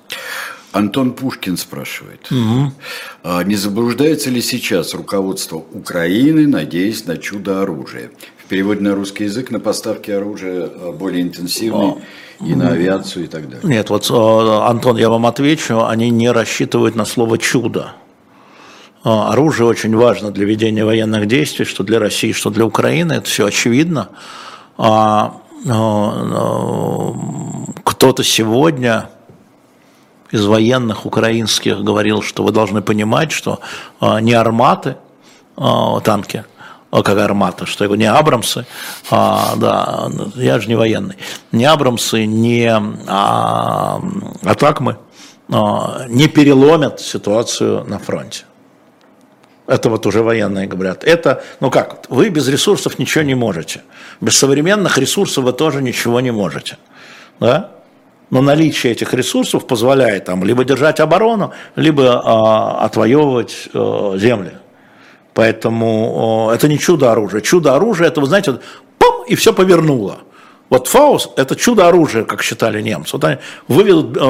Антон 0.72 1.12
Пушкин 1.12 1.56
спрашивает, 1.56 2.30
угу. 2.30 2.70
не 3.44 3.56
заблуждается 3.56 4.28
ли 4.28 4.42
сейчас 4.42 4.92
руководство 4.92 5.56
Украины, 5.56 6.46
надеясь 6.46 7.06
на 7.06 7.16
чудо 7.16 7.62
оружия? 7.62 8.10
В 8.46 8.48
переводе 8.48 8.80
на 8.80 8.94
русский 8.94 9.24
язык 9.24 9.50
на 9.50 9.58
поставки 9.58 10.12
оружия 10.12 10.70
а, 10.72 10.92
более 10.92 11.20
интенсивные 11.22 11.96
и 12.38 12.54
на 12.54 12.68
авиацию 12.68 13.24
и 13.24 13.26
так 13.26 13.50
далее. 13.50 13.68
Нет, 13.68 13.90
вот, 13.90 14.08
э, 14.08 14.68
Антон, 14.68 14.98
я 14.98 15.10
вам 15.10 15.26
отвечу, 15.26 15.84
они 15.84 16.10
не 16.10 16.30
рассчитывают 16.30 16.94
на 16.94 17.04
слово 17.06 17.38
«чудо». 17.38 17.94
Э, 19.04 19.08
оружие 19.08 19.66
очень 19.66 19.96
важно 19.96 20.30
для 20.30 20.46
ведения 20.46 20.84
военных 20.84 21.26
действий, 21.26 21.64
что 21.64 21.82
для 21.82 21.98
России, 21.98 22.30
что 22.30 22.50
для 22.50 22.64
Украины, 22.64 23.14
это 23.14 23.28
все 23.28 23.46
очевидно. 23.46 24.10
А, 24.78 25.40
кто-то 27.82 28.22
сегодня 28.22 29.10
из 30.30 30.46
военных 30.46 31.04
украинских 31.04 31.80
говорил, 31.80 32.22
что 32.22 32.44
вы 32.44 32.52
должны 32.52 32.80
понимать, 32.80 33.32
что 33.32 33.58
не 34.00 34.34
арматы, 34.34 34.98
танки– 35.56 36.44
как 36.90 37.18
армата, 37.18 37.66
что 37.66 37.84
его 37.84 37.96
не 37.96 38.06
Абрамсы, 38.06 38.66
а, 39.10 39.54
да, 39.56 40.08
я 40.34 40.58
же 40.58 40.68
не 40.68 40.74
военный, 40.74 41.16
не 41.52 41.64
Абрамсы, 41.64 42.24
не 42.26 42.70
а, 43.06 44.00
Атакмы 44.42 44.98
а, 45.52 46.06
не 46.08 46.28
переломят 46.28 47.00
ситуацию 47.00 47.84
на 47.84 47.98
фронте. 47.98 48.44
Это 49.66 49.90
вот 49.90 50.06
уже 50.06 50.22
военные 50.22 50.66
говорят. 50.66 51.04
Это, 51.04 51.42
ну 51.60 51.70
как, 51.70 52.06
вы 52.08 52.28
без 52.28 52.48
ресурсов 52.48 52.98
ничего 52.98 53.24
не 53.24 53.34
можете. 53.34 53.82
Без 54.20 54.38
современных 54.38 54.96
ресурсов 54.96 55.44
вы 55.44 55.52
тоже 55.52 55.82
ничего 55.82 56.20
не 56.20 56.30
можете. 56.30 56.78
Да? 57.40 57.72
Но 58.30 58.42
наличие 58.42 58.92
этих 58.92 59.12
ресурсов 59.14 59.66
позволяет 59.66 60.24
там 60.24 60.44
либо 60.44 60.64
держать 60.64 61.00
оборону, 61.00 61.52
либо 61.74 62.02
э, 62.02 62.84
отвоевывать 62.84 63.68
э, 63.72 64.14
земли. 64.18 64.52
Поэтому 65.36 66.50
это 66.50 66.66
не 66.66 66.78
чудо 66.78 67.12
оружия. 67.12 67.42
Чудо 67.42 67.74
оружия, 67.76 68.08
это, 68.08 68.22
вы 68.22 68.26
знаете, 68.26 68.52
вот, 68.52 68.62
пум, 68.98 69.22
и 69.26 69.34
все 69.34 69.52
повернуло. 69.52 70.20
Вот 70.70 70.88
Фаус– 70.88 71.28
это 71.36 71.54
чудо 71.54 71.88
оружия, 71.88 72.24
как 72.24 72.42
считали 72.42 72.80
немцы. 72.80 73.10
Вот 73.12 73.24
они 73.24 73.36
выведут 73.68 74.16
э, 74.16 74.20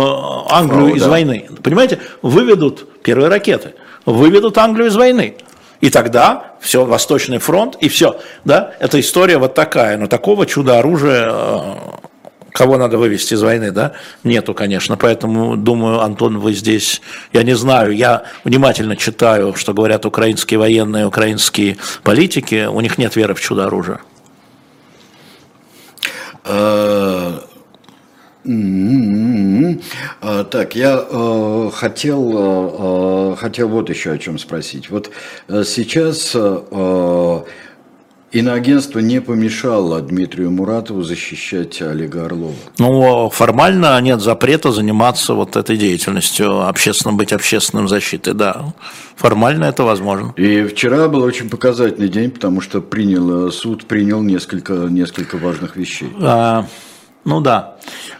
Англию 0.50 0.88
Фау, 0.88 0.96
из 0.96 1.02
да. 1.02 1.08
войны. 1.08 1.48
Понимаете, 1.62 2.00
выведут 2.22 3.02
первые 3.04 3.28
ракеты, 3.28 3.74
выведут 4.04 4.58
Англию 4.58 4.88
из 4.88 4.96
войны. 4.96 5.36
И 5.80 5.90
тогда 5.90 6.56
все, 6.60 6.84
Восточный 6.84 7.38
фронт, 7.38 7.76
и 7.80 7.88
все. 7.88 8.18
Да? 8.44 8.72
Эта 8.80 8.98
история 8.98 9.38
вот 9.38 9.54
такая. 9.54 9.96
Но 9.98 10.08
такого 10.08 10.44
чуда 10.44 10.80
оружия 10.80 11.30
э, 11.30 11.74
кого 12.56 12.78
надо 12.78 12.96
вывести 12.96 13.34
из 13.34 13.42
войны, 13.42 13.70
да, 13.70 13.92
нету, 14.24 14.54
конечно. 14.54 14.96
Поэтому, 14.96 15.56
думаю, 15.58 16.00
Антон, 16.00 16.38
вы 16.38 16.54
здесь, 16.54 17.02
я 17.34 17.42
не 17.42 17.54
знаю, 17.54 17.94
я 17.94 18.22
внимательно 18.44 18.96
читаю, 18.96 19.54
что 19.54 19.74
говорят 19.74 20.06
украинские 20.06 20.58
военные, 20.58 21.06
украинские 21.06 21.76
политики, 22.02 22.66
у 22.66 22.80
них 22.80 22.96
нет 22.96 23.14
веры 23.14 23.34
в 23.34 23.40
чудо 23.40 23.66
оружия. 23.66 24.00
А, 26.44 27.42
а, 30.22 30.44
так, 30.44 30.74
я 30.76 31.04
э, 31.10 31.70
хотел, 31.74 32.32
э, 32.32 33.32
э, 33.32 33.36
хотел 33.36 33.68
вот 33.68 33.90
еще 33.90 34.12
о 34.12 34.18
чем 34.18 34.38
спросить. 34.38 34.88
Вот 34.88 35.10
сейчас 35.48 36.34
Иноагентство 38.32 38.98
не 38.98 39.20
помешало 39.20 40.00
Дмитрию 40.00 40.50
Муратову 40.50 41.02
защищать 41.02 41.80
Олега 41.80 42.24
Орлова. 42.26 42.54
Ну, 42.78 43.30
формально 43.30 44.00
нет 44.00 44.20
запрета 44.20 44.72
заниматься 44.72 45.34
вот 45.34 45.54
этой 45.54 45.76
деятельностью, 45.76 46.66
общественным, 46.66 47.16
быть 47.16 47.32
общественным 47.32 47.88
защитой, 47.88 48.34
да. 48.34 48.74
Формально 49.14 49.66
это 49.66 49.84
возможно. 49.84 50.34
И 50.36 50.64
вчера 50.64 51.06
был 51.08 51.22
очень 51.22 51.48
показательный 51.48 52.08
день, 52.08 52.30
потому 52.32 52.60
что 52.60 52.80
принял, 52.80 53.52
суд 53.52 53.84
принял 53.84 54.20
несколько, 54.22 54.72
несколько 54.72 55.38
важных 55.38 55.76
вещей. 55.76 56.12
А, 56.20 56.66
ну 57.24 57.40
да. 57.40 57.76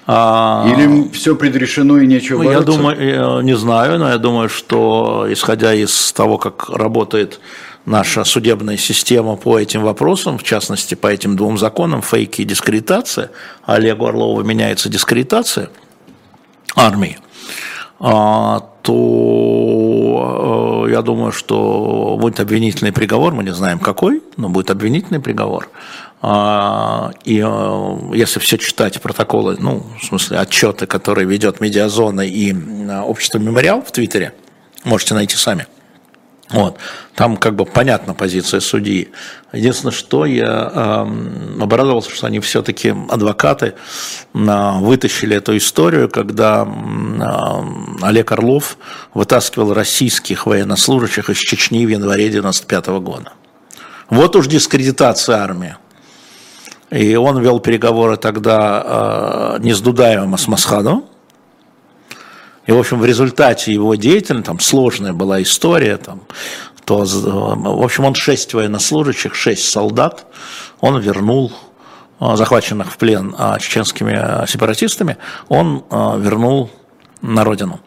А, 0.07 0.69
Или 0.73 1.09
все 1.11 1.35
предрешено 1.35 1.99
и 1.99 2.07
нечего 2.07 2.45
ну, 2.45 2.51
Я 2.51 2.61
думаю, 2.61 3.43
не 3.43 3.57
знаю, 3.57 3.99
но 3.99 4.09
я 4.09 4.19
думаю, 4.19 4.49
что 4.49 5.27
исходя 5.29 5.75
из 5.75 6.13
того, 6.13 6.39
как 6.39 6.71
работает 6.71 7.41
наша 7.87 8.25
судебная 8.25 8.77
система 8.77 9.37
по 9.37 9.59
этим 9.59 9.83
вопросам, 9.83 10.39
в 10.39 10.43
частности, 10.43 10.95
по 10.95 11.07
этим 11.07 11.37
двум 11.37 11.57
законам, 11.57 12.03
фейки 12.03 12.43
и 12.43 12.45
дискредитация, 12.45 13.31
Олегу 13.65 14.07
Орлову 14.07 14.43
меняется 14.43 14.89
дискредитация 14.89 15.71
армии, 16.75 17.19
а, 17.99 18.61
то 18.83 20.85
э, 20.87 20.93
я 20.93 21.01
думаю, 21.01 21.33
что 21.33 22.19
будет 22.21 22.41
обвинительный 22.41 22.93
приговор, 22.93 23.33
мы 23.33 23.43
не 23.43 23.55
знаем 23.55 23.79
какой, 23.79 24.23
но 24.37 24.51
будет 24.51 24.71
обвинительный 24.71 25.21
приговор. 25.21 25.71
А, 26.21 27.13
и 27.25 27.43
э, 27.43 27.99
если 28.15 28.39
все 28.41 28.59
читать 28.59 29.01
протоколы, 29.01 29.57
ну, 29.59 29.87
в 30.01 30.05
смысле, 30.05 30.39
отчеты, 30.39 30.87
которые 30.87 31.27
ведет 31.27 31.61
Медиазона 31.61 32.21
и 32.21 32.53
э, 32.53 33.01
Общество 33.01 33.39
Мемориал 33.39 33.81
в 33.81 33.91
Твиттере, 33.93 34.35
можете 34.85 35.15
найти 35.15 35.37
сами– 35.37 35.67
вот. 36.51 36.77
Там 37.17 37.37
как 37.37 37.57
бы 37.57 37.65
понятна 37.65 38.15
позиция 38.15 38.61
судьи. 38.61 39.09
Единственное, 39.53 39.93
что 39.93 40.25
я 40.27 40.71
э, 40.73 41.63
обрадовался, 41.63 42.11
что 42.11 42.29
они 42.29 42.39
все-таки, 42.39 42.95
адвокаты, 43.09 43.75
э, 44.33 44.79
вытащили 44.79 45.37
эту 45.37 45.57
историю, 45.57 46.09
когда 46.09 46.65
э, 46.65 48.05
Олег 48.05 48.31
Орлов 48.31 48.79
вытаскивал 49.13 49.75
российских 49.75 50.47
военнослужащих 50.47 51.31
из 51.31 51.39
Чечни 51.39 51.85
в 51.85 51.89
январе 51.89 52.29
1995 52.29 52.87
года. 53.03 53.33
Вот 54.09 54.37
уж 54.37 54.47
дискредитация 54.47 55.39
армии. 55.39 55.77
И 56.91 57.17
он 57.17 57.43
вел 57.43 57.59
переговоры 57.59 58.17
тогда 58.17 59.57
э, 59.57 59.63
не 59.63 59.73
с 59.73 59.81
Дудаевым, 59.81 60.35
а 60.35 60.39
с 60.39 60.47
Масхадовым 60.47 61.07
и, 62.67 62.73
в 62.73 62.79
общем, 62.79 63.01
в 63.01 63.05
результате 63.05 63.73
его 63.73 63.95
деятельности, 63.95 64.47
там 64.47 64.61
сложная 64.61 65.13
была 65.13 65.41
история, 65.43 65.97
там, 65.97 66.23
то, 66.85 67.05
в 67.05 67.83
общем, 67.83 68.05
он 68.05 68.15
шесть 68.15 68.55
военнослужащих, 68.55 69.35
шесть 69.35 69.69
солдат, 69.69 70.27
он 70.81 71.01
вернул 71.01 71.53
а, 72.19 72.37
захваченных 72.37 72.93
в 72.93 72.97
плен 72.97 73.35
а, 73.37 73.59
чеченскими 73.59 74.47
сепаратистами, 74.47 75.17
он 75.49 75.85
а, 75.91 76.17
вернул 76.17 76.71
на 77.23 77.45
родину. 77.45 77.81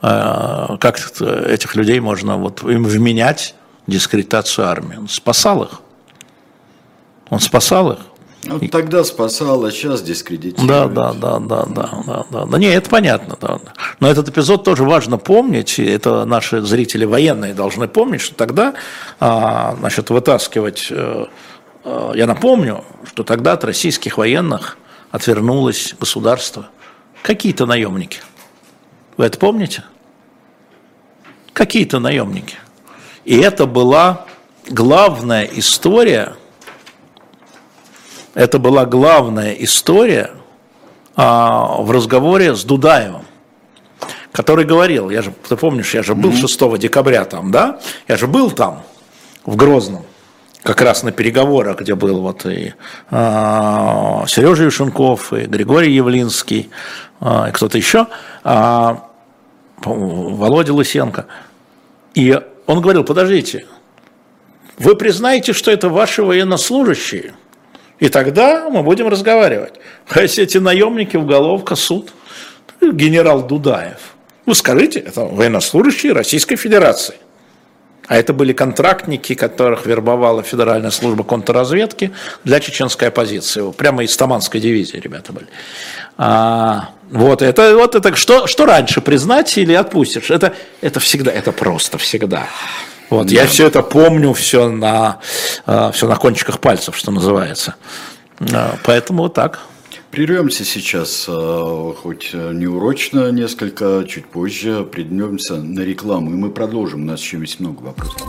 Как 0.00 1.00
этих 1.20 1.74
людей 1.74 1.98
можно 1.98 2.36
вот 2.36 2.62
им 2.62 2.84
вменять 2.84 3.56
дискредитацию 3.88 4.68
армии? 4.68 4.96
Он 4.96 5.08
спасал 5.08 5.64
их. 5.64 5.80
Он 7.30 7.40
спасал 7.40 7.90
их. 7.94 7.98
Ну, 8.44 8.60
тогда 8.68 9.02
спасал, 9.02 9.64
а 9.64 9.70
сейчас 9.70 10.00
дискредитирует. 10.02 10.68
Да, 10.68 10.86
да, 10.86 11.12
да, 11.12 11.38
да, 11.38 11.64
да, 11.66 12.02
да, 12.06 12.26
да, 12.30 12.46
да. 12.46 12.58
Не, 12.58 12.68
это 12.68 12.88
понятно, 12.88 13.36
да. 13.40 13.58
Но 13.98 14.08
этот 14.08 14.28
эпизод 14.28 14.64
тоже 14.64 14.84
важно 14.84 15.18
помнить, 15.18 15.78
и 15.78 15.84
это 15.84 16.24
наши 16.24 16.60
зрители 16.62 17.04
военные 17.04 17.52
должны 17.52 17.88
помнить, 17.88 18.20
что 18.20 18.36
тогда, 18.36 18.74
а, 19.18 19.74
значит, 19.80 20.10
вытаскивать, 20.10 20.86
э, 20.90 21.26
я 22.14 22.26
напомню, 22.26 22.84
что 23.04 23.24
тогда 23.24 23.52
от 23.52 23.64
российских 23.64 24.18
военных 24.18 24.78
отвернулось 25.10 25.94
государство. 25.98 26.68
Какие-то 27.22 27.66
наемники. 27.66 28.20
Вы 29.16 29.26
это 29.26 29.38
помните? 29.38 29.82
Какие-то 31.52 31.98
наемники. 31.98 32.56
И 33.24 33.36
это 33.36 33.66
была 33.66 34.26
главная 34.70 35.44
история– 35.44 36.36
это 38.38 38.60
была 38.60 38.86
главная 38.86 39.52
история 39.54 40.30
а, 41.16 41.82
в 41.82 41.90
разговоре 41.90 42.54
с 42.54 42.62
Дудаевым, 42.62 43.24
который 44.30 44.64
говорил, 44.64 45.10
я 45.10 45.22
же, 45.22 45.34
ты 45.48 45.56
помнишь, 45.56 45.92
я 45.92 46.04
же 46.04 46.14
был 46.14 46.32
6 46.32 46.78
декабря 46.78 47.24
там, 47.24 47.50
да, 47.50 47.80
я 48.06 48.16
же 48.16 48.28
был 48.28 48.52
там, 48.52 48.84
в 49.44 49.56
Грозном, 49.56 50.04
как 50.62 50.80
раз 50.82 51.02
на 51.02 51.10
переговорах, 51.10 51.80
где 51.80 51.96
был 51.96 52.20
вот 52.20 52.46
и 52.46 52.74
а, 53.10 54.24
Сережа 54.28 54.62
Юшенков, 54.62 55.32
и 55.32 55.46
Григорий 55.46 55.92
Явлинский, 55.92 56.70
а, 57.20 57.48
и 57.48 57.52
кто-то 57.52 57.76
еще, 57.76 58.06
а, 58.44 59.08
Володя 59.84 60.74
Лысенко. 60.74 61.26
И 62.14 62.40
он 62.66 62.80
говорил, 62.82 63.02
подождите, 63.02 63.66
вы 64.78 64.94
признаете, 64.94 65.52
что 65.52 65.72
это 65.72 65.88
ваши 65.88 66.22
военнослужащие, 66.22 67.34
и 68.00 68.08
тогда 68.08 68.68
мы 68.70 68.82
будем 68.82 69.08
разговаривать. 69.08 69.74
А 70.08 70.22
если 70.22 70.44
эти 70.44 70.58
наемники, 70.58 71.16
уголовка, 71.16 71.74
суд, 71.74 72.12
генерал 72.80 73.46
Дудаев, 73.46 74.14
вы 74.46 74.54
скажите, 74.54 75.00
это 75.00 75.22
военнослужащие 75.22 76.12
Российской 76.12 76.56
Федерации. 76.56 77.16
А 78.06 78.16
это 78.16 78.32
были 78.32 78.54
контрактники, 78.54 79.34
которых 79.34 79.84
вербовала 79.84 80.42
Федеральная 80.42 80.90
служба 80.90 81.24
контрразведки 81.24 82.12
для 82.42 82.58
чеченской 82.58 83.08
оппозиции. 83.08 83.70
Прямо 83.72 84.02
из 84.02 84.16
Таманской 84.16 84.60
дивизии 84.60 84.96
ребята 84.96 85.34
были. 85.34 85.46
А, 86.16 86.88
вот 87.10 87.42
это, 87.42 87.76
вот 87.76 87.94
это 87.94 88.16
что, 88.16 88.46
что 88.46 88.64
раньше, 88.64 89.02
признать 89.02 89.58
или 89.58 89.74
отпустишь? 89.74 90.30
Это, 90.30 90.54
это 90.80 91.00
всегда, 91.00 91.30
это 91.30 91.52
просто 91.52 91.98
всегда. 91.98 92.46
Вот, 93.10 93.26
да. 93.28 93.34
я 93.34 93.46
все 93.46 93.66
это 93.66 93.82
помню, 93.82 94.32
все 94.32 94.68
на, 94.68 95.20
а, 95.66 95.90
все 95.92 96.06
на 96.06 96.16
кончиках 96.16 96.60
пальцев, 96.60 96.96
что 96.96 97.10
называется. 97.10 97.76
А, 98.52 98.76
поэтому 98.84 99.22
вот 99.22 99.34
так. 99.34 99.60
Прервемся 100.10 100.64
сейчас, 100.64 101.26
а, 101.28 101.94
хоть 101.94 102.32
неурочно 102.32 103.30
несколько, 103.30 104.04
чуть 104.08 104.26
позже, 104.26 104.84
придемся 104.84 105.56
на 105.56 105.80
рекламу, 105.80 106.32
и 106.32 106.34
мы 106.34 106.50
продолжим, 106.50 107.02
у 107.02 107.06
нас 107.06 107.20
еще 107.20 107.38
есть 107.38 107.60
много 107.60 107.82
вопросов. 107.82 108.28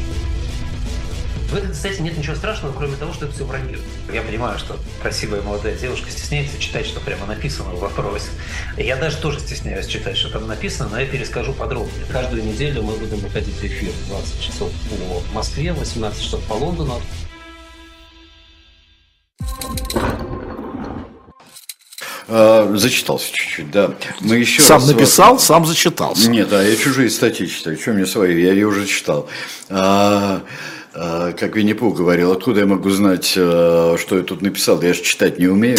В 1.51 1.55
этой 1.55 1.69
кстати, 1.69 1.99
нет 1.99 2.17
ничего 2.17 2.33
страшного, 2.33 2.71
кроме 2.71 2.95
того, 2.95 3.11
что 3.11 3.25
это 3.25 3.35
все 3.35 3.43
вранье. 3.43 3.77
Я 4.13 4.21
понимаю, 4.21 4.57
что 4.57 4.77
красивая 5.01 5.41
молодая 5.41 5.75
девушка 5.75 6.09
стесняется 6.09 6.57
читать, 6.57 6.85
что 6.85 7.01
прямо 7.01 7.25
написано 7.25 7.71
в 7.71 7.79
вопросе. 7.81 8.29
Я 8.77 8.95
даже 8.95 9.17
тоже 9.17 9.41
стесняюсь 9.41 9.85
читать, 9.85 10.15
что 10.15 10.29
там 10.29 10.47
написано, 10.47 10.87
но 10.87 11.01
я 11.01 11.05
перескажу 11.05 11.51
подробнее. 11.51 12.05
Каждую 12.09 12.45
неделю 12.45 12.83
мы 12.83 12.95
будем 12.95 13.17
выходить 13.17 13.53
в 13.53 13.63
эфир 13.65 13.91
20 14.07 14.41
часов 14.41 14.71
по 14.89 15.35
Москве, 15.35 15.73
18 15.73 16.23
часов 16.23 16.41
по 16.43 16.53
Лондону. 16.53 17.01
А, 22.29 22.73
зачитался 22.77 23.29
чуть-чуть, 23.33 23.71
да. 23.71 23.93
Мы 24.21 24.37
еще 24.37 24.61
сам 24.61 24.79
раз 24.79 24.87
написал, 24.87 25.33
вас... 25.33 25.43
сам 25.43 25.65
зачитался. 25.65 26.29
Нет, 26.29 26.53
а 26.53 26.63
я 26.63 26.77
чужие 26.77 27.09
статьи 27.09 27.45
читаю. 27.45 27.77
Что 27.77 27.91
мне 27.91 28.05
свои? 28.05 28.41
Я 28.41 28.53
ее 28.53 28.67
уже 28.67 28.85
читал. 28.85 29.27
А, 29.69 30.43
как 30.93 31.55
Винни-Пух 31.55 31.95
говорил, 31.95 32.31
откуда 32.33 32.61
я 32.61 32.65
могу 32.65 32.89
знать, 32.89 33.33
э, 33.37 33.95
что 33.97 34.17
я 34.17 34.23
тут 34.23 34.41
написал, 34.41 34.81
я 34.81 34.93
же 34.93 35.01
читать 35.01 35.39
не 35.39 35.47
умею. 35.47 35.77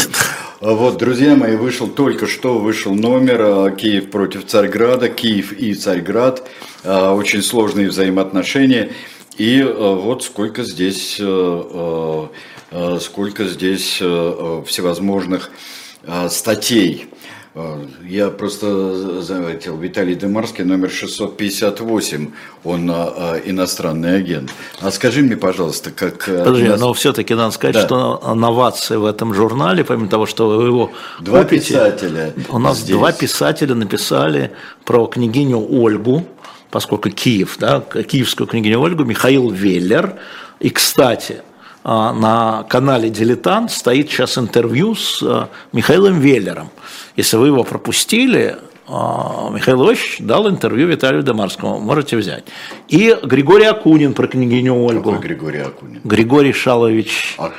А 0.60 0.72
вот, 0.72 0.96
друзья 0.96 1.36
мои, 1.36 1.56
вышел 1.56 1.86
только 1.86 2.26
что, 2.26 2.58
вышел 2.58 2.94
номер 2.94 3.40
э, 3.42 3.76
«Киев 3.76 4.10
против 4.10 4.46
Царьграда», 4.46 5.10
«Киев 5.10 5.52
и 5.52 5.74
Царьград», 5.74 6.48
э, 6.82 7.08
очень 7.10 7.42
сложные 7.42 7.88
взаимоотношения, 7.88 8.92
и 9.36 9.62
вот 9.62 10.22
сколько 10.24 10.62
здесь, 10.62 11.14
сколько 13.00 13.44
здесь 13.44 13.94
всевозможных 13.94 15.50
статей. 16.28 17.06
Я 18.08 18.30
просто 18.30 19.20
заметил, 19.20 19.76
Виталий 19.76 20.14
Демарский, 20.14 20.64
номер 20.64 20.90
658, 20.90 22.30
он 22.64 22.90
а, 22.90 23.38
иностранный 23.44 24.16
агент. 24.16 24.50
А 24.80 24.90
скажи 24.90 25.20
мне, 25.20 25.36
пожалуйста, 25.36 25.90
как... 25.90 26.30
Э, 26.30 26.44
Подожди, 26.44 26.68
нас... 26.68 26.80
но 26.80 26.94
все-таки 26.94 27.34
надо 27.34 27.50
сказать, 27.50 27.74
да. 27.74 27.84
что 27.84 28.34
новация 28.34 28.98
в 28.98 29.04
этом 29.04 29.34
журнале, 29.34 29.84
помимо 29.84 30.08
того, 30.08 30.24
что 30.24 30.48
вы 30.48 30.64
его 30.64 30.92
Два 31.20 31.42
купите, 31.42 31.74
писателя 31.74 32.32
У 32.48 32.58
нас 32.58 32.78
здесь. 32.78 32.96
два 32.96 33.12
писателя 33.12 33.74
написали 33.74 34.52
про 34.86 35.06
княгиню 35.06 35.58
Ольгу, 35.58 36.26
поскольку 36.70 37.10
Киев, 37.10 37.56
да, 37.58 37.80
киевскую 37.80 38.46
княгиню 38.46 38.80
Ольгу, 38.80 39.04
Михаил 39.04 39.50
Веллер. 39.50 40.14
И, 40.58 40.70
кстати, 40.70 41.42
на 41.84 42.64
канале 42.68 43.10
«Дилетант» 43.10 43.70
стоит 43.70 44.10
сейчас 44.10 44.38
интервью 44.38 44.94
с 44.94 45.22
а, 45.22 45.48
Михаилом 45.72 46.20
Веллером. 46.20 46.70
Если 47.16 47.36
вы 47.36 47.48
его 47.48 47.64
пропустили, 47.64 48.56
а, 48.86 49.50
Михаил 49.50 49.84
Ильич 49.86 50.16
дал 50.20 50.48
интервью 50.48 50.88
Виталию 50.88 51.22
Демарскому, 51.22 51.78
можете 51.78 52.16
взять. 52.16 52.44
И 52.88 53.16
Григорий 53.22 53.64
Акунин 53.64 54.14
про 54.14 54.26
княгиню 54.26 54.74
Ольгу. 54.74 55.12
Какой 55.12 55.28
Григорий 55.28 55.60
Акунин? 55.60 56.00
Григорий 56.04 56.52
Шалович. 56.52 57.36
А, 57.38 57.52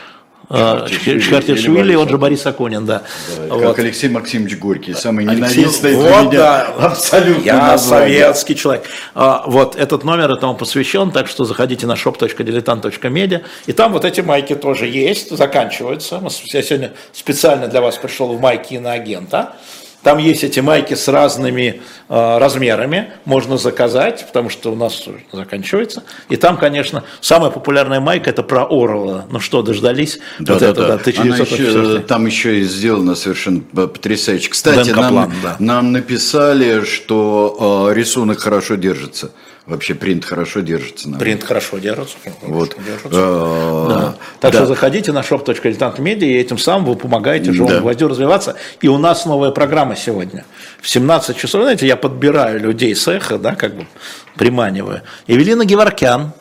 Шкартишвили, 0.54 1.96
он 1.96 2.08
же 2.08 2.18
Борис 2.20 2.46
Акунин, 2.46 2.86
да. 2.86 3.02
да 3.48 3.56
вот. 3.56 3.62
Как 3.76 3.80
Алексей 3.80 4.08
Максимович 4.08 4.58
Горький, 4.58 4.94
самый 4.94 5.26
ненавистный 5.26 5.96
вот, 5.96 6.06
меня 6.06 6.32
да. 6.32 6.66
абсолютно 6.80 7.44
Я 7.44 7.58
название. 7.58 8.20
советский 8.20 8.56
человек. 8.56 8.86
А, 9.16 9.44
вот, 9.48 9.76
этот 9.76 10.04
номер 10.04 10.30
этому 10.30 10.56
посвящен, 10.56 11.12
так 11.12 11.28
что 11.28 11.44
заходите 11.46 11.88
на 11.88 11.94
shop.diletant.media, 11.94 13.42
и 13.66 13.72
там 13.72 13.94
вот 13.94 14.06
эти 14.06 14.22
майки 14.22 14.54
тоже 14.54 14.86
есть, 14.86 15.36
заканчиваются. 15.36 16.22
Я 16.44 16.62
сегодня 16.62 16.94
специально 17.14 17.68
для 17.68 17.82
вас 17.82 17.98
пришел 17.98 18.28
в 18.34 18.40
майки 18.40 18.76
на 18.76 18.94
агента. 18.94 19.56
Там 20.04 20.18
есть 20.18 20.44
эти 20.44 20.60
майки 20.60 20.94
с 20.96 21.08
разными 21.08 21.82
э, 22.10 22.38
размерами, 22.38 23.14
можно 23.24 23.58
заказать, 23.58 24.28
потому 24.28 24.50
что 24.50 24.72
у 24.72 24.76
нас 24.76 25.06
заканчивается. 25.32 26.04
И 26.30 26.36
там, 26.36 26.58
конечно, 26.58 27.04
самая 27.22 27.52
популярная 27.52 28.02
майка 28.02 28.30
это 28.30 28.44
про 28.44 28.66
Орла. 28.66 29.26
Ну 29.32 29.40
что, 29.40 29.62
дождались? 29.62 30.20
Да, 30.40 30.54
вот 30.54 30.60
да, 30.60 30.70
это, 30.70 30.88
да. 30.88 30.98
да 30.98 31.22
Она 31.22 31.38
еще, 31.38 32.00
там 32.00 32.26
еще 32.26 32.60
и 32.60 32.64
сделано 32.64 33.16
совершенно 33.16 33.62
потрясающе. 33.62 34.50
Кстати, 34.50 34.88
Дэн 34.88 34.96
нам, 34.96 35.04
Каплан, 35.06 35.34
да. 35.42 35.56
нам 35.60 35.92
написали, 35.94 36.84
что 36.84 37.88
э, 37.90 37.94
рисунок 37.96 38.40
хорошо 38.40 38.76
держится. 38.76 39.32
Вообще 39.66 39.94
принт 39.96 40.26
хорошо 40.26 40.60
держится. 40.60 41.08
Наверное. 41.08 41.20
Принт 41.20 41.44
хорошо 41.44 41.78
держится. 41.78 42.18
Вот. 42.42 42.76
Держится. 42.76 43.10
А, 43.14 43.88
да. 43.88 44.16
Так 44.42 44.52
да. 44.52 44.58
что 44.60 44.66
заходите 44.68 45.14
на 45.14 45.20
shop.diletantmedia, 45.20 46.26
и 46.26 46.34
этим 46.34 46.58
самым 46.58 46.86
вы 46.86 46.96
помогаете 46.98 47.54
живому 47.54 47.76
да. 47.76 47.80
гвоздю 47.80 48.10
развиваться. 48.10 48.56
И 48.82 48.90
у 48.90 48.98
нас 48.98 49.26
новая 49.26 49.52
программа 49.52 49.96
сегодня. 49.96 50.44
В 50.82 50.90
17 50.90 51.38
часов, 51.38 51.62
знаете, 51.62 51.88
я 51.88 51.96
подбираю 51.96 52.60
людей 52.60 52.94
с 52.94 53.08
эхо, 53.08 53.38
да, 53.38 53.56
как 53.56 53.76
бы 53.76 53.88
приманиваю. 54.36 55.02
Евелина 55.28 55.64
Геворкян, 55.64 56.34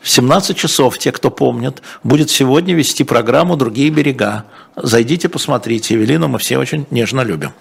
в 0.00 0.10
17 0.10 0.56
часов, 0.56 0.98
те, 0.98 1.12
кто 1.12 1.30
помнит, 1.30 1.82
будет 2.02 2.30
сегодня 2.30 2.74
вести 2.74 3.04
программу 3.04 3.56
«Другие 3.56 3.90
берега». 3.90 4.46
Зайдите, 4.74 5.28
посмотрите. 5.28 5.94
Евелину 5.94 6.26
мы 6.26 6.38
все 6.38 6.58
очень 6.58 6.86
нежно 6.90 7.20
любим. 7.20 7.52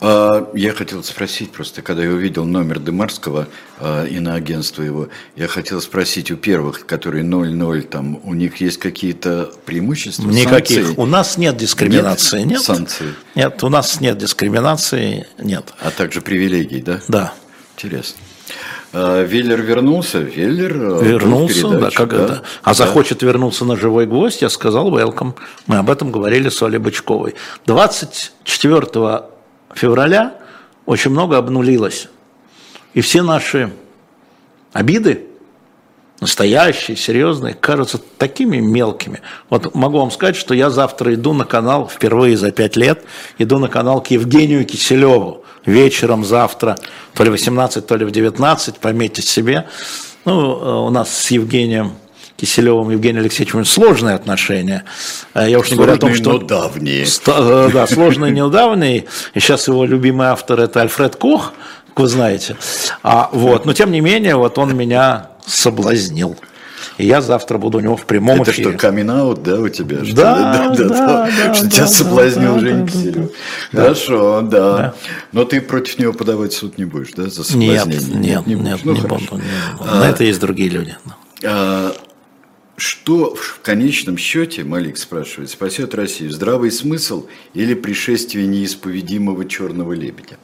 А, 0.00 0.50
я 0.54 0.72
хотел 0.72 1.02
спросить 1.02 1.50
просто, 1.50 1.82
когда 1.82 2.04
я 2.04 2.10
увидел 2.10 2.44
номер 2.44 2.78
Демарского 2.78 3.48
а, 3.78 4.04
и 4.04 4.20
на 4.20 4.34
агентство 4.34 4.82
его, 4.82 5.08
я 5.36 5.48
хотел 5.48 5.80
спросить 5.80 6.30
у 6.30 6.36
первых, 6.36 6.86
которые 6.86 7.24
0-0, 7.24 7.82
там, 7.82 8.20
у 8.24 8.34
них 8.34 8.56
есть 8.60 8.78
какие-то 8.78 9.50
преимущества? 9.64 10.28
Никаких. 10.28 10.86
Санкции? 10.86 11.00
У 11.00 11.06
нас 11.06 11.38
нет 11.38 11.56
дискриминации. 11.56 12.38
Нет, 12.38 12.48
нет 12.48 12.62
санкций? 12.62 13.06
Нет, 13.34 13.62
у 13.62 13.68
нас 13.68 14.00
нет 14.00 14.18
дискриминации, 14.18 15.26
нет. 15.38 15.72
А 15.80 15.90
также 15.90 16.20
привилегий, 16.20 16.80
да? 16.80 17.00
Да. 17.08 17.34
Интересно. 17.76 18.18
А, 18.92 19.22
Веллер 19.22 19.60
вернулся, 19.62 20.18
Веллер 20.18 21.02
вернулся, 21.02 21.68
да, 21.68 21.90
как 21.90 22.10
да? 22.10 22.24
это. 22.24 22.42
А 22.62 22.70
да. 22.70 22.74
захочет 22.74 23.22
вернуться 23.22 23.64
на 23.64 23.76
живой 23.76 24.06
гвоздь, 24.06 24.42
я 24.42 24.48
сказал 24.48 24.90
welcome. 24.96 25.34
Мы 25.66 25.76
об 25.76 25.90
этом 25.90 26.10
говорили 26.10 26.48
с 26.48 26.62
Олей 26.62 26.78
Бычковой. 26.78 27.34
24 27.66 29.20
февраля 29.74 30.34
очень 30.86 31.10
много 31.10 31.36
обнулилось. 31.36 32.08
И 32.94 33.00
все 33.00 33.22
наши 33.22 33.70
обиды, 34.72 35.26
настоящие, 36.20 36.96
серьезные, 36.96 37.54
кажутся 37.54 37.98
такими 38.16 38.58
мелкими. 38.58 39.20
Вот 39.50 39.74
могу 39.74 39.98
вам 39.98 40.10
сказать, 40.10 40.36
что 40.36 40.54
я 40.54 40.70
завтра 40.70 41.14
иду 41.14 41.32
на 41.32 41.44
канал, 41.44 41.88
впервые 41.88 42.36
за 42.36 42.50
пять 42.50 42.76
лет, 42.76 43.04
иду 43.38 43.58
на 43.58 43.68
канал 43.68 44.02
к 44.02 44.08
Евгению 44.08 44.64
Киселеву. 44.64 45.44
Вечером 45.64 46.24
завтра, 46.24 46.78
то 47.14 47.24
ли 47.24 47.30
18, 47.30 47.86
то 47.86 47.96
ли 47.96 48.04
в 48.04 48.10
19, 48.10 48.78
пометьте 48.78 49.22
себе. 49.22 49.68
Ну, 50.24 50.58
э, 50.58 50.86
у 50.86 50.90
нас 50.90 51.14
с 51.14 51.30
Евгением 51.30 51.92
Киселевым 52.38 52.90
Евгением 52.90 53.22
Алексеевичем 53.22 53.64
сложные 53.64 54.14
отношения. 54.14 54.84
Э, 55.34 55.50
я 55.50 55.58
уж 55.58 55.70
не 55.70 55.76
говорю 55.76 55.94
о 55.94 55.98
том, 55.98 56.14
что... 56.14 56.34
но 56.34 56.38
давние. 56.38 57.04
Э, 57.04 57.70
да, 57.72 57.86
сложные, 57.88 58.32
но 58.32 58.48
давние. 58.48 59.06
И 59.34 59.40
сейчас 59.40 59.66
его 59.66 59.84
любимый 59.84 60.28
автор– 60.28 60.60
это 60.60 60.80
Альфред 60.80 61.16
Кох, 61.16 61.52
как 61.88 61.98
вы 61.98 62.06
знаете. 62.06 62.56
А, 63.02 63.28
вот. 63.32 63.66
Но, 63.66 63.72
тем 63.72 63.90
не 63.90 64.00
менее, 64.00 64.36
вот 64.36 64.56
он 64.56 64.76
меня 64.76 65.30
соблазнил. 65.46 66.36
И 66.96 67.06
я 67.06 67.20
завтра 67.22 67.58
буду 67.58 67.78
у 67.78 67.80
него 67.80 67.96
в 67.96 68.06
прямом 68.06 68.42
Это 68.42 68.52
эфире. 68.52 68.70
что, 68.70 68.78
камин 68.78 69.08
да, 69.08 69.24
у 69.24 69.68
тебя? 69.68 70.04
Что 70.04 70.14
да, 70.14 70.34
да, 70.36 70.68
да, 70.68 70.84
да, 70.88 71.30
да, 71.30 71.54
Что 71.54 71.64
да, 71.64 71.70
тебя 71.70 71.86
соблазнил 71.88 72.54
да, 72.54 72.60
Женя 72.60 72.84
да, 72.84 72.86
Киселев. 72.92 73.30
Да. 73.72 73.82
Хорошо, 73.82 74.40
да. 74.42 74.76
да. 74.76 74.94
Но 75.32 75.44
ты 75.44 75.60
против 75.60 75.98
него 75.98 76.12
подавать 76.12 76.52
суд 76.52 76.78
не 76.78 76.84
будешь, 76.84 77.10
да, 77.16 77.24
за 77.24 77.42
соблазнение? 77.42 77.84
Нет, 77.84 78.46
нет, 78.46 78.46
не, 78.46 78.54
нет, 78.54 78.80
ну, 78.84 78.92
не 78.92 79.00
буду. 79.00 79.14
Не 79.16 79.26
буду. 79.26 79.40
А, 79.80 80.00
На 80.00 80.10
это 80.10 80.22
есть 80.22 80.38
другие 80.40 80.70
люди. 80.70 80.96
А, 81.44 81.92
что 82.78 83.34
в 83.34 83.60
конечном 83.60 84.16
счете, 84.16 84.62
Малик 84.62 84.96
спрашивает, 84.96 85.50
спасет 85.50 85.94
Россию? 85.94 86.30
Здравый 86.30 86.70
смысл 86.70 87.26
или 87.52 87.74
пришествие 87.74 88.46
неисповедимого 88.46 89.46
черного 89.48 89.92
лебедя? 89.92 90.38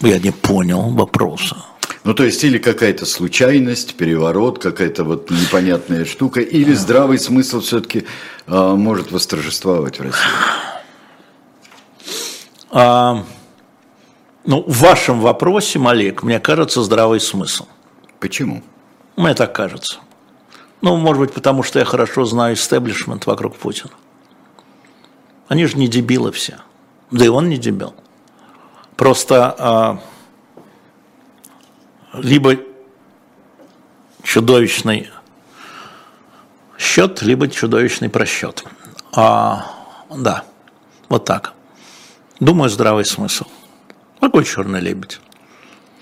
Я 0.00 0.18
не 0.18 0.30
понял 0.30 0.90
вопроса. 0.90 1.56
Ну, 2.04 2.14
то 2.14 2.24
есть, 2.24 2.44
или 2.44 2.58
какая-то 2.58 3.06
случайность, 3.06 3.94
переворот, 3.94 4.58
какая-то 4.58 5.04
вот 5.04 5.30
непонятная 5.30 6.04
штука, 6.04 6.40
или 6.40 6.74
здравый 6.74 7.18
смысл 7.18 7.60
все-таки 7.60 8.04
а, 8.46 8.74
может 8.76 9.10
восторжествовать 9.10 9.98
в 9.98 10.02
России? 10.02 10.22
А, 12.70 13.24
ну, 14.44 14.62
в 14.66 14.78
вашем 14.80 15.20
вопросе, 15.20 15.78
Малик, 15.78 16.22
мне 16.22 16.38
кажется, 16.38 16.82
здравый 16.82 17.18
смысл. 17.18 17.66
Почему? 18.20 18.62
Мне 19.16 19.34
так 19.34 19.54
кажется. 19.54 20.00
Ну, 20.80 20.96
может 20.96 21.20
быть, 21.20 21.32
потому 21.32 21.62
что 21.62 21.78
я 21.78 21.84
хорошо 21.84 22.24
знаю 22.24 22.54
истеблишмент 22.54 23.26
вокруг 23.26 23.56
Путина. 23.56 23.90
Они 25.48 25.66
же 25.66 25.76
не 25.76 25.88
дебилы 25.88 26.30
все. 26.30 26.58
Да 27.10 27.24
и 27.24 27.28
он 27.28 27.48
не 27.48 27.56
дебил. 27.56 27.94
Просто 28.96 29.54
а, 29.58 30.00
либо 32.12 32.56
чудовищный 34.22 35.10
счет, 36.78 37.22
либо 37.22 37.48
чудовищный 37.48 38.08
просчет. 38.08 38.64
А, 39.14 39.66
да, 40.10 40.44
вот 41.08 41.24
так. 41.24 41.54
Думаю, 42.40 42.68
здравый 42.68 43.04
смысл. 43.04 43.46
Какой 44.20 44.44
черный 44.44 44.80
лебедь? 44.80 45.20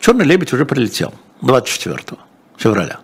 Черный 0.01 0.25
лебедь 0.25 0.53
уже 0.53 0.67
прилетел 0.67 1.15
24 1.41 2.19
февраля. 2.57 3.01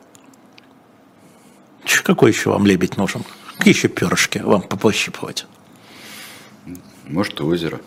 Какой 2.03 2.31
еще 2.31 2.51
вам 2.51 2.67
лебедь 2.67 2.97
нужен? 2.97 3.25
Какие 3.59 3.75
еще 3.75 3.89
перышки 3.89 4.39
вам 4.39 4.63
пощипывать? 4.63 5.47
Может, 7.07 7.41
озеро. 7.41 7.81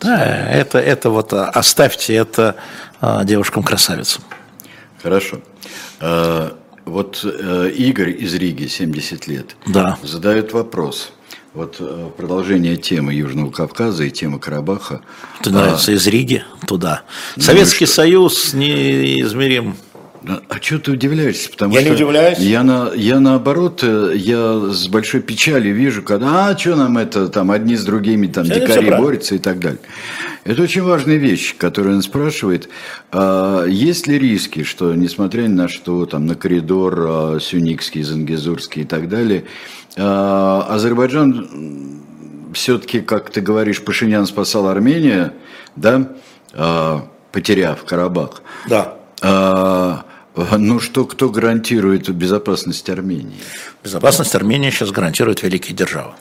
Да, 0.00 0.48
это, 0.50 0.78
это 0.78 1.10
вот 1.10 1.32
а, 1.32 1.48
оставьте 1.48 2.14
это 2.14 2.56
а, 3.00 3.24
девушкам-красавицам. 3.24 4.24
Хорошо. 5.02 5.40
А, 6.00 6.56
вот 6.86 7.20
э, 7.24 7.70
Игорь 7.76 8.10
из 8.10 8.34
Риги, 8.34 8.66
70 8.66 9.26
лет, 9.28 9.56
да. 9.66 9.98
задает 10.02 10.52
вопрос. 10.52 11.12
Вот 11.52 11.76
э, 11.78 12.10
продолжение 12.16 12.76
темы 12.76 13.12
Южного 13.12 13.50
Кавказа 13.50 14.04
и 14.04 14.10
темы 14.10 14.38
Карабаха. 14.38 15.02
Ты 15.42 15.50
нравится 15.50 15.92
а, 15.92 15.94
из 15.94 16.06
Риги 16.06 16.44
туда. 16.66 17.02
Ну 17.36 17.42
Советский 17.42 17.86
Союз 17.86 18.54
неизмерим 18.54 19.76
а 20.22 20.60
что 20.60 20.78
ты 20.78 20.92
удивляешься? 20.92 21.50
Потому 21.50 21.74
я 21.74 21.80
что 21.80 21.88
не 21.88 21.94
удивляюсь. 21.94 22.38
Я, 22.38 22.62
на, 22.62 22.92
я 22.94 23.20
наоборот, 23.20 23.80
э, 23.82 24.12
я 24.16 24.70
с 24.70 24.86
большой 24.88 25.20
печалью 25.22 25.74
вижу, 25.74 26.02
когда, 26.02 26.48
а 26.48 26.58
что 26.58 26.76
нам 26.76 26.98
это, 26.98 27.28
там, 27.28 27.50
одни 27.50 27.76
с 27.76 27.84
другими, 27.84 28.26
там, 28.26 28.44
все 28.44 28.60
дикари 28.60 28.90
борются 28.90 29.34
и 29.34 29.38
так 29.38 29.60
далее. 29.60 29.80
Это 30.44 30.62
очень 30.62 30.82
важная 30.82 31.16
вещь, 31.16 31.56
которую 31.56 31.96
он 31.96 32.02
спрашивает. 32.02 32.68
А, 33.12 33.64
есть 33.64 34.06
ли 34.06 34.18
риски, 34.18 34.62
что, 34.62 34.94
несмотря 34.94 35.42
ни 35.42 35.48
на 35.48 35.68
что, 35.68 36.04
там, 36.06 36.26
на 36.26 36.34
коридор 36.34 37.06
а, 37.08 37.38
Сюникский, 37.40 38.02
Зангезурский 38.02 38.82
и 38.82 38.86
так 38.86 39.08
далее, 39.08 39.44
а, 39.96 40.66
Азербайджан 40.68 42.00
все-таки, 42.52 43.00
как 43.00 43.30
ты 43.30 43.40
говоришь, 43.40 43.82
Пашинян 43.82 44.26
спасал 44.26 44.68
Армению, 44.68 45.32
да, 45.76 46.10
а, 46.52 47.06
потеряв 47.32 47.84
Карабах. 47.84 48.42
Да. 48.68 48.99
А, 49.22 50.04
ну 50.34 50.80
что, 50.80 51.04
кто 51.04 51.28
гарантирует 51.28 52.08
безопасность 52.10 52.88
Армении? 52.88 53.38
Безопасность 53.82 54.34
Армении 54.34 54.70
сейчас 54.70 54.90
гарантирует 54.90 55.42
великие 55.42 55.76
державы. 55.76 56.12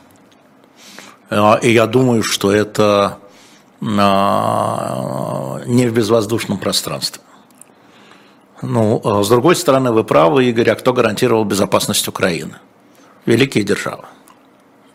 А, 1.29 1.59
и 1.61 1.71
я 1.71 1.85
думаю, 1.85 2.23
что 2.23 2.51
это 2.51 3.19
а, 3.81 5.61
не 5.65 5.87
в 5.87 5.93
безвоздушном 5.93 6.57
пространстве. 6.57 7.21
Ну, 8.61 9.01
а 9.03 9.23
с 9.23 9.29
другой 9.29 9.55
стороны, 9.55 9.91
вы 9.91 10.03
правы, 10.03 10.45
Игорь, 10.45 10.69
а 10.71 10.75
кто 10.75 10.91
гарантировал 10.91 11.45
безопасность 11.45 12.07
Украины? 12.07 12.55
Великие 13.25 13.63
державы. 13.63 14.05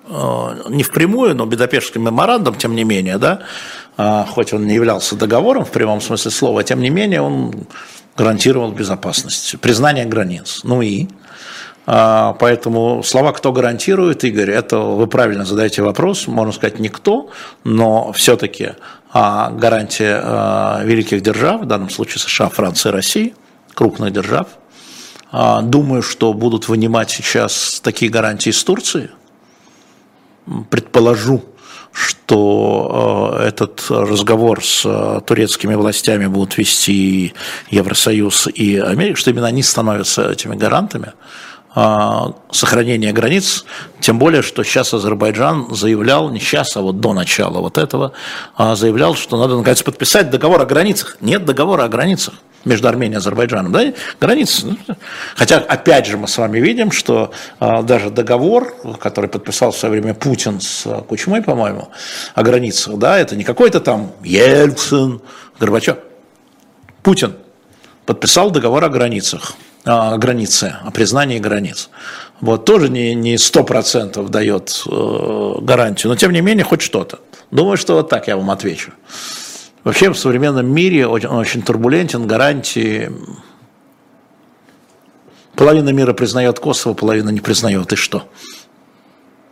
Не 0.09 0.82
впрямую, 0.82 1.35
но 1.35 1.47
Будапештский 1.47 2.01
меморандум, 2.01 2.56
тем 2.56 2.74
не 2.74 2.85
менее, 2.85 3.16
да, 3.16 4.26
хоть 4.28 4.52
он 4.52 4.66
не 4.66 4.74
являлся 4.74 5.16
договором 5.16 5.64
в 5.64 5.70
прямом 5.70 6.02
смысле 6.02 6.31
слова, 6.31 6.62
тем 6.62 6.81
не 6.81 6.90
менее 6.90 7.22
он 7.22 7.66
гарантировал 8.16 8.70
безопасность, 8.70 9.59
признание 9.60 10.05
границ. 10.05 10.60
Ну 10.62 10.82
и 10.82 11.09
а, 11.86 12.35
Поэтому 12.35 13.02
слова 13.02 13.32
«кто 13.32 13.52
гарантирует», 13.52 14.24
Игорь, 14.24 14.51
это 14.51 14.78
вы 14.78 15.06
правильно 15.06 15.44
задаете 15.44 15.82
вопрос, 15.82 16.26
можно 16.26 16.52
сказать 16.52 16.78
никто, 16.78 17.31
но 17.62 18.12
все-таки 18.12 18.72
а, 19.12 19.51
гарантия 19.51 20.20
а, 20.22 20.82
великих 20.85 21.22
держав, 21.22 21.62
в 21.62 21.66
данном 21.66 21.90
случае 21.90 22.20
США, 22.20 22.48
Франции, 22.48 22.89
России, 22.89 23.35
крупных 23.74 24.12
держав, 24.12 24.47
думаю, 25.62 26.02
что 26.02 26.32
будут 26.32 26.68
вынимать 26.68 27.10
сейчас 27.10 27.81
такие 27.82 28.09
гарантии 28.09 28.51
из 28.51 28.62
Турции, 28.62 29.10
предположу, 30.71 31.45
что 31.93 33.39
э, 33.39 33.45
этот 33.45 33.85
разговор 33.89 34.65
с 34.65 34.83
э, 34.85 35.21
турецкими 35.25 35.75
властями 35.75 36.27
будут 36.27 36.59
вести 36.59 37.35
Евросоюз 37.71 38.49
и 38.49 38.79
Америка, 38.79 39.16
что 39.16 39.31
именно 39.31 39.47
они 39.47 39.62
становятся 39.62 40.31
этими 40.31 40.57
гарантами 40.57 41.12
сохранения 41.74 43.12
границ, 43.12 43.64
тем 44.01 44.18
более, 44.18 44.42
что 44.42 44.62
сейчас 44.62 44.94
Азербайджан 44.94 45.74
заявлял, 45.74 46.30
не 46.30 46.38
сейчас, 46.38 46.76
а 46.76 46.82
вот 46.82 47.01
до 47.01 47.12
начала 47.12 47.59
вот 47.59 47.78
этого, 47.78 48.12
заявлял, 48.56 49.16
что 49.16 49.36
надо 49.36 49.56
наконец 49.56 49.82
подписать 49.82 50.30
договор 50.30 50.62
о 50.62 50.66
границах. 50.66 51.16
Нет 51.20 51.44
договора 51.44 51.84
о 51.84 51.88
границах 51.88 52.34
между 52.64 52.88
Арменией 52.88 53.16
и 53.16 53.18
Азербайджаном, 53.18 53.72
да, 53.72 53.92
границы. 54.20 54.66
Ну, 54.66 54.96
хотя, 55.36 55.59
опять 55.59 56.06
же, 56.06 56.16
мы 56.16 56.28
с 56.28 56.36
вами 56.38 56.59
видим, 56.59 56.90
что 56.90 57.32
а, 57.60 57.82
даже 57.82 58.10
договор, 58.10 58.74
который 59.01 59.28
подписал 59.28 59.72
в 59.72 59.76
свое 59.76 59.92
время 59.92 60.14
Путин 60.14 60.60
с 60.60 60.86
а, 60.86 61.02
Кучмой, 61.02 61.42
по-моему, 61.42 61.88
о 62.34 62.42
границах, 62.42 62.96
да, 62.98 63.18
это 63.18 63.36
не 63.36 63.44
какой-то 63.44 63.80
там 63.80 64.12
Ельцин, 64.22 65.20
Горбачев. 65.60 65.98
Путин 67.02 67.36
подписал 68.06 68.51
договор 68.51 68.84
о 68.84 68.88
границах, 68.88 69.55
о 69.85 70.16
границе, 70.16 70.77
о 70.82 70.90
признании 70.90 71.39
границ. 71.39 71.90
Вот 72.40 72.65
тоже 72.65 72.89
не, 72.89 73.15
не 73.15 73.36
100% 73.36 74.28
дает 74.28 74.82
э, 74.86 75.55
гарантию, 75.61 76.11
но 76.11 76.16
тем 76.16 76.32
не 76.32 76.40
менее 76.40 76.65
хоть 76.65 76.82
что-то. 76.82 77.20
Думаю, 77.51 77.77
что 77.77 77.94
вот 77.94 78.09
так 78.09 78.27
я 78.28 78.36
вам 78.36 78.51
отвечу. 78.51 78.93
Вообще 79.85 80.11
в 80.11 80.19
современном 80.19 80.66
мире 80.66 81.06
очень, 81.06 81.28
он 81.28 81.36
очень 81.36 81.62
турбулентен, 81.62 82.27
гарантии... 82.27 83.12
Половина 85.55 85.90
мира 85.90 86.12
признает 86.15 86.59
Косово, 86.59 86.94
половина 86.94 87.28
не 87.31 87.39
признает. 87.39 87.93
И 87.93 87.97
что? 87.97 88.28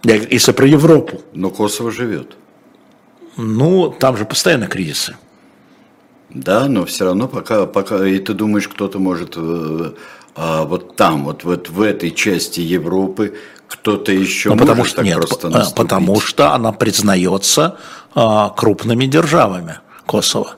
Если 0.02 0.50
про 0.50 0.66
Европу. 0.66 1.20
Но 1.32 1.48
Косово 1.48 1.92
живет. 1.92 2.36
Ну, 3.36 3.90
там 3.90 4.16
же 4.16 4.24
постоянно 4.24 4.66
кризисы. 4.66 5.16
Да, 6.34 6.66
но 6.66 6.84
все 6.86 7.04
равно 7.04 7.28
пока, 7.28 7.66
пока 7.66 8.06
и 8.06 8.18
ты 8.18 8.32
думаешь, 8.32 8.66
кто-то 8.66 8.98
может 8.98 9.34
э, 9.36 9.92
а, 10.34 10.64
вот 10.64 10.96
там, 10.96 11.24
вот, 11.24 11.44
вот 11.44 11.68
в 11.68 11.80
этой 11.82 12.10
части 12.10 12.60
Европы, 12.60 13.36
кто-то 13.66 14.12
еще 14.12 14.50
ну, 14.50 14.56
может 14.56 14.68
потому 14.68 14.84
что, 14.84 14.96
так 14.96 15.04
нет, 15.04 15.16
просто 15.16 15.48
наступить? 15.48 15.76
Потому 15.76 16.20
что 16.20 16.52
она 16.52 16.72
признается 16.72 17.76
а, 18.14 18.50
крупными 18.50 19.06
державами. 19.06 19.78
Косово. 20.06 20.56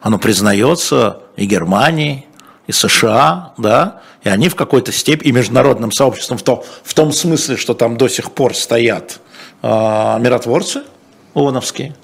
оно 0.00 0.18
признается 0.18 1.22
и 1.36 1.46
Германией, 1.46 2.26
и 2.66 2.72
США, 2.72 3.52
да, 3.58 4.00
и 4.22 4.28
они 4.28 4.48
в 4.48 4.54
какой-то 4.54 4.92
степени, 4.92 5.30
и 5.30 5.32
международным 5.32 5.92
сообществом 5.92 6.38
в 6.38 6.42
том, 6.42 6.62
в 6.82 6.94
том 6.94 7.12
смысле, 7.12 7.56
что 7.56 7.74
там 7.74 7.96
до 7.96 8.08
сих 8.08 8.32
пор 8.32 8.54
стоят 8.54 9.20
э, 9.62 9.68
миротворцы 9.68 10.82
ООНовские, 11.34 11.94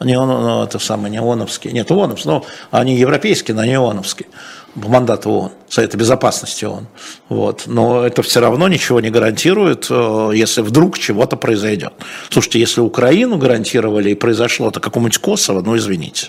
не 0.00 0.18
ну, 0.18 0.62
это 0.62 0.78
самое, 0.78 1.10
не 1.10 1.18
ООНовские, 1.18 1.72
нет, 1.72 1.90
ООНовские, 1.90 2.32
но 2.32 2.44
они 2.70 2.96
европейские, 2.96 3.54
но 3.54 3.64
не 3.64 3.78
ООНовские, 3.78 4.28
по 4.74 4.88
мандату 4.88 5.30
ООН, 5.30 5.52
Совета 5.68 5.96
Безопасности 5.96 6.64
ООН. 6.64 6.86
Вот. 7.28 7.64
Но 7.66 8.04
это 8.04 8.22
все 8.22 8.40
равно 8.40 8.68
ничего 8.68 9.00
не 9.00 9.10
гарантирует, 9.10 9.88
э, 9.90 10.30
если 10.34 10.62
вдруг 10.62 10.98
чего-то 10.98 11.36
произойдет. 11.36 11.92
Слушайте, 12.30 12.60
если 12.60 12.80
Украину 12.80 13.36
гарантировали 13.36 14.10
и 14.10 14.14
произошло, 14.14 14.70
то 14.70 14.80
какому-нибудь 14.80 15.18
Косово, 15.18 15.60
ну 15.60 15.76
извините. 15.76 16.28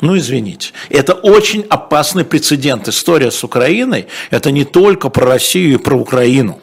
Ну, 0.00 0.18
извините. 0.18 0.72
Это 0.90 1.14
очень 1.14 1.64
опасный 1.70 2.24
прецедент. 2.24 2.88
История 2.88 3.30
с 3.30 3.42
Украиной– 3.42 4.08
это 4.30 4.50
не 4.50 4.64
только 4.64 5.08
про 5.08 5.26
Россию 5.26 5.74
и 5.74 5.76
про 5.78 5.96
Украину. 5.96 6.60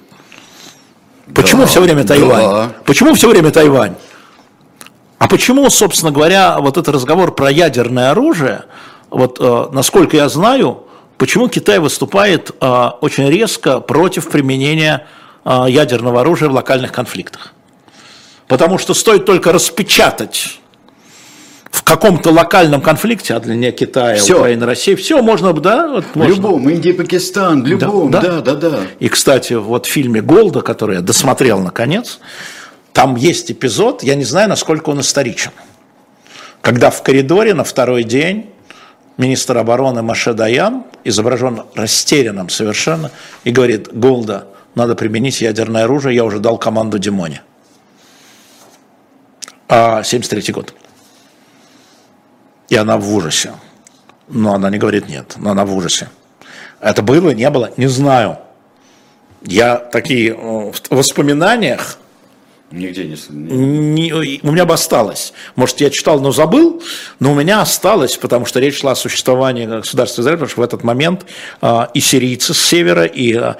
Почему 1.34 1.62
да, 1.62 1.68
все 1.68 1.82
время 1.82 2.04
Тайвань? 2.04 2.44
Да. 2.44 2.72
Почему 2.86 3.14
все 3.16 3.30
время 3.30 3.50
Тайвань? 3.52 3.96
А 5.18 5.28
почему, 5.28 5.70
собственно 5.70 6.12
говоря, 6.12 6.60
вот 6.60 6.78
этот 6.78 6.94
разговор 6.94 7.34
про 7.34 7.50
ядерное 7.50 8.12
оружие, 8.12 8.66
вот 9.12 9.38
э, 9.40 9.68
насколько 9.74 10.18
я 10.18 10.30
знаю, 10.30 10.84
почему 11.18 11.50
Китай 11.50 11.80
выступает 11.80 12.52
э, 12.60 12.90
очень 13.02 13.30
резко 13.30 13.80
против 13.80 14.30
применения 14.30 15.06
э, 15.46 15.66
ядерного 15.68 16.22
оружия 16.22 16.50
в 16.50 16.54
локальных 16.54 16.92
конфликтах? 16.92 17.54
Потому 18.48 18.78
что 18.78 18.94
стоит 18.94 19.26
только 19.26 19.52
распечатать 19.52 20.60
в 21.70 21.84
каком-то 21.84 22.32
локальном 22.32 22.82
конфликте, 22.82 23.34
а 23.34 23.40
для 23.40 23.72
Китая, 23.72 24.18
все. 24.18 24.38
Украины, 24.38 24.66
России, 24.66 24.96
все 24.96 25.22
можно, 25.22 25.54
да? 25.54 25.88
Вот 25.88 26.06
в 26.14 26.28
любом, 26.28 26.70
Индия, 26.70 26.94
Пакистан, 26.94 27.64
в 27.64 27.68
любом, 27.68 28.12
да, 28.12 28.22
да, 28.22 28.42
да, 28.42 28.56
да. 28.56 28.80
И, 29.00 29.08
кстати, 29.08 29.54
вот 29.54 29.86
в 29.86 29.90
фильме 29.90 30.22
«Голда», 30.22 30.62
который 30.62 30.98
я 30.98 31.02
досмотрел 31.02 31.60
наконец, 31.60 32.20
там 32.94 33.16
есть 33.16 33.52
эпизод, 33.52 34.04
я 34.04 34.16
не 34.16 34.26
знаю, 34.26 34.50
насколько 34.50 34.90
он 34.90 35.00
историчен, 35.00 35.52
когда 36.62 36.90
в 36.90 37.04
коридоре 37.04 37.54
на 37.54 37.64
второй 37.64 38.04
день 38.04 38.50
министр 39.22 39.60
обороны 39.60 40.02
Маше 40.02 40.34
Даян 40.34 40.84
изображен 41.04 41.62
растерянным 41.76 42.50
совершенно 42.50 43.12
и 43.44 43.52
говорит, 43.52 43.90
Голда, 43.94 44.48
надо 44.76 44.96
применить 44.96 45.42
ядерное 45.42 45.84
оружие, 45.84 46.16
я 46.16 46.26
уже 46.26 46.40
дал 46.40 46.58
команду 46.58 46.98
Димоне. 46.98 47.44
А 49.70 50.04
73 50.04 50.54
год. 50.54 50.74
И 52.70 52.76
она 52.76 52.98
в 52.98 53.14
ужасе. 53.14 53.54
Но 54.28 54.56
она 54.56 54.70
не 54.70 54.78
говорит 54.78 55.08
нет, 55.08 55.36
но 55.38 55.52
она 55.52 55.66
в 55.66 55.76
ужасе. 55.76 56.10
Это 56.80 57.02
было, 57.02 57.30
не 57.32 57.50
было, 57.50 57.72
не 57.78 57.88
знаю. 57.88 58.40
Я 59.44 59.76
такие 59.76 60.32
э, 60.32 60.36
в 60.36 60.82
воспоминаниях 60.90 61.98
Нигде 62.72 63.04
не, 63.04 63.18
не... 63.30 64.14
У 64.14 64.52
меня 64.52 64.66
бы 64.66 64.74
осталось. 64.74 65.34
Может, 65.56 65.82
я 65.82 65.90
читал, 65.90 66.22
но 66.22 66.32
забыл, 66.32 66.82
но 67.20 67.34
у 67.34 67.36
меня 67.36 67.62
осталось, 67.62 68.18
потому 68.18 68.46
что 68.46 68.60
речь 68.60 68.80
шла 68.80 68.92
о 68.92 68.96
существовании 68.96 69.66
государства 69.66 70.22
Израиль, 70.22 70.38
потому 70.38 70.52
что 70.52 70.62
в 70.62 70.64
этот 70.64 70.84
момент 70.84 71.26
э, 71.62 71.88
и 71.94 72.00
сирийцы 72.00 72.54
с 72.54 72.62
севера, 72.62 73.06
и 73.06 73.34
э, 73.34 73.54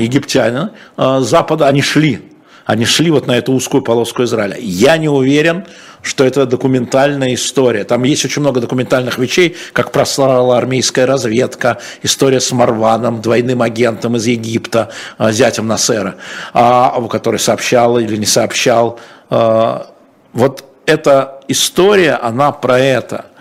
египтяне 0.00 0.70
э, 0.96 1.20
с 1.20 1.26
запада, 1.26 1.68
они 1.68 1.82
шли 1.82 2.22
они 2.64 2.86
шли 2.86 3.10
вот 3.10 3.26
на 3.26 3.36
эту 3.36 3.52
узкую 3.52 3.82
полоску 3.82 4.24
Израиля. 4.24 4.56
Я 4.58 4.96
не 4.96 5.08
уверен, 5.08 5.66
что 6.04 6.24
это 6.24 6.46
документальная 6.46 7.34
история. 7.34 7.84
Там 7.84 8.04
есть 8.04 8.24
очень 8.24 8.42
много 8.42 8.60
документальных 8.60 9.18
вещей, 9.18 9.56
как 9.72 9.90
прослала 9.90 10.58
армейская 10.58 11.06
разведка, 11.06 11.78
история 12.02 12.40
с 12.40 12.52
Марваном, 12.52 13.20
двойным 13.22 13.62
агентом 13.62 14.16
из 14.16 14.26
Египта, 14.26 14.90
а, 15.18 15.32
зятем 15.32 15.66
Насера, 15.66 16.16
а, 16.52 17.00
который 17.08 17.40
сообщал 17.40 17.98
или 17.98 18.16
не 18.16 18.26
сообщал. 18.26 19.00
А, 19.30 19.90
вот 20.34 20.64
эта 20.86 21.40
история, 21.48 22.12
она 22.12 22.52
про 22.52 22.78
это– 22.78 23.26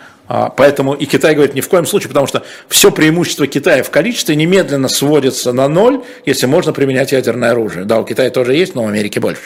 поэтому 0.56 0.94
и 0.94 1.06
Китай 1.06 1.35
говорит 1.35 1.53
ни 1.53 1.61
в 1.61 1.69
коем 1.69 1.85
случае, 1.85 2.07
потому 2.07 2.26
что 2.26 2.44
все 2.68 2.91
преимущество 2.91 3.45
Китая 3.45 3.84
в 3.84 3.91
количестве 3.91 4.35
немедленно 4.35 4.88
сводится 4.88 5.52
на 5.53 5.68
ноль, 5.68 6.02
если 6.26 6.48
можно 6.48 6.73
применять 6.73 7.11
ядерное 7.11 7.52
оружие. 7.52 7.85
Да, 7.85 7.99
у 7.99 8.06
Китая 8.06 8.31
тоже 8.31 8.56
есть, 8.56 8.73
но 8.73 8.84
в 8.84 8.88
Америке 8.88 9.19
больше, 9.19 9.41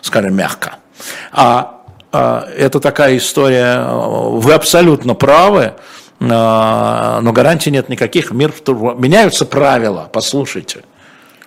скажем, 0.00 0.34
мягко. 0.34 0.76
А 1.32 1.81
это 2.12 2.78
такая 2.80 3.16
история, 3.16 3.84
вы 3.84 4.52
абсолютно 4.52 5.14
правы, 5.14 5.74
а, 6.20 7.20
но 7.22 7.32
гарантий 7.32 7.70
нет 7.70 7.88
никаких. 7.88 8.30
Мир 8.30 8.52
меняются 8.68 9.46
правила, 9.46 10.08
послушайте, 10.12 10.84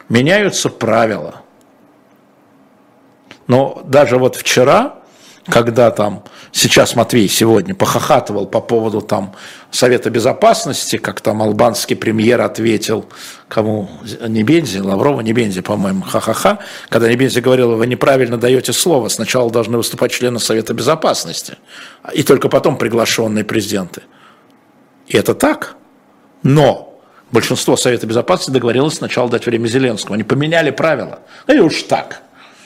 меняются 0.10 0.70
правила. 0.70 1.36
Но 3.48 3.82
даже 3.86 4.18
вот 4.18 4.36
вчера 4.36 4.96
когда 5.48 5.92
там, 5.92 6.24
сейчас 6.52 6.96
Матвей 6.96 7.28
сегодня 7.30 7.76
похохатывал 7.76 8.48
по 8.48 8.62
поводу 8.62 9.02
там 9.02 9.36
Совета 9.70 10.10
Безопасности, 10.10 10.98
как 10.98 11.22
там 11.22 11.42
албанский 11.42 11.96
премьер 11.96 12.42
ответил, 12.42 13.06
кому, 13.48 13.90
не 14.28 14.44
Бензи, 14.44 14.80
Лаврова, 14.80 15.22
не 15.22 15.34
Бензи, 15.34 15.62
по-моему, 15.62 16.02
ха-ха-ха, 16.04 16.60
когда 16.90 17.10
не 17.10 17.16
Бензи 17.16 17.42
говорил, 17.42 17.76
вы 17.76 17.86
неправильно 17.86 18.38
даете 18.38 18.74
слово, 18.74 19.08
сначала 19.10 19.52
должны 19.52 19.78
выступать 19.78 20.12
члены 20.12 20.40
Совета 20.40 20.74
Безопасности, 20.74 21.58
и 22.14 22.24
только 22.24 22.50
потом 22.50 22.78
приглашенные 22.78 23.44
президенты. 23.44 24.02
И 25.08 25.16
это 25.16 25.36
так, 25.36 25.76
но 26.42 27.00
большинство 27.32 27.78
Совета 27.78 28.08
Безопасности 28.08 28.52
договорилось 28.52 28.96
сначала 28.96 29.30
дать 29.30 29.46
время 29.46 29.68
Зеленскому, 29.68 30.16
они 30.16 30.24
поменяли 30.24 30.72
правила, 30.72 31.20
ну 31.46 31.54
и 31.54 31.60
уж 31.60 31.84
так. 31.84 32.24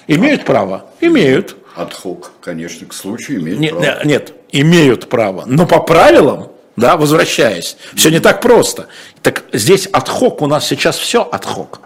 Имеют 0.07 0.45
право? 0.45 0.85
Имеют. 1.01 1.58
Отхок, 1.75 2.31
конечно, 2.41 2.87
к 2.87 2.93
случаю 2.93 3.41
имеют 3.41 3.59
нет, 3.59 3.77
право. 3.77 4.03
Нет, 4.05 4.33
имеют 4.51 5.09
право. 5.09 5.43
Но 5.45 5.65
по 5.65 5.79
правилам, 5.79 6.49
да, 6.75 6.97
возвращаясь, 6.97 7.77
все 7.95 8.09
не 8.09 8.19
так 8.19 8.41
просто. 8.41 8.87
Так 9.21 9.43
здесь 9.53 9.87
отхок, 9.87 10.41
у 10.41 10.47
нас 10.47 10.67
сейчас 10.67 10.97
все 10.97 11.21
отхок. 11.23 11.81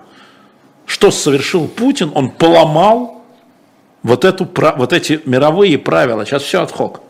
Что 0.86 1.12
совершил 1.12 1.68
Путин? 1.68 2.12
Он 2.14 2.30
поломал 2.30 3.24
вот, 4.04 4.26
эту, 4.26 4.48
вот 4.78 4.94
эти 4.94 5.22
мировые 5.26 5.78
правила. 5.78 6.26
Сейчас 6.26 6.44
все 6.44 6.62
отхок. 6.62 7.02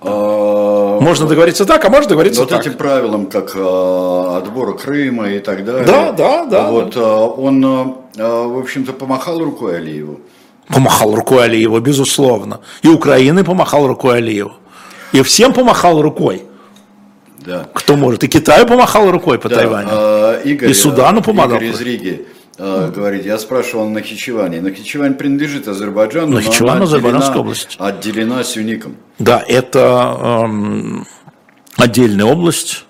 А, 0.00 1.00
можно 1.00 1.26
договориться 1.26 1.64
так, 1.64 1.84
а 1.84 1.88
можно 1.88 2.08
договориться 2.08 2.40
вот 2.40 2.50
так. 2.50 2.60
этим 2.60 2.74
правилам, 2.76 3.26
как 3.26 3.54
э, 3.54 4.36
отбора 4.36 4.72
Крыма 4.72 5.30
и 5.30 5.38
так 5.38 5.64
далее. 5.64 5.84
Да, 5.84 6.12
да, 6.12 6.44
да. 6.44 6.70
Вот 6.70 6.94
да. 6.94 7.18
он, 7.18 7.64
э, 7.64 8.46
в 8.46 8.58
общем-то, 8.58 8.92
помахал 8.92 9.38
рукой 9.38 9.76
Алиеву. 9.76 10.20
Помахал 10.68 11.14
рукой 11.14 11.44
Алиева, 11.44 11.80
безусловно. 11.80 12.60
И 12.82 12.88
Украины 12.88 13.44
помахал 13.44 13.86
рукой 13.86 14.18
Алиева. 14.18 14.54
И 15.12 15.22
всем 15.22 15.52
помахал 15.52 16.00
рукой. 16.00 16.44
Да. 17.38 17.68
Кто 17.74 17.96
может. 17.96 18.24
И 18.24 18.28
Китаю 18.28 18.66
помахал 18.66 19.10
рукой 19.10 19.38
по 19.38 19.48
да, 19.48 19.56
Тайваню. 19.56 19.88
А, 19.90 20.40
Игорь, 20.42 20.70
и 20.70 20.74
Судану 20.74 21.22
помогал. 21.22 21.58
Игорь 21.58 21.70
из 21.70 21.80
Риги 21.80 22.26
а, 22.58 22.90
говорит, 22.90 23.26
я 23.26 23.38
спрашивал 23.38 23.88
Нахичеване. 23.88 24.60
Нахичевань 24.60 25.14
принадлежит 25.14 25.66
Азербайджану, 25.68 26.34
Нахичевань, 26.34 26.78
но 26.78 26.84
Азербайджанская 26.84 27.38
область. 27.38 27.76
отделена 27.78 28.44
Сюником. 28.44 28.96
Да, 29.18 29.42
это 29.46 30.44
эм, 30.44 31.06
отдельная 31.76 32.26
область. 32.26 32.84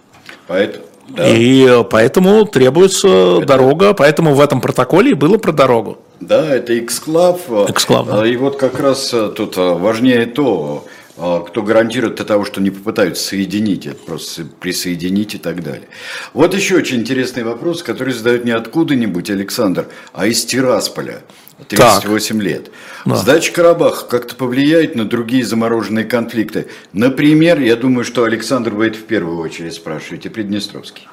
Поэтому, 0.46 0.84
да. 1.08 1.28
И 1.28 1.82
поэтому 1.90 2.44
требуется 2.44 3.38
это... 3.38 3.46
дорога, 3.46 3.92
поэтому 3.92 4.34
в 4.34 4.40
этом 4.40 4.60
протоколе 4.60 5.14
было 5.14 5.38
про 5.38 5.52
дорогу. 5.52 5.98
Да, 6.20 6.54
это 6.54 6.78
эксклав. 6.78 7.50
Эксклав, 7.68 8.06
да. 8.06 8.26
И 8.26 8.36
вот 8.36 8.56
как 8.56 8.78
раз 8.78 9.12
э, 9.12 9.28
тут 9.34 9.56
э, 9.56 9.60
важнее 9.60 10.26
то, 10.26 10.86
э, 11.16 11.40
кто 11.46 11.62
гарантирует 11.62 12.20
от 12.20 12.28
того, 12.28 12.44
что 12.44 12.60
не 12.60 12.70
попытаются 12.70 13.24
соединить, 13.24 13.86
это 13.86 13.96
просто 13.96 14.44
присоединить 14.60 15.34
и 15.34 15.38
так 15.38 15.62
далее. 15.64 15.88
Вот 16.32 16.54
еще 16.54 16.76
очень 16.76 17.00
интересный 17.00 17.42
вопрос, 17.42 17.82
который 17.82 18.12
задают 18.12 18.44
не 18.44 18.52
откуда-нибудь 18.52 19.30
Александр, 19.30 19.88
а 20.12 20.26
из 20.26 20.44
Тирасполя. 20.44 21.22
38 21.68 22.36
так. 22.36 22.44
лет. 22.44 22.70
Да. 23.04 23.16
Сдача 23.16 23.52
Карабаха 23.52 24.06
как-то 24.06 24.34
повлияет 24.34 24.94
на 24.94 25.04
другие 25.04 25.44
замороженные 25.44 26.04
конфликты. 26.04 26.68
Например, 26.92 27.60
я 27.60 27.76
думаю, 27.76 28.04
что 28.04 28.24
Александр 28.24 28.70
будет 28.70 28.96
в 28.96 29.04
первую 29.04 29.38
очередь 29.38 29.74
спрашивать, 29.74 30.26
и 30.26 30.28
Приднестровский. 30.28 31.08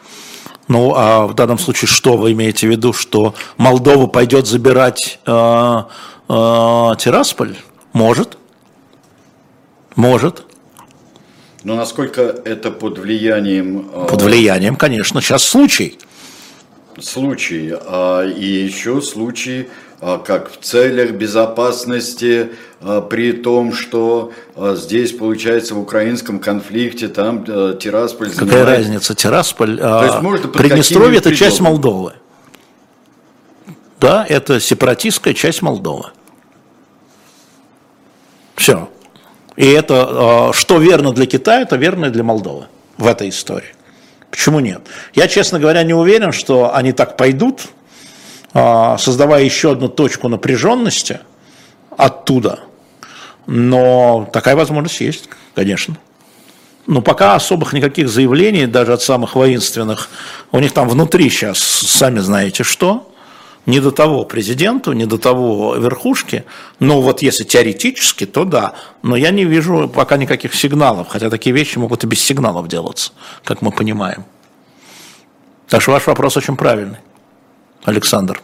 Ну, 0.67 0.93
а 0.95 1.25
в 1.25 1.33
данном 1.33 1.57
случае 1.57 1.87
что 1.87 2.15
вы 2.15 2.33
имеете 2.33 2.67
в 2.67 2.69
виду, 2.69 2.93
что 2.93 3.33
Молдова 3.57 4.05
пойдет 4.05 4.45
забирать 4.45 5.19
э, 5.25 5.31
э, 5.31 6.91
Тирасполь? 6.99 7.55
Может. 7.91 8.37
Может. 9.95 10.43
Но 11.63 11.75
насколько 11.75 12.21
это 12.21 12.71
под 12.71 12.99
влиянием... 12.99 13.89
Э... 13.93 14.07
Под 14.07 14.21
влиянием, 14.21 14.75
конечно. 14.75 15.21
Сейчас 15.21 15.43
случай. 15.43 15.97
случаи, 17.01 17.73
а, 17.81 18.25
и 18.25 18.45
еще 18.45 19.01
случаи, 19.01 19.67
а, 19.67 19.88
как 19.99 20.51
в 20.51 20.59
целях 20.63 21.11
безопасности, 21.11 22.51
а, 22.81 23.01
при 23.01 23.33
том, 23.33 23.73
что 23.73 24.31
а, 24.55 24.75
здесь, 24.75 25.11
получается, 25.11 25.75
в 25.75 25.79
украинском 25.79 26.39
конфликте 26.39 27.09
там 27.09 27.43
а, 27.47 27.73
Тирасполь 27.75 28.29
занимает... 28.29 28.59
Какая 28.59 28.77
разница, 28.77 29.13
Тирасполь? 29.13 29.77
То 29.77 30.05
есть, 30.05 30.21
может, 30.21 30.53
Приднестровье– 30.53 31.17
это 31.19 31.35
часть 31.35 31.59
Молдовы. 31.59 32.13
Да, 33.99 34.25
это 34.27 34.61
сепаратистская 34.61 35.33
часть 35.33 35.61
Молдовы. 35.61 36.11
Все. 38.55 38.89
И 39.57 39.67
это, 39.67 40.51
что 40.53 40.77
верно 40.77 41.11
для 41.11 41.25
Китая, 41.25 41.61
это 41.61 41.75
верно 41.75 42.05
и 42.05 42.09
для 42.09 42.23
Молдовы 42.23 42.67
в 42.97 43.05
этой 43.05 43.27
истории. 43.27 43.75
Почему 44.31 44.61
нет? 44.61 44.81
Я, 45.13 45.27
честно 45.27 45.59
говоря, 45.59 45.83
не 45.83 45.93
уверен, 45.93 46.31
что 46.31 46.73
они 46.73 46.93
так 46.93 47.17
пойдут, 47.17 47.63
создавая 48.53 49.43
еще 49.43 49.71
одну 49.71 49.89
точку 49.89 50.27
напряженности 50.27 51.19
оттуда– 51.97 52.59
но 53.51 54.29
такая 54.31 54.55
возможность 54.55 55.01
есть, 55.01 55.27
конечно. 55.55 55.97
Но 56.85 57.01
пока 57.01 57.33
особых 57.33 57.73
никаких 57.73 58.07
заявлений, 58.07 58.67
даже 58.67 58.93
от 58.93 59.01
самых 59.01 59.35
воинственных, 59.35 60.07
у 60.51 60.59
них 60.59 60.71
там 60.71 60.87
внутри 60.87 61.31
сейчас, 61.31 61.57
сами 61.57 62.19
знаете 62.19 62.63
что, 62.63 63.11
не 63.65 63.79
до 63.79 63.89
того 63.89 64.23
президенту, 64.23 64.93
не 64.93 65.07
до 65.07 65.17
того 65.17 65.75
верхушки. 65.77 66.43
Но 66.77 67.01
вот 67.01 67.23
если 67.23 67.43
теоретически, 67.43 68.27
то 68.27 68.45
да. 68.45 68.73
Но 69.01 69.15
я 69.15 69.31
не 69.31 69.45
вижу 69.45 69.89
пока 69.89 70.17
никаких 70.17 70.53
сигналов, 70.53 71.07
хотя 71.07 71.31
такие 71.31 71.55
вещи 71.55 71.79
могут 71.79 72.03
и 72.03 72.07
без 72.07 72.21
сигналов 72.21 72.67
делаться, 72.67 73.13
как 73.43 73.63
мы 73.63 73.71
понимаем. 73.71 74.25
Так 75.67 75.81
что 75.81 75.91
ваш 75.91 76.05
вопрос 76.05 76.37
очень 76.37 76.55
правильный, 76.55 76.97
Александр. 77.83 78.41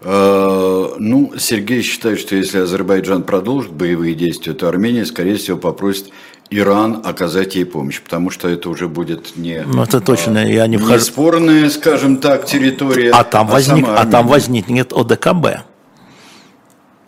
Э, 0.00 0.94
ну, 0.98 1.32
Сергей 1.38 1.82
считает, 1.82 2.20
что 2.20 2.36
если 2.36 2.58
Азербайджан 2.58 3.22
продолжит 3.22 3.72
боевые 3.72 4.14
действия, 4.14 4.52
то 4.52 4.68
Армения, 4.68 5.06
скорее 5.06 5.36
всего, 5.36 5.56
попросит 5.56 6.10
Иран 6.50 7.00
оказать 7.04 7.54
ей 7.54 7.64
помощь, 7.64 8.02
потому 8.02 8.30
что 8.30 8.48
это 8.48 8.68
уже 8.68 8.86
будет 8.86 9.36
не, 9.36 9.62
ну, 9.62 9.82
это 9.82 10.00
точно, 10.00 10.42
а, 10.42 10.44
я 10.44 10.66
не, 10.66 10.76
вхожу... 10.76 10.92
не 10.92 11.00
спорная, 11.00 11.70
скажем 11.70 12.18
так, 12.18 12.44
территория. 12.44 13.10
А 13.12 13.24
там, 13.24 13.48
а 13.48 13.52
возник, 13.52 13.86
а 13.88 14.04
там 14.04 14.28
возникнет 14.28 14.92
ОДКБ. 14.92 15.64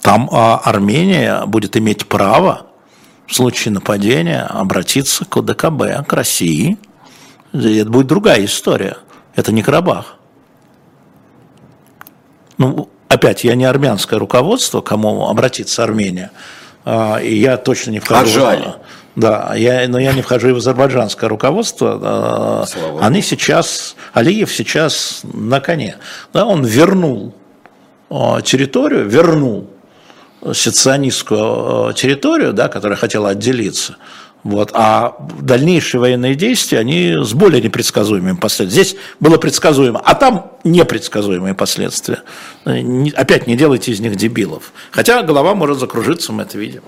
Там 0.01 0.31
а, 0.33 0.59
Армения 0.65 1.45
будет 1.47 1.77
иметь 1.77 2.07
право 2.07 2.67
в 3.27 3.35
случае 3.35 3.75
нападения 3.75 4.43
обратиться 4.43 5.25
к 5.25 5.37
ОДКБ, 5.37 6.07
к 6.07 6.13
России. 6.13 6.79
Это 7.53 7.91
будет 7.91 8.07
другая 8.07 8.45
история. 8.45 8.97
Это 9.35 9.53
не 9.53 9.63
Карабах. 9.63 10.17
Ну, 12.59 12.89
опять, 13.09 13.45
я 13.45 13.55
не 13.55 13.65
армянское 13.65 14.19
руководство, 14.19 14.81
кому 14.81 15.29
обратиться 15.29 15.83
Армения, 15.85 16.31
а, 16.85 17.19
и 17.19 17.35
я 17.35 17.57
точно 17.57 17.91
не 17.91 18.01
вхожу. 18.01 18.23
А 18.23 18.27
жаль. 18.27 18.75
Да, 19.17 19.55
я, 19.55 19.89
но 19.89 19.99
я 19.99 20.13
не 20.13 20.21
вхожу 20.21 20.51
и 20.51 20.53
в 20.53 20.59
азербайджанское 20.59 21.29
руководство. 21.29 21.99
А, 22.03 22.65
Слава 22.67 23.05
Они 23.05 23.23
сейчас, 23.23 23.97
Алиев 24.13 24.53
сейчас 24.53 25.23
на 25.25 25.61
коне. 25.61 25.97
Да, 26.35 26.45
он 26.45 26.65
вернул 26.65 27.35
а, 28.11 28.43
территорию, 28.43 29.09
вернул 29.09 29.71
сецесионистскую 30.53 31.95
территорию, 31.95 32.53
да, 32.53 32.69
которая 32.69 32.99
хотела 32.99 33.31
отделиться, 33.31 33.97
вот. 34.47 34.71
А 34.75 35.17
дальнейшие 35.41 36.01
военные 36.01 36.37
действия, 36.37 36.79
они 36.79 37.17
с 37.21 37.35
более 37.35 37.61
непредсказуемыми 37.61 38.37
последствиями. 38.37 38.71
Здесь 38.71 38.97
было 39.19 39.39
предсказуемо, 39.39 40.01
а 40.05 40.15
там 40.15 40.53
непредсказуемые 40.63 41.55
последствия. 41.55 42.23
Опять 42.65 43.49
не 43.49 43.57
делайте 43.57 43.91
из 43.91 43.99
них 43.99 44.15
дебилов. 44.15 44.73
Хотя 44.93 45.25
голова 45.25 45.57
может 45.57 45.81
закружиться, 45.81 46.33
мы 46.33 46.45
это 46.45 46.59
видим. 46.59 46.83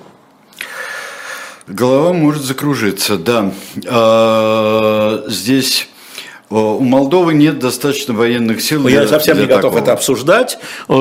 Голова 1.67 2.13
может 2.13 2.45
закружиться, 2.45 3.17
да. 3.17 3.51
А, 3.89 5.25
здесь 5.27 5.89
у 6.51 6.79
Молдовы 6.79 7.35
нет 7.35 7.59
достаточно 7.59 8.15
военных 8.15 8.63
сил. 8.63 8.87
Я 8.87 9.01
для, 9.01 9.09
совсем 9.09 9.35
для 9.35 9.47
не 9.47 9.49
готов 9.49 9.73
такого. 9.73 9.83
это 9.83 9.93
обсуждать, 9.95 10.61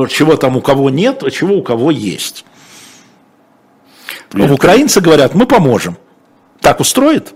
чего 0.09 0.35
там 0.37 0.57
у 0.57 0.61
кого 0.61 0.89
нет, 0.89 1.21
а 1.21 1.29
чего 1.29 1.53
у 1.53 1.61
кого 1.61 1.91
есть. 1.91 2.45
Нет. 4.33 4.49
Украинцы 4.49 5.01
говорят, 5.01 5.35
мы 5.35 5.45
поможем 5.45 5.97
так 6.67 6.81
устроит? 6.81 7.33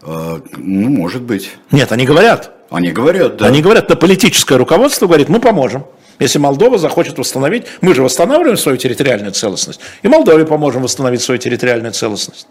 А, 0.00 0.40
ну, 0.56 0.88
может 0.88 1.20
быть. 1.20 1.50
Нет, 1.70 1.92
они 1.92 2.06
говорят. 2.06 2.52
Они 2.70 2.92
говорят, 2.92 3.36
да. 3.36 3.46
Они 3.46 3.60
говорят, 3.60 3.90
на 3.90 3.96
политическое 3.96 4.56
руководство 4.56 5.06
говорит, 5.06 5.28
мы 5.28 5.38
поможем. 5.38 5.84
Если 6.18 6.38
Молдова 6.38 6.78
захочет 6.78 7.18
восстановить, 7.18 7.66
мы 7.82 7.94
же 7.94 8.02
восстанавливаем 8.02 8.56
свою 8.56 8.78
территориальную 8.78 9.32
целостность, 9.32 9.80
и 10.00 10.08
Молдове 10.08 10.46
поможем 10.46 10.82
восстановить 10.82 11.20
свою 11.20 11.38
территориальную 11.38 11.92
целостность. 11.92 12.46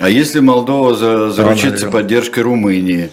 А 0.00 0.08
если 0.08 0.40
Молдова 0.40 0.96
за, 0.96 1.30
заручится 1.30 1.86
да, 1.86 1.92
поддержкой 1.92 2.40
Румынии? 2.40 3.12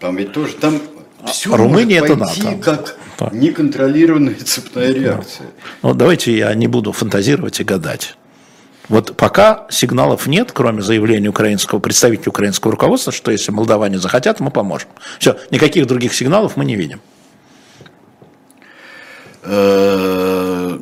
Там 0.00 0.16
ведь 0.16 0.32
тоже, 0.32 0.54
там 0.54 0.80
все 1.26 1.54
Румыния 1.54 2.00
может 2.00 2.18
пойти 2.18 2.40
это 2.40 2.50
НАТО. 2.50 2.62
как 2.64 2.96
да. 3.20 3.30
неконтролированная 3.32 4.34
цепная 4.34 4.92
реакция. 4.92 5.46
Ну, 5.82 5.94
давайте 5.94 6.36
я 6.36 6.52
не 6.54 6.66
буду 6.66 6.90
фантазировать 6.90 7.60
и 7.60 7.64
гадать. 7.64 8.16
Вот 8.90 9.16
пока 9.16 9.66
сигналов 9.70 10.26
нет, 10.26 10.50
кроме 10.52 10.82
заявления 10.82 11.28
украинского 11.28 11.78
представителя 11.78 12.30
украинского 12.30 12.72
руководства, 12.72 13.12
что 13.12 13.30
если 13.30 13.52
молдаване 13.52 14.00
захотят, 14.00 14.40
мы 14.40 14.50
поможем. 14.50 14.88
Все, 15.20 15.36
никаких 15.52 15.86
других 15.86 16.12
сигналов 16.12 16.56
мы 16.56 16.64
не 16.64 16.74
видим. 16.74 17.00
Э, 19.44 20.76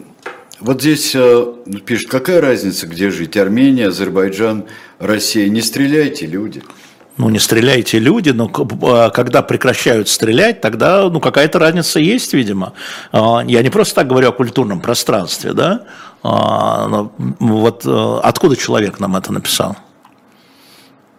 вот 0.59 0.81
здесь 0.81 1.15
э, 1.15 1.53
пишет, 1.85 2.09
какая 2.09 2.41
разница, 2.41 2.87
где 2.87 3.11
жить, 3.11 3.37
Армения, 3.37 3.89
Азербайджан, 3.89 4.65
Россия, 4.99 5.51
не 5.51 5.61
стреляйте, 5.61 6.25
люди. 6.25 6.63
Ну, 7.19 7.29
не 7.31 7.41
стреляйте, 7.41 7.99
люди, 7.99 8.31
но 8.31 8.49
а, 8.83 9.11
когда 9.11 9.43
прекращают 9.43 10.09
стрелять, 10.09 10.61
тогда 10.61 11.11
ну, 11.11 11.19
какая-то 11.19 11.59
разница 11.59 11.99
есть, 11.99 12.33
видимо. 12.33 12.75
А, 13.11 13.43
я 13.45 13.61
не 13.63 13.71
просто 13.71 13.97
так 13.97 14.07
говорю 14.07 14.29
о 14.29 14.33
культурном 14.33 14.81
пространстве, 14.81 15.53
да, 15.53 15.83
а, 16.23 17.11
вот 17.19 17.85
э, 17.85 18.21
откуда 18.23 18.57
человек 18.57 19.01
нам 19.01 19.17
это 19.17 19.33
написал? 19.33 19.77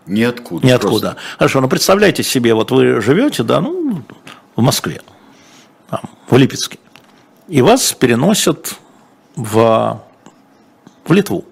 Ниоткуда. 0.05 0.65
Ниоткуда. 0.65 0.89
Просто. 0.89 1.15
Хорошо, 1.37 1.61
ну 1.61 1.67
представляете 1.67 2.23
себе, 2.23 2.53
вот 2.53 2.71
вы 2.71 3.01
живете, 3.01 3.43
да, 3.43 3.59
ну, 3.59 4.01
в 4.55 4.61
Москве, 4.61 5.01
там, 5.89 6.01
в 6.29 6.37
Липецке, 6.37 6.79
и 7.49 7.61
вас 7.61 7.91
переносят 7.91 8.75
в, 9.35 10.01
в 11.05 11.11
Литву. 11.11 11.43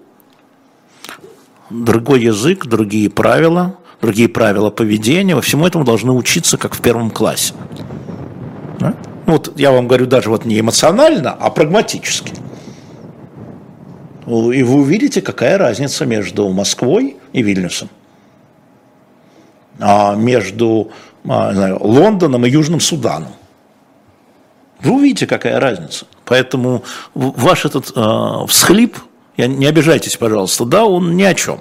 Другой 1.68 2.22
язык, 2.22 2.64
другие 2.64 3.10
правила, 3.10 3.76
другие 4.00 4.28
правила 4.28 4.70
поведения, 4.70 5.34
во 5.34 5.40
всему 5.40 5.66
этому 5.66 5.84
должны 5.84 6.12
учиться, 6.12 6.56
как 6.56 6.74
в 6.74 6.80
первом 6.80 7.10
классе. 7.10 7.54
Да? 8.78 8.94
Ну, 9.26 9.32
вот 9.34 9.58
я 9.58 9.72
вам 9.72 9.88
говорю 9.88 10.06
даже 10.06 10.30
вот 10.30 10.44
не 10.44 10.60
эмоционально, 10.60 11.32
а 11.32 11.50
прагматически. 11.50 12.32
И 14.26 14.62
вы 14.62 14.74
увидите, 14.74 15.22
какая 15.22 15.58
разница 15.58 16.04
между 16.04 16.48
Москвой 16.50 17.16
и 17.32 17.42
Вильнюсом, 17.42 17.88
а 19.78 20.14
между 20.14 20.90
а, 21.26 21.52
знаю, 21.52 21.78
Лондоном 21.80 22.44
и 22.46 22.50
Южным 22.50 22.80
Суданом. 22.80 23.32
Вы 24.80 24.92
увидите, 24.92 25.26
какая 25.26 25.58
разница. 25.58 26.06
Поэтому 26.24 26.84
ваш 27.14 27.64
этот 27.64 27.92
э, 27.96 28.46
всхлип, 28.48 28.96
я, 29.36 29.46
не 29.46 29.66
обижайтесь, 29.66 30.16
пожалуйста, 30.16 30.64
да, 30.64 30.84
он 30.84 31.16
ни 31.16 31.22
о 31.22 31.34
чем. 31.34 31.60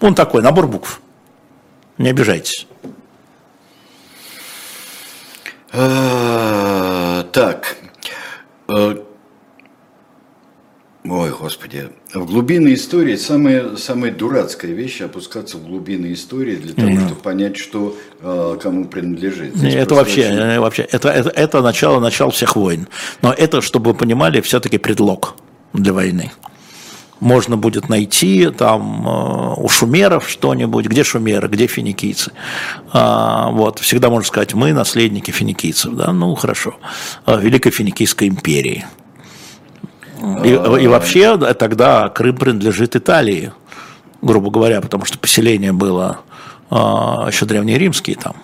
Он 0.00 0.14
такой, 0.14 0.42
набор 0.42 0.66
букв. 0.66 1.00
Не 1.98 2.10
обижайтесь. 2.10 2.66
А, 5.72 7.22
так, 7.32 7.76
э, 8.68 8.96
Ой, 11.08 11.30
Господи. 11.30 11.88
В 12.12 12.26
глубины 12.26 12.74
истории 12.74 13.16
самая, 13.16 13.76
самая 13.76 14.10
дурацкая 14.10 14.72
вещь 14.72 15.00
опускаться 15.00 15.56
в 15.56 15.66
глубины 15.66 16.12
истории 16.12 16.56
для 16.56 16.74
того, 16.74 16.92
чтобы 16.92 17.14
понять, 17.20 17.56
что 17.56 17.96
э, 18.20 18.58
кому 18.60 18.86
принадлежит. 18.86 19.54
Здесь 19.54 19.74
это 19.74 19.94
вообще, 19.94 20.26
очень... 20.26 20.36
Э, 20.36 20.60
вообще 20.60 20.82
это, 20.82 21.08
это, 21.10 21.30
это 21.30 21.62
начало, 21.62 22.00
начало 22.00 22.32
всех 22.32 22.56
войн. 22.56 22.88
Но 23.22 23.32
это, 23.32 23.60
чтобы 23.60 23.92
вы 23.92 23.96
понимали, 23.96 24.40
все-таки 24.40 24.78
предлог 24.78 25.36
для 25.72 25.92
войны. 25.92 26.32
Можно 27.20 27.56
будет 27.56 27.88
найти 27.88 28.50
там 28.50 29.08
э, 29.08 29.54
у 29.56 29.68
шумеров 29.68 30.28
что-нибудь, 30.28 30.86
где 30.86 31.02
шумеры, 31.02 31.48
где 31.48 31.66
финикийцы. 31.66 32.32
А, 32.92 33.50
вот, 33.50 33.78
всегда 33.78 34.10
можно 34.10 34.26
сказать, 34.26 34.52
мы 34.52 34.74
наследники 34.74 35.30
финикийцев, 35.30 35.94
да, 35.94 36.12
ну 36.12 36.34
хорошо, 36.34 36.74
а, 37.24 37.36
Великой 37.36 37.70
Финикийской 37.70 38.28
империи. 38.28 38.84
И, 40.44 40.48
и 40.48 40.86
вообще 40.86 41.36
тогда 41.54 42.08
Крым 42.08 42.36
принадлежит 42.36 42.96
Италии, 42.96 43.52
грубо 44.20 44.50
говоря, 44.50 44.80
потому 44.80 45.04
что 45.04 45.18
поселение 45.18 45.72
было 45.72 46.20
а, 46.70 47.28
еще 47.28 47.46
древнеримские 47.46 48.16
там. 48.16 48.36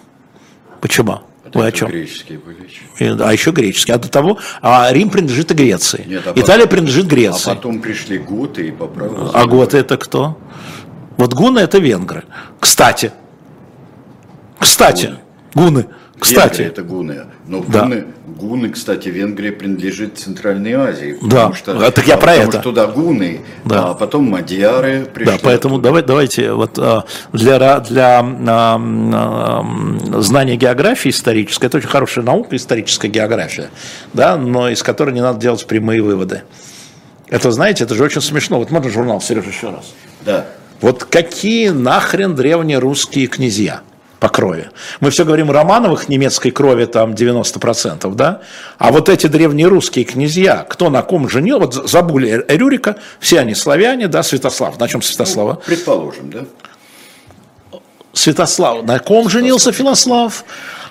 Почему? 0.80 1.20
Вы 1.52 1.66
о 1.66 1.72
чем? 1.72 1.88
Греческие 1.88 2.38
были 2.38 2.68
еще. 2.68 3.16
А 3.22 3.32
еще 3.32 3.50
греческие. 3.50 3.96
А 3.96 3.98
до 3.98 4.08
того, 4.08 4.38
а 4.60 4.88
Рим 4.92 5.10
принадлежит 5.10 5.50
и 5.50 5.54
Греции. 5.54 6.04
Нет, 6.06 6.22
а 6.26 6.32
Италия 6.36 6.64
потом, 6.64 6.68
принадлежит 6.68 7.06
Греции. 7.06 7.50
А 7.50 7.54
потом 7.54 7.80
пришли 7.80 8.18
гуты 8.18 8.68
и 8.68 8.70
по 8.70 8.86
праву. 8.86 9.30
А 9.34 9.46
готы 9.46 9.78
это 9.78 9.96
кто? 9.96 10.38
Вот 11.16 11.34
гуны 11.34 11.58
это 11.58 11.78
венгры. 11.78 12.24
Кстати. 12.60 13.12
Кстати. 14.58 15.16
Гуны. 15.54 15.82
гуны. 15.82 15.86
Кстати. 16.22 16.58
Венгрия 16.58 16.66
это 16.68 16.82
гуны. 16.82 17.26
Но 17.48 17.64
да. 17.66 17.82
гуны, 17.82 18.04
гуны, 18.26 18.68
кстати, 18.68 19.08
Венгрия 19.08 19.50
принадлежит 19.50 20.18
Центральной 20.18 20.72
Азии. 20.74 21.18
Да, 21.20 21.52
что, 21.52 21.84
а, 21.84 21.90
так 21.90 22.06
я 22.06 22.16
про 22.16 22.28
потому 22.28 22.48
это. 22.48 22.52
Что 22.52 22.62
туда 22.62 22.86
гуны, 22.86 23.40
да. 23.64 23.90
а 23.90 23.94
потом 23.94 24.30
мадьяры 24.30 25.04
пришли. 25.04 25.32
Да, 25.32 25.40
поэтому 25.42 25.78
давай, 25.78 26.04
давайте 26.04 26.52
вот 26.52 26.78
а, 26.78 27.04
для, 27.32 27.80
для 27.80 28.24
а, 28.46 29.66
знания 30.20 30.54
географии 30.54 31.08
исторической, 31.08 31.66
это 31.66 31.78
очень 31.78 31.88
хорошая 31.88 32.24
наука, 32.24 32.54
историческая 32.54 33.08
география, 33.08 33.70
да, 34.12 34.36
но 34.36 34.68
из 34.68 34.84
которой 34.84 35.12
не 35.12 35.22
надо 35.22 35.40
делать 35.40 35.66
прямые 35.66 36.02
выводы. 36.02 36.42
Это, 37.28 37.50
знаете, 37.50 37.82
это 37.82 37.96
же 37.96 38.04
очень 38.04 38.20
смешно. 38.20 38.58
Вот 38.58 38.70
можно 38.70 38.90
журнал, 38.90 39.20
Сережа, 39.20 39.48
еще 39.48 39.70
раз? 39.70 39.92
Да. 40.24 40.46
Вот 40.80 41.02
какие 41.04 41.70
нахрен 41.70 42.36
древние 42.36 42.78
русские 42.78 43.26
князья? 43.26 43.80
По 44.22 44.28
крови. 44.28 44.70
Мы 45.00 45.10
все 45.10 45.24
говорим 45.24 45.50
Романовых 45.50 46.08
немецкой 46.08 46.52
крови 46.52 46.84
там 46.84 47.14
90%, 47.14 48.14
да? 48.14 48.40
А 48.78 48.92
вот 48.92 49.08
эти 49.08 49.26
древние 49.26 49.66
русские 49.66 50.04
князья, 50.04 50.64
кто 50.68 50.90
на 50.90 51.02
ком 51.02 51.28
женил, 51.28 51.58
вот 51.58 51.74
забыли 51.90 52.44
Рюрика, 52.46 52.94
все 53.18 53.40
они 53.40 53.56
славяне, 53.56 54.06
да, 54.06 54.22
Святослав. 54.22 54.78
На 54.78 54.86
чем 54.86 55.02
Святослава? 55.02 55.54
Ну, 55.54 55.62
предположим, 55.66 56.30
да. 56.30 57.80
Святослав. 58.12 58.84
На 58.84 59.00
ком 59.00 59.28
женился 59.28 59.72
Филослав? 59.72 60.44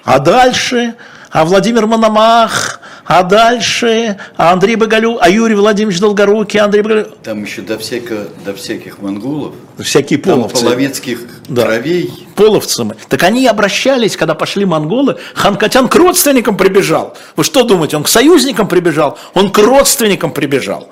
А 0.03 0.19
дальше, 0.19 0.95
а 1.31 1.45
Владимир 1.45 1.87
Мономах, 1.87 2.81
а 3.05 3.23
дальше 3.23 4.17
а 4.35 4.51
Андрей 4.51 4.75
Боголюб, 4.75 5.17
а 5.21 5.29
Юрий 5.29 5.55
Владимирович 5.55 5.99
Долгорукий, 5.99 6.59
Андрей 6.59 6.81
Боголюб. 6.81 7.17
Там 7.23 7.43
еще 7.43 7.61
до, 7.61 7.77
всяко, 7.77 8.27
до 8.45 8.53
всяких 8.53 8.99
монголов. 9.01 9.53
Всякие 9.79 10.19
половцы. 10.19 10.55
Там 10.55 10.65
половецких 10.65 11.19
да. 11.47 11.63
кровей. 11.63 12.27
Половцы 12.35 12.83
мы. 12.83 12.95
Так 13.09 13.23
они 13.23 13.47
обращались, 13.47 14.17
когда 14.17 14.35
пошли 14.35 14.65
монголы, 14.65 15.17
хан 15.33 15.55
Катян 15.55 15.87
к 15.87 15.95
родственникам 15.95 16.57
прибежал. 16.57 17.17
Вы 17.35 17.43
что 17.43 17.63
думаете, 17.63 17.97
он 17.97 18.03
к 18.03 18.09
союзникам 18.09 18.67
прибежал? 18.67 19.17
Он 19.33 19.51
к 19.51 19.57
родственникам 19.57 20.31
прибежал. 20.31 20.89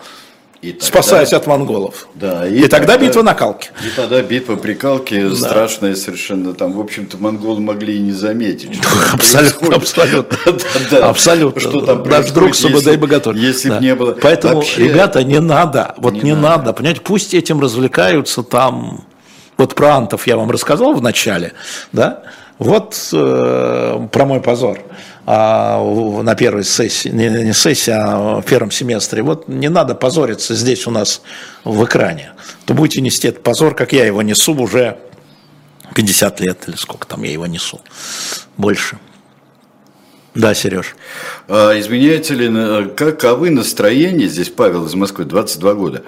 И 0.62 0.74
тогда, 0.74 0.86
спасаясь 0.86 1.32
от 1.32 1.48
монголов. 1.48 2.10
Да, 2.16 2.46
и, 2.46 2.60
и 2.60 2.62
тогда, 2.64 2.80
тогда 2.80 2.98
битва 2.98 3.22
на 3.22 3.34
Калке. 3.34 3.70
И 3.82 3.96
тогда 3.96 4.22
битва 4.22 4.58
при 4.58 4.74
Калке 4.74 5.30
да. 5.30 5.36
страшная 5.36 5.96
совершенно. 5.96 6.54
Там, 6.54 6.74
в 6.74 6.82
общем-то, 6.82 7.18
монголы 7.18 7.62
могли 7.62 7.96
и 7.96 8.00
не 8.00 8.12
заметить. 8.12 8.76
Что 8.76 9.14
абсолютно, 9.14 9.76
абсолютно. 9.78 10.38
да, 10.92 11.10
абсолютно. 11.10 11.62
Что 11.62 11.82
там 11.82 12.04
Наш 12.04 12.32
друг 12.32 12.56
Субадай 12.56 12.98
Богатырь. 12.98 13.38
Если 13.38 13.70
бы 13.70 13.80
не 13.80 13.96
было. 13.96 14.12
Поэтому, 14.22 14.56
Вообще... 14.56 14.84
ребята, 14.84 15.24
не 15.24 15.40
надо. 15.40 15.96
Вот 15.98 16.16
не, 16.16 16.22
не 16.22 16.36
надо. 16.36 16.58
надо. 16.58 16.74
Понимаете, 16.74 17.02
пусть 17.02 17.34
этим 17.34 17.62
развлекаются 17.62 18.44
там. 18.44 19.06
Вот 19.56 19.76
про 19.76 19.96
антов 19.96 20.28
я 20.28 20.36
вам 20.36 20.52
рассказал 20.52 20.94
в 20.94 21.02
начале, 21.02 21.54
да? 21.94 22.24
Вот 22.58 22.98
э, 23.14 24.08
про 24.12 24.26
мой 24.26 24.42
позор 24.42 24.80
на 25.32 26.36
первой 26.36 26.64
сессии, 26.64 27.10
не, 27.10 27.30
не 27.30 27.54
сессии, 27.54 27.92
а 27.92 28.42
в 28.42 28.46
первом 28.46 28.72
семестре. 28.72 29.22
Вот 29.22 29.48
не 29.48 29.70
надо 29.70 29.94
позориться 29.94 30.56
здесь 30.56 30.88
у 30.88 30.92
нас 30.92 31.22
в 31.64 31.86
экране. 31.86 32.32
То 32.66 32.74
будете 32.74 33.02
нести 33.02 33.28
этот 33.28 33.44
позор, 33.44 33.76
как 33.76 33.94
я 33.94 34.06
его 34.06 34.24
несу 34.24 34.56
уже 34.56 34.98
50 35.94 36.40
лет 36.40 36.68
или 36.68 36.76
сколько 36.76 37.08
там 37.08 37.24
я 37.24 37.32
его 37.32 37.46
несу. 37.46 37.80
Больше. 38.58 38.98
Да, 40.40 40.54
Сереж. 40.54 40.96
А, 41.50 41.78
изменяется 41.78 42.34
ли, 42.34 42.48
каковы 42.96 43.50
настроения, 43.50 44.30
здесь 44.30 44.48
Павел 44.48 44.86
из 44.86 44.96
Москвы, 44.96 45.26
22 45.26 45.74
года, 45.74 46.04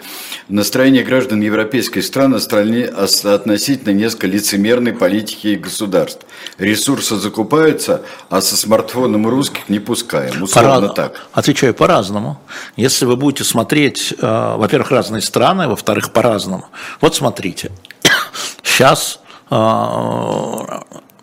настроение 0.47 1.03
граждан 1.03 1.41
европейской 1.41 1.99
страны 1.99 2.37
относительно 2.85 3.91
несколько 3.91 4.27
лицемерной 4.27 4.93
политики 4.93 5.47
и 5.47 5.55
государств? 5.57 6.25
Ресурсы 6.57 7.17
закупаются, 7.17 8.03
а 8.29 8.39
со 8.39 8.55
смартфоном 8.55 9.27
русских 9.27 9.67
не 9.67 9.79
пускаем, 9.79 10.43
условно 10.43 10.87
По 10.87 10.93
так. 10.93 11.27
Отвечаю 11.33 11.73
по-разному. 11.73 12.39
Если 12.77 13.03
вы 13.03 13.17
будете 13.17 13.43
смотреть, 13.43 14.13
э, 14.17 14.55
во-первых, 14.55 14.91
разные 14.91 15.21
страны, 15.21 15.67
во-вторых, 15.67 16.13
по-разному. 16.13 16.67
Вот 17.01 17.15
смотрите, 17.15 17.69
сейчас 18.63 19.19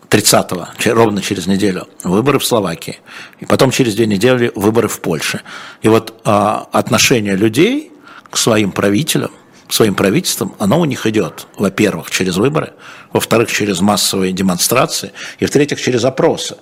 30-го, 0.09 0.67
ровно 0.93 1.21
через 1.21 1.47
неделю, 1.47 1.87
выборы 2.03 2.39
в 2.39 2.45
Словакии. 2.45 2.99
И 3.39 3.45
потом 3.45 3.71
через 3.71 3.95
две 3.95 4.07
недели 4.07 4.51
выборы 4.55 4.87
в 4.87 4.99
Польше. 5.01 5.41
И 5.81 5.87
вот 5.87 6.19
а, 6.25 6.67
отношение 6.71 7.35
людей 7.35 7.91
к 8.29 8.37
своим 8.37 8.71
правителям, 8.71 9.31
своим 9.69 9.93
правительствам, 9.93 10.55
оно 10.57 10.79
у 10.79 10.85
них 10.85 11.05
идет, 11.05 11.47
во-первых, 11.57 12.09
через 12.09 12.37
выборы, 12.37 12.73
во-вторых, 13.13 13.51
через 13.51 13.81
массовые 13.81 14.33
демонстрации, 14.33 15.11
и 15.37 15.45
в-третьих, 15.45 15.79
через 15.79 16.03
опросы. 16.03 16.57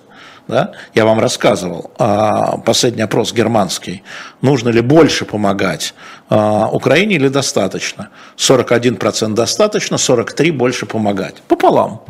Да? 0.47 0.73
Я 0.93 1.05
вам 1.05 1.19
рассказывал, 1.19 1.91
а, 1.97 2.57
последний 2.57 3.01
опрос 3.01 3.33
германский, 3.33 4.03
нужно 4.41 4.69
ли 4.69 4.81
больше 4.81 5.25
помогать 5.25 5.93
а, 6.29 6.69
Украине 6.71 7.15
или 7.15 7.29
достаточно? 7.29 8.09
41% 8.37 9.33
достаточно, 9.33 9.95
43% 9.95 10.51
больше 10.51 10.85
помогать. 10.85 11.41
Пополам. 11.47 12.01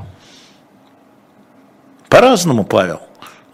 По-разному, 2.09 2.63
Павел. 2.63 3.01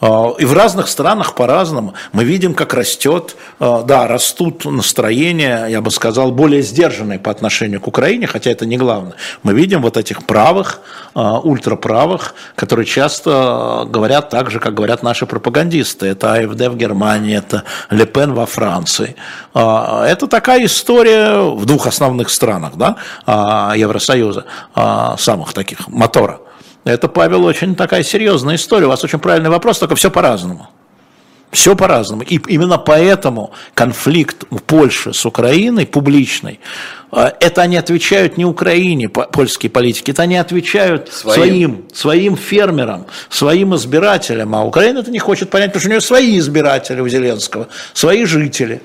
А, 0.04 0.34
и 0.38 0.44
в 0.44 0.52
разных 0.52 0.90
странах 0.90 1.34
по-разному. 1.34 1.94
Мы 2.12 2.26
видим, 2.26 2.54
как 2.54 2.74
растет, 2.74 3.38
а, 3.60 3.84
да, 3.84 4.06
растут 4.06 4.66
настроения, 4.66 5.68
я 5.68 5.80
бы 5.80 5.92
сказал, 5.92 6.32
более 6.32 6.62
сдержанные 6.62 7.20
по 7.20 7.32
отношению 7.32 7.80
к 7.80 7.88
Украине, 7.88 8.28
хотя 8.28 8.52
это 8.52 8.66
не 8.66 8.78
главное. 8.78 9.14
Мы 9.44 9.54
видим 9.54 9.82
вот 9.82 9.96
этих 9.96 10.26
правых, 10.26 10.82
а, 11.14 11.40
ультраправых, 11.40 12.36
которые 12.56 12.86
часто 12.86 13.86
говорят 13.88 14.30
так 14.30 14.52
же, 14.52 14.60
как 14.60 14.74
говорят 14.74 15.04
наши 15.04 15.26
пропагандисты. 15.26 16.08
Это 16.08 16.34
АФД 16.34 16.68
в 16.68 16.76
Германии, 16.76 17.38
это 17.38 17.64
Лепен 17.90 18.34
во 18.34 18.46
Франции. 18.46 19.16
Это 19.54 20.28
такая 20.28 20.66
история 20.66 21.56
в 21.56 21.66
двух 21.66 21.88
основных 21.88 22.30
странах 22.30 22.74
да, 22.76 22.98
Евросоюза, 23.76 24.46
самых 25.18 25.54
таких 25.54 25.88
мотора– 25.88 26.40
это, 26.84 27.08
Павел, 27.08 27.46
очень 27.46 27.76
такая 27.76 28.04
серьезная 28.04 28.56
история. 28.56 28.88
У 28.88 28.90
вас 28.90 29.04
очень 29.04 29.20
правильный 29.20 29.50
вопрос, 29.50 29.80
только 29.80 29.96
все 29.96 30.12
по-разному. 30.12 30.70
Все 31.52 31.76
по-разному. 31.76 32.24
И 32.24 32.40
именно 32.48 32.80
поэтому 32.80 33.52
конфликт 33.76 34.44
в 34.50 34.58
Польше 34.64 35.14
с 35.14 35.24
Украиной 35.24 35.86
публичный, 35.86 36.60
э, 37.12 37.32
это 37.40 37.62
они 37.62 37.78
отвечают 37.78 38.38
не 38.38 38.46
Украине, 38.46 39.08
польские 39.08 39.70
политики, 39.70 40.12
это 40.12 40.24
они 40.24 40.36
отвечают 40.36 41.14
своим, 41.14 41.44
своим, 41.44 41.86
своим 41.94 42.38
фермерам, 42.38 43.06
своим 43.30 43.76
избирателям. 43.76 44.56
А 44.56 44.64
Украина 44.64 45.00
это 45.00 45.12
не 45.12 45.20
хочет 45.20 45.52
понять, 45.52 45.70
потому 45.70 45.82
что 45.82 45.90
у 45.90 45.92
нее 45.92 46.02
свои 46.02 46.40
избиратели 46.40 47.00
у 47.02 47.08
Зеленского, 47.08 47.68
свои 47.94 48.26
жители. 48.26 48.82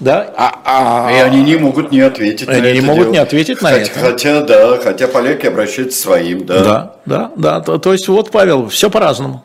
Да? 0.00 0.32
А, 0.36 0.60
а... 0.64 1.12
И 1.12 1.16
они 1.20 1.42
не 1.42 1.56
могут 1.56 1.92
не 1.92 2.00
ответить 2.00 2.48
они 2.48 2.62
на 2.62 2.66
это. 2.66 2.74
Не 2.74 2.80
могут 2.80 3.04
дело. 3.04 3.12
не 3.12 3.18
ответить 3.18 3.60
на 3.60 3.70
хотя, 3.70 3.82
это. 3.82 4.00
Хотя, 4.00 4.40
да, 4.40 4.78
хотя 4.78 5.06
поляки 5.08 5.46
обращаются 5.46 6.00
своим, 6.00 6.46
да. 6.46 6.64
Да, 6.64 6.94
да, 7.04 7.32
да. 7.36 7.60
То, 7.60 7.78
то 7.78 7.92
есть, 7.92 8.08
вот, 8.08 8.30
Павел, 8.30 8.68
все 8.68 8.88
по-разному. 8.90 9.44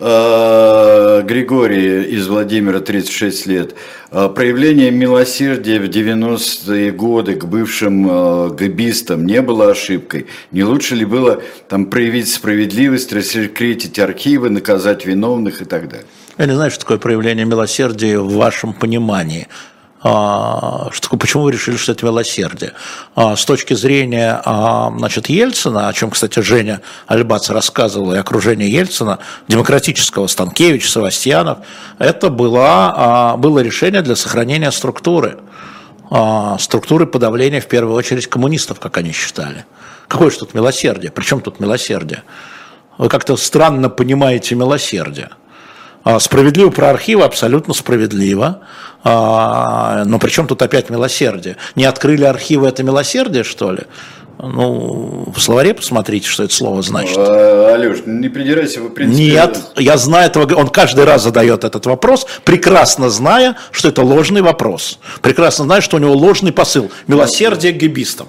А, 0.00 1.22
Григорий 1.22 2.02
из 2.02 2.26
Владимира, 2.26 2.80
36 2.80 3.46
лет. 3.46 3.74
А, 4.10 4.28
проявление 4.28 4.90
милосердия 4.90 5.78
в 5.78 5.84
90-е 5.84 6.90
годы 6.90 7.36
к 7.36 7.44
бывшим 7.44 8.08
а, 8.10 8.48
габистам 8.48 9.24
не 9.24 9.40
было 9.40 9.70
ошибкой. 9.70 10.26
Не 10.50 10.64
лучше 10.64 10.96
ли 10.96 11.04
было 11.04 11.42
там 11.68 11.86
проявить 11.86 12.28
справедливость, 12.28 13.12
рассекретить 13.12 14.00
архивы, 14.00 14.50
наказать 14.50 15.06
виновных 15.06 15.62
и 15.62 15.64
так 15.64 15.88
далее? 15.88 16.06
Я 16.36 16.46
не 16.46 16.54
знаю, 16.54 16.70
что 16.72 16.80
такое 16.80 16.98
проявление 16.98 17.44
милосердия 17.44 18.18
в 18.18 18.32
вашем 18.34 18.72
понимании. 18.72 19.46
А, 20.02 20.88
что, 20.90 21.16
почему 21.16 21.44
вы 21.44 21.52
решили, 21.52 21.76
что 21.76 21.92
это 21.92 22.04
милосердие? 22.04 22.72
А, 23.14 23.36
с 23.36 23.44
точки 23.44 23.74
зрения 23.74 24.42
а, 24.44 24.92
значит, 24.98 25.28
Ельцина, 25.28 25.88
о 25.88 25.92
чем, 25.92 26.10
кстати, 26.10 26.40
Женя 26.40 26.82
Альбац 27.06 27.50
рассказывал, 27.50 28.12
и 28.14 28.18
окружение 28.18 28.68
Ельцина, 28.68 29.20
демократического 29.46 30.26
Станкевич, 30.26 30.90
Савастьянов, 30.90 31.58
это 31.98 32.30
было, 32.30 33.36
было 33.38 33.60
решение 33.60 34.02
для 34.02 34.16
сохранения 34.16 34.72
структуры, 34.72 35.38
структуры 36.58 37.06
подавления, 37.06 37.60
в 37.60 37.66
первую 37.68 37.94
очередь, 37.94 38.26
коммунистов, 38.26 38.80
как 38.80 38.98
они 38.98 39.12
считали. 39.12 39.64
Какое 40.08 40.30
же 40.30 40.40
тут 40.40 40.52
милосердие? 40.52 41.12
Причем 41.12 41.40
тут 41.40 41.60
милосердие? 41.60 42.24
Вы 42.98 43.08
как-то 43.08 43.36
странно 43.36 43.88
понимаете 43.88 44.54
милосердие. 44.54 45.30
А, 46.04 46.20
справедливо 46.20 46.70
про 46.70 46.90
архивы, 46.90 47.24
абсолютно 47.24 47.72
справедливо. 47.72 48.60
А, 49.02 50.04
но 50.04 50.18
при 50.18 50.30
чем 50.30 50.46
тут 50.46 50.60
опять 50.60 50.90
милосердие? 50.90 51.56
Не 51.76 51.86
открыли 51.86 52.24
архивы, 52.24 52.68
это 52.68 52.82
милосердие, 52.82 53.42
что 53.42 53.72
ли? 53.72 53.82
Ну, 54.38 55.32
в 55.34 55.40
словаре 55.40 55.72
посмотрите, 55.72 56.28
что 56.28 56.42
это 56.42 56.54
слово 56.54 56.82
значит. 56.82 57.16
А, 57.16 57.74
Алеш, 57.74 57.98
не 58.04 58.28
придирайся, 58.28 58.82
вы, 58.82 58.90
принципе... 58.90 59.24
Нет, 59.24 59.58
я 59.76 59.96
знаю 59.96 60.26
этого, 60.26 60.54
он 60.56 60.68
каждый 60.68 61.04
раз 61.04 61.22
задает 61.22 61.64
этот 61.64 61.86
вопрос, 61.86 62.26
прекрасно 62.44 63.08
зная, 63.08 63.56
что 63.70 63.88
это 63.88 64.02
ложный 64.02 64.42
вопрос. 64.42 64.98
Прекрасно 65.22 65.64
зная, 65.64 65.80
что 65.80 65.96
у 65.96 66.00
него 66.00 66.12
ложный 66.12 66.52
посыл. 66.52 66.90
Милосердие 67.06 67.72
к 67.72 67.76
гибистам. 67.76 68.26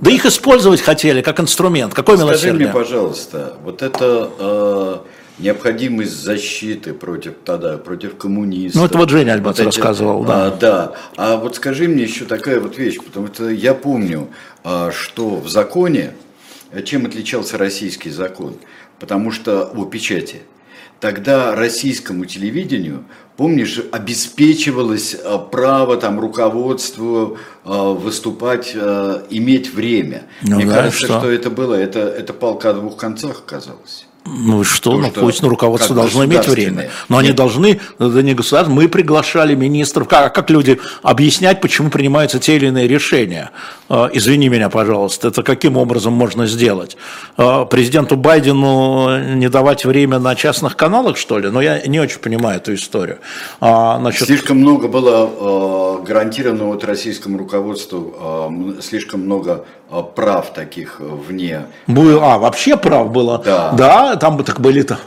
Да 0.00 0.10
их 0.10 0.24
использовать 0.24 0.80
хотели 0.80 1.20
как 1.20 1.40
инструмент. 1.40 1.92
Какое 1.92 2.16
Скажи 2.16 2.30
милосердие? 2.30 2.68
мне, 2.68 2.72
пожалуйста, 2.72 3.54
вот 3.62 3.82
это 3.82 4.30
э, 4.38 4.96
необходимость 5.40 6.12
защиты 6.12 6.92
против 6.92 7.34
тогда, 7.44 7.78
против 7.78 8.16
коммунистов. 8.16 8.80
Ну, 8.80 8.86
это 8.86 8.98
вот 8.98 9.10
Женя 9.10 9.32
Альбац 9.32 9.58
вот 9.58 9.66
рассказывал, 9.66 10.24
да. 10.24 10.46
А, 10.46 10.50
да. 10.50 10.92
А 11.16 11.36
вот 11.36 11.56
скажи 11.56 11.88
мне 11.88 12.04
еще 12.04 12.24
такая 12.24 12.60
вот 12.60 12.78
вещь, 12.78 12.98
потому 12.98 13.28
что 13.28 13.48
я 13.48 13.74
помню, 13.74 14.28
а, 14.64 14.90
что 14.92 15.36
в 15.36 15.48
законе, 15.48 16.12
чем 16.84 17.06
отличался 17.06 17.58
российский 17.58 18.10
закон? 18.10 18.56
Потому 18.98 19.32
что 19.32 19.64
о 19.64 19.84
печати. 19.86 20.42
Тогда 21.00 21.54
российскому 21.54 22.26
телевидению 22.26 23.04
помнишь, 23.40 23.80
обеспечивалось 23.90 25.14
э, 25.14 25.38
право 25.50 25.96
там 25.96 26.20
руководству 26.20 27.38
э, 27.64 27.70
выступать, 27.70 28.76
иметь 28.76 29.72
время. 29.72 30.24
Ну, 30.42 30.56
Мне 30.56 30.66
да, 30.66 30.74
кажется, 30.74 31.06
что? 31.06 31.20
что 31.20 31.30
это 31.30 31.48
было, 31.48 31.72
это, 31.72 32.00
это 32.00 32.34
палка 32.34 32.68
о 32.68 32.74
двух 32.74 32.98
концах 32.98 33.38
оказалась. 33.46 34.06
Ну 34.26 34.64
что, 34.64 34.98
ну 34.98 35.10
что 35.10 35.20
пусть 35.20 35.42
ну, 35.42 35.48
руководство 35.48 35.96
должно 35.96 36.24
иметь 36.26 36.46
время. 36.46 36.90
Но 37.08 37.16
они 37.18 37.32
должны, 37.32 37.80
это 37.98 38.22
не 38.22 38.34
государство, 38.34 38.72
мы 38.72 38.86
приглашали 38.88 39.54
министров, 39.54 40.08
как, 40.08 40.34
как 40.34 40.50
люди 40.50 40.78
объяснять, 41.02 41.60
почему 41.60 41.90
принимаются 41.90 42.38
те 42.38 42.56
или 42.56 42.66
иные 42.66 42.86
решения. 42.86 43.50
А, 43.88 44.10
извини 44.12 44.48
меня, 44.48 44.68
пожалуйста, 44.68 45.28
это 45.28 45.42
каким 45.42 45.76
образом 45.78 46.12
можно 46.12 46.46
сделать? 46.46 46.98
А, 47.38 47.64
президенту 47.64 48.16
Байдену 48.16 49.18
не 49.36 49.48
давать 49.48 49.86
время 49.86 50.18
на 50.18 50.34
частных 50.34 50.76
каналах, 50.76 51.16
что 51.16 51.38
ли? 51.38 51.48
Но 51.48 51.62
я 51.62 51.80
не 51.86 51.98
очень 51.98 52.18
понимаю 52.18 52.58
эту 52.58 52.74
историю. 52.74 53.18
А, 53.60 53.98
значит... 54.00 54.26
Слишком 54.26 54.58
много 54.58 54.88
было 54.88 56.00
гарантировано 56.02 56.64
вот 56.64 56.84
российскому 56.84 57.38
руководству, 57.38 58.78
слишком 58.82 59.22
много 59.22 59.64
прав 60.14 60.52
таких 60.54 61.00
вне. 61.00 61.66
А, 61.88 62.38
вообще 62.38 62.76
прав 62.76 63.10
было? 63.10 63.42
Да. 63.44 63.72
Да, 63.72 64.16
там 64.16 64.42
так 64.44 64.60
были, 64.60 64.82
там, 64.82 64.98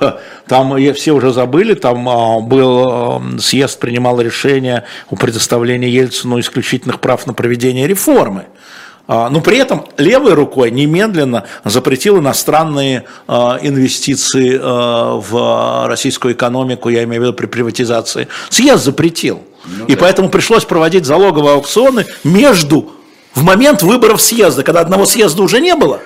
там 0.48 0.94
все 0.94 1.12
уже 1.12 1.32
забыли, 1.32 1.74
там 1.74 2.08
а, 2.10 2.40
был 2.40 3.22
съезд 3.40 3.80
принимал 3.80 4.20
решение 4.20 4.84
о 5.10 5.16
предоставлении 5.16 5.90
Ельцину 5.90 6.40
исключительных 6.40 7.00
прав 7.00 7.26
на 7.28 7.34
проведение 7.34 7.88
реформы. 7.88 8.46
А, 9.08 9.30
но 9.30 9.42
при 9.42 9.58
этом 9.58 9.86
левой 9.98 10.34
рукой 10.34 10.72
немедленно 10.72 11.46
запретил 11.64 12.20
иностранные 12.20 13.06
а, 13.28 13.60
инвестиции 13.62 14.58
в 14.58 15.88
российскую 15.88 16.34
экономику, 16.34 16.90
я 16.90 17.04
имею 17.04 17.22
в 17.22 17.26
виду 17.26 17.34
при 17.34 17.46
приватизации. 17.46 18.28
Съезд 18.50 18.84
запретил. 18.84 19.44
Ну, 19.66 19.86
и 19.86 19.96
да. 19.96 20.02
поэтому 20.02 20.30
пришлось 20.30 20.66
проводить 20.66 21.06
залоговые 21.06 21.54
аукционы 21.54 22.06
между 22.26 22.92
в 23.36 23.44
момент 23.44 23.82
выборов 23.82 24.22
съезда, 24.22 24.64
когда 24.64 24.82
одного 24.82 25.06
съезда 25.06 25.42
уже 25.44 25.60
не 25.60 25.76
было, 25.76 26.02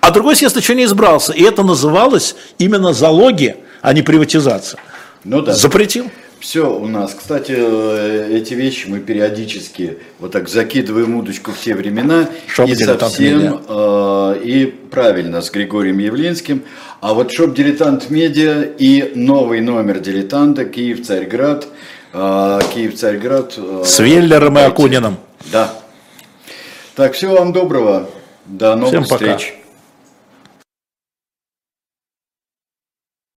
а 0.00 0.10
другой 0.10 0.36
съезд 0.36 0.56
еще 0.56 0.74
не 0.74 0.84
избрался. 0.84 1.32
И 1.32 1.42
это 1.42 1.62
называлось 1.62 2.36
именно 2.58 2.92
залоги, 2.92 3.56
а 3.82 3.92
не 3.92 4.02
приватизация. 4.02 4.80
Ну 5.24 5.42
да. 5.42 5.52
Запретил. 5.54 6.10
Все 6.40 6.72
у 6.72 6.86
нас. 6.86 7.14
Кстати, 7.18 7.52
э, 7.56 8.28
эти 8.30 8.54
вещи 8.54 8.86
мы 8.86 9.00
периодически 9.00 9.98
вот 10.20 10.30
так 10.30 10.48
закидываем 10.48 11.16
удочку 11.16 11.50
в 11.50 11.58
те 11.58 11.74
времена. 11.74 12.28
Shop 12.46 12.68
и 12.68 12.76
совсем, 12.76 13.60
э, 13.68 14.40
и 14.44 14.66
правильно, 14.66 15.42
с 15.42 15.50
Григорием 15.50 15.98
Явлинским. 15.98 16.62
А 17.00 17.12
вот 17.12 17.32
shop 17.32 17.54
«Дилетант 17.54 18.10
Медиа» 18.10 18.62
и 18.62 19.12
новый 19.16 19.60
номер 19.60 19.98
«Дилетанта» 19.98 20.64
Киев-Царьград. 20.64 21.66
Э, 22.12 22.60
Киев-Царьград. 22.72 23.54
Э, 23.56 23.82
с 23.84 23.98
Веллером 23.98 24.58
и 24.58 24.62
Акуниным. 24.62 25.16
Да. 25.50 25.74
Так, 26.98 27.12
всего 27.12 27.36
вам 27.36 27.52
доброго. 27.52 28.10
До 28.44 28.74
новых 28.74 28.88
Всем 28.88 29.04
встреч. 29.04 29.52
Пока. 29.52 29.67